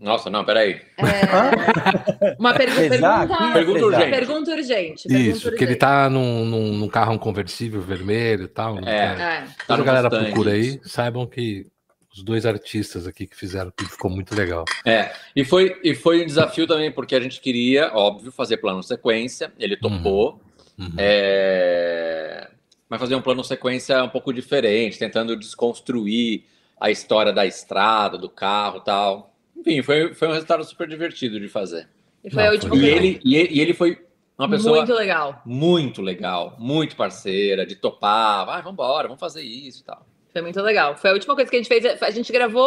Nossa, 0.00 0.30
não, 0.30 0.44
peraí. 0.44 0.80
É... 0.96 2.36
Uma 2.38 2.54
pergu 2.54 2.76
pergunta. 2.76 3.34
É 3.34 3.52
Pergunta 3.52 3.84
urgente. 3.86 4.10
Pergunta 4.10 4.50
urgente. 4.52 5.08
pergunta 5.08 5.30
Isso, 5.36 5.52
que 5.52 5.64
ele 5.64 5.74
tá 5.76 6.08
num, 6.08 6.44
num, 6.44 6.72
num 6.74 6.88
carro 6.88 7.18
conversível 7.18 7.80
vermelho 7.80 8.44
e 8.44 8.48
tal. 8.48 8.78
É. 8.86 8.90
É. 8.90 9.44
Quando 9.66 9.66
Tá 9.66 9.74
a 9.74 9.76
no 9.78 9.84
galera 9.84 10.08
Mustang, 10.08 10.26
procura 10.26 10.52
aí, 10.52 10.80
saibam 10.84 11.26
que 11.26 11.66
os 12.14 12.22
dois 12.22 12.46
artistas 12.46 13.06
aqui 13.06 13.26
que 13.26 13.36
fizeram 13.36 13.68
o 13.70 13.72
clipe 13.72 13.92
ficou 13.92 14.10
muito 14.10 14.34
legal. 14.34 14.64
É, 14.84 15.10
e 15.34 15.44
foi, 15.44 15.78
e 15.82 15.94
foi 15.94 16.22
um 16.22 16.26
desafio 16.26 16.66
também, 16.66 16.90
porque 16.92 17.14
a 17.14 17.20
gente 17.20 17.40
queria, 17.40 17.90
óbvio, 17.92 18.30
fazer 18.32 18.58
plano 18.58 18.82
sequência, 18.82 19.52
ele 19.58 19.76
topou, 19.76 20.40
Uhum. 20.78 20.92
é, 20.96 22.48
mas 22.88 23.00
fazer 23.00 23.16
um 23.16 23.20
plano 23.20 23.42
sequência 23.42 24.02
um 24.04 24.08
pouco 24.08 24.32
diferente, 24.32 24.96
tentando 24.96 25.36
desconstruir 25.36 26.44
a 26.80 26.88
história 26.88 27.32
da 27.32 27.44
estrada, 27.44 28.16
do 28.16 28.28
carro 28.28 28.78
e 28.78 28.84
tal. 28.84 29.27
Enfim, 29.58 29.82
foi, 29.82 30.14
foi 30.14 30.28
um 30.28 30.32
resultado 30.32 30.64
super 30.64 30.88
divertido 30.88 31.38
de 31.40 31.48
fazer. 31.48 31.88
E 32.24 32.30
foi 32.30 32.42
Não, 32.42 32.50
a 32.50 32.52
última 32.52 32.70
foi 32.70 32.84
E 32.84 32.88
ele, 32.88 33.20
e 33.24 33.36
ele, 33.36 33.54
e 33.54 33.60
ele 33.60 33.74
foi 33.74 34.04
uma 34.38 34.48
pessoa 34.48 34.76
Muito 34.76 34.94
legal. 34.94 35.42
muito 35.44 36.00
legal, 36.00 36.56
muito 36.58 36.94
parceira, 36.94 37.66
de 37.66 37.74
topar, 37.74 38.46
vai, 38.46 38.58
vamos 38.58 38.74
embora, 38.74 39.08
vamos 39.08 39.20
fazer 39.20 39.42
isso 39.42 39.80
e 39.80 39.84
tal. 39.84 40.06
Foi 40.32 40.42
muito 40.42 40.60
legal. 40.62 40.96
Foi 40.96 41.10
a 41.10 41.12
última 41.12 41.34
coisa 41.34 41.50
que 41.50 41.56
a 41.56 41.58
gente 41.58 41.68
fez. 41.68 42.02
A 42.02 42.10
gente 42.10 42.32
gravou 42.32 42.64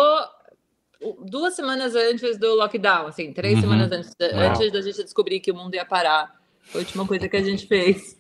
duas 1.23 1.55
semanas 1.55 1.95
antes 1.95 2.37
do 2.37 2.55
lockdown, 2.55 3.07
assim, 3.07 3.31
três 3.31 3.55
uhum. 3.55 3.61
semanas 3.61 3.91
antes, 3.91 4.15
antes 4.19 4.71
da 4.71 4.81
gente 4.81 5.03
descobrir 5.03 5.39
que 5.39 5.51
o 5.51 5.55
mundo 5.55 5.75
ia 5.75 5.85
parar. 5.85 6.35
Foi 6.63 6.81
a 6.81 6.83
última 6.83 7.07
coisa 7.07 7.27
que 7.27 7.37
a 7.37 7.43
gente 7.43 7.65
fez. 7.67 8.19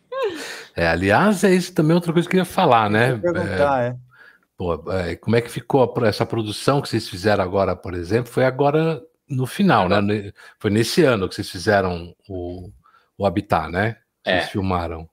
É, 0.75 0.87
aliás, 0.87 1.43
é 1.43 1.53
isso 1.53 1.73
também 1.73 1.95
outra 1.95 2.13
coisa 2.13 2.27
que 2.27 2.35
eu 2.35 2.39
ia 2.39 2.45
falar, 2.45 2.89
né? 2.89 3.17
Perguntar, 3.17 3.83
é, 3.83 3.87
é. 3.87 3.95
Pô, 4.61 4.75
é, 4.91 5.15
como 5.15 5.35
é 5.35 5.41
que 5.41 5.49
ficou 5.49 5.91
essa 6.05 6.23
produção 6.23 6.83
que 6.83 6.87
vocês 6.87 7.09
fizeram 7.09 7.43
agora, 7.43 7.75
por 7.75 7.95
exemplo? 7.95 8.31
Foi 8.31 8.45
agora 8.45 9.01
no 9.27 9.47
final, 9.47 9.89
né? 9.89 10.31
Foi 10.59 10.69
nesse 10.69 11.03
ano 11.03 11.27
que 11.27 11.33
vocês 11.33 11.49
fizeram 11.49 12.13
o, 12.29 12.69
o 13.17 13.25
Habitat, 13.25 13.71
né? 13.71 13.97
Vocês 14.23 14.43
é. 14.43 14.47
filmaram. 14.47 15.09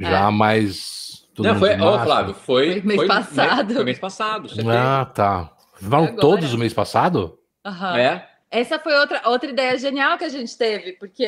Já 0.00 0.26
é. 0.26 0.30
mais. 0.30 1.28
Não, 1.38 1.54
foi, 1.58 1.78
ó, 1.78 2.02
Flávio, 2.02 2.32
foi, 2.32 2.72
foi 2.72 2.80
mês 2.80 2.96
foi, 2.96 3.08
passado. 3.08 3.74
Foi 3.74 3.84
mês 3.84 3.98
passado. 3.98 4.48
ah, 4.70 5.04
tá. 5.04 5.54
Vão 5.78 6.16
todos 6.16 6.54
o 6.54 6.58
mês 6.58 6.72
passado? 6.72 7.38
Uhum. 7.66 7.96
É. 7.96 8.26
Essa 8.50 8.78
foi 8.78 8.94
outra, 8.98 9.20
outra 9.26 9.50
ideia 9.50 9.76
genial 9.76 10.16
que 10.16 10.24
a 10.24 10.30
gente 10.30 10.56
teve, 10.56 10.92
porque 10.94 11.26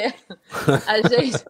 a 0.87 0.97
gente, 1.07 1.45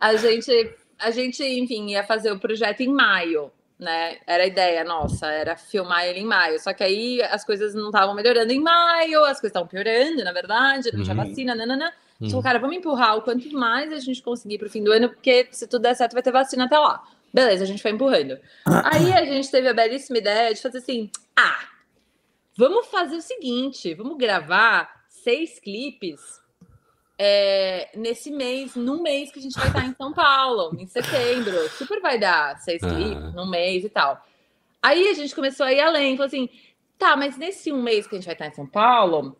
a 0.00 0.14
gente, 0.14 0.74
a 0.96 1.10
gente, 1.10 1.42
enfim, 1.42 1.88
ia 1.90 2.04
fazer 2.04 2.30
o 2.30 2.38
projeto 2.38 2.82
em 2.82 2.94
maio, 2.94 3.50
né? 3.78 4.18
Era 4.26 4.44
a 4.44 4.46
ideia 4.46 4.84
nossa, 4.84 5.26
era 5.26 5.56
filmar 5.56 6.06
ele 6.06 6.20
em 6.20 6.24
maio. 6.24 6.58
Só 6.58 6.72
que 6.72 6.82
aí 6.82 7.22
as 7.22 7.44
coisas 7.44 7.74
não 7.74 7.86
estavam 7.86 8.14
melhorando 8.14 8.52
em 8.52 8.60
maio, 8.60 9.20
as 9.24 9.40
coisas 9.40 9.50
estavam 9.50 9.68
piorando, 9.68 10.24
na 10.24 10.32
verdade, 10.32 10.90
não 10.92 11.02
tinha 11.02 11.16
uhum. 11.16 11.24
vacina, 11.28 11.54
nanana. 11.54 11.92
Uhum. 12.20 12.26
Então, 12.26 12.42
cara, 12.42 12.58
vamos 12.58 12.76
empurrar 12.76 13.16
o 13.16 13.22
quanto 13.22 13.50
mais 13.52 13.92
a 13.92 13.98
gente 13.98 14.22
conseguir 14.22 14.58
para 14.58 14.66
o 14.66 14.70
fim 14.70 14.82
do 14.82 14.92
ano, 14.92 15.08
porque 15.08 15.48
se 15.52 15.66
tudo 15.66 15.82
der 15.82 15.94
certo, 15.94 16.12
vai 16.12 16.22
ter 16.22 16.32
vacina 16.32 16.64
até 16.64 16.78
lá. 16.78 17.02
Beleza, 17.32 17.64
a 17.64 17.66
gente 17.66 17.82
foi 17.82 17.90
empurrando. 17.90 18.38
Aí 18.84 19.12
a 19.12 19.24
gente 19.24 19.50
teve 19.50 19.68
a 19.68 19.74
belíssima 19.74 20.18
ideia 20.18 20.52
de 20.52 20.60
fazer 20.60 20.78
assim: 20.78 21.10
ah, 21.36 21.68
Vamos 22.58 22.88
fazer 22.88 23.14
o 23.14 23.22
seguinte: 23.22 23.94
vamos 23.94 24.18
gravar 24.18 25.04
seis 25.08 25.60
clipes 25.60 26.20
é, 27.18 27.88
nesse 27.94 28.30
mês, 28.30 28.76
num 28.76 29.02
mês 29.02 29.30
que 29.32 29.38
a 29.38 29.42
gente 29.42 29.58
vai 29.58 29.66
estar 29.66 29.84
em 29.84 29.94
São 29.94 30.12
Paulo, 30.12 30.76
em 30.78 30.86
setembro. 30.86 31.68
Super 31.70 32.00
vai 32.00 32.18
dar 32.18 32.58
seis 32.58 32.82
uhum. 32.82 32.94
clipes 32.94 33.34
num 33.34 33.48
mês 33.48 33.84
e 33.84 33.88
tal. 33.88 34.24
Aí 34.82 35.08
a 35.08 35.14
gente 35.14 35.34
começou 35.34 35.66
a 35.66 35.72
ir 35.72 35.80
além, 35.80 36.16
falou 36.16 36.28
assim: 36.28 36.48
tá, 36.96 37.16
mas 37.16 37.36
nesse 37.36 37.72
um 37.72 37.82
mês 37.82 38.06
que 38.06 38.14
a 38.14 38.18
gente 38.18 38.26
vai 38.26 38.34
estar 38.34 38.46
em 38.46 38.54
São 38.54 38.66
Paulo, 38.66 39.36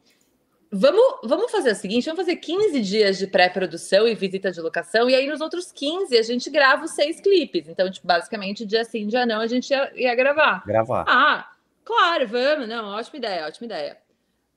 vamos, 0.72 1.02
vamos 1.22 1.50
fazer 1.52 1.70
o 1.70 1.76
seguinte: 1.76 2.04
vamos 2.06 2.20
fazer 2.20 2.36
15 2.36 2.80
dias 2.80 3.18
de 3.18 3.26
pré-produção 3.26 4.08
e 4.08 4.14
visita 4.14 4.50
de 4.50 4.60
locação, 4.60 5.08
e 5.08 5.14
aí 5.14 5.28
nos 5.28 5.40
outros 5.40 5.70
15 5.70 6.18
a 6.18 6.22
gente 6.22 6.50
grava 6.50 6.84
os 6.84 6.90
seis 6.90 7.20
clipes. 7.20 7.68
Então, 7.68 7.88
tipo, 7.90 8.06
basicamente, 8.06 8.66
dia 8.66 8.84
sim, 8.84 9.06
dia 9.06 9.24
não, 9.24 9.40
a 9.40 9.46
gente 9.46 9.70
ia, 9.70 9.92
ia 9.94 10.14
gravar. 10.16 10.64
Gravar. 10.66 11.04
Ah, 11.06 11.48
Claro, 11.88 12.28
vamos, 12.28 12.68
não, 12.68 12.90
ótima 12.90 13.16
ideia, 13.16 13.46
ótima 13.46 13.64
ideia. 13.64 13.96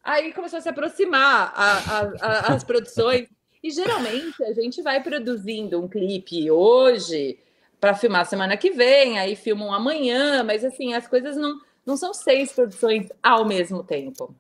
Aí 0.03 0.33
começou 0.33 0.57
a 0.57 0.61
se 0.61 0.69
aproximar 0.69 1.53
a, 1.55 1.71
a, 1.77 1.99
a, 2.21 2.53
as 2.53 2.63
produções, 2.63 3.27
e 3.63 3.69
geralmente 3.69 4.43
a 4.43 4.53
gente 4.53 4.81
vai 4.81 5.03
produzindo 5.03 5.79
um 5.79 5.87
clipe 5.87 6.49
hoje 6.49 7.37
para 7.79 7.93
filmar 7.93 8.25
semana 8.25 8.57
que 8.57 8.71
vem, 8.71 9.19
aí 9.19 9.35
filmam 9.35 9.73
amanhã, 9.73 10.43
mas 10.43 10.65
assim, 10.65 10.93
as 10.93 11.07
coisas 11.07 11.35
não, 11.37 11.59
não 11.85 11.95
são 11.95 12.13
seis 12.13 12.51
produções 12.51 13.09
ao 13.21 13.45
mesmo 13.45 13.83
tempo. 13.83 14.35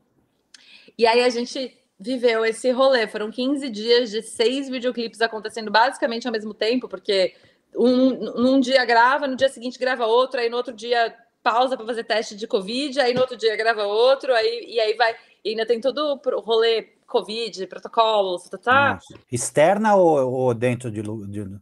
E 0.97 1.05
aí 1.05 1.23
a 1.23 1.29
gente 1.29 1.77
viveu 1.99 2.43
esse 2.43 2.71
rolê, 2.71 3.07
foram 3.07 3.29
15 3.29 3.69
dias 3.69 4.09
de 4.09 4.23
seis 4.23 4.67
videoclipes 4.67 5.21
acontecendo 5.21 5.69
basicamente 5.69 6.27
ao 6.27 6.33
mesmo 6.33 6.53
tempo, 6.53 6.87
porque 6.87 7.35
um, 7.75 8.09
num 8.41 8.59
dia 8.59 8.83
grava, 8.85 9.27
no 9.27 9.35
dia 9.35 9.49
seguinte 9.49 9.77
grava 9.77 10.05
outro, 10.05 10.39
aí 10.39 10.49
no 10.49 10.57
outro 10.57 10.73
dia 10.73 11.15
pausa 11.43 11.75
para 11.75 11.85
fazer 11.85 12.03
teste 12.03 12.35
de 12.35 12.47
Covid, 12.47 12.99
aí 12.99 13.13
no 13.13 13.21
outro 13.21 13.37
dia 13.37 13.55
grava 13.55 13.83
outro, 13.83 14.33
aí, 14.33 14.65
e 14.67 14.79
aí 14.79 14.93
vai. 14.95 15.15
E 15.43 15.49
ainda 15.49 15.65
tem 15.65 15.81
todo 15.81 16.19
o 16.23 16.39
rolê 16.39 16.89
Covid, 17.07 17.67
protocolos, 17.67 18.43
tá, 18.49 18.57
tá. 18.57 18.99
Externa 19.31 19.95
ou, 19.95 20.31
ou 20.31 20.53
dentro 20.53 20.89
de, 20.91 21.01
de, 21.01 21.59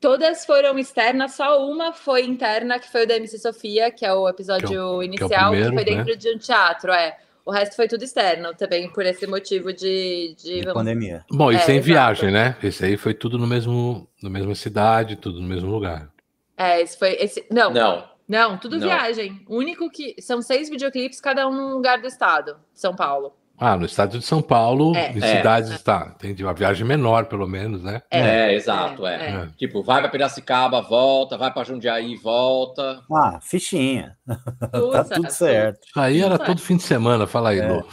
Todas 0.00 0.46
foram 0.46 0.78
externas, 0.78 1.32
só 1.34 1.66
uma 1.66 1.92
foi 1.92 2.24
interna, 2.24 2.78
que 2.78 2.90
foi 2.90 3.02
o 3.04 3.06
da 3.06 3.16
MC 3.16 3.38
Sofia, 3.38 3.90
que 3.90 4.06
é 4.06 4.12
o 4.12 4.28
episódio 4.28 4.68
que 4.68 4.74
é 4.74 4.82
o, 4.82 5.02
inicial, 5.02 5.28
que, 5.28 5.58
é 5.58 5.64
primeiro, 5.64 5.70
que, 5.70 5.74
foi 5.74 5.84
dentro 5.84 6.12
né? 6.12 6.16
de 6.16 6.30
um 6.30 6.38
teatro, 6.38 6.92
é. 6.92 7.18
O 7.44 7.50
resto 7.50 7.74
foi 7.74 7.88
tudo 7.88 8.04
externo, 8.04 8.54
também 8.54 8.88
por 8.92 9.04
esse 9.04 9.26
motivo 9.26 9.72
de, 9.72 10.36
de, 10.38 10.60
de 10.60 10.72
pandemia. 10.72 11.24
Bom, 11.28 11.50
e 11.50 11.56
é, 11.56 11.58
sem 11.58 11.80
viagem, 11.80 12.30
né? 12.30 12.56
Esse 12.62 12.84
aí 12.84 12.96
foi 12.96 13.12
tudo 13.12 13.36
no 13.36 13.48
mesmo, 13.48 14.08
na 14.22 14.30
mesma 14.30 14.54
cidade, 14.54 15.16
tudo 15.16 15.40
no 15.40 15.48
mesmo 15.48 15.68
lugar. 15.68 16.08
É, 16.56 16.80
esse 16.80 16.96
foi 16.96 17.16
esse. 17.18 17.44
Não, 17.50 17.68
não. 17.72 18.11
Não, 18.32 18.56
tudo 18.56 18.78
não. 18.78 18.86
viagem. 18.86 19.44
O 19.46 19.58
único 19.58 19.90
que. 19.90 20.14
São 20.18 20.40
seis 20.40 20.70
videoclipes, 20.70 21.20
cada 21.20 21.46
um 21.46 21.52
num 21.52 21.74
lugar 21.74 22.00
do 22.00 22.06
estado, 22.06 22.56
São 22.72 22.96
Paulo. 22.96 23.34
Ah, 23.58 23.76
no 23.76 23.84
estado 23.84 24.18
de 24.18 24.24
São 24.24 24.40
Paulo, 24.40 24.96
é. 24.96 25.12
em 25.12 25.22
é. 25.22 25.36
cidades, 25.36 25.70
é. 25.70 25.78
tá. 25.78 26.12
Entendi. 26.16 26.42
Uma 26.42 26.54
viagem 26.54 26.84
menor, 26.84 27.26
pelo 27.26 27.46
menos, 27.46 27.82
né? 27.82 28.02
É, 28.10 28.20
é 28.20 28.54
exato, 28.54 29.06
é. 29.06 29.14
é. 29.14 29.48
Tipo, 29.56 29.82
vai 29.82 30.00
para 30.00 30.10
Piracicaba, 30.10 30.80
volta, 30.80 31.36
vai 31.36 31.52
para 31.52 31.62
Jundiaí, 31.62 32.16
volta. 32.16 33.02
Ah, 33.12 33.38
fichinha. 33.40 34.16
tá 34.26 35.04
tudo 35.04 35.30
certo. 35.30 35.80
Aí 35.94 36.22
era 36.22 36.38
todo 36.38 36.60
fim 36.60 36.76
de 36.76 36.82
semana, 36.82 37.26
fala 37.26 37.50
aí, 37.50 37.60
Lu. 37.60 37.86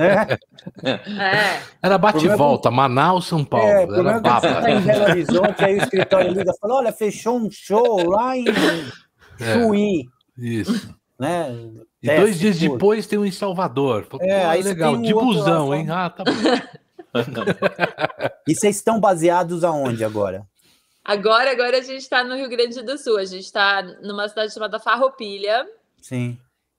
É. 0.00 0.38
Era 1.82 1.98
bate 1.98 2.24
e 2.24 2.36
volta, 2.36 2.70
Manaus, 2.70 3.26
São 3.26 3.44
Paulo. 3.44 3.66
É, 3.66 3.82
era 3.82 4.20
baba. 4.20 4.40
Você 4.40 4.60
tá 4.60 4.70
em 4.70 4.80
Belo 4.80 5.04
Horizonte, 5.04 5.64
aí 5.64 5.74
o 5.74 5.82
escritório 5.82 6.32
liga 6.32 6.52
e 6.52 6.58
fala: 6.58 6.74
olha, 6.76 6.92
fechou 6.92 7.36
um 7.36 7.50
show 7.50 8.08
lá 8.08 8.36
em 8.36 8.44
Chuí. 9.42 10.08
É, 10.38 10.42
isso. 10.42 10.94
Né? 11.18 11.50
E 12.02 12.06
Teste, 12.06 12.20
dois 12.20 12.38
dias 12.38 12.58
depois 12.58 13.06
tem 13.06 13.18
um 13.18 13.24
em 13.24 13.30
Salvador. 13.30 14.06
é, 14.20 14.44
aí 14.44 14.62
legal, 14.62 14.96
de 14.96 15.14
busão, 15.14 15.74
hein? 15.74 15.86
Ah, 15.88 16.10
tá 16.10 16.24
bom. 16.24 16.32
e 18.48 18.54
vocês 18.54 18.76
estão 18.76 18.98
baseados 18.98 19.62
aonde 19.62 20.04
agora? 20.04 20.46
Agora, 21.04 21.50
agora 21.50 21.78
a 21.78 21.82
gente 21.82 21.98
está 21.98 22.24
no 22.24 22.34
Rio 22.34 22.48
Grande 22.48 22.80
do 22.82 22.96
Sul. 22.96 23.18
A 23.18 23.24
gente 23.24 23.44
está 23.44 23.82
numa 24.02 24.28
cidade 24.28 24.54
chamada 24.54 24.78
Farroupilha. 24.78 25.66
Sim. 26.00 26.38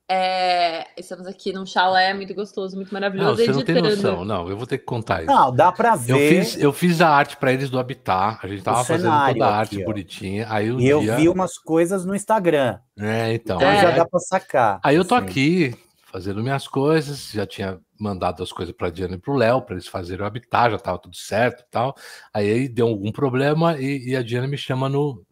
É, 0.09 0.85
estamos 0.97 1.25
aqui 1.25 1.53
num 1.53 1.65
chalé 1.65 2.13
muito 2.13 2.33
gostoso, 2.33 2.75
muito 2.75 2.93
maravilhoso. 2.93 3.29
Não, 3.29 3.35
você 3.35 3.43
editando. 3.43 3.81
não 3.81 3.87
tem 3.87 3.95
noção, 3.95 4.25
não, 4.25 4.49
eu 4.49 4.57
vou 4.57 4.67
ter 4.67 4.77
que 4.77 4.83
contar 4.83 5.23
isso. 5.23 5.31
Não, 5.31 5.53
dá 5.53 5.71
para 5.71 5.95
ver. 5.95 6.11
Eu 6.11 6.17
fiz, 6.17 6.61
eu 6.61 6.73
fiz 6.73 7.01
a 7.01 7.09
arte 7.09 7.37
para 7.37 7.53
eles 7.53 7.69
do 7.69 7.79
Habitat, 7.79 8.39
a 8.43 8.47
gente 8.47 8.63
tava 8.63 8.83
fazendo 8.83 9.27
toda 9.27 9.45
a 9.45 9.55
arte 9.57 9.75
aqui, 9.75 9.85
bonitinha. 9.85 10.45
Aí 10.49 10.71
um 10.71 10.79
e 10.79 10.83
dia... 10.83 10.91
eu 10.91 11.01
vi 11.15 11.29
umas 11.29 11.57
coisas 11.57 12.05
no 12.05 12.13
Instagram. 12.13 12.79
É, 12.99 13.33
então. 13.33 13.55
Então 13.55 13.69
é. 13.69 13.81
já 13.81 13.91
dá 13.91 14.05
para 14.05 14.19
sacar. 14.19 14.79
Aí 14.83 14.95
eu 14.95 15.05
tô 15.05 15.15
assim. 15.15 15.25
aqui 15.25 15.75
fazendo 16.11 16.43
minhas 16.43 16.67
coisas, 16.67 17.31
já 17.31 17.47
tinha 17.47 17.79
mandado 17.99 18.43
as 18.43 18.51
coisas 18.51 18.75
para 18.75 18.89
Diana 18.89 19.15
e 19.15 19.17
para 19.17 19.33
o 19.33 19.37
Léo, 19.37 19.61
para 19.61 19.73
eles 19.75 19.87
fazerem 19.87 20.23
o 20.23 20.27
Habitat, 20.27 20.71
já 20.71 20.77
tava 20.77 20.99
tudo 20.99 21.15
certo 21.15 21.61
e 21.61 21.71
tal. 21.71 21.95
Aí 22.33 22.67
deu 22.67 22.87
algum 22.87 23.11
problema 23.11 23.79
e, 23.79 24.09
e 24.09 24.15
a 24.15 24.21
Diana 24.21 24.47
me 24.47 24.57
chama 24.57 24.89
no, 24.89 25.23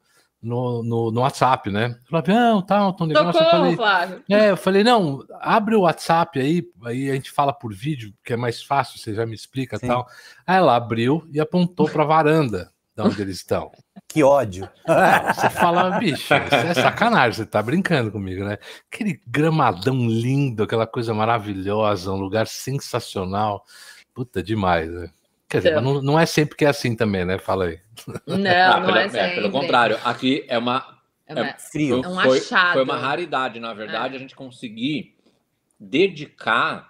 no, 0.42 0.82
no, 0.82 1.12
no 1.12 1.22
WhatsApp, 1.22 1.70
né? 1.70 1.96
Falei, 2.10 2.36
não, 2.36 2.62
tá, 2.62 2.88
um 2.88 3.06
negócio. 3.06 3.34
Socorro, 3.34 3.46
eu 3.46 3.52
falei, 3.52 3.76
Flávio. 3.76 4.24
É, 4.30 4.50
eu 4.50 4.58
falei, 4.58 4.84
não, 4.84 5.24
abre 5.40 5.76
o 5.76 5.82
WhatsApp 5.82 6.40
aí, 6.40 6.64
aí 6.84 7.12
a 7.12 7.14
gente 7.14 7.32
fala 7.32 7.54
por 7.54 7.74
vídeo, 7.74 8.14
que 8.24 8.34
é 8.34 8.38
mais 8.38 8.64
fácil, 8.64 9.00
você 9.00 9.14
já 9.14 9.26
me 9.26 9.36
explica 9.36 9.76
e 9.76 9.80
tal. 9.80 10.08
Aí 10.48 10.58
ela 10.58 10.76
abriu 10.76 11.28
e 11.32 11.40
apontou 11.40 11.88
para 11.88 12.04
a 12.04 12.08
varanda 12.08 12.72
de 12.96 13.04
onde 13.04 13.22
eles 13.22 13.38
estão. 13.38 13.72
Que 14.08 14.24
ódio. 14.24 14.68
Você 15.34 15.50
fala, 15.50 15.98
bicho, 15.98 16.34
isso 16.34 16.34
é 16.34 16.74
sacanagem, 16.74 17.32
você 17.32 17.46
tá 17.46 17.64
brincando 17.64 18.12
comigo, 18.12 18.44
né? 18.44 18.58
Aquele 18.92 19.22
gramadão 19.26 19.96
lindo, 19.96 20.64
aquela 20.64 20.86
coisa 20.86 21.14
maravilhosa, 21.14 22.12
um 22.12 22.18
lugar 22.20 22.46
sensacional. 22.48 23.64
Puta, 24.14 24.44
demais, 24.44 24.92
né? 24.92 25.10
Quer 25.52 25.58
dizer, 25.58 25.72
então, 25.72 25.82
não, 25.82 26.02
não, 26.02 26.20
é 26.20 26.26
sempre 26.26 26.56
que 26.56 26.64
é 26.64 26.70
assim 26.70 26.96
também, 26.96 27.26
né? 27.26 27.38
Fala 27.38 27.66
aí. 27.66 27.80
Não, 28.26 28.36
ah, 28.50 28.80
não 28.80 28.86
pelo, 28.86 28.98
é, 28.98 29.06
é, 29.14 29.36
pelo 29.36 29.52
contrário, 29.52 30.00
aqui 30.02 30.46
é 30.48 30.58
uma. 30.58 30.98
É, 31.28 31.34
uma, 31.34 31.48
é 31.50 31.56
frio. 31.60 32.02
É 32.02 32.08
um 32.08 32.22
foi, 32.22 32.38
achado. 32.38 32.74
Foi 32.74 32.84
uma 32.84 32.98
raridade, 32.98 33.60
na 33.60 33.74
verdade, 33.74 34.14
é. 34.14 34.18
a 34.18 34.20
gente 34.20 34.34
conseguir 34.34 35.14
dedicar 35.78 36.90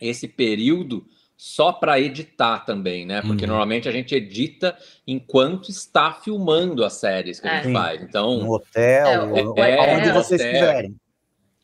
esse 0.00 0.26
período 0.26 1.04
só 1.36 1.70
para 1.70 2.00
editar 2.00 2.60
também, 2.60 3.04
né? 3.04 3.20
Porque 3.20 3.44
uhum. 3.44 3.50
normalmente 3.50 3.86
a 3.86 3.92
gente 3.92 4.14
edita 4.14 4.74
enquanto 5.06 5.68
está 5.68 6.14
filmando 6.14 6.82
as 6.82 6.94
séries 6.94 7.38
que 7.38 7.48
a 7.48 7.60
gente 7.60 7.74
faz. 7.74 8.00
Então, 8.00 8.38
no 8.38 8.54
hotel, 8.54 9.36
é, 9.36 9.42
ou, 9.44 9.58
é, 9.58 9.94
onde 9.94 10.10
vocês 10.10 10.40
estiverem. 10.40 10.96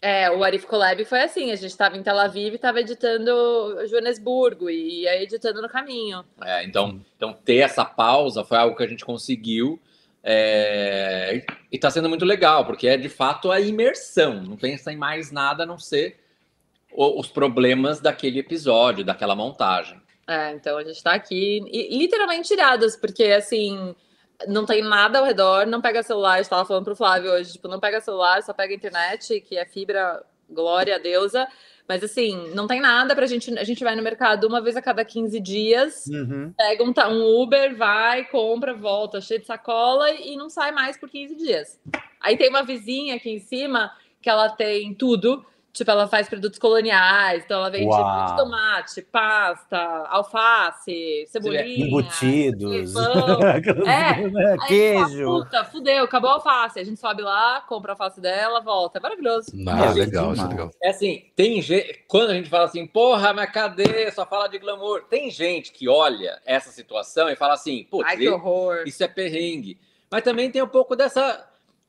É, 0.07 0.31
o 0.31 0.45
Arif 0.45 0.67
Collab 0.67 1.03
foi 1.07 1.23
assim, 1.23 1.51
a 1.51 1.57
gente 1.57 1.71
estava 1.71 1.97
em 1.97 2.03
Tel 2.03 2.19
Aviv 2.19 2.53
e 2.53 2.57
estava 2.57 2.79
editando 2.79 3.87
Joanesburgo 3.89 4.69
e 4.69 5.05
ia 5.05 5.23
editando 5.23 5.63
no 5.63 5.69
caminho. 5.69 6.23
É, 6.43 6.63
então, 6.63 7.01
então 7.17 7.33
ter 7.33 7.61
essa 7.61 7.87
pausa 7.87 8.45
foi 8.45 8.59
algo 8.59 8.77
que 8.77 8.83
a 8.83 8.87
gente 8.87 9.03
conseguiu 9.03 9.81
é, 10.23 11.43
e 11.73 11.77
está 11.77 11.91
sendo 11.91 12.11
muito 12.11 12.27
legal, 12.27 12.67
porque 12.67 12.87
é 12.87 12.99
de 12.99 13.09
fato 13.09 13.51
a 13.51 13.59
imersão, 13.59 14.43
não 14.43 14.59
pensa 14.59 14.93
em 14.93 14.97
mais 14.99 15.33
nada 15.33 15.63
a 15.63 15.67
não 15.67 15.79
ser 15.79 16.21
os 16.95 17.29
problemas 17.29 17.99
daquele 17.99 18.41
episódio, 18.41 19.07
daquela 19.07 19.35
montagem. 19.35 19.99
É, 20.29 20.53
então 20.53 20.77
a 20.77 20.85
gente 20.85 20.97
está 20.97 21.15
aqui 21.15 21.65
e, 21.67 21.97
literalmente 21.97 22.49
tirados, 22.49 22.95
porque 22.95 23.25
assim 23.25 23.95
não 24.49 24.65
tem 24.67 24.83
nada 24.83 25.19
ao 25.19 25.25
redor, 25.25 25.67
não 25.67 25.81
pega 25.81 26.03
celular. 26.03 26.39
Eu 26.39 26.43
estava 26.43 26.65
falando 26.65 26.85
pro 26.85 26.97
Flávio 26.97 27.31
hoje, 27.33 27.53
tipo, 27.53 27.69
não 27.69 27.81
pega 27.81 28.01
celular, 28.01 28.43
só 28.43 28.53
pega 28.53 28.75
internet, 28.75 29.41
que 29.41 29.57
é 29.57 29.65
fibra, 29.65 30.23
glória 30.51 30.97
a 30.97 30.99
deusa. 30.99 31.47
Mas 31.87 32.03
assim, 32.03 32.51
não 32.55 32.67
tem 32.67 32.81
nada 32.81 33.15
pra 33.15 33.27
gente. 33.27 33.57
A 33.59 33.65
gente 33.65 33.85
vai 33.85 33.95
no 33.95 34.03
mercado 34.03 34.47
uma 34.47 34.61
vez 34.63 34.75
a 34.75 34.81
cada 34.83 35.05
15 35.05 35.39
dias, 35.39 36.07
Uhum. 36.07 36.53
pega 36.57 36.83
um, 36.83 36.95
um 37.13 37.43
Uber, 37.43 37.77
vai, 37.77 38.25
compra, 38.25 38.73
volta, 38.73 39.21
cheio 39.21 39.41
de 39.41 39.47
sacola 39.47 40.11
e 40.11 40.35
não 40.37 40.49
sai 40.49 40.73
mais 40.73 40.97
por 40.97 41.11
15 41.11 41.35
dias. 41.37 41.79
Aí 42.21 42.39
tem 42.39 42.49
uma 42.49 42.63
vizinha 42.63 43.17
aqui 43.17 43.29
em 43.31 43.39
cima 43.39 43.93
que 44.23 44.31
ela 44.31 44.49
tem 44.49 44.95
tudo. 44.95 45.45
Tipo, 45.75 45.91
ela 45.91 46.07
faz 46.07 46.29
produtos 46.29 46.57
coloniais, 46.57 47.43
então 47.45 47.59
ela 47.59 47.69
vende 47.69 47.87
Uau. 47.87 48.37
tomate, 48.37 49.03
pasta, 49.03 49.77
alface, 50.09 51.27
cebolinha, 51.27 51.85
Embutidos. 51.87 52.93
pão. 52.93 53.41
É. 53.85 54.29
Né, 54.29 54.57
Queijo. 54.69 55.25
fala, 55.25 55.45
Puta, 55.45 55.65
fudeu, 55.65 56.05
acabou 56.05 56.31
a 56.31 56.35
alface. 56.35 56.79
A 56.79 56.85
gente 56.85 57.01
sobe 57.01 57.23
lá, 57.23 57.61
compra 57.69 57.91
a 57.91 57.95
alface 57.95 58.21
dela, 58.21 58.61
volta. 58.61 58.99
É 58.99 59.03
maravilhoso. 59.03 59.49
Ah, 59.67 59.87
É, 59.87 59.93
legal, 59.95 60.33
isso 60.33 60.45
é 60.45 60.49
legal. 60.49 60.71
É 60.81 60.91
assim, 60.91 61.25
tem 61.35 61.61
gente. 61.61 62.05
Quando 62.07 62.31
a 62.31 62.35
gente 62.35 62.49
fala 62.49 62.67
assim, 62.67 62.87
porra, 62.87 63.33
mas 63.33 63.51
cadê? 63.51 64.09
Só 64.13 64.25
fala 64.25 64.47
de 64.47 64.59
glamour. 64.61 65.03
Tem 65.11 65.29
gente 65.29 65.73
que 65.73 65.89
olha 65.89 66.41
essa 66.47 66.71
situação 66.71 67.29
e 67.29 67.35
fala 67.35 67.55
assim, 67.55 67.85
putz, 67.91 68.09
isso 68.87 69.03
é 69.03 69.09
perrengue. 69.09 69.77
Mas 70.09 70.23
também 70.23 70.49
tem 70.53 70.63
um 70.63 70.69
pouco 70.69 70.95
dessa, 70.95 71.45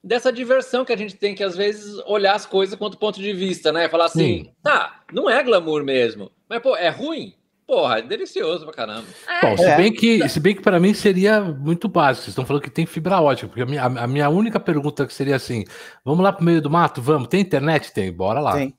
dessa 0.06 0.32
diversão 0.32 0.86
que 0.86 0.94
a 0.94 0.98
gente 0.98 1.16
tem 1.16 1.34
que, 1.34 1.44
às 1.44 1.56
vezes, 1.58 1.98
olhar 2.06 2.36
as 2.36 2.46
coisas 2.46 2.78
quanto 2.78 2.98
ponto 2.98 3.20
de 3.20 3.34
vista, 3.34 3.72
né? 3.72 3.90
Falar 3.90 4.06
assim, 4.06 4.46
Sim. 4.46 4.52
tá, 4.62 5.02
não 5.12 5.28
é 5.30 5.44
glamour 5.44 5.84
mesmo. 5.84 6.32
Mas, 6.48 6.62
pô, 6.62 6.78
é 6.78 6.90
ruim? 6.90 7.34
Porra, 7.68 7.98
é 7.98 8.02
delicioso 8.04 8.64
pra 8.64 8.76
caramba. 8.76 9.08
É, 9.28 9.42
Bom, 9.42 9.58
se 9.58 9.64
É. 9.66 9.76
bem 9.76 9.92
que, 9.92 10.30
se 10.30 10.40
bem 10.40 10.54
que 10.54 10.62
para 10.62 10.80
mim 10.80 10.94
seria 10.94 11.42
muito 11.42 11.88
básico. 11.88 12.26
Vocês 12.26 12.28
estão 12.34 12.46
falando 12.46 12.62
que 12.62 12.70
tem 12.70 12.86
fibra 12.86 13.20
ótica, 13.20 13.48
porque 13.48 13.64
a 13.64 13.66
minha, 13.66 13.84
a 13.84 14.06
minha 14.06 14.30
única 14.30 14.60
pergunta 14.60 15.04
que 15.08 15.12
seria 15.12 15.36
assim: 15.36 15.64
vamos 16.04 16.24
lá 16.24 16.32
pro 16.32 16.46
meio 16.46 16.62
do 16.62 16.70
mato? 16.70 17.02
Vamos. 17.02 17.28
Tem 17.28 17.42
internet? 17.42 17.92
Tem, 17.92 18.14
bora 18.14 18.40
lá. 18.40 18.54
Sim. 18.54 18.72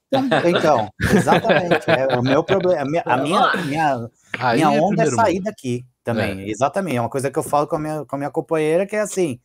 Então, 0.46 0.88
exatamente. 1.00 1.90
É 1.90 2.16
o 2.16 2.22
meu 2.22 2.44
problema. 2.44 2.80
A 2.82 2.84
minha, 2.84 3.02
a 3.04 3.16
minha, 3.16 3.52
minha, 3.64 4.10
minha 4.54 4.76
é 4.76 4.80
onda 4.80 5.02
é 5.02 5.06
primeiro 5.06 5.16
sair 5.16 5.40
daqui 5.40 5.84
também. 6.04 6.48
Exatamente. 6.48 6.96
É 6.96 7.00
uma 7.00 7.10
coisa 7.10 7.28
que 7.28 7.38
eu 7.40 7.42
falo 7.42 7.66
com 7.66 7.74
a 7.74 7.80
minha, 7.80 8.04
com 8.04 8.14
a 8.14 8.18
minha 8.20 8.30
companheira, 8.30 8.86
que 8.86 8.94
é 8.94 9.00
assim: 9.00 9.40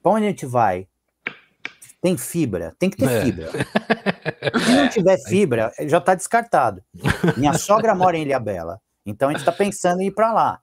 pra 0.00 0.12
onde 0.12 0.26
a 0.26 0.28
gente 0.28 0.46
vai? 0.46 0.86
Tem 2.00 2.16
fibra, 2.16 2.74
tem 2.78 2.88
que 2.88 2.96
ter 2.96 3.08
É. 3.10 3.22
fibra. 3.22 3.50
Se 4.64 4.72
não 4.72 4.88
tiver 4.88 5.18
fibra, 5.26 5.72
já 5.80 5.98
está 5.98 6.14
descartado. 6.14 6.82
Minha 7.36 7.54
sogra 7.58 7.94
mora 7.94 8.16
em 8.16 8.22
Ilha 8.22 8.38
Bela, 8.38 8.80
então 9.04 9.28
a 9.28 9.32
gente 9.32 9.40
está 9.40 9.52
pensando 9.52 10.00
em 10.00 10.06
ir 10.06 10.10
para 10.12 10.32
lá. 10.32 10.60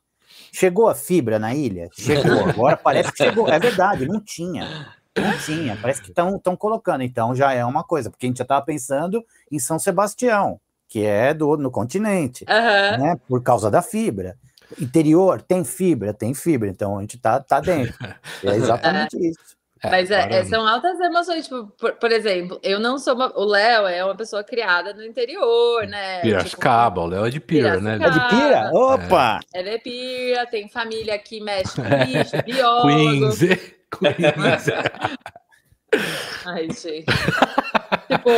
Chegou 0.51 0.87
a 0.87 0.95
fibra 0.95 1.37
na 1.39 1.53
ilha? 1.53 1.89
Chegou. 1.93 2.49
Agora 2.49 2.77
parece 2.77 3.11
que 3.11 3.17
chegou. 3.23 3.47
É 3.49 3.59
verdade, 3.59 4.05
não 4.07 4.19
tinha. 4.21 4.93
Não 5.17 5.37
tinha. 5.39 5.77
Parece 5.81 6.01
que 6.01 6.09
estão 6.09 6.55
colocando. 6.57 7.03
Então 7.03 7.35
já 7.35 7.53
é 7.53 7.63
uma 7.63 7.83
coisa, 7.83 8.09
porque 8.09 8.25
a 8.25 8.29
gente 8.29 8.37
já 8.37 8.43
estava 8.43 8.65
pensando 8.65 9.23
em 9.51 9.59
São 9.59 9.77
Sebastião, 9.79 10.59
que 10.87 11.05
é 11.05 11.33
do, 11.33 11.57
no 11.57 11.71
continente, 11.71 12.45
aham. 12.47 12.97
né? 12.97 13.15
Por 13.27 13.41
causa 13.43 13.69
da 13.71 13.81
fibra. 13.81 14.37
Interior, 14.79 15.41
tem 15.41 15.63
fibra, 15.63 16.13
tem 16.13 16.33
fibra. 16.33 16.69
Então 16.69 16.97
a 16.97 17.01
gente 17.01 17.17
tá, 17.17 17.39
tá 17.39 17.59
dentro. 17.59 17.95
É 18.43 18.55
exatamente 18.55 19.17
isso. 19.17 19.54
É, 19.87 19.91
Mas 19.91 20.11
é, 20.11 20.39
é, 20.39 20.43
são 20.45 20.67
altas 20.67 20.99
emoções. 20.99 21.45
Tipo, 21.45 21.67
por, 21.77 21.93
por 21.93 22.11
exemplo, 22.11 22.59
eu 22.63 22.79
não 22.79 22.97
sou 22.97 23.15
uma. 23.15 23.31
O 23.37 23.45
Léo 23.45 23.87
é 23.87 24.03
uma 24.03 24.15
pessoa 24.15 24.43
criada 24.43 24.93
no 24.93 25.03
interior, 25.03 25.85
né? 25.87 26.21
Piracicaba, 26.21 27.01
o 27.01 27.07
Léo 27.07 27.25
é 27.25 27.29
de 27.29 27.39
Pira, 27.39 27.79
né? 27.79 27.95
É 27.95 28.09
de 28.09 28.29
pira? 28.29 28.71
Opa! 28.73 29.39
Tipo, 29.39 29.57
ela 29.57 29.69
é 29.69 29.77
pira, 29.77 30.45
tem 30.47 30.67
família 30.67 31.17
que 31.17 31.41
mexe 31.41 31.75
com 31.75 31.87
É. 31.87 32.05
bicho, 32.05 32.43
biólogo. 32.43 32.87
Queens. 32.87 33.39
Queens. 33.99 34.65
Ai, 36.45 36.69
gente. 36.71 37.05
tipo, 38.07 38.29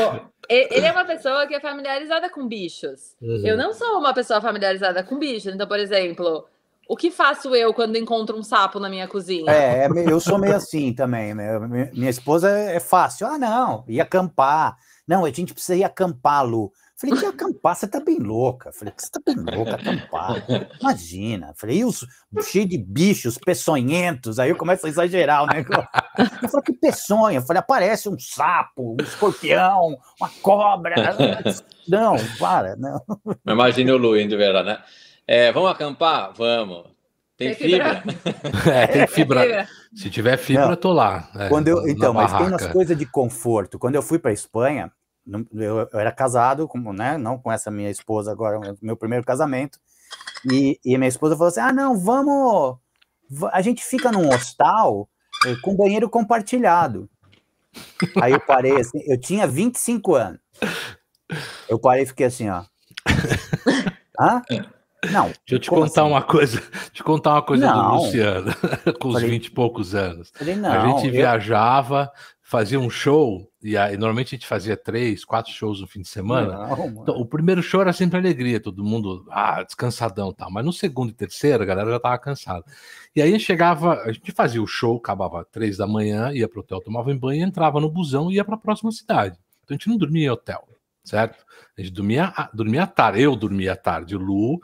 ele 0.49 0.85
é 0.85 0.91
uma 0.91 1.05
pessoa 1.05 1.45
que 1.47 1.55
é 1.55 1.59
familiarizada 1.59 2.29
com 2.29 2.47
bichos. 2.47 3.15
Uhum. 3.21 3.45
Eu 3.45 3.57
não 3.57 3.73
sou 3.73 3.97
uma 3.97 4.13
pessoa 4.13 4.39
familiarizada 4.39 5.03
com 5.03 5.17
bichos. 5.17 5.53
Então, 5.53 5.67
por 5.67 5.79
exemplo, 5.79 6.47
o 6.89 6.95
que 6.95 7.11
faço 7.11 7.55
eu 7.55 7.73
quando 7.73 7.97
encontro 7.97 8.37
um 8.37 8.43
sapo 8.43 8.79
na 8.79 8.89
minha 8.89 9.07
cozinha? 9.07 9.51
É, 9.51 9.85
é 9.85 9.89
eu 10.11 10.19
sou 10.19 10.37
meio 10.37 10.55
assim 10.55 10.93
também. 10.93 11.33
meu- 11.33 11.61
Minha, 11.67 12.09
esposa 12.09 12.49
é 12.49 12.79
fácil. 12.79 13.27
Ah, 13.27 13.37
não, 13.37 13.83
ia 13.87 14.03
acampar. 14.03 14.77
Não, 15.07 15.23
a 15.25 15.31
gente 15.31 15.53
precisa 15.53 15.75
ir 15.75 15.83
acampar, 15.83 16.45
Lu. 16.45 16.71
Falei, 16.99 17.15
que 17.15 17.25
acampar? 17.27 17.75
Você 17.75 17.87
tá 17.87 17.99
bem 17.99 18.17
louca. 18.17 18.71
Falei, 18.71 18.91
que 18.91 19.03
você 19.03 19.11
tá 19.11 19.21
bem 19.23 19.35
louca, 19.35 19.75
acampar. 19.75 20.43
Imagina. 20.81 21.53
Falei, 21.55 21.77
e 21.77 21.85
os 21.85 22.03
cheio 22.41 22.67
de 22.67 22.75
bichos 22.77 23.37
peçonhentos. 23.37 24.39
Aí 24.39 24.49
eu 24.49 24.55
começo 24.57 24.85
a 24.87 24.89
exagerar 24.89 25.43
o 25.43 25.45
negócio. 25.47 25.87
Eu 26.41 26.49
falei, 26.49 26.63
que 26.65 26.73
peçonha? 26.73 27.37
Eu 27.37 27.43
falei, 27.43 27.59
aparece 27.59 28.09
um 28.09 28.17
sapo, 28.17 28.95
um 28.99 29.03
escorpião, 29.03 29.95
uma 30.19 30.29
cobra. 30.41 30.95
Não, 31.87 32.15
para, 32.37 32.75
não. 32.75 33.01
Imagina 33.47 33.93
o 33.93 33.97
Lu 33.97 34.19
indo 34.19 34.35
ver 34.35 34.51
lá, 34.51 34.61
né? 34.61 34.77
É, 35.27 35.51
vamos 35.51 35.69
acampar? 35.71 36.33
Vamos. 36.35 36.85
Tem, 37.35 37.53
Tem 37.53 37.69
fibra? 37.69 38.01
fibra? 38.01 38.15
É, 38.73 38.87
tem 38.87 39.07
fibra. 39.07 39.41
Fibra. 39.41 39.67
Se 39.93 40.09
tiver 40.09 40.37
fibra, 40.37 40.63
Não. 40.65 40.71
eu 40.71 40.77
tô 40.77 40.91
lá. 40.93 41.29
é, 41.35 41.49
Quando 41.49 41.67
eu, 41.67 41.87
então, 41.87 42.13
mas 42.13 42.31
tem 42.31 42.41
umas 42.47 42.51
barraca. 42.61 42.73
coisas 42.73 42.97
de 42.97 43.05
conforto. 43.05 43.77
Quando 43.77 43.95
eu 43.95 44.01
fui 44.01 44.17
para 44.17 44.31
Espanha, 44.31 44.91
eu, 45.53 45.87
eu 45.91 45.99
era 45.99 46.11
casado, 46.11 46.67
com, 46.67 46.79
né, 46.93 47.17
não 47.17 47.37
com 47.37 47.51
essa 47.51 47.69
minha 47.69 47.89
esposa 47.91 48.31
agora, 48.31 48.59
meu 48.81 48.95
primeiro 48.97 49.23
casamento, 49.25 49.77
e, 50.51 50.79
e 50.83 50.97
minha 50.97 51.07
esposa 51.09 51.35
falou 51.35 51.49
assim: 51.49 51.59
ah, 51.59 51.73
não, 51.73 51.99
vamos. 51.99 52.77
va- 53.29 53.51
A 53.53 53.61
gente 53.61 53.83
fica 53.83 54.11
num 54.11 54.29
hostal 54.29 55.07
eh, 55.45 55.55
com 55.61 55.75
banheiro 55.75 56.09
compartilhado. 56.09 57.07
Aí 58.21 58.31
eu 58.33 58.39
parei 58.39 58.79
assim, 58.79 58.99
eu 59.05 59.19
tinha 59.19 59.45
25 59.45 60.15
anos. 60.15 60.39
Eu 61.69 61.77
parei 61.77 62.03
e 62.03 62.07
fiquei 62.07 62.25
assim, 62.25 62.49
ó. 62.49 62.63
Hã? 64.19 64.41
Não. 65.11 65.25
Deixa 65.25 65.37
eu 65.51 65.59
te 65.59 65.69
contar 65.69 66.01
assim? 66.01 66.11
uma 66.11 66.21
coisa. 66.23 66.61
Te 66.91 67.03
contar 67.03 67.33
uma 67.33 67.41
coisa 67.43 67.67
Não. 67.67 67.91
do 67.97 68.03
Luciano, 68.03 68.51
com 68.99 69.09
os 69.09 69.13
Falei- 69.15 69.29
20 69.29 69.45
e 69.45 69.51
poucos 69.51 69.93
anos. 69.95 70.31
Falei, 70.33 70.55
não. 70.55 70.71
a 70.71 70.87
gente 70.87 71.05
eu- 71.07 71.11
viajava, 71.11 72.11
fazia 72.41 72.79
um 72.79 72.89
show, 72.89 73.47
e 73.61 73.77
aí, 73.77 73.95
normalmente 73.97 74.33
a 74.33 74.37
gente 74.37 74.47
fazia 74.47 74.75
três, 74.75 75.23
quatro 75.23 75.51
shows 75.51 75.81
no 75.81 75.87
fim 75.87 76.01
de 76.01 76.07
semana. 76.07 76.67
Não. 76.67 76.87
Então, 76.87 77.15
o 77.15 77.25
primeiro 77.25 77.61
show 77.61 77.81
era 77.81 77.93
sempre 77.93 78.17
alegria, 78.17 78.59
todo 78.59 78.83
mundo 78.83 79.25
ah, 79.29 79.61
descansadão 79.63 80.29
e 80.31 80.35
tal. 80.35 80.49
Mas 80.49 80.65
no 80.65 80.73
segundo 80.73 81.09
e 81.11 81.13
terceiro, 81.13 81.61
a 81.61 81.65
galera 81.65 81.91
já 81.91 81.99
tava 81.99 82.17
cansada. 82.17 82.63
E 83.15 83.21
aí 83.21 83.39
chegava, 83.39 84.01
a 84.01 84.11
gente 84.11 84.31
fazia 84.31 84.61
o 84.63 84.67
show, 84.67 84.97
acabava 84.97 85.45
três 85.51 85.77
da 85.77 85.85
manhã, 85.85 86.31
ia 86.33 86.47
pro 86.47 86.61
hotel, 86.61 86.81
tomava 86.81 87.11
um 87.11 87.17
banho, 87.19 87.45
entrava 87.45 87.79
no 87.79 87.89
busão 87.91 88.31
e 88.31 88.35
ia 88.35 88.45
para 88.45 88.55
a 88.55 88.59
próxima 88.59 88.91
cidade. 88.91 89.37
Então 89.63 89.75
a 89.75 89.77
gente 89.77 89.89
não 89.89 89.97
dormia 89.97 90.25
em 90.27 90.29
hotel, 90.31 90.67
certo? 91.03 91.45
A 91.77 91.81
gente 91.81 91.93
dormia, 91.93 92.33
dormia 92.53 92.83
à 92.83 92.87
tarde, 92.87 93.21
eu 93.21 93.35
dormia 93.35 93.73
à 93.73 93.75
tarde, 93.75 94.15
o 94.15 94.19
Lu 94.19 94.59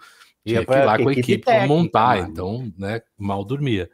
tinha 0.45 0.59
Ia 0.59 0.65
que 0.65 0.71
ir 0.71 0.85
lá 0.85 0.97
com 0.97 1.09
a 1.09 1.11
equipe 1.13 1.37
para 1.45 1.67
montar, 1.67 2.17
mano. 2.17 2.29
então, 2.29 2.71
né, 2.77 3.01
mal 3.17 3.43
dormia. 3.43 3.89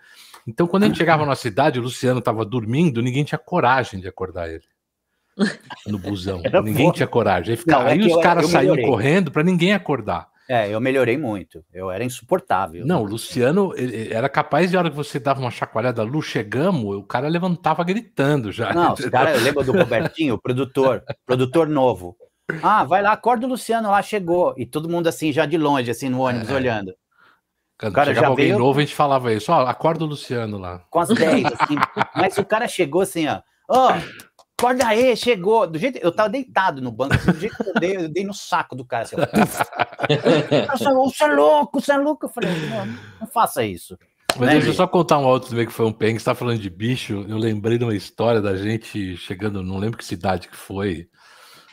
Então, 0.48 0.66
quando 0.68 0.84
a 0.84 0.86
gente 0.88 0.98
chegava 0.98 1.26
na 1.26 1.36
cidade, 1.36 1.80
o 1.80 1.84
Luciano 1.84 2.20
estava 2.20 2.44
dormindo, 2.44 3.02
ninguém 3.02 3.24
tinha 3.24 3.38
coragem 3.38 4.00
de 4.00 4.08
acordar 4.08 4.50
ele. 4.50 4.64
No 5.88 6.00
busão. 6.00 6.42
Era 6.44 6.62
ninguém 6.62 6.92
tinha 6.92 7.08
coragem. 7.08 7.52
Aí, 7.52 7.58
ficava- 7.58 7.84
Não, 7.84 7.90
é 7.90 7.94
aí 7.94 8.00
os 8.02 8.22
caras 8.22 8.48
saíam 8.50 8.76
correndo 8.82 9.32
para 9.32 9.44
ninguém 9.44 9.74
acordar. 9.74 10.28
É, 10.50 10.68
eu 10.74 10.82
melhorei 10.82 11.16
muito. 11.16 11.64
Eu 11.72 11.92
era 11.92 12.04
insuportável. 12.04 12.84
Não, 12.84 13.04
o 13.04 13.06
Luciano 13.06 13.72
ele- 13.78 13.96
ele 13.96 14.14
era 14.16 14.28
capaz 14.28 14.72
de, 14.72 14.76
a 14.76 14.80
hora 14.80 14.90
que 14.90 14.96
você 14.96 15.20
dava 15.20 15.40
uma 15.40 15.52
chacoalhada, 15.52 16.02
Lu, 16.02 16.24
chegamos, 16.24 16.96
o 16.96 17.04
cara 17.04 17.28
levantava 17.28 17.84
gritando 17.84 18.52
já. 18.52 18.74
Não, 18.74 18.94
os 18.94 19.06
caras, 19.10 19.38
eu 19.38 19.44
lembro 19.44 19.64
do 19.64 19.72
Robertinho, 19.72 20.34
o 20.34 20.42
produtor, 20.42 21.04
produtor 21.24 21.68
novo. 21.70 22.18
Ah, 22.64 22.84
vai 22.84 23.02
lá, 23.02 23.12
acorda 23.14 23.46
o 23.46 23.50
Luciano 23.50 23.90
lá, 23.92 24.02
chegou. 24.02 24.54
E 24.58 24.66
todo 24.66 24.90
mundo 24.90 25.08
assim, 25.08 25.32
já 25.32 25.46
de 25.46 25.58
longe, 25.58 25.90
assim, 25.92 26.10
no 26.10 26.22
ônibus, 26.22 26.50
É. 26.50 26.54
olhando. 26.54 26.94
Quando 27.80 27.94
cara 27.94 28.08
chegava 28.08 28.26
já 28.26 28.30
alguém 28.30 28.46
veio- 28.48 28.60
novo, 28.60 28.80
a 28.80 28.82
gente 28.82 28.94
falava 28.96 29.34
isso, 29.34 29.52
ó, 29.52 29.62
acorda 29.66 30.04
o 30.04 30.08
Luciano 30.08 30.58
lá. 30.58 30.82
Com 30.90 31.00
as 31.00 31.10
10, 31.10 31.46
assim. 31.46 31.76
Mas 32.16 32.38
o 32.38 32.44
cara 32.46 32.68
chegou 32.68 33.02
assim, 33.02 33.28
ó. 33.28 33.42
Ó, 33.70 33.94
acorda 34.60 34.86
aí, 34.88 35.16
chegou. 35.16 35.66
Do 35.66 35.80
jeito, 35.80 35.98
eu 36.00 36.12
tava 36.12 36.28
deitado 36.30 36.82
no 36.82 36.92
banco, 36.92 37.14
assim, 37.16 37.32
do 37.32 37.40
jeito 37.40 37.56
que 37.56 37.70
eu 37.70 37.74
dei, 37.76 37.96
eu 37.96 38.10
dei 38.10 38.26
no 38.26 38.34
saco 38.34 38.76
do 38.76 38.84
cara, 38.84 39.04
assim, 39.04 39.16
ó. 39.16 40.78
Você 40.78 41.24
é 41.24 41.28
louco, 41.28 41.80
você 41.80 41.92
é 41.94 41.98
louco. 41.98 42.26
Eu 42.26 42.30
falei, 42.30 42.50
não, 42.70 42.86
não 43.22 43.28
faça 43.28 43.64
isso. 43.64 43.98
Mas 44.38 44.48
Né, 44.48 44.54
deixa 44.56 44.68
eu 44.70 44.74
só 44.74 44.86
contar 44.88 45.18
um 45.18 45.26
outro 45.26 45.50
também 45.50 45.66
que 45.66 45.72
foi 45.74 45.86
um 45.86 45.92
perrengue. 45.92 46.20
Você 46.20 46.26
tá 46.26 46.36
falando 46.36 46.60
de 46.60 46.70
bicho, 46.70 47.26
eu 47.28 47.38
lembrei 47.38 47.78
de 47.78 47.84
uma 47.84 47.96
história 47.96 48.42
da 48.42 48.56
gente 48.56 49.18
chegando, 49.18 49.64
não 49.64 49.78
lembro 49.78 49.98
que 49.98 50.06
cidade 50.06 50.48
que 50.48 50.56
foi. 50.56 51.08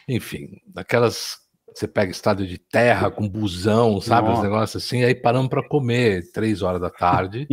Enfim, 0.08 0.48
daquelas. 0.66 1.44
Você 1.74 1.86
pega 1.86 2.10
estado 2.10 2.46
de 2.46 2.56
terra 2.56 3.10
com 3.10 3.28
busão, 3.28 4.00
sabe? 4.00 4.28
Os 4.28 4.36
Nossa. 4.36 4.42
negócios 4.48 4.82
assim, 4.82 5.04
aí 5.04 5.14
paramos 5.14 5.50
para 5.50 5.66
comer 5.68 6.30
três 6.32 6.62
horas 6.62 6.80
da 6.80 6.88
tarde. 6.88 7.46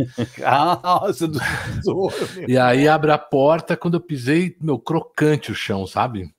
Nossa, 0.82 1.28
do 1.28 1.38
tesouro, 1.38 2.14
e 2.48 2.56
aí 2.56 2.88
abre 2.88 3.12
a 3.12 3.18
porta, 3.18 3.76
quando 3.76 3.94
eu 3.94 4.00
pisei, 4.00 4.56
meu, 4.62 4.78
crocante 4.78 5.52
o 5.52 5.54
chão, 5.54 5.86
sabe? 5.86 6.32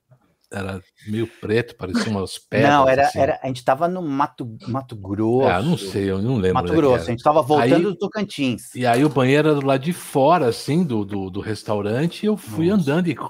era 0.50 0.80
meio 1.08 1.26
preto, 1.26 1.76
parecia 1.76 2.10
umas 2.10 2.38
pedras. 2.48 2.70
Não, 2.70 2.88
era, 2.88 3.02
assim. 3.06 3.18
era, 3.18 3.38
a 3.42 3.46
gente 3.48 3.64
tava 3.64 3.88
no 3.88 4.00
Mato, 4.00 4.48
Mato 4.68 4.94
Grosso. 4.96 5.48
Ah, 5.48 5.60
não 5.60 5.76
sei, 5.76 6.10
eu 6.10 6.22
não 6.22 6.36
lembro. 6.36 6.54
Mato 6.62 6.72
é 6.72 6.76
Grosso, 6.76 7.04
a 7.04 7.10
gente 7.10 7.22
tava 7.22 7.42
voltando 7.42 7.74
Aí- 7.74 7.82
do 7.82 7.96
Tocantins. 7.96 8.74
E 8.74 8.86
aí 8.86 9.04
o 9.04 9.08
banheiro 9.08 9.48
era 9.48 9.60
do 9.60 9.66
lado 9.66 9.82
de 9.82 9.92
fora, 9.92 10.46
assim, 10.48 10.84
do, 10.84 11.04
do, 11.04 11.30
do 11.30 11.40
restaurante, 11.40 12.22
e 12.22 12.26
eu 12.26 12.36
fui 12.36 12.68
Nossa. 12.68 12.82
andando 12.82 13.08
e. 13.08 13.16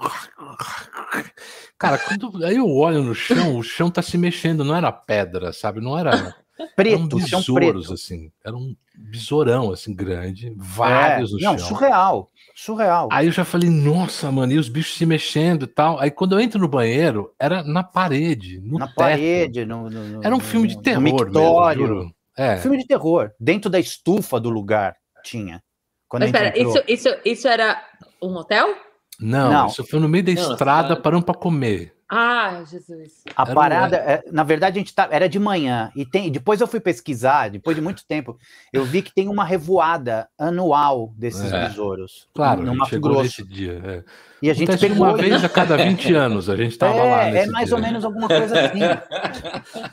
Cara, 1.77 1.97
quando 1.99 2.43
aí 2.45 2.55
eu 2.57 2.69
olho 2.69 3.03
no 3.03 3.13
chão, 3.13 3.57
o 3.57 3.63
chão 3.63 3.89
tá 3.91 4.01
se 4.01 4.17
mexendo, 4.17 4.63
não 4.63 4.75
era 4.75 4.91
pedra, 4.91 5.53
sabe? 5.53 5.79
Não 5.79 5.97
era. 5.97 6.11
eram 6.57 6.69
Preto, 6.75 7.19
chão 7.19 7.39
besouros, 7.39 7.85
preto. 7.87 7.93
assim. 7.93 8.31
Era 8.43 8.55
um 8.55 8.75
besourão, 8.95 9.71
assim, 9.71 9.93
grande, 9.93 10.51
vários 10.57 11.29
É, 11.31 11.33
no 11.35 11.39
não, 11.39 11.57
chão. 11.59 11.67
surreal. 11.67 12.31
Surreal. 12.55 13.07
Aí 13.11 13.27
eu 13.27 13.31
já 13.31 13.45
falei, 13.45 13.69
nossa, 13.69 14.31
mano, 14.31 14.51
e 14.53 14.57
os 14.57 14.67
bichos 14.67 14.97
se 14.97 15.05
mexendo 15.05 15.63
e 15.63 15.67
tal. 15.67 15.99
Aí 15.99 16.09
quando 16.09 16.33
eu 16.33 16.39
entro 16.39 16.59
no 16.59 16.67
banheiro, 16.67 17.31
era 17.39 17.63
na 17.63 17.83
parede, 17.83 18.59
no 18.59 18.79
na 18.79 18.87
teto. 18.87 18.95
parede. 18.95 19.65
No, 19.65 19.87
no- 19.87 20.23
Era 20.23 20.33
um 20.33 20.39
no- 20.39 20.43
filme 20.43 20.67
de 20.67 20.75
no 20.77 20.81
terror 20.81 21.01
mesmo, 21.03 21.19
mictório. 21.19 21.85
juro. 21.87 22.11
É. 22.35 22.57
Filme 22.57 22.77
de 22.79 22.87
terror. 22.87 23.31
Dentro 23.39 23.69
da 23.69 23.79
estufa 23.79 24.39
do 24.39 24.49
lugar 24.49 24.95
tinha. 25.23 25.61
Quando 26.07 26.23
Mas 26.23 26.33
a 26.33 26.37
gente 26.39 26.47
espera, 26.47 26.67
entrou. 26.67 26.83
isso, 26.87 27.07
isso, 27.09 27.19
isso 27.23 27.47
era 27.47 27.79
um 28.21 28.33
hotel? 28.35 28.73
Não, 29.19 29.51
Não. 29.51 29.67
isso 29.67 29.83
foi 29.85 29.99
no 29.99 30.07
meio 30.09 30.23
da 30.23 30.33
Não, 30.33 30.51
estrada, 30.51 30.95
tá- 30.95 31.01
paramos 31.01 31.25
pra 31.25 31.33
comer. 31.35 31.93
Ah, 32.09 32.63
Jesus. 32.65 33.21
A 33.35 33.41
Era 33.43 33.53
parada, 33.53 33.97
é, 33.97 34.23
na 34.31 34.41
verdade, 34.41 34.77
a 34.77 34.79
gente 34.79 34.95
tá, 34.95 35.09
era 35.11 35.27
de 35.27 35.37
manhã. 35.37 35.91
E 35.93 36.05
tem, 36.05 36.31
depois 36.31 36.61
eu 36.61 36.67
fui 36.67 36.79
pesquisar, 36.79 37.49
depois 37.49 37.75
de 37.75 37.81
muito 37.81 38.05
tempo, 38.07 38.37
eu 38.71 38.85
vi 38.85 39.01
que 39.01 39.13
tem 39.13 39.27
uma 39.27 39.43
revoada 39.43 40.29
anual 40.39 41.11
desses 41.17 41.51
É. 41.51 41.67
besouros. 41.67 42.29
Claro, 42.33 42.61
no 42.61 42.67
gente 42.67 42.77
Mato 42.77 42.89
chegou 42.91 43.11
Grosso. 43.11 43.23
nesse 43.41 43.43
dia. 43.43 43.81
É. 43.83 44.03
E 44.41 44.49
a 44.49 44.53
gente 44.53 44.69
Acontece 44.69 44.87
pegou. 44.93 45.05
uma 45.05 45.17
vez 45.17 45.43
a 45.43 45.49
cada 45.49 45.75
20 45.75 46.13
anos, 46.15 46.49
a 46.49 46.55
gente 46.55 46.77
tava 46.77 47.03
lá 47.03 47.23
É, 47.25 47.39
é 47.39 47.45
mais 47.47 47.67
dia. 47.67 47.75
ou 47.75 47.81
menos 47.81 48.05
alguma 48.05 48.27
coisa 48.29 48.55
assim. 48.67 48.79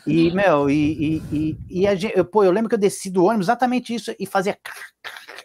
e, 0.06 0.30
meu, 0.32 0.70
e, 0.70 0.74
e, 0.76 1.36
e, 1.36 1.58
e 1.82 1.86
a 1.88 1.96
gente, 1.96 2.16
eu, 2.16 2.24
pô, 2.24 2.44
eu 2.44 2.52
lembro 2.52 2.68
que 2.68 2.74
eu 2.76 2.80
desci 2.80 3.10
do 3.10 3.24
ônibus 3.24 3.46
exatamente 3.46 3.92
isso 3.92 4.14
e 4.20 4.24
fazia. 4.24 4.56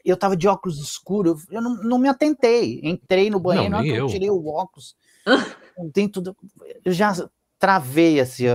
Eu 0.03 0.17
tava 0.17 0.35
de 0.35 0.47
óculos 0.47 0.79
escuros, 0.79 1.45
eu 1.49 1.61
não, 1.61 1.75
não 1.83 1.97
me 1.97 2.09
atentei. 2.09 2.79
Entrei 2.83 3.29
no 3.29 3.39
banheiro, 3.39 3.69
Não, 3.69 3.71
na 3.71 3.77
hora 3.77 3.85
nem 3.85 3.93
que 3.93 3.99
eu 3.99 4.05
eu. 4.05 4.11
tirei 4.11 4.29
o 4.29 4.47
óculos. 4.47 4.95
dentro 5.93 6.21
do, 6.21 6.35
eu 6.83 6.91
já 6.91 7.13
travei 7.57 8.19
assim. 8.19 8.45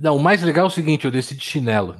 Não, 0.00 0.16
o 0.16 0.22
mais 0.22 0.42
legal 0.42 0.64
é 0.66 0.68
o 0.68 0.70
seguinte, 0.70 1.04
eu 1.04 1.10
desci 1.10 1.34
de 1.34 1.44
chinelo. 1.44 1.96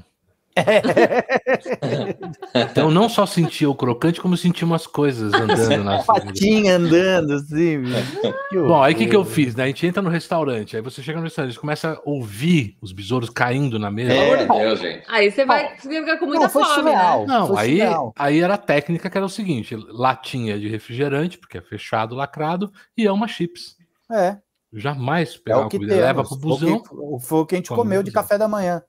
então 2.54 2.88
eu 2.88 2.90
não 2.90 3.08
só 3.08 3.26
sentia 3.26 3.68
o 3.68 3.74
crocante, 3.74 4.20
como 4.20 4.36
sentia 4.36 4.66
umas 4.66 4.86
coisas 4.86 5.32
andando 5.34 5.84
na 5.84 6.02
patinha 6.02 6.76
andando 6.76 7.34
assim. 7.34 7.82
Bom, 8.52 8.82
aí 8.82 8.94
o 8.94 8.96
que, 8.96 9.06
que 9.06 9.16
eu 9.16 9.24
fiz? 9.24 9.54
Né? 9.54 9.64
A 9.64 9.66
gente 9.66 9.86
entra 9.86 10.02
no 10.02 10.08
restaurante, 10.08 10.76
aí 10.76 10.82
você 10.82 11.02
chega 11.02 11.18
no 11.18 11.24
restaurante, 11.24 11.54
você 11.54 11.60
começa 11.60 11.92
a 11.92 12.00
ouvir 12.04 12.76
os 12.80 12.92
besouros 12.92 13.28
caindo 13.30 13.78
na 13.78 13.90
mesa. 13.90 14.10
Pelo 14.14 14.20
É. 14.22 14.44
amor 14.44 14.56
de 14.56 14.64
Deus, 14.64 14.80
gente. 14.80 15.04
Aí 15.08 15.30
você 15.30 15.44
vai 15.44 15.76
você 15.78 15.88
vai 15.88 16.00
ficar 16.00 16.18
com 16.18 16.26
muita 16.26 16.42
Não, 16.44 16.50
foi 16.50 16.62
fome, 16.64 16.74
surreal. 16.76 17.20
né? 17.20 17.26
Não, 17.26 17.46
foi 17.48 17.56
aí, 17.58 17.76
surreal. 17.78 18.12
aí 18.18 18.40
era 18.40 18.54
a 18.54 18.58
técnica 18.58 19.10
que 19.10 19.16
era 19.16 19.26
o 19.26 19.30
seguinte: 19.30 19.76
latinha 19.88 20.58
de 20.58 20.68
refrigerante, 20.68 21.38
porque 21.38 21.58
é 21.58 21.62
fechado, 21.62 22.14
lacrado, 22.14 22.72
e 22.96 23.06
é 23.06 23.12
uma 23.12 23.28
chips. 23.28 23.76
É, 24.10 24.36
Jamais 24.72 25.34
é 25.34 25.38
pegar 25.42 25.58
o 25.58 25.60
uma 25.62 25.68
que 25.70 25.78
leva 25.78 26.22
pro 26.22 26.34
o 26.34 26.38
busão. 26.38 26.80
que- 26.82 26.88
Foi 27.26 27.38
o 27.40 27.46
que 27.46 27.54
a 27.54 27.58
gente 27.58 27.68
comeu 27.68 28.02
de 28.02 28.10
café 28.10 28.36
da 28.36 28.48
manhã. 28.48 28.82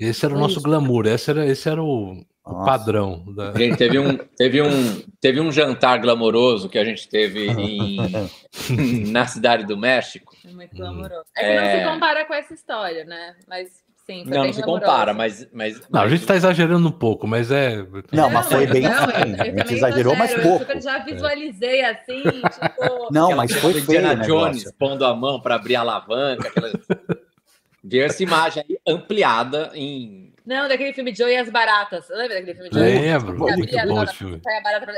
Esse 0.00 0.24
era 0.24 0.32
o 0.34 0.36
Foi 0.36 0.42
nosso 0.42 0.58
isso. 0.58 0.62
glamour, 0.62 1.06
esse 1.06 1.30
era, 1.30 1.46
esse 1.46 1.68
era 1.68 1.82
o, 1.82 2.24
o 2.44 2.64
padrão. 2.64 3.24
Da... 3.34 3.52
Gente, 3.52 3.76
teve 3.76 3.98
um, 3.98 4.16
teve, 4.16 4.62
um, 4.62 5.02
teve 5.20 5.40
um 5.40 5.50
jantar 5.52 5.98
glamouroso 5.98 6.68
que 6.68 6.78
a 6.78 6.84
gente 6.84 7.08
teve 7.08 7.48
em, 7.50 7.98
na 9.10 9.26
cidade 9.26 9.64
do 9.66 9.76
México. 9.76 10.34
É 10.46 10.52
muito 10.52 10.74
glamouroso. 10.76 11.24
É 11.36 11.40
que 11.42 11.54
não 11.60 11.62
É. 11.66 11.78
se 11.84 11.92
compara 11.92 12.24
com 12.24 12.34
essa 12.34 12.54
história, 12.54 13.04
né? 13.04 13.34
Mas 13.46 13.68
sim, 14.06 14.24
foi 14.24 14.36
Não, 14.38 14.44
não 14.46 14.52
se 14.54 14.62
compara, 14.62 15.12
mas. 15.12 15.46
mas 15.52 15.80
Não, 15.90 16.00
a 16.00 16.08
gente 16.08 16.24
tá 16.24 16.34
exagerando 16.36 16.88
um 16.88 16.92
pouco, 16.92 17.26
mas 17.26 17.50
é. 17.50 17.84
Não, 18.12 18.30
mas 18.30 18.46
foi 18.46 18.66
bem 18.66 18.82
não, 18.82 18.92
assim. 18.92 19.10
eu- 19.12 19.36
eu 19.36 19.42
A 19.42 19.44
gente 19.58 19.74
exagerou, 19.74 20.16
mas 20.16 20.34
pouco. 20.34 20.64
Eu 20.72 20.80
já 20.80 20.98
visualizei 21.00 21.84
assim, 21.84 22.22
tipo. 22.48 23.08
Não, 23.12 23.36
mas 23.36 23.52
foi 23.52 23.74
feio 23.74 23.98
o 24.00 24.02
Indiana 24.02 24.24
Jones 24.24 24.72
pondo 24.78 25.04
a 25.04 25.14
mão 25.14 25.38
para 25.40 25.56
abrir 25.56 25.76
a 25.76 25.80
alavanca. 25.80 26.48
Aquela... 26.48 26.72
Ver 27.82 28.06
essa 28.06 28.22
imagem 28.22 28.64
aí 28.68 28.78
ampliada 28.86 29.70
em. 29.74 30.32
Não, 30.44 30.66
daquele 30.66 30.92
filme 30.94 31.14
Joe 31.14 31.30
e 31.30 31.36
as 31.36 31.50
Baratas. 31.50 32.08
Lembra 32.08 32.36
daquele 32.40 32.54
filme 32.54 32.70
Joe? 32.72 32.82
Lembro, 32.82 33.38
muito 33.38 33.52
abria 33.52 33.82
a 33.82 33.86
bom 33.86 34.02
esse 34.02 34.14
filme. 34.14 34.40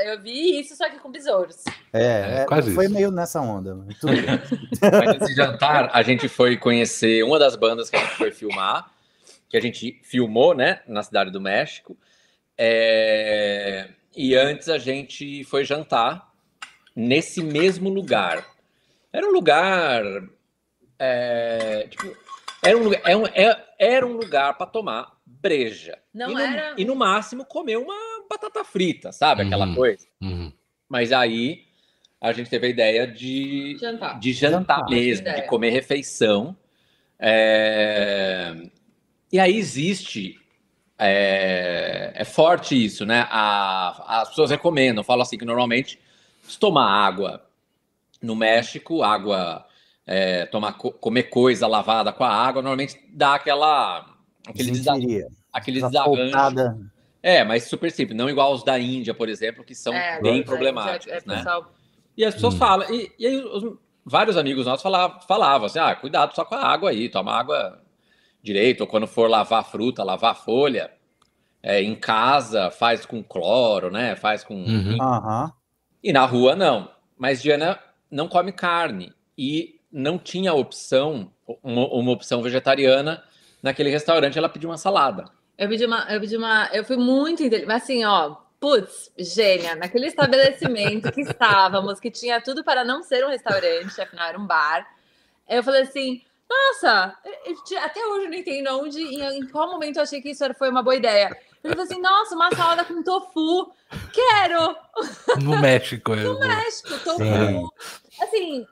Eu 0.05 0.21
vi 0.21 0.59
isso, 0.61 0.75
só 0.75 0.89
que 0.89 0.97
com 0.97 1.11
besouros. 1.11 1.57
É, 1.91 2.01
É, 2.01 2.41
é, 2.41 2.45
quase 2.45 2.73
foi 2.73 2.85
isso. 2.85 2.93
meio 2.93 3.11
nessa 3.11 3.41
onda. 3.41 3.77
tudo 3.99 4.13
bem. 4.13 4.23
Mas 4.81 5.19
nesse 5.19 5.35
jantar, 5.35 5.89
a 5.93 6.01
gente 6.01 6.27
foi 6.29 6.55
conhecer 6.57 7.23
uma 7.23 7.37
das 7.37 7.55
bandas 7.55 7.89
que 7.89 7.97
a 7.97 7.99
gente 7.99 8.15
foi 8.15 8.31
filmar, 8.31 8.89
que 9.49 9.57
a 9.57 9.61
gente 9.61 9.99
filmou, 10.03 10.55
né, 10.55 10.79
na 10.87 11.03
Cidade 11.03 11.31
do 11.31 11.41
México. 11.41 11.97
É, 12.57 13.89
E 14.15 14.35
antes 14.35 14.69
a 14.69 14.77
gente 14.77 15.43
foi 15.43 15.65
jantar 15.65 16.31
nesse 16.95 17.43
mesmo 17.43 17.89
lugar. 17.89 18.45
Era 19.11 19.27
um 19.27 19.31
lugar. 19.31 20.03
é, 20.97 21.87
tipo, 21.89 22.15
era 22.63 22.77
um 22.77 22.83
lugar, 22.83 23.01
é 23.05 23.15
um- 23.17 23.25
é- 23.27 23.65
era 23.79 24.05
um 24.05 24.13
lugar 24.13 24.57
para 24.57 24.67
tomar 24.67 25.11
breja. 25.25 25.97
Não 26.13 26.29
e, 26.29 26.33
no, 26.33 26.39
era- 26.39 26.73
e 26.77 26.85
no 26.85 26.95
máximo 26.95 27.43
comer 27.45 27.77
uma 27.77 27.95
batata 28.29 28.63
frita, 28.63 29.11
sabe? 29.11 29.43
Aquela 29.43 29.65
Uhum. 29.67 29.75
coisa. 29.75 30.05
Uhum. 30.21 30.51
Mas 30.87 31.11
aí 31.11 31.63
a 32.19 32.31
gente 32.31 32.49
teve 32.49 32.67
a 32.67 32.69
ideia 32.69 33.07
de 33.07 33.77
Jantar. 33.79 34.19
de 34.19 34.33
jantar 34.33 34.77
Jantar. 34.79 34.89
mesmo, 34.89 35.25
de 35.25 35.41
comer 35.47 35.69
refeição. 35.71 36.55
É, 37.19 38.53
E 39.31 39.39
aí 39.39 39.55
existe. 39.57 40.37
É... 40.99 42.11
é 42.13 42.23
forte 42.25 42.75
isso, 42.85 43.05
né? 43.05 43.25
A- 43.29 44.21
As 44.21 44.29
pessoas 44.29 44.51
recomendam, 44.51 45.03
falam 45.03 45.23
assim 45.23 45.37
que 45.37 45.45
normalmente 45.45 45.99
se 46.43 46.59
tomar 46.59 46.85
água 47.07 47.43
no 48.21 48.35
México, 48.35 49.01
água, 49.01 49.65
é, 50.11 50.45
tomar, 50.45 50.73
co- 50.73 50.91
comer 50.91 51.23
coisa 51.23 51.65
lavada 51.67 52.11
com 52.11 52.25
a 52.25 52.29
água, 52.29 52.61
normalmente 52.61 52.99
dá 53.13 53.35
aquela. 53.35 54.05
Aquele, 54.45 54.71
desa... 54.71 54.93
Aquele 55.53 55.79
faltada. 55.79 56.77
É, 57.23 57.43
mas 57.45 57.63
super 57.63 57.89
simples, 57.91 58.17
não 58.17 58.29
igual 58.29 58.53
os 58.53 58.63
da 58.63 58.77
Índia, 58.77 59.13
por 59.13 59.29
exemplo, 59.29 59.63
que 59.63 59.73
são 59.73 59.93
É, 59.93 60.19
bem 60.21 60.41
é, 60.41 60.43
problemáticos, 60.43 61.23
é, 61.23 61.27
né? 61.27 61.37
pessoal, 61.37 61.71
E 62.17 62.25
as 62.25 62.33
pessoas 62.33 62.55
Hum. 62.55 62.57
falam, 62.57 62.93
e, 62.93 63.09
e 63.17 63.25
aí 63.27 63.37
os- 63.37 63.77
vários 64.03 64.35
amigos 64.35 64.65
nossos 64.65 64.81
falavam, 64.83 65.21
falavam 65.21 65.67
assim: 65.67 65.79
ah, 65.79 65.95
cuidado 65.95 66.35
só 66.35 66.43
com 66.43 66.55
a 66.55 66.65
água 66.65 66.89
aí, 66.89 67.07
toma 67.07 67.31
água 67.33 67.81
direito, 68.43 68.81
ou 68.81 68.87
quando 68.87 69.07
for 69.07 69.29
lavar 69.29 69.63
fruta, 69.63 70.03
lavar 70.03 70.35
folha, 70.35 70.91
é, 71.63 71.81
em 71.81 71.95
casa 71.95 72.69
faz 72.71 73.05
com 73.05 73.23
cloro, 73.23 73.89
né? 73.89 74.15
Faz 74.17 74.43
com. 74.43 74.55
Uhum. 74.55 74.97
Aham. 74.99 75.53
E 76.03 76.11
na 76.11 76.25
rua 76.25 76.55
não. 76.55 76.91
Mas 77.17 77.41
Diana 77.41 77.79
não 78.09 78.27
come 78.27 78.51
carne 78.51 79.13
e 79.37 79.79
não 79.91 80.17
tinha 80.17 80.53
opção, 80.53 81.31
uma, 81.63 81.87
uma 81.87 82.11
opção 82.11 82.41
vegetariana 82.41 83.23
naquele 83.61 83.89
restaurante, 83.89 84.37
ela 84.37 84.49
pediu 84.49 84.69
uma 84.69 84.77
salada. 84.77 85.25
Eu 85.57 85.69
pedi 85.69 85.85
uma, 85.85 86.05
eu 86.09 86.19
pedi 86.19 86.37
uma, 86.37 86.69
eu 86.73 86.83
fui 86.83 86.97
muito 86.97 87.43
inteligente, 87.43 87.67
mas 87.67 87.83
assim, 87.83 88.03
ó, 88.03 88.35
putz, 88.59 89.11
gênia, 89.17 89.75
naquele 89.75 90.07
estabelecimento 90.07 91.11
que 91.11 91.21
estávamos, 91.21 91.99
que 91.99 92.09
tinha 92.09 92.41
tudo 92.41 92.63
para 92.63 92.83
não 92.83 93.03
ser 93.03 93.25
um 93.25 93.29
restaurante, 93.29 93.99
afinal 94.01 94.27
era 94.27 94.39
um 94.39 94.45
bar. 94.47 94.87
Eu 95.47 95.63
falei 95.63 95.81
assim, 95.81 96.21
nossa, 96.49 97.15
até 97.83 98.05
hoje 98.07 98.25
eu 98.25 98.29
não 98.29 98.37
entendo 98.37 98.69
onde, 98.79 99.01
em, 99.01 99.39
em 99.39 99.47
qual 99.47 99.69
momento 99.69 99.97
eu 99.97 100.03
achei 100.03 100.21
que 100.21 100.29
isso 100.31 100.43
era- 100.43 100.53
foi 100.53 100.69
uma 100.69 100.81
boa 100.83 100.95
ideia. 100.95 101.35
Eu 101.63 101.71
falei 101.71 101.85
assim, 101.85 102.01
nossa, 102.01 102.35
uma 102.35 102.49
salada 102.55 102.83
com 102.85 103.03
tofu, 103.03 103.71
quero! 104.11 104.75
No 105.43 105.59
México. 105.59 106.13
é. 106.15 106.23
México, 106.47 106.89
tofu. 107.03 107.17
Sim. 107.23 107.67
Assim, 108.21 108.67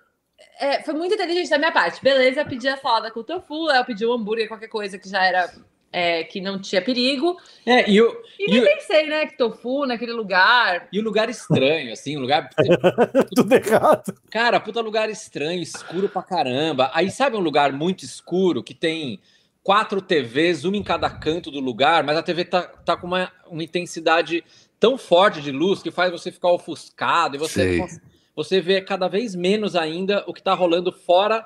é, 0.60 0.84
foi 0.84 0.94
muito 0.94 1.14
inteligente 1.16 1.50
da 1.50 1.58
minha 1.58 1.72
parte. 1.72 2.02
Beleza, 2.04 2.42
eu 2.42 2.46
pedi 2.46 2.68
a 2.68 2.78
salada 2.78 3.10
com 3.12 3.24
tofu, 3.24 3.70
eu 3.72 3.86
pedi 3.86 4.06
um 4.06 4.14
hambúrguer, 4.14 4.48
qualquer 4.48 4.68
coisa 4.68 4.98
que 5.00 5.10
já 5.10 5.24
era. 5.26 5.50
é, 5.92 6.24
que 6.24 6.40
não 6.40 6.60
tinha 6.62 6.82
perigo. 6.84 7.36
É, 7.66 7.90
e 7.90 8.00
o, 8.02 8.16
E 8.38 8.46
e, 8.48 8.52
nem 8.52 8.62
o, 8.62 8.64
pensei, 8.64 9.08
né, 9.08 9.26
que 9.26 9.36
tofu 9.38 9.86
naquele 9.88 10.14
lugar. 10.14 10.88
e 10.94 11.00
o 11.00 11.04
lugar 11.04 11.30
estranho, 11.30 11.92
assim, 11.94 12.16
um 12.16 12.22
lugar. 12.22 12.48
Tudo 13.36 13.54
errado. 13.56 14.14
Cara, 14.30 14.60
puta 14.60 14.82
lugar 14.82 15.10
estranho, 15.10 15.62
escuro 15.64 16.08
pra 16.08 16.22
caramba. 16.22 16.92
Aí 16.94 17.10
sabe 17.10 17.36
um 17.36 17.40
lugar 17.40 17.72
muito 17.74 18.06
escuro 18.06 18.62
que 18.64 18.76
tem 18.76 19.20
quatro 19.64 20.00
TVs, 20.02 20.64
uma 20.64 20.78
em 20.78 20.84
cada 20.84 21.10
canto 21.10 21.50
do 21.52 21.60
lugar, 21.60 22.04
mas 22.04 22.18
a 22.18 22.24
TV 22.24 22.46
tá, 22.46 22.62
tá 22.64 22.96
com 22.96 23.08
uma, 23.08 23.32
uma 23.48 23.64
intensidade 23.64 24.44
tão 24.80 24.98
forte 24.98 25.42
de 25.42 25.52
luz 25.52 25.82
que 25.82 25.92
faz 25.92 26.12
você 26.12 26.32
ficar 26.32 26.50
ofuscado 26.52 27.36
e 27.36 27.40
você, 27.40 27.78
Sei. 27.78 28.00
Você 28.40 28.62
vê 28.62 28.80
cada 28.80 29.10
vez 29.10 29.36
menos 29.36 29.76
ainda 29.76 30.24
o 30.26 30.34
que 30.34 30.42
tá 30.42 30.54
rolando 30.54 30.94
fora 30.94 31.46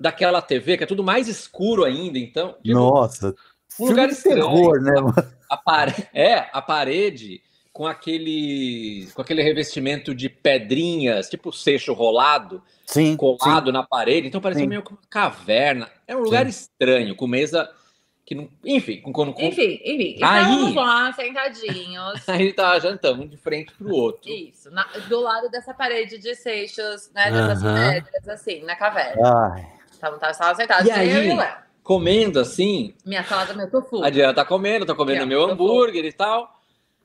daquela 0.00 0.40
TV, 0.40 0.78
que 0.78 0.84
é 0.84 0.86
tudo 0.86 1.04
mais 1.04 1.28
escuro 1.28 1.84
ainda. 1.84 2.18
Então, 2.18 2.54
tipo, 2.62 2.78
Nossa. 2.78 3.34
Um 3.78 3.88
lugar 3.88 4.08
de 4.08 4.14
estranho. 4.14 4.36
terror, 4.36 4.80
né? 4.80 5.00
mano? 5.02 5.14
a 5.50 5.86
é, 6.14 6.48
a 6.50 6.62
parede 6.62 7.42
com 7.74 7.86
aquele 7.86 9.06
com 9.14 9.20
aquele 9.20 9.42
revestimento 9.42 10.14
de 10.14 10.30
pedrinhas, 10.30 11.28
tipo 11.28 11.52
seixo 11.52 11.92
rolado, 11.92 12.62
Sim. 12.86 13.16
colado 13.16 13.66
sim. 13.66 13.72
na 13.72 13.82
parede, 13.82 14.26
então 14.26 14.40
parecia 14.40 14.64
Sim. 14.64 14.68
meio 14.68 14.82
que 14.82 14.92
uma 14.92 14.98
caverna. 15.10 15.90
Era 16.06 16.18
um 16.18 16.22
lugar 16.22 16.46
estranho, 16.46 17.14
com 17.14 17.26
mesa 17.26 17.70
que 18.30 18.34
não, 18.36 18.48
enfim, 18.64 19.00
com, 19.00 19.12
com- 19.12 19.34
Enfim, 19.42 19.80
enfim. 19.84 20.18
Aí- 20.22 20.42
Estávamos 20.44 20.74
lá, 20.76 21.12
sentadinhos. 21.12 22.22
a 22.28 22.36
gente 22.38 22.52
tava 22.52 22.78
jantando 22.78 23.24
um 23.24 23.26
de 23.26 23.36
frente 23.36 23.72
pro 23.74 23.92
outro. 23.92 24.30
Isso, 24.30 24.70
na- 24.70 24.86
do 25.08 25.18
lado 25.18 25.50
dessa 25.50 25.74
parede 25.74 26.16
de 26.16 26.32
seixos, 26.36 27.10
né? 27.12 27.28
Dessas 27.28 27.64
Aham. 27.64 27.90
pedras, 27.92 28.28
assim, 28.28 28.62
na 28.62 28.76
caverna. 28.76 29.20
Ai, 29.52 29.66
Estavam 29.90 30.16
tava 30.20 30.54
sentados, 30.54 30.86
E 30.86 30.90
eu 30.90 30.94
aí? 30.94 31.26
e 31.28 31.32
o 31.32 31.36
Léo. 31.38 31.56
Comendo 31.82 32.38
assim, 32.38 32.94
Minha 33.04 33.24
salada, 33.24 33.52
meu 33.52 33.68
tofu. 33.68 34.04
a 34.04 34.08
Diana 34.10 34.32
tá 34.32 34.44
comendo, 34.44 34.86
tô 34.86 34.94
comendo 34.94 35.26
meu 35.26 35.40
tofu. 35.40 35.52
hambúrguer 35.52 36.04
e 36.04 36.12
tal. 36.12 36.56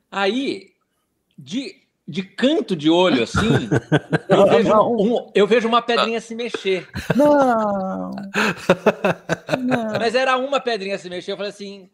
Aí, 0.08 0.70
de, 1.36 1.74
de 2.08 2.22
canto 2.22 2.76
de 2.76 2.88
olho 2.88 3.22
assim, 3.24 3.68
eu 4.28 4.46
vejo, 4.46 4.68
Não. 4.68 4.92
um- 4.96 5.30
eu 5.34 5.46
vejo 5.46 5.66
uma 5.68 5.82
pedrinha 5.82 6.20
se 6.20 6.34
mexer. 6.34 6.88
não. 7.16 8.10
não. 9.58 9.92
Mas 9.98 10.14
era 10.14 10.36
uma 10.36 10.60
pedrinha 10.60 10.98
se 10.98 11.08
mexer. 11.10 11.32
Eu 11.32 11.36
falei 11.36 11.50
assim, 11.50 11.90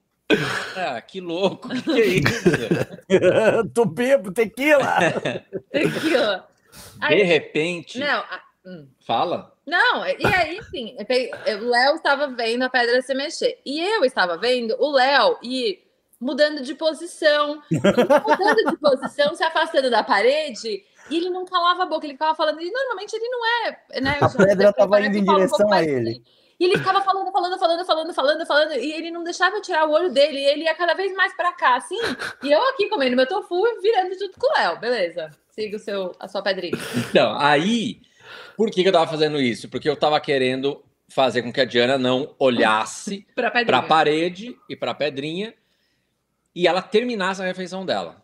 cara, 0.74 1.00
que 1.00 1.20
louco, 1.20 1.68
o 1.68 1.70
que, 1.70 1.82
que 1.82 2.00
é 2.00 2.06
isso? 2.06 3.68
Tô 3.74 3.84
bebo, 3.84 4.32
tequila. 4.32 4.96
Tequila. 5.70 6.46
De 6.98 7.04
Aí, 7.06 7.22
repente, 7.22 7.98
não, 7.98 8.06
a- 8.20 8.40
hum. 8.66 8.86
fala. 9.06 9.52
Não, 9.66 10.04
e 10.06 10.26
aí, 10.26 10.58
enfim, 10.58 10.96
o 11.60 11.68
Léo 11.70 11.94
estava 11.96 12.26
vendo 12.28 12.62
a 12.64 12.68
pedra 12.70 13.00
se 13.02 13.14
mexer. 13.14 13.60
E 13.64 13.80
eu 13.80 14.04
estava 14.04 14.36
vendo 14.36 14.74
o 14.78 14.90
Léo 14.92 15.38
ir 15.42 15.78
mudando 16.22 16.62
de 16.62 16.74
posição. 16.74 17.60
Mudando 17.70 18.70
de 18.70 18.76
posição, 18.78 19.34
se 19.34 19.42
afastando 19.42 19.90
da 19.90 20.02
parede. 20.02 20.84
E 21.10 21.16
ele 21.16 21.28
não 21.30 21.44
calava 21.44 21.82
a 21.82 21.86
boca, 21.86 22.06
ele 22.06 22.12
ficava 22.14 22.34
falando. 22.34 22.60
E 22.62 22.70
normalmente 22.70 23.12
ele 23.14 23.28
não 23.28 23.40
é. 23.46 24.00
Né, 24.00 24.18
A 24.20 24.28
pedra 24.28 24.66
já- 24.66 24.72
tava 24.72 24.90
parece 24.90 25.08
indo 25.10 25.18
em 25.18 25.22
um 25.30 25.34
direção 25.34 25.58
pouco 25.58 25.74
a 25.74 25.82
ele. 25.82 26.10
assim. 26.10 26.22
E 26.60 26.64
ele 26.64 26.78
ficava 26.78 27.00
falando, 27.00 27.32
falando, 27.32 27.58
falando, 27.58 27.84
falando, 27.84 28.14
falando, 28.14 28.46
falando, 28.46 28.72
e 28.74 28.92
ele 28.92 29.10
não 29.10 29.24
deixava 29.24 29.56
eu 29.56 29.62
tirar 29.62 29.84
o 29.88 29.90
olho 29.90 30.12
dele, 30.12 30.38
e 30.38 30.44
ele 30.44 30.62
ia 30.62 30.74
cada 30.76 30.94
vez 30.94 31.12
mais 31.16 31.34
pra 31.34 31.50
cá, 31.54 31.74
assim, 31.74 31.98
e 32.40 32.52
eu 32.52 32.62
aqui 32.68 32.88
comendo 32.88 33.16
meu 33.16 33.26
tofu 33.26 33.66
e 33.66 33.80
virando 33.80 34.16
junto 34.16 34.38
com 34.38 34.46
o 34.46 34.52
Léo, 34.56 34.78
beleza. 34.78 35.30
Siga 35.50 35.76
o 35.76 35.80
seu, 35.80 36.14
a 36.20 36.28
sua 36.28 36.40
pedrinha. 36.40 36.78
Então, 37.10 37.36
aí, 37.36 38.00
por 38.56 38.70
que, 38.70 38.82
que 38.84 38.88
eu 38.88 38.92
tava 38.92 39.10
fazendo 39.10 39.40
isso? 39.40 39.68
Porque 39.68 39.88
eu 39.88 39.96
tava 39.96 40.20
querendo 40.20 40.84
fazer 41.08 41.42
com 41.42 41.52
que 41.52 41.60
a 41.60 41.64
Diana 41.64 41.98
não 41.98 42.32
olhasse 42.38 43.26
pedrinha. 43.34 43.64
pra 43.66 43.82
parede 43.82 44.56
e 44.68 44.76
pra 44.76 44.94
pedrinha 44.94 45.52
e 46.54 46.66
ela 46.66 46.82
terminasse 46.82 47.40
a 47.42 47.44
refeição 47.44 47.84
dela. 47.86 48.16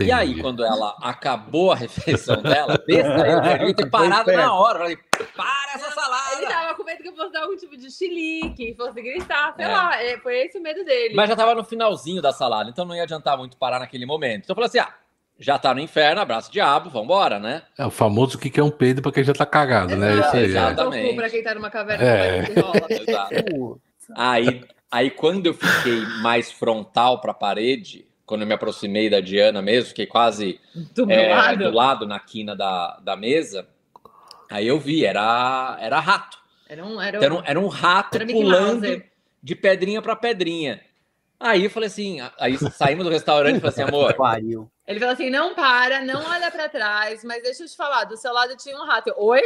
E 0.00 0.12
aí, 0.12 0.26
Entendi. 0.28 0.42
quando 0.42 0.64
ela 0.64 0.94
acabou 1.02 1.72
a 1.72 1.74
refeição 1.74 2.40
dela, 2.40 2.78
besta 2.86 3.26
eu, 3.26 3.40
devia 3.40 3.74
ter 3.74 3.90
parado 3.90 4.30
na 4.30 4.54
hora. 4.54 4.78
Falei, 4.78 4.96
para 5.34 5.72
essa 5.74 5.86
Ele 5.86 5.94
salada! 5.94 6.46
tava 6.46 6.74
com 6.76 6.84
medo 6.84 7.02
que 7.02 7.08
eu 7.08 7.16
fosse 7.16 7.32
dar 7.32 7.42
algum 7.42 7.56
tipo 7.56 7.76
de 7.76 7.90
chilique, 7.90 8.74
fosse 8.76 9.02
gritar, 9.02 9.54
sei 9.56 9.64
É. 9.64 9.68
lá. 9.68 10.00
é, 10.00 10.16
Foi 10.18 10.36
esse 10.38 10.56
o 10.56 10.62
medo 10.62 10.84
dele. 10.84 11.14
Mas 11.16 11.28
já 11.28 11.34
tava 11.34 11.52
no 11.56 11.64
finalzinho 11.64 12.22
da 12.22 12.30
salada, 12.32 12.70
então 12.70 12.84
não 12.84 12.94
ia 12.94 13.02
adiantar 13.02 13.36
muito 13.36 13.56
parar 13.56 13.80
naquele 13.80 14.06
momento. 14.06 14.44
Então 14.44 14.52
eu 14.52 14.54
falei 14.54 14.68
assim: 14.68 14.78
ah, 14.78 14.94
já 15.36 15.58
tá 15.58 15.74
no 15.74 15.80
inferno, 15.80 16.20
abraço 16.20 16.52
diabo, 16.52 16.90
vambora, 16.90 17.40
né? 17.40 17.62
É 17.76 17.84
o 17.84 17.90
famoso 17.90 18.38
que 18.38 18.50
que 18.50 18.60
é 18.60 18.62
um 18.62 18.70
peido 18.70 19.02
pra 19.02 19.10
quem 19.10 19.24
já 19.24 19.32
tá 19.32 19.46
cagado, 19.46 19.96
né? 19.96 20.14
Isso 20.20 20.36
aí. 20.36 20.44
Exato. 20.44 20.68
É. 20.68 20.72
Exatamente. 20.74 21.16
Pra 21.16 21.30
quem 21.30 21.42
tá 21.42 21.54
numa 21.56 21.70
caverna 21.70 22.04
É. 22.04 22.42
que 22.44 22.60
rola. 22.60 22.86
Exato. 22.88 23.80
Aí, 24.14 24.64
aí 24.90 25.10
quando 25.10 25.46
eu 25.46 25.54
fiquei 25.54 26.00
mais 26.22 26.50
frontal 26.50 27.20
pra 27.20 27.34
parede, 27.34 28.06
quando 28.26 28.42
eu 28.42 28.46
me 28.46 28.54
aproximei 28.54 29.08
da 29.08 29.20
Diana 29.20 29.62
mesmo, 29.62 29.88
fiquei 29.88 30.06
quase 30.06 30.60
Do 30.94 31.10
é, 31.10 31.34
lado. 31.34 31.64
do 31.64 31.70
lado 31.74 32.06
na 32.06 32.18
quina 32.20 32.54
da, 32.54 32.98
da 33.02 33.16
mesa, 33.16 33.68
aí 34.50 34.66
eu 34.66 34.78
vi, 34.78 35.04
era, 35.04 35.76
era 35.80 35.98
rato. 36.00 36.38
Era 36.68 36.84
um, 36.84 37.00
era 37.00 37.18
um, 37.18 37.22
Era 37.22 37.34
um, 37.34 37.42
era 37.44 37.60
um 37.60 37.68
rato 37.68 38.16
Era 38.16 38.26
pulando 38.26 38.86
Mouse. 38.86 39.04
de 39.42 39.54
pedrinha 39.56 40.02
pra 40.02 40.14
pedrinha. 40.14 40.82
Aí 41.40 41.64
eu 41.64 41.70
falei 41.70 41.86
assim, 41.86 42.18
aí 42.38 42.58
saímos 42.72 43.04
do 43.04 43.10
restaurante 43.10 43.56
e 43.56 43.60
falei 43.60 43.72
assim, 43.72 43.82
amor. 43.82 44.14
Ele 44.88 44.98
falou 44.98 45.12
assim: 45.14 45.30
não 45.30 45.54
para, 45.54 46.00
não 46.00 46.24
olha 46.28 46.50
pra 46.50 46.68
trás, 46.68 47.22
mas 47.22 47.42
deixa 47.42 47.62
eu 47.62 47.68
te 47.68 47.76
falar, 47.76 48.04
do 48.04 48.16
seu 48.16 48.32
lado 48.32 48.56
tinha 48.56 48.76
um 48.76 48.86
rato. 48.86 49.08
Eu, 49.08 49.14
Oi? 49.18 49.42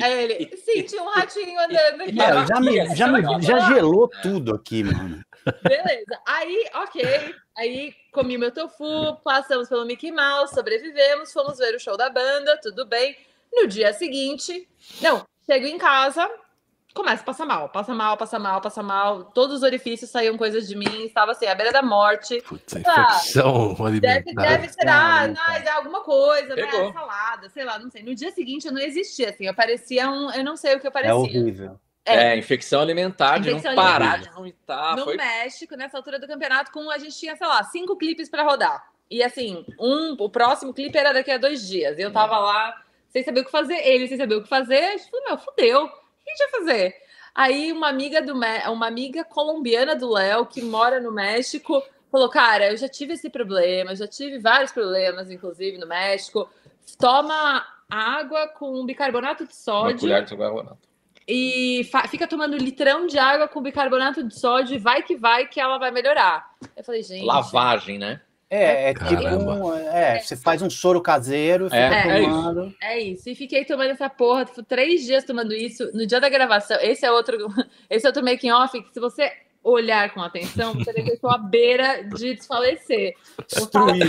Aí 0.00 0.24
ele, 0.24 0.56
sim, 0.56 0.82
tinha 0.82 1.02
um 1.02 1.08
ratinho 1.08 1.58
andando 1.58 2.02
aqui. 2.02 2.12
Mano, 2.12 2.46
já, 2.46 2.60
me, 2.60 2.94
já, 2.94 3.08
me, 3.08 3.42
já 3.42 3.60
gelou 3.68 4.08
tudo 4.22 4.54
aqui, 4.54 4.84
mano. 4.84 5.24
Beleza. 5.62 6.20
Aí, 6.26 6.64
ok. 6.74 7.34
Aí 7.56 7.94
comi 8.12 8.38
meu 8.38 8.52
tofu, 8.52 9.16
passamos 9.24 9.68
pelo 9.68 9.84
Mickey 9.84 10.12
Mouse, 10.12 10.54
sobrevivemos, 10.54 11.32
fomos 11.32 11.58
ver 11.58 11.74
o 11.74 11.80
show 11.80 11.96
da 11.96 12.08
banda, 12.08 12.58
tudo 12.62 12.86
bem. 12.86 13.16
No 13.52 13.66
dia 13.66 13.92
seguinte, 13.92 14.68
não, 15.02 15.24
chego 15.44 15.66
em 15.66 15.76
casa, 15.76 16.30
começa 16.94 17.22
a 17.22 17.24
passar 17.26 17.46
mal, 17.46 17.68
passa 17.68 17.94
mal, 17.94 18.16
passa 18.16 18.38
mal, 18.38 18.60
passa 18.60 18.82
mal. 18.82 19.24
Todos 19.24 19.56
os 19.58 19.62
orifícios 19.62 20.10
saíam 20.10 20.36
coisas 20.36 20.66
de 20.68 20.76
mim, 20.76 21.04
estava 21.04 21.32
assim, 21.32 21.46
à 21.46 21.54
beira 21.54 21.72
da 21.72 21.82
morte. 21.82 22.40
Putz, 22.42 22.74
infecção 22.74 23.74
Deve, 24.00 24.30
alimentar. 24.30 24.42
deve 24.42 24.68
ser, 24.68 24.88
ah, 24.88 25.28
mas 25.48 25.64
é 25.66 25.70
alguma 25.70 26.00
coisa, 26.02 26.54
né? 26.56 26.70
Salada, 26.92 27.48
sei 27.48 27.64
lá, 27.64 27.78
não 27.78 27.90
sei. 27.90 28.02
No 28.02 28.14
dia 28.14 28.30
seguinte 28.32 28.66
eu 28.66 28.72
não 28.72 28.80
existia, 28.80 29.30
assim, 29.30 29.46
eu 29.46 29.54
parecia 29.54 30.10
um. 30.10 30.30
Eu 30.32 30.44
não 30.44 30.56
sei 30.56 30.74
o 30.74 30.80
que 30.80 30.86
eu 30.86 30.90
É 30.90 30.92
parecia. 30.92 31.14
horrível. 31.14 31.80
é, 32.04 32.36
infecção 32.36 32.80
alimentar, 32.80 33.38
de 33.38 33.50
Infecção 33.50 33.74
não 33.74 33.82
parar 33.82 34.12
alimentar. 34.12 34.28
de 34.30 34.34
vomitar. 34.36 34.96
no 34.96 35.04
Foi 35.04 35.16
México, 35.16 35.76
nessa 35.76 35.96
altura 35.96 36.18
do 36.18 36.26
campeonato, 36.26 36.72
com 36.72 36.90
a 36.90 36.98
gente 36.98 37.16
tinha, 37.16 37.36
sei 37.36 37.46
lá, 37.46 37.62
cinco 37.64 37.96
clipes 37.96 38.28
pra 38.28 38.42
rodar. 38.42 38.82
E 39.10 39.22
assim, 39.22 39.64
um, 39.78 40.16
o 40.18 40.28
próximo 40.30 40.72
clipe 40.72 40.96
era 40.96 41.12
daqui 41.12 41.30
a 41.30 41.38
dois 41.38 41.66
dias. 41.68 41.98
E 41.98 42.02
eu 42.02 42.12
tava 42.12 42.38
lá 42.38 42.80
sem 43.08 43.22
saber 43.24 43.40
o 43.40 43.44
que 43.44 43.50
fazer, 43.50 43.74
ele 43.86 44.06
sem 44.08 44.16
saber 44.16 44.36
o 44.36 44.42
que 44.42 44.48
fazer. 44.48 44.78
A 44.84 44.96
gente 44.96 45.10
falou, 45.10 45.26
meu, 45.28 45.38
fudeu. 45.38 45.90
Que 46.36 46.42
a 46.42 46.46
gente 46.46 46.50
vai 46.50 46.60
fazer? 46.60 46.94
Aí 47.34 47.72
uma 47.72 47.88
amiga 47.88 48.20
do 48.20 48.34
uma 48.34 48.86
amiga 48.86 49.24
colombiana 49.24 49.94
do 49.94 50.10
Léo, 50.10 50.46
que 50.46 50.62
mora 50.62 51.00
no 51.00 51.12
México, 51.12 51.82
falou: 52.10 52.28
Cara, 52.28 52.72
eu 52.72 52.76
já 52.76 52.88
tive 52.88 53.14
esse 53.14 53.30
problema, 53.30 53.94
já 53.94 54.06
tive 54.06 54.38
vários 54.38 54.72
problemas, 54.72 55.30
inclusive 55.30 55.78
no 55.78 55.86
México. 55.86 56.48
Toma 56.98 57.64
água 57.88 58.48
com 58.48 58.84
bicarbonato 58.84 59.44
de 59.44 59.52
uma 59.52 59.54
sódio 59.54 60.00
colher 60.00 60.24
de 60.24 60.34
bicarbonato. 60.34 60.78
e 61.26 61.88
fica 62.08 62.26
tomando 62.26 62.56
litrão 62.56 63.06
de 63.06 63.18
água 63.18 63.48
com 63.48 63.62
bicarbonato 63.62 64.22
de 64.22 64.38
sódio 64.38 64.74
e 64.74 64.78
vai 64.78 65.02
que 65.02 65.16
vai 65.16 65.46
que 65.46 65.60
ela 65.60 65.78
vai 65.78 65.90
melhorar. 65.90 66.50
Eu 66.76 66.84
falei, 66.84 67.02
gente. 67.02 67.24
Lavagem, 67.24 67.98
né? 67.98 68.20
É, 68.50 68.90
é 68.90 68.94
tipo 68.94 69.14
um, 69.14 69.72
é, 69.72 70.18
você 70.18 70.36
faz 70.36 70.60
um 70.60 70.68
soro 70.68 71.00
caseiro, 71.00 71.66
fica 71.66 71.76
É, 71.76 72.18
é 72.18 72.22
tomando. 72.24 72.74
É 72.82 72.98
isso. 72.98 73.30
E 73.30 73.34
fiquei 73.36 73.64
tomando 73.64 73.90
essa 73.90 74.10
porra, 74.10 74.44
tipo, 74.44 74.60
três 74.64 75.04
dias 75.04 75.22
tomando 75.24 75.54
isso. 75.54 75.88
No 75.94 76.04
dia 76.04 76.20
da 76.20 76.28
gravação, 76.28 76.76
esse 76.80 77.06
é 77.06 77.12
outro, 77.12 77.36
esse 77.88 78.04
é 78.04 78.08
outro 78.08 78.24
making 78.24 78.50
off 78.50 78.82
que 78.82 78.92
se 78.92 78.98
você 78.98 79.32
olhar 79.62 80.12
com 80.14 80.22
atenção, 80.22 80.72
você 80.74 80.92
vê 80.92 81.02
que 81.02 81.10
eu 81.10 81.14
estou 81.14 81.30
à 81.30 81.36
beira 81.38 82.02
de 82.02 82.34
desfalecer. 82.34 83.14
Destruída. 83.46 84.06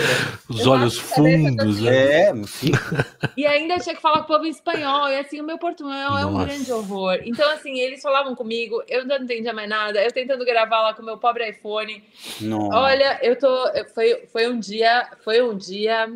Os 0.50 0.62
Eu 0.62 0.72
olhos 0.72 0.98
fundos. 0.98 1.82
né? 1.82 2.30
É, 2.30 2.44
fica. 2.46 3.06
E 3.36 3.46
ainda 3.46 3.78
tinha 3.80 3.96
que 3.96 4.02
falar 4.02 4.20
com 4.20 4.24
o 4.24 4.28
povo 4.28 4.46
em 4.46 4.50
espanhol, 4.50 5.10
e 5.10 5.20
assim, 5.20 5.42
o 5.42 5.44
meu 5.44 5.58
portunhol 5.58 6.18
é 6.18 6.26
um 6.26 6.44
grande 6.46 6.72
horror. 6.72 7.20
Então, 7.24 7.50
assim, 7.52 7.80
eles 7.80 8.02
falavam 8.02 8.36
comigo, 8.36 8.82
eu 8.88 9.06
não 9.06 9.18
entendia 9.18 9.54
mais 9.54 9.70
nada, 9.70 10.02
eu 10.02 10.12
tentando 10.12 10.46
gravar 10.46 10.82
lá 10.82 10.94
com 10.94 11.02
o 11.02 11.06
meu 11.06 11.18
pobre 11.18 11.50
iPhone. 11.50 12.04
Nossa. 12.40 12.78
Olha, 12.78 13.20
eu 13.22 13.38
tô. 13.38 13.50
Foi, 13.94 14.26
foi 14.32 14.48
um 14.50 14.60
dia. 14.60 15.10
Foi 15.24 15.42
um 15.42 15.56
dia. 15.58 16.10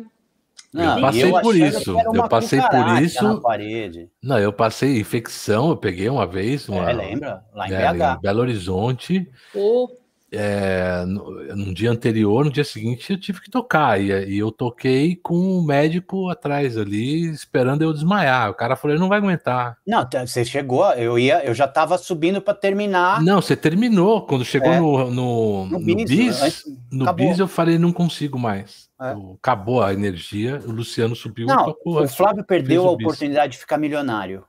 Não, 0.76 0.96
eu 0.96 1.00
passei 1.00 1.28
e 1.28 1.40
por 1.40 1.56
isso, 1.56 2.00
eu 2.00 2.28
passei 2.28 2.60
por 2.60 3.02
isso. 3.02 3.24
Na 3.24 3.40
parede. 3.40 4.10
Não, 4.22 4.38
eu 4.38 4.52
passei 4.52 5.00
infecção, 5.00 5.70
eu 5.70 5.76
peguei 5.76 6.08
uma 6.08 6.26
vez, 6.26 6.68
uma, 6.68 6.90
É, 6.90 6.92
lembra? 6.92 7.42
Lá 7.54 7.68
em 7.68 7.72
é, 7.72 7.92
BH. 7.92 8.18
em 8.18 8.20
Belo 8.20 8.40
Horizonte. 8.40 9.28
O 9.54 9.88
é, 10.36 11.04
no, 11.06 11.30
no 11.56 11.74
dia 11.74 11.90
anterior, 11.90 12.44
no 12.44 12.50
dia 12.52 12.64
seguinte, 12.64 13.10
eu 13.12 13.18
tive 13.20 13.40
que 13.40 13.50
tocar. 13.50 14.00
E, 14.00 14.10
e 14.34 14.38
eu 14.38 14.50
toquei 14.52 15.16
com 15.16 15.34
um 15.36 15.64
médico 15.64 16.28
atrás 16.28 16.76
ali, 16.76 17.26
esperando 17.30 17.82
eu 17.82 17.92
desmaiar. 17.92 18.50
O 18.50 18.54
cara 18.54 18.76
falou: 18.76 18.94
ele 18.94 19.00
não 19.00 19.08
vai 19.08 19.18
aguentar. 19.18 19.78
Não, 19.86 20.06
você 20.26 20.44
chegou, 20.44 20.84
eu 20.92 21.18
ia, 21.18 21.44
eu 21.44 21.54
já 21.54 21.66
tava 21.66 21.96
subindo 21.98 22.40
para 22.40 22.54
terminar. 22.54 23.22
Não, 23.22 23.40
você 23.40 23.56
terminou. 23.56 24.22
Quando 24.26 24.44
chegou 24.44 24.72
É. 24.72 24.78
no, 24.80 25.10
no, 25.10 25.66
No 25.66 25.78
no 25.78 25.84
bis, 26.04 26.42
antes- 26.42 26.64
no 26.92 27.12
bis 27.12 27.38
eu 27.38 27.48
falei: 27.48 27.78
não 27.78 27.92
consigo 27.92 28.38
mais. 28.38 28.86
É. 29.00 29.14
Acabou 29.38 29.82
a 29.82 29.92
energia. 29.92 30.60
O 30.66 30.70
Luciano 30.70 31.14
subiu 31.16 31.44
e 31.46 31.48
Não, 31.48 31.64
tocou. 31.66 32.02
o 32.02 32.08
Flávio 32.08 32.44
perdeu 32.44 32.86
a 32.86 32.90
o 32.92 32.96
bis. 32.96 33.06
oportunidade 33.06 33.52
de 33.52 33.58
ficar 33.58 33.76
milionário. 33.78 34.44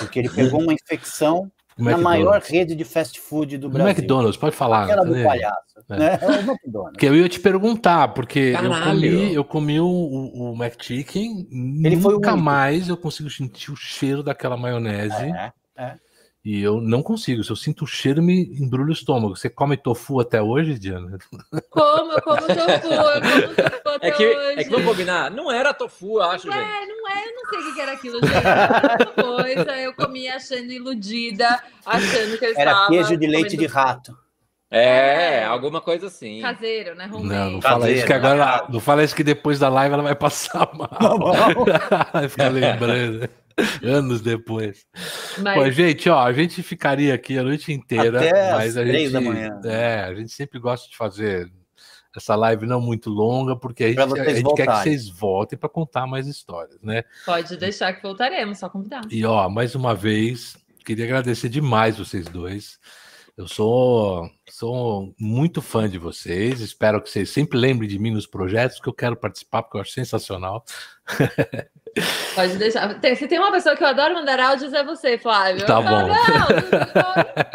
Porque 0.00 0.18
ele 0.18 0.28
pegou 0.28 0.60
uma 0.60 0.72
infecção 0.72 1.42
O 1.44 1.57
na 1.78 1.96
maior 1.96 2.40
rede 2.42 2.74
de 2.74 2.84
fast 2.84 3.20
food 3.20 3.56
do 3.58 3.68
No 3.68 3.74
Brasil. 3.74 3.90
McDonald's, 3.90 4.36
pode 4.36 4.56
falar. 4.56 4.84
Aquela 4.84 5.04
do 5.04 5.12
né? 5.12 5.24
palhaço. 5.24 5.58
É. 5.90 5.96
Né? 5.98 6.18
É 6.20 6.26
o 6.26 6.32
McDonald's. 6.50 6.98
Que 6.98 7.06
eu 7.06 7.16
ia 7.16 7.28
te 7.28 7.40
perguntar, 7.40 8.08
porque 8.08 8.54
eu 8.60 8.82
comi, 8.82 9.34
eu 9.34 9.44
comi 9.44 9.80
o, 9.80 9.86
o, 9.86 10.52
o 10.52 10.54
McChicken, 10.54 11.48
Ele 11.84 11.96
foi 11.96 12.14
o 12.14 12.16
nunca 12.16 12.36
mais 12.36 12.88
eu 12.88 12.96
consigo 12.96 13.30
sentir 13.30 13.70
o 13.70 13.76
cheiro 13.76 14.22
daquela 14.22 14.56
maionese. 14.56 15.14
É, 15.14 15.52
é. 15.76 15.94
E 16.44 16.62
eu 16.62 16.80
não 16.80 17.02
consigo. 17.02 17.42
Se 17.44 17.50
eu 17.50 17.56
sinto 17.56 17.84
o 17.84 17.86
cheiro, 17.86 18.22
me 18.22 18.44
embrulha 18.60 18.90
o 18.90 18.92
estômago. 18.92 19.36
Você 19.36 19.50
come 19.50 19.76
tofu 19.76 20.20
até 20.20 20.40
hoje, 20.40 20.78
Diana? 20.78 21.18
Como, 21.68 22.12
eu 22.12 22.22
como 22.22 22.40
tofu, 22.42 22.92
eu 22.92 23.20
como 23.20 23.54
tofu 23.54 23.88
até 23.88 24.08
É 24.08 24.10
que, 24.12 24.26
hoje. 24.26 24.60
é 24.60 24.64
que 24.64 24.70
vamos 24.70 24.86
combinar, 24.86 25.30
não 25.30 25.50
era 25.52 25.74
tofu, 25.74 26.18
eu 26.18 26.22
acho, 26.22 26.46
Não 26.46 26.54
gente. 26.54 26.64
é, 26.64 26.86
não 26.86 27.08
é, 27.08 27.28
eu 27.28 27.34
não 27.34 27.50
sei 27.50 27.58
o 27.70 27.74
que 27.74 27.80
era 27.80 27.92
aquilo, 27.92 28.20
gente. 28.24 28.36
Era 28.36 28.82
outra 28.92 29.06
coisa, 29.24 29.76
eu 29.78 29.94
comia 29.94 30.36
achando 30.36 30.70
iludida, 30.72 31.62
achando 31.84 32.38
que 32.38 32.44
eu 32.46 32.50
Era 32.56 32.70
estava 32.70 32.88
queijo 32.88 33.16
de 33.16 33.26
leite 33.26 33.56
de 33.56 33.66
rato. 33.66 34.16
É, 34.70 35.44
alguma 35.44 35.80
coisa 35.80 36.06
assim. 36.08 36.40
Caseiro, 36.42 36.94
né? 36.94 37.08
Não, 37.10 37.50
não 37.50 37.60
fala 37.62 37.90
isso 37.90 38.02
que 38.06 38.12
Caseiro, 38.12 38.42
agora. 38.42 38.66
Não 38.68 38.80
fala 38.80 39.02
isso 39.02 39.16
que 39.16 39.24
depois 39.24 39.58
da 39.58 39.68
live 39.70 39.94
ela 39.94 40.02
vai 40.02 40.14
passar 40.14 40.70
mal. 40.74 40.88
vai 42.12 42.28
ficar 42.28 42.48
lembrando. 42.48 43.28
Anos 43.82 44.20
depois. 44.20 44.86
Mas 45.38 45.54
Pô, 45.54 45.70
gente, 45.70 46.08
ó, 46.08 46.20
a 46.20 46.32
gente 46.32 46.62
ficaria 46.62 47.14
aqui 47.14 47.38
a 47.38 47.42
noite 47.42 47.72
inteira, 47.72 48.18
Até 48.18 48.52
mas 48.52 48.76
a 48.76 48.84
gente, 48.84 49.10
da 49.10 49.20
manhã. 49.20 49.60
é, 49.64 50.00
a 50.04 50.14
gente 50.14 50.32
sempre 50.32 50.58
gosta 50.58 50.88
de 50.88 50.96
fazer 50.96 51.50
essa 52.16 52.34
live 52.34 52.66
não 52.66 52.80
muito 52.80 53.10
longa, 53.10 53.56
porque 53.56 53.84
a 53.84 53.88
gente, 53.88 54.20
a 54.20 54.34
gente 54.34 54.54
quer 54.54 54.66
que 54.66 54.82
vocês 54.82 55.08
voltem 55.08 55.58
para 55.58 55.68
contar 55.68 56.06
mais 56.06 56.26
histórias, 56.26 56.80
né? 56.82 57.04
pode 57.24 57.56
deixar 57.56 57.92
que 57.92 58.02
voltaremos, 58.02 58.58
só 58.58 58.68
convidar. 58.68 59.02
E 59.10 59.24
ó, 59.24 59.48
mais 59.48 59.74
uma 59.74 59.94
vez, 59.94 60.56
queria 60.84 61.04
agradecer 61.04 61.48
demais 61.48 61.98
vocês 61.98 62.26
dois. 62.26 62.78
Eu 63.38 63.46
sou, 63.46 64.28
sou 64.50 65.14
muito 65.16 65.62
fã 65.62 65.88
de 65.88 65.96
vocês. 65.96 66.60
Espero 66.60 67.00
que 67.00 67.08
vocês 67.08 67.30
sempre 67.30 67.56
lembrem 67.56 67.88
de 67.88 67.96
mim 67.96 68.10
nos 68.10 68.26
projetos 68.26 68.80
que 68.80 68.88
eu 68.88 68.92
quero 68.92 69.14
participar, 69.16 69.62
porque 69.62 69.76
eu 69.76 69.80
acho 69.80 69.92
sensacional. 69.92 70.64
Pode 72.34 72.56
deixar. 72.56 72.98
Tem- 73.00 73.14
se 73.14 73.28
tem 73.28 73.38
uma 73.38 73.52
pessoa 73.52 73.76
que 73.76 73.84
eu 73.84 73.86
adoro 73.86 74.14
mandar 74.14 74.40
áudios, 74.40 74.72
é 74.72 74.82
você, 74.82 75.16
Flávio. 75.18 75.64
Tá 75.64 75.80
bom. 75.80 76.12
falo, 76.12 76.12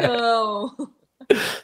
Não, 0.00 0.08
não, 0.08 0.76
não. 0.78 0.90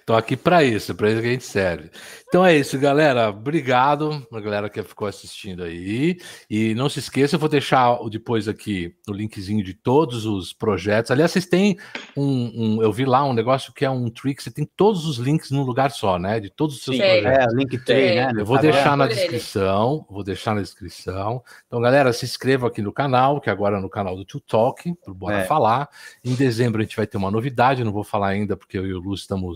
Tô 0.06 0.14
aqui 0.14 0.36
para 0.36 0.64
isso, 0.64 0.94
para 0.94 1.10
isso 1.10 1.20
que 1.20 1.28
a 1.28 1.30
gente 1.30 1.44
serve. 1.44 1.90
Então 2.28 2.44
é 2.44 2.56
isso, 2.56 2.78
galera. 2.78 3.28
Obrigado 3.30 4.26
a 4.32 4.40
galera 4.40 4.70
que 4.70 4.82
ficou 4.82 5.06
assistindo 5.06 5.62
aí. 5.62 6.16
E 6.48 6.74
não 6.74 6.88
se 6.88 6.98
esqueça, 6.98 7.36
eu 7.36 7.40
vou 7.40 7.48
deixar 7.48 8.00
o- 8.00 8.08
depois 8.08 8.48
aqui 8.48 8.94
o 9.08 9.12
linkzinho 9.12 9.62
de 9.64 9.74
todos 9.74 10.24
os 10.26 10.52
projetos. 10.52 11.10
Aliás, 11.10 11.30
vocês 11.32 11.46
têm 11.46 11.76
um, 12.16 12.76
um- 12.78 12.82
eu 12.82 12.92
vi 12.92 13.04
lá 13.04 13.24
um 13.24 13.32
negócio 13.32 13.72
que 13.72 13.84
é 13.84 13.90
um 13.90 14.08
trick, 14.10 14.42
você 14.42 14.50
tem 14.50 14.68
todos 14.76 15.06
os 15.06 15.18
links 15.18 15.50
num 15.50 15.62
lugar 15.62 15.90
só, 15.90 16.18
né? 16.18 16.40
De 16.40 16.50
todos 16.50 16.76
os 16.76 16.82
seus 16.84 16.96
Sim. 16.96 17.02
projetos. 17.02 17.54
É, 17.54 17.56
Linktree, 17.56 18.14
né? 18.14 18.32
no 18.32 18.40
Eu 18.40 18.46
vou 18.46 18.58
deixar 18.58 18.96
na 18.96 19.06
descrição, 19.06 20.06
vou 20.08 20.24
deixar 20.24 20.54
na 20.54 20.60
descrição. 20.62 21.42
Então, 21.66 21.80
galera, 21.80 22.12
se 22.12 22.24
inscreva 22.24 22.66
aqui 22.68 22.80
no 22.82 22.92
canal, 22.92 23.40
que 23.40 23.50
agora 23.50 23.76
é 23.78 23.80
no 23.80 23.90
canal 23.90 24.16
do 24.16 24.24
Tio 24.24 24.40
Talk, 24.40 24.92
pro 25.04 25.14
Bora 25.14 25.38
É. 25.38 25.44
Falar. 25.44 25.88
Em 26.24 26.34
dezembro 26.34 26.80
a 26.80 26.84
gente 26.84 26.96
vai 26.96 27.06
ter 27.06 27.16
uma 27.16 27.30
novidade, 27.30 27.82
não 27.84 27.92
vou 27.92 28.04
falar 28.04 28.28
ainda, 28.28 28.56
porque 28.56 28.78
eu 28.78 28.86
e 28.86 28.94
o 28.94 29.00
Lu 29.00 29.14
estamos 29.14 29.49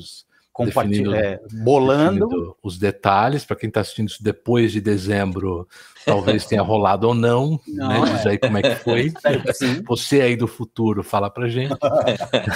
Compartilha, 0.52 1.10
definindo- 1.10 1.14
é, 1.16 1.40
bolando. 1.64 2.56
os 2.62 2.78
detalhes. 2.78 3.44
Para 3.44 3.56
quem 3.56 3.68
está 3.68 3.80
assistindo 3.80 4.08
isso 4.08 4.22
depois 4.22 4.70
de 4.70 4.80
dezembro, 4.80 5.66
talvez 6.04 6.04
tenha 6.46 6.62
rolado 6.62 7.08
ou 7.08 7.14
não. 7.14 7.58
Não, 7.66 8.04
né? 8.04 8.10
é. 8.10 8.16
Diz 8.16 8.26
aí 8.26 8.38
como 8.38 8.58
é 8.58 8.62
que 8.62 8.76
foi. 8.76 9.12
Você 9.88 10.20
aí 10.20 10.36
do 10.36 10.46
futuro 10.46 11.02
fala 11.02 11.28
pra 11.28 11.48
gente. 11.48 11.74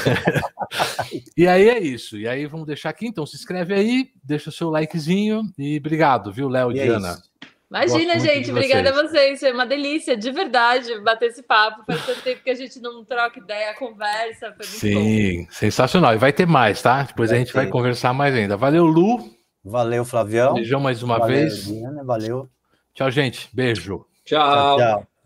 e 1.37 1.47
aí 1.47 1.69
é 1.69 1.79
isso. 1.81 2.17
E 2.17 2.29
aí 2.29 2.47
vamos 2.47 2.67
deixar 2.67 2.91
aqui. 2.91 3.07
Então 3.09 3.27
se 3.27 3.37
inscreve 3.37 3.75
aí, 3.75 4.11
deixa 4.23 4.51
o 4.51 4.53
seu 4.53 4.71
likezinho 4.71 5.43
e 5.59 5.79
obrigado, 5.79 6.33
viu, 6.33 6.49
Léo 6.49 6.73
e 6.73 6.79
é 6.79 6.85
Diana? 6.85 7.13
isso. 7.13 7.23
Imagina, 7.71 8.15
Gosto 8.15 8.27
gente. 8.27 8.51
Obrigada 8.51 8.93
vocês. 8.93 8.99
a 8.99 9.09
vocês. 9.09 9.41
Foi 9.41 9.53
uma 9.53 9.67
delícia, 9.67 10.17
de 10.17 10.31
verdade, 10.31 10.99
bater 11.01 11.27
esse 11.27 11.43
papo. 11.43 11.85
Faz 11.85 12.07
tanto 12.07 12.23
tempo 12.23 12.43
que 12.43 12.49
a 12.51 12.55
gente 12.55 12.81
não 12.81 13.05
troca 13.05 13.39
ideia, 13.39 13.75
conversa. 13.75 14.55
Foi 14.57 14.67
muito 14.67 14.99
bom. 15.01 15.05
Sim, 15.05 15.47
sensacional. 15.51 16.15
E 16.15 16.19
vai 16.19 16.33
ter 16.33 16.47
mais, 16.47 16.81
tá? 16.81 17.03
Depois 17.03 17.31
a 17.31 17.35
Vai 17.35 17.45
gente 17.45 17.53
vai 17.53 17.67
ter. 17.67 17.71
conversar 17.73 18.15
mais 18.15 18.35
ainda. 18.35 18.57
Valeu, 18.57 18.87
Lu. 18.87 19.31
Valeu, 19.63 20.03
Flavião. 20.05 20.55
Beijão 20.55 20.81
mais 20.81 21.03
uma 21.03 21.19
Valeu, 21.19 21.37
vez. 21.37 21.67
Diana, 21.67 22.03
Valeu. 22.05 22.49
Tchau, 22.95 23.11
gente. 23.11 23.51
Beijo. 23.53 24.07
Tchau. 24.25 24.39
Tchau, 24.41 24.77
tchau. 24.79 25.18